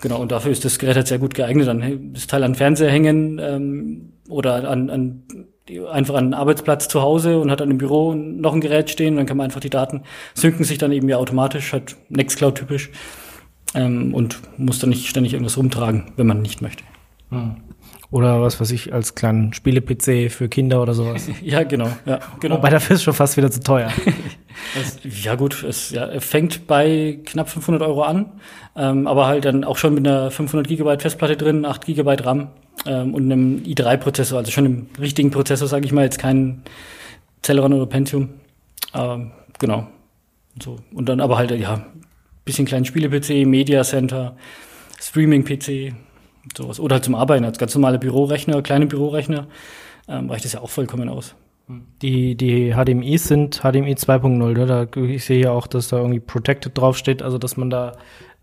Genau, 0.00 0.20
und 0.20 0.30
dafür 0.30 0.52
ist 0.52 0.64
das 0.64 0.78
Gerät 0.78 0.94
halt 0.94 1.08
sehr 1.08 1.18
gut 1.18 1.34
geeignet. 1.34 1.66
Dann 1.66 2.12
das 2.12 2.28
Teil 2.28 2.44
an 2.44 2.54
Fernseher 2.54 2.88
hängen 2.88 3.40
ähm, 3.42 4.12
oder 4.28 4.70
an, 4.70 4.88
an 4.88 5.24
einfach 5.90 6.14
an 6.14 6.26
einen 6.26 6.34
Arbeitsplatz 6.34 6.86
zu 6.86 7.02
Hause 7.02 7.40
und 7.40 7.50
hat 7.50 7.58
dann 7.58 7.72
im 7.72 7.78
Büro 7.78 8.14
noch 8.14 8.54
ein 8.54 8.60
Gerät 8.60 8.88
stehen. 8.88 9.16
Dann 9.16 9.26
kann 9.26 9.36
man 9.36 9.46
einfach 9.46 9.58
die 9.58 9.68
Daten 9.68 10.04
synken 10.34 10.62
sich 10.62 10.78
dann 10.78 10.92
eben 10.92 11.08
ja 11.08 11.16
automatisch, 11.16 11.72
halt 11.72 11.96
Nextcloud 12.08 12.54
typisch 12.54 12.92
ähm, 13.74 14.14
und 14.14 14.40
muss 14.58 14.78
dann 14.78 14.90
nicht 14.90 15.08
ständig 15.08 15.32
irgendwas 15.32 15.56
rumtragen, 15.56 16.12
wenn 16.16 16.26
man 16.26 16.42
nicht 16.42 16.62
möchte. 16.62 16.82
Oder 18.10 18.40
was 18.40 18.58
weiß 18.58 18.70
ich, 18.70 18.94
als 18.94 19.14
kleinen 19.14 19.52
Spiele-PC 19.52 20.30
für 20.32 20.48
Kinder 20.48 20.80
oder 20.80 20.94
sowas. 20.94 21.28
Ja, 21.42 21.62
genau, 21.62 21.88
ja, 22.06 22.20
genau. 22.40 22.56
Wobei 22.56 22.70
dafür 22.70 22.96
ist 22.96 23.02
schon 23.02 23.12
fast 23.12 23.36
wieder 23.36 23.50
zu 23.50 23.60
teuer. 23.60 23.92
Es, 24.80 24.98
ja 25.24 25.34
gut, 25.34 25.62
es 25.62 25.90
ja, 25.90 26.18
fängt 26.20 26.66
bei 26.66 27.18
knapp 27.26 27.50
500 27.50 27.82
Euro 27.82 28.02
an, 28.02 28.32
ähm, 28.76 29.06
aber 29.06 29.26
halt 29.26 29.44
dann 29.44 29.62
auch 29.62 29.76
schon 29.76 29.94
mit 29.94 30.08
einer 30.08 30.30
500 30.30 30.66
Gigabyte 30.66 31.02
Festplatte 31.02 31.36
drin, 31.36 31.66
8 31.66 31.84
Gigabyte 31.84 32.24
RAM 32.24 32.48
ähm, 32.86 33.12
und 33.12 33.24
einem 33.24 33.58
i3-Prozessor, 33.58 34.38
also 34.38 34.50
schon 34.50 34.64
einem 34.64 34.86
richtigen 34.98 35.30
Prozessor, 35.30 35.68
sage 35.68 35.84
ich 35.84 35.92
mal, 35.92 36.04
jetzt 36.04 36.18
kein 36.18 36.62
Celeron 37.42 37.74
oder 37.74 37.86
Pentium. 37.86 38.30
Ähm, 38.94 39.32
genau. 39.58 39.86
So. 40.62 40.78
Und 40.94 41.10
dann 41.10 41.20
aber 41.20 41.36
halt, 41.36 41.50
ja, 41.50 41.84
bisschen 42.48 42.64
kleinen 42.64 42.86
Spiele-PC, 42.86 43.46
Media 43.46 43.84
Center, 43.84 44.34
Streaming-PC, 45.00 45.94
sowas. 46.56 46.80
Oder 46.80 46.94
halt 46.94 47.04
zum 47.04 47.14
Arbeiten, 47.14 47.44
als 47.44 47.58
ganz 47.58 47.74
normale 47.74 47.98
Bürorechner, 47.98 48.62
kleine 48.62 48.86
Bürorechner, 48.86 49.46
ähm, 50.08 50.30
reicht 50.30 50.44
das 50.44 50.54
ja 50.54 50.60
auch 50.60 50.70
vollkommen 50.70 51.08
aus. 51.08 51.34
Die, 52.00 52.34
die 52.34 52.72
HDMIs 52.72 53.28
sind 53.28 53.60
HDMI 53.60 53.92
2.0, 53.92 54.28
ne? 54.28 54.66
Da, 54.66 54.86
ich 55.02 55.24
sehe 55.26 55.42
ja 55.42 55.50
auch, 55.50 55.66
dass 55.66 55.88
da 55.88 55.98
irgendwie 55.98 56.20
Protected 56.20 56.76
draufsteht, 56.78 57.22
also 57.22 57.36
dass 57.36 57.58
man 57.58 57.68
da 57.68 57.92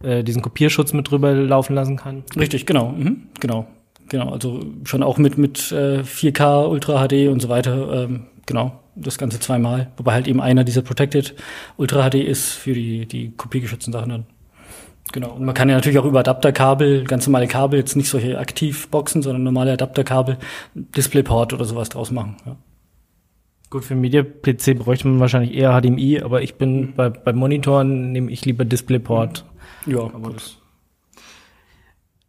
äh, 0.04 0.24
diesen 0.24 0.44
Kopierschutz 0.44 0.94
mit 0.94 1.10
drüber 1.10 1.34
laufen 1.34 1.74
lassen 1.74 1.98
kann. 1.98 2.24
Richtig, 2.38 2.68
genau, 2.68 2.90
mhm, 2.90 3.24
genau, 3.40 3.66
genau. 4.10 4.30
Also 4.30 4.64
schon 4.84 5.02
auch 5.02 5.18
mit 5.18 5.40
mit 5.40 5.72
äh, 5.72 6.02
4K, 6.02 6.68
Ultra 6.68 7.08
HD 7.08 7.30
und 7.30 7.42
so 7.42 7.50
weiter, 7.50 8.04
ähm, 8.04 8.28
genau, 8.46 8.80
das 8.96 9.18
Ganze 9.18 9.40
zweimal. 9.40 9.92
Wobei 9.98 10.14
halt 10.14 10.28
eben 10.28 10.42
einer 10.42 10.64
dieser 10.64 10.82
Protected 10.82 11.36
Ultra 11.78 12.10
HD 12.10 12.16
ist 12.16 12.54
für 12.54 12.74
die 12.74 13.06
die 13.06 13.32
kopiergeschützten 13.32 13.94
Sachen 13.94 14.10
dann. 14.10 14.26
Genau. 15.12 15.34
Und 15.34 15.46
man 15.46 15.54
kann 15.54 15.70
ja 15.70 15.76
natürlich 15.76 16.00
auch 16.00 16.06
über 16.06 16.20
Adapterkabel, 16.20 17.04
ganz 17.04 17.28
normale 17.28 17.48
Kabel, 17.48 17.80
jetzt 17.80 17.96
nicht 17.96 18.10
solche 18.10 18.40
Aktivboxen, 18.40 19.22
sondern 19.22 19.44
normale 19.44 19.74
Adapterkabel, 19.74 20.38
Displayport 20.74 21.54
oder 21.54 21.66
sowas 21.66 21.90
draus 21.90 22.12
machen. 22.12 22.38
Ja. 22.46 22.56
Gut, 23.70 23.84
für 23.84 23.96
Media-PC 23.96 24.78
bräuchte 24.78 25.08
man 25.08 25.20
wahrscheinlich 25.20 25.54
eher 25.54 25.80
HDMI, 25.80 26.22
aber 26.22 26.42
ich 26.42 26.56
bin 26.56 26.94
bei, 26.96 27.10
bei 27.10 27.34
Monitoren 27.34 28.12
nehme 28.12 28.32
ich 28.32 28.46
lieber 28.46 28.66
DisplayPort. 28.66 29.46
Ja, 29.86 30.00
Aber 30.00 30.32
das 30.32 30.58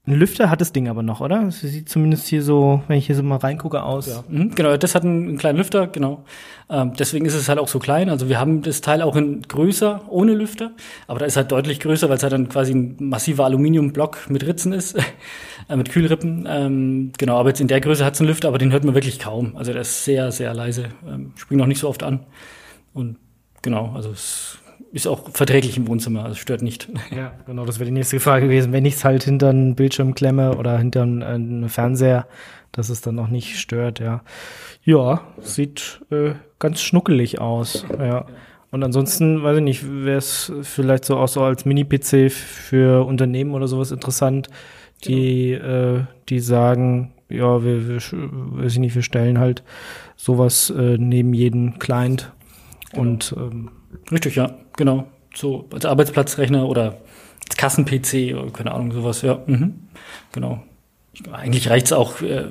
Ein 0.08 0.14
Lüfter 0.14 0.50
hat 0.50 0.60
das 0.60 0.72
Ding 0.72 0.88
aber 0.88 1.02
noch, 1.02 1.20
oder? 1.20 1.42
Das 1.42 1.60
sieht 1.60 1.88
zumindest 1.88 2.28
hier 2.28 2.40
so, 2.40 2.80
wenn 2.86 2.96
ich 2.96 3.06
hier 3.06 3.16
so 3.16 3.24
mal 3.24 3.38
reingucke, 3.38 3.82
aus. 3.82 4.06
Ja. 4.06 4.22
Mhm, 4.28 4.54
genau, 4.54 4.76
das 4.76 4.94
hat 4.94 5.02
einen, 5.02 5.30
einen 5.30 5.38
kleinen 5.38 5.58
Lüfter, 5.58 5.88
genau. 5.88 6.22
Ähm, 6.70 6.92
deswegen 6.96 7.26
ist 7.26 7.34
es 7.34 7.48
halt 7.48 7.58
auch 7.58 7.66
so 7.66 7.80
klein. 7.80 8.08
Also 8.08 8.28
wir 8.28 8.38
haben 8.38 8.62
das 8.62 8.80
Teil 8.80 9.02
auch 9.02 9.16
in 9.16 9.42
größer, 9.42 10.02
ohne 10.08 10.34
Lüfter, 10.34 10.70
aber 11.08 11.18
da 11.18 11.26
ist 11.26 11.36
halt 11.36 11.50
deutlich 11.50 11.80
größer, 11.80 12.08
weil 12.08 12.18
es 12.18 12.22
halt 12.22 12.32
dann 12.32 12.48
quasi 12.48 12.72
ein 12.72 12.96
massiver 13.00 13.46
Aluminiumblock 13.46 14.30
mit 14.30 14.46
Ritzen 14.46 14.72
ist, 14.72 14.96
äh, 15.68 15.76
mit 15.76 15.90
Kühlrippen. 15.90 16.46
Ähm, 16.48 17.12
genau, 17.18 17.38
aber 17.38 17.48
jetzt 17.48 17.60
in 17.60 17.66
der 17.66 17.80
Größe 17.80 18.04
hat 18.04 18.14
es 18.14 18.20
einen 18.20 18.28
Lüfter, 18.28 18.46
aber 18.46 18.58
den 18.58 18.70
hört 18.70 18.84
man 18.84 18.94
wirklich 18.94 19.18
kaum. 19.18 19.56
Also 19.56 19.72
der 19.72 19.80
ist 19.80 20.04
sehr, 20.04 20.30
sehr 20.30 20.54
leise, 20.54 20.90
ähm, 21.08 21.32
springt 21.34 21.58
noch 21.58 21.66
nicht 21.66 21.80
so 21.80 21.88
oft 21.88 22.04
an. 22.04 22.20
Und 22.94 23.16
genau, 23.60 23.92
also 23.96 24.12
es 24.12 24.58
ist 24.92 25.06
auch 25.06 25.30
verträglich 25.30 25.76
im 25.76 25.88
Wohnzimmer, 25.88 26.24
also 26.24 26.36
stört 26.36 26.62
nicht. 26.62 26.88
Ja, 27.14 27.32
genau, 27.46 27.64
das 27.64 27.78
wäre 27.78 27.86
die 27.86 27.92
nächste 27.92 28.20
Frage 28.20 28.46
gewesen. 28.46 28.72
Wenn 28.72 28.84
ich 28.84 28.94
es 28.94 29.04
halt 29.04 29.24
hinter 29.24 29.50
einen 29.50 29.74
Bildschirm 29.74 30.14
klemme 30.14 30.56
oder 30.56 30.78
hinter 30.78 31.02
einen, 31.02 31.22
einen 31.22 31.68
Fernseher, 31.68 32.26
dass 32.72 32.88
es 32.88 33.00
dann 33.00 33.14
noch 33.14 33.28
nicht 33.28 33.58
stört, 33.58 34.00
ja. 34.00 34.22
Ja, 34.84 35.22
sieht 35.40 36.00
äh, 36.10 36.32
ganz 36.58 36.80
schnuckelig 36.80 37.40
aus, 37.40 37.86
ja. 37.98 38.26
Und 38.70 38.82
ansonsten, 38.82 39.42
weiß 39.42 39.58
ich 39.58 39.62
nicht, 39.62 39.84
wäre 40.04 40.18
es 40.18 40.52
vielleicht 40.62 41.04
so 41.04 41.16
auch 41.16 41.28
so 41.28 41.42
als 41.42 41.64
Mini-PC 41.64 42.30
für 42.30 43.06
Unternehmen 43.06 43.54
oder 43.54 43.68
sowas 43.68 43.90
interessant, 43.90 44.48
die, 45.04 45.52
äh, 45.52 46.02
die 46.28 46.40
sagen, 46.40 47.12
ja, 47.28 47.64
wir, 47.64 47.88
wir, 47.88 47.96
weiß 47.96 48.72
ich 48.72 48.78
nicht, 48.78 48.94
wir 48.94 49.02
stellen 49.02 49.38
halt 49.38 49.62
sowas 50.16 50.70
äh, 50.70 50.96
neben 50.98 51.32
jeden 51.32 51.78
Client 51.78 52.32
und 52.92 53.34
ähm, 53.36 53.70
Richtig, 54.10 54.36
ja, 54.36 54.56
genau. 54.76 55.06
So 55.34 55.66
als 55.72 55.84
Arbeitsplatzrechner 55.84 56.66
oder 56.66 56.98
als 57.46 57.56
Kassen-PC 57.56 58.36
oder 58.36 58.50
keine 58.50 58.72
Ahnung, 58.72 58.92
sowas, 58.92 59.22
ja. 59.22 59.42
Mhm. 59.46 59.88
Genau. 60.32 60.62
Ich, 61.12 61.22
eigentlich 61.32 61.70
reicht's 61.70 61.92
auch, 61.92 62.20
äh, 62.20 62.46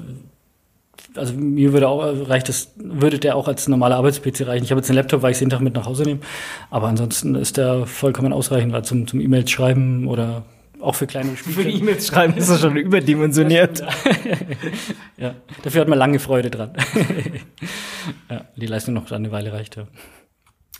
also 1.15 1.33
mir 1.33 1.73
würde 1.73 1.87
auch, 1.87 2.03
äh, 2.03 2.23
reicht 2.23 2.49
es, 2.49 2.71
würde 2.75 3.19
der 3.19 3.35
auch 3.35 3.47
als 3.47 3.67
normaler 3.67 3.97
Arbeits-PC 3.97 4.47
reichen. 4.47 4.63
Ich 4.63 4.71
habe 4.71 4.79
jetzt 4.79 4.89
einen 4.89 4.97
Laptop, 4.97 5.21
weil 5.21 5.31
ich 5.31 5.39
jeden 5.39 5.49
Tag 5.49 5.61
mit 5.61 5.73
nach 5.73 5.85
Hause 5.85 6.03
nehme. 6.03 6.19
Aber 6.69 6.87
ansonsten 6.87 7.35
ist 7.35 7.57
der 7.57 7.85
vollkommen 7.85 8.33
ausreichend, 8.33 8.73
weil 8.73 8.83
zum, 8.83 9.07
zum 9.07 9.19
E-Mails 9.19 9.49
schreiben 9.49 10.07
oder 10.07 10.43
auch 10.81 10.95
für 10.95 11.07
kleine 11.07 11.31
für 11.31 11.51
Spiele. 11.51 11.69
E-Mails 11.71 12.07
schreiben 12.07 12.35
ist 12.37 12.49
das 12.49 12.61
schon 12.61 12.75
überdimensioniert. 12.77 13.83
ja, 15.17 15.35
dafür 15.63 15.81
hat 15.81 15.87
man 15.87 15.97
lange 15.97 16.19
Freude 16.19 16.51
dran. 16.51 16.73
ja, 18.29 18.45
die 18.55 18.67
Leistung 18.67 18.93
noch 18.93 19.09
eine 19.11 19.31
Weile 19.31 19.51
reicht, 19.53 19.77
ja. 19.77 19.87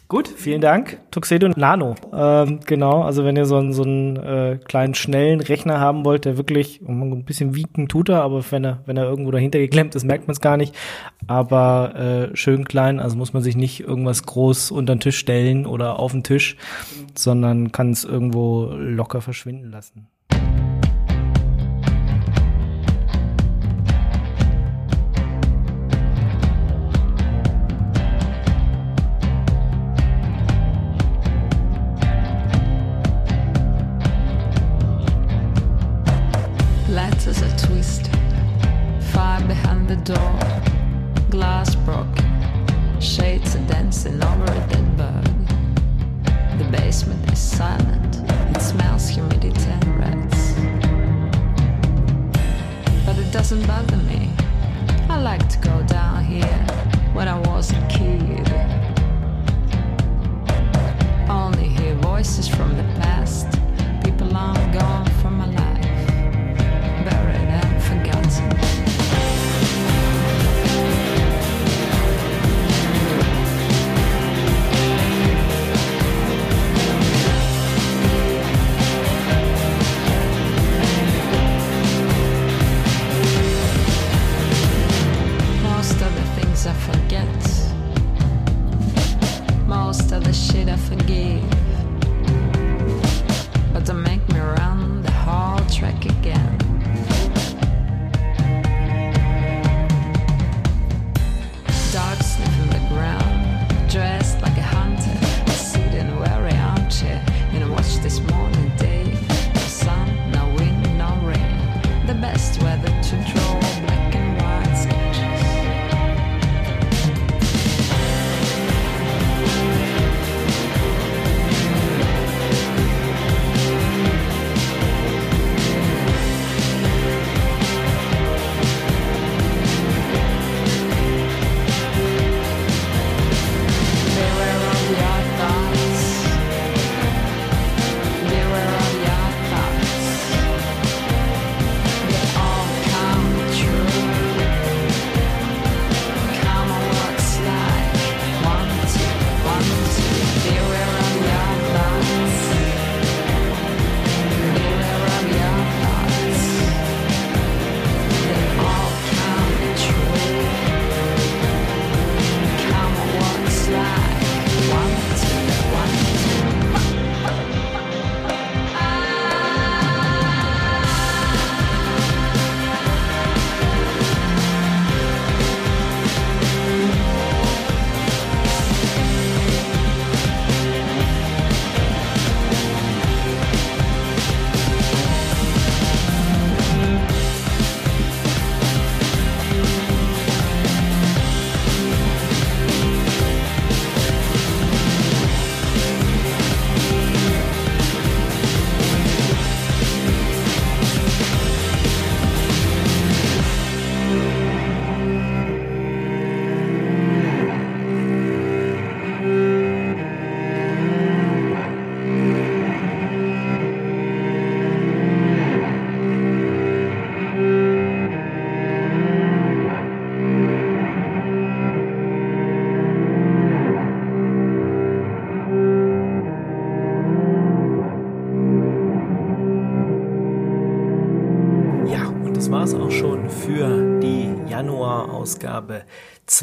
Gut, 0.07 0.27
vielen 0.27 0.61
Dank. 0.61 0.99
Tuxedo 1.09 1.47
Nano. 1.55 1.95
Ähm, 2.13 2.59
genau, 2.67 3.01
also 3.01 3.25
wenn 3.25 3.35
ihr 3.35 3.47
so 3.47 3.57
einen, 3.57 3.73
so 3.73 3.81
einen 3.81 4.17
äh, 4.17 4.59
kleinen, 4.63 4.93
schnellen 4.93 5.39
Rechner 5.39 5.79
haben 5.79 6.05
wollt, 6.05 6.25
der 6.25 6.37
wirklich 6.37 6.79
ein 6.87 7.25
bisschen 7.25 7.55
wiegen 7.55 7.87
tut 7.87 8.09
er, 8.09 8.21
aber 8.21 8.43
wenn 8.51 8.63
er, 8.63 8.83
wenn 8.85 8.97
er 8.97 9.05
irgendwo 9.05 9.31
dahinter 9.31 9.57
geklemmt 9.57 9.95
ist, 9.95 10.03
merkt 10.03 10.27
man 10.27 10.33
es 10.33 10.41
gar 10.41 10.57
nicht. 10.57 10.75
Aber 11.25 11.95
äh, 11.95 12.35
schön 12.37 12.65
klein, 12.65 12.99
also 12.99 13.17
muss 13.17 13.33
man 13.33 13.41
sich 13.41 13.55
nicht 13.55 13.79
irgendwas 13.79 14.23
groß 14.23 14.69
unter 14.69 14.93
den 14.93 14.99
Tisch 14.99 15.17
stellen 15.17 15.65
oder 15.65 15.97
auf 15.97 16.11
den 16.11 16.23
Tisch, 16.23 16.55
sondern 17.15 17.71
kann 17.71 17.89
es 17.89 18.03
irgendwo 18.03 18.65
locker 18.75 19.21
verschwinden 19.21 19.71
lassen. 19.71 20.07
door. 40.05 40.39
Glass 41.31 41.73
broke. 41.73 42.19
Shades 42.99 43.55
are 43.55 43.67
dancing 43.67 44.23
over 44.23 44.43
a 44.43 44.67
dead 44.69 44.97
bird. 44.97 45.25
The 46.59 46.67
basement 46.71 47.31
is 47.31 47.39
silent. 47.39 48.21
It 48.55 48.61
smells 48.61 49.09
humidity 49.09 49.71
and 49.77 49.99
rats. 49.99 50.53
But 53.03 53.17
it 53.17 53.31
doesn't 53.31 53.65
bother 53.65 53.97
me. 53.97 54.29
I 55.09 55.19
like 55.19 55.49
to 55.49 55.57
go 55.57 55.81
down 55.87 56.23
here 56.23 56.59
when 57.13 57.27
I 57.27 57.39
was 57.49 57.71
a 57.71 57.87
kid. 57.87 58.47
Only 61.27 61.67
hear 61.67 61.95
voices 61.95 62.47
from 62.47 62.77
the 62.77 62.83
past, 63.01 63.47
people 64.03 64.27
long 64.27 64.55
gone 64.71 65.07
from 65.21 65.39
my 65.39 65.47
life. 65.47 65.64
all 90.15 90.21
the 90.21 90.31
shit 90.31 90.69
I 90.69 90.77
forgave. 90.77 91.54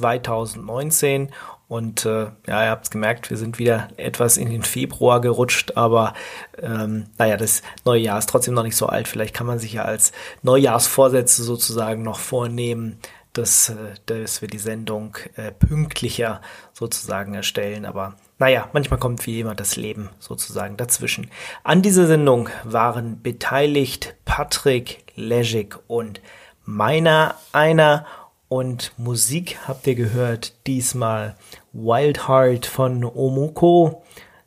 2019. 0.02 1.30
Und 1.68 2.04
äh, 2.04 2.26
ja, 2.46 2.64
ihr 2.64 2.70
habt's 2.70 2.90
gemerkt, 2.90 3.30
wir 3.30 3.38
sind 3.38 3.58
wieder 3.58 3.88
etwas 3.96 4.36
in 4.36 4.50
den 4.50 4.62
Februar 4.62 5.22
gerutscht, 5.22 5.72
aber 5.74 6.12
ähm, 6.60 7.06
naja, 7.16 7.38
das 7.38 7.62
neue 7.86 8.02
Jahr 8.02 8.18
ist 8.18 8.28
trotzdem 8.28 8.52
noch 8.52 8.62
nicht 8.62 8.76
so 8.76 8.88
alt. 8.88 9.08
Vielleicht 9.08 9.34
kann 9.34 9.46
man 9.46 9.58
sich 9.58 9.72
ja 9.72 9.84
als 9.84 10.12
Neujahrsvorsätze 10.42 11.42
sozusagen 11.42 12.02
noch 12.02 12.18
vornehmen, 12.18 12.98
dass, 13.32 13.70
äh, 13.70 13.94
dass 14.04 14.42
wir 14.42 14.48
die 14.48 14.58
Sendung 14.58 15.16
äh, 15.36 15.50
pünktlicher 15.50 16.42
sozusagen 16.74 17.32
erstellen. 17.32 17.86
Aber 17.86 18.16
naja, 18.38 18.68
manchmal 18.72 18.98
kommt 18.98 19.26
wie 19.26 19.40
immer 19.40 19.54
das 19.54 19.76
Leben 19.76 20.10
sozusagen 20.18 20.76
dazwischen. 20.76 21.30
An 21.64 21.80
dieser 21.80 22.06
Sendung 22.06 22.50
waren 22.64 23.22
beteiligt 23.22 24.14
Patrick 24.24 25.04
Leschik 25.14 25.78
und 25.86 26.20
meiner 26.64 27.36
einer 27.52 28.04
und 28.52 28.92
Musik 28.98 29.60
habt 29.66 29.86
ihr 29.86 29.94
gehört 29.94 30.66
diesmal 30.66 31.36
Wild 31.72 32.28
Heart 32.28 32.66
von 32.66 33.02
Omoko, 33.02 34.02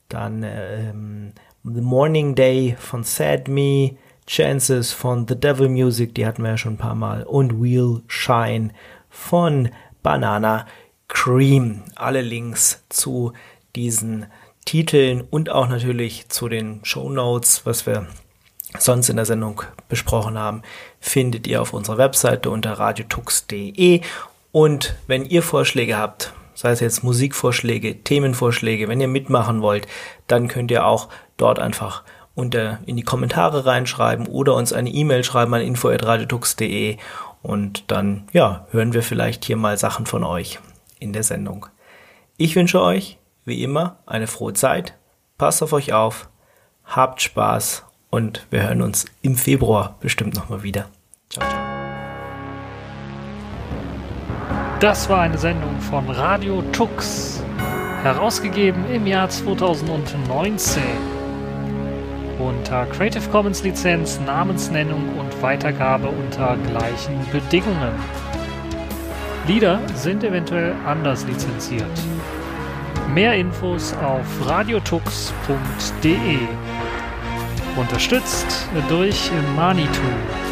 dann 0.10 0.44
ähm, 0.45 1.32
The 1.64 1.82
Morning 1.82 2.36
Day 2.36 2.76
von 2.77 3.03
Sad 3.03 3.48
Me, 3.48 3.98
Chances 4.27 4.94
von 4.94 5.27
The 5.27 5.40
Devil 5.40 5.69
Music, 5.69 6.14
die 6.14 6.23
hatten 6.23 6.44
wir 6.44 6.52
ja 6.52 6.57
schon 6.60 6.73
ein 6.73 6.77
paar 6.77 6.94
Mal, 6.94 7.23
und 7.23 7.60
Wheel 7.60 8.03
Shine 8.07 8.73
von 9.10 9.69
Banana 10.03 10.68
Cream. 11.07 11.82
Alle 11.95 12.22
Links 12.22 12.84
zu 12.90 13.34
diesen 13.76 14.27
Titeln 14.65 15.22
und 15.22 15.49
auch 15.49 15.68
natürlich 15.68 16.30
zu 16.30 16.48
den 16.48 16.82
Show 16.84 17.10
Notes, 17.10 17.65
was 17.65 17.88
wir 17.88 18.06
sonst 18.82 19.10
in 19.10 19.16
der 19.16 19.26
Sendung 19.26 19.62
besprochen 19.90 20.38
haben, 20.38 20.62
findet 21.00 21.48
ihr 21.48 21.62
auf 21.62 21.74
unserer 21.74 21.98
Webseite 21.98 22.50
unter 22.50 22.74
radiotux.de. 22.74 24.02
Und 24.52 24.96
wenn 25.08 25.26
ihr 25.26 25.44
Vorschläge 25.44 25.98
habt, 25.98 26.34
sei 26.54 26.72
es 26.72 26.80
jetzt 26.80 27.04
Musikvorschläge, 27.04 28.04
Themenvorschläge, 28.04 28.88
wenn 28.88 29.02
ihr 29.02 29.08
mitmachen 29.08 29.62
wollt, 29.62 29.88
dann 30.28 30.48
könnt 30.48 30.72
ihr 30.72 30.86
auch 30.86 31.10
dort 31.38 31.60
einfach 31.60 32.04
unter 32.34 32.80
in 32.86 32.98
die 32.98 33.04
Kommentare 33.04 33.66
reinschreiben 33.66 34.28
oder 34.28 34.56
uns 34.56 34.74
eine 34.74 34.90
E-Mail 34.90 35.24
schreiben 35.24 35.54
an 35.54 35.62
info@radiotux.de 35.62 36.98
und 37.42 37.92
dann 37.92 38.28
ja, 38.34 38.68
hören 38.72 38.94
wir 38.94 39.04
vielleicht 39.04 39.46
hier 39.46 39.56
mal 39.56 39.78
Sachen 39.78 40.06
von 40.06 40.24
euch 40.24 40.60
in 41.00 41.14
der 41.14 41.24
Sendung. 41.24 41.68
Ich 42.38 42.56
wünsche 42.56 42.82
euch 42.82 43.20
wie 43.46 43.64
immer 43.64 44.00
eine 44.06 44.28
frohe 44.28 44.54
Zeit. 44.54 44.98
Passt 45.38 45.62
auf 45.64 45.72
euch 45.72 45.94
auf, 45.94 46.30
habt 46.84 47.22
Spaß 47.22 47.85
und 48.16 48.48
wir 48.50 48.64
hören 48.64 48.82
uns 48.82 49.04
im 49.22 49.36
Februar 49.36 49.98
bestimmt 50.00 50.36
nochmal 50.36 50.64
wieder. 50.64 50.86
Ciao, 51.30 51.46
ciao. 51.46 51.60
Das 54.80 55.10
war 55.10 55.20
eine 55.20 55.38
Sendung 55.38 55.78
von 55.82 56.10
Radio 56.10 56.62
Tux, 56.72 57.44
herausgegeben 58.04 58.90
im 58.90 59.06
Jahr 59.06 59.28
2019. 59.28 60.82
Unter 62.40 62.86
Creative 62.86 63.30
Commons 63.32 63.64
Lizenz, 63.64 64.18
Namensnennung 64.26 65.18
und 65.20 65.42
Weitergabe 65.42 66.08
unter 66.08 66.56
gleichen 66.70 67.20
Bedingungen. 67.34 67.92
Lieder 69.46 69.82
sind 69.94 70.24
eventuell 70.24 70.74
anders 70.86 71.26
lizenziert. 71.26 71.84
Mehr 73.14 73.36
Infos 73.36 73.94
auf 73.94 74.26
radiotux.de. 74.48 76.40
Unterstützt 77.76 78.70
durch 78.88 79.32
Manitou. 79.56 80.45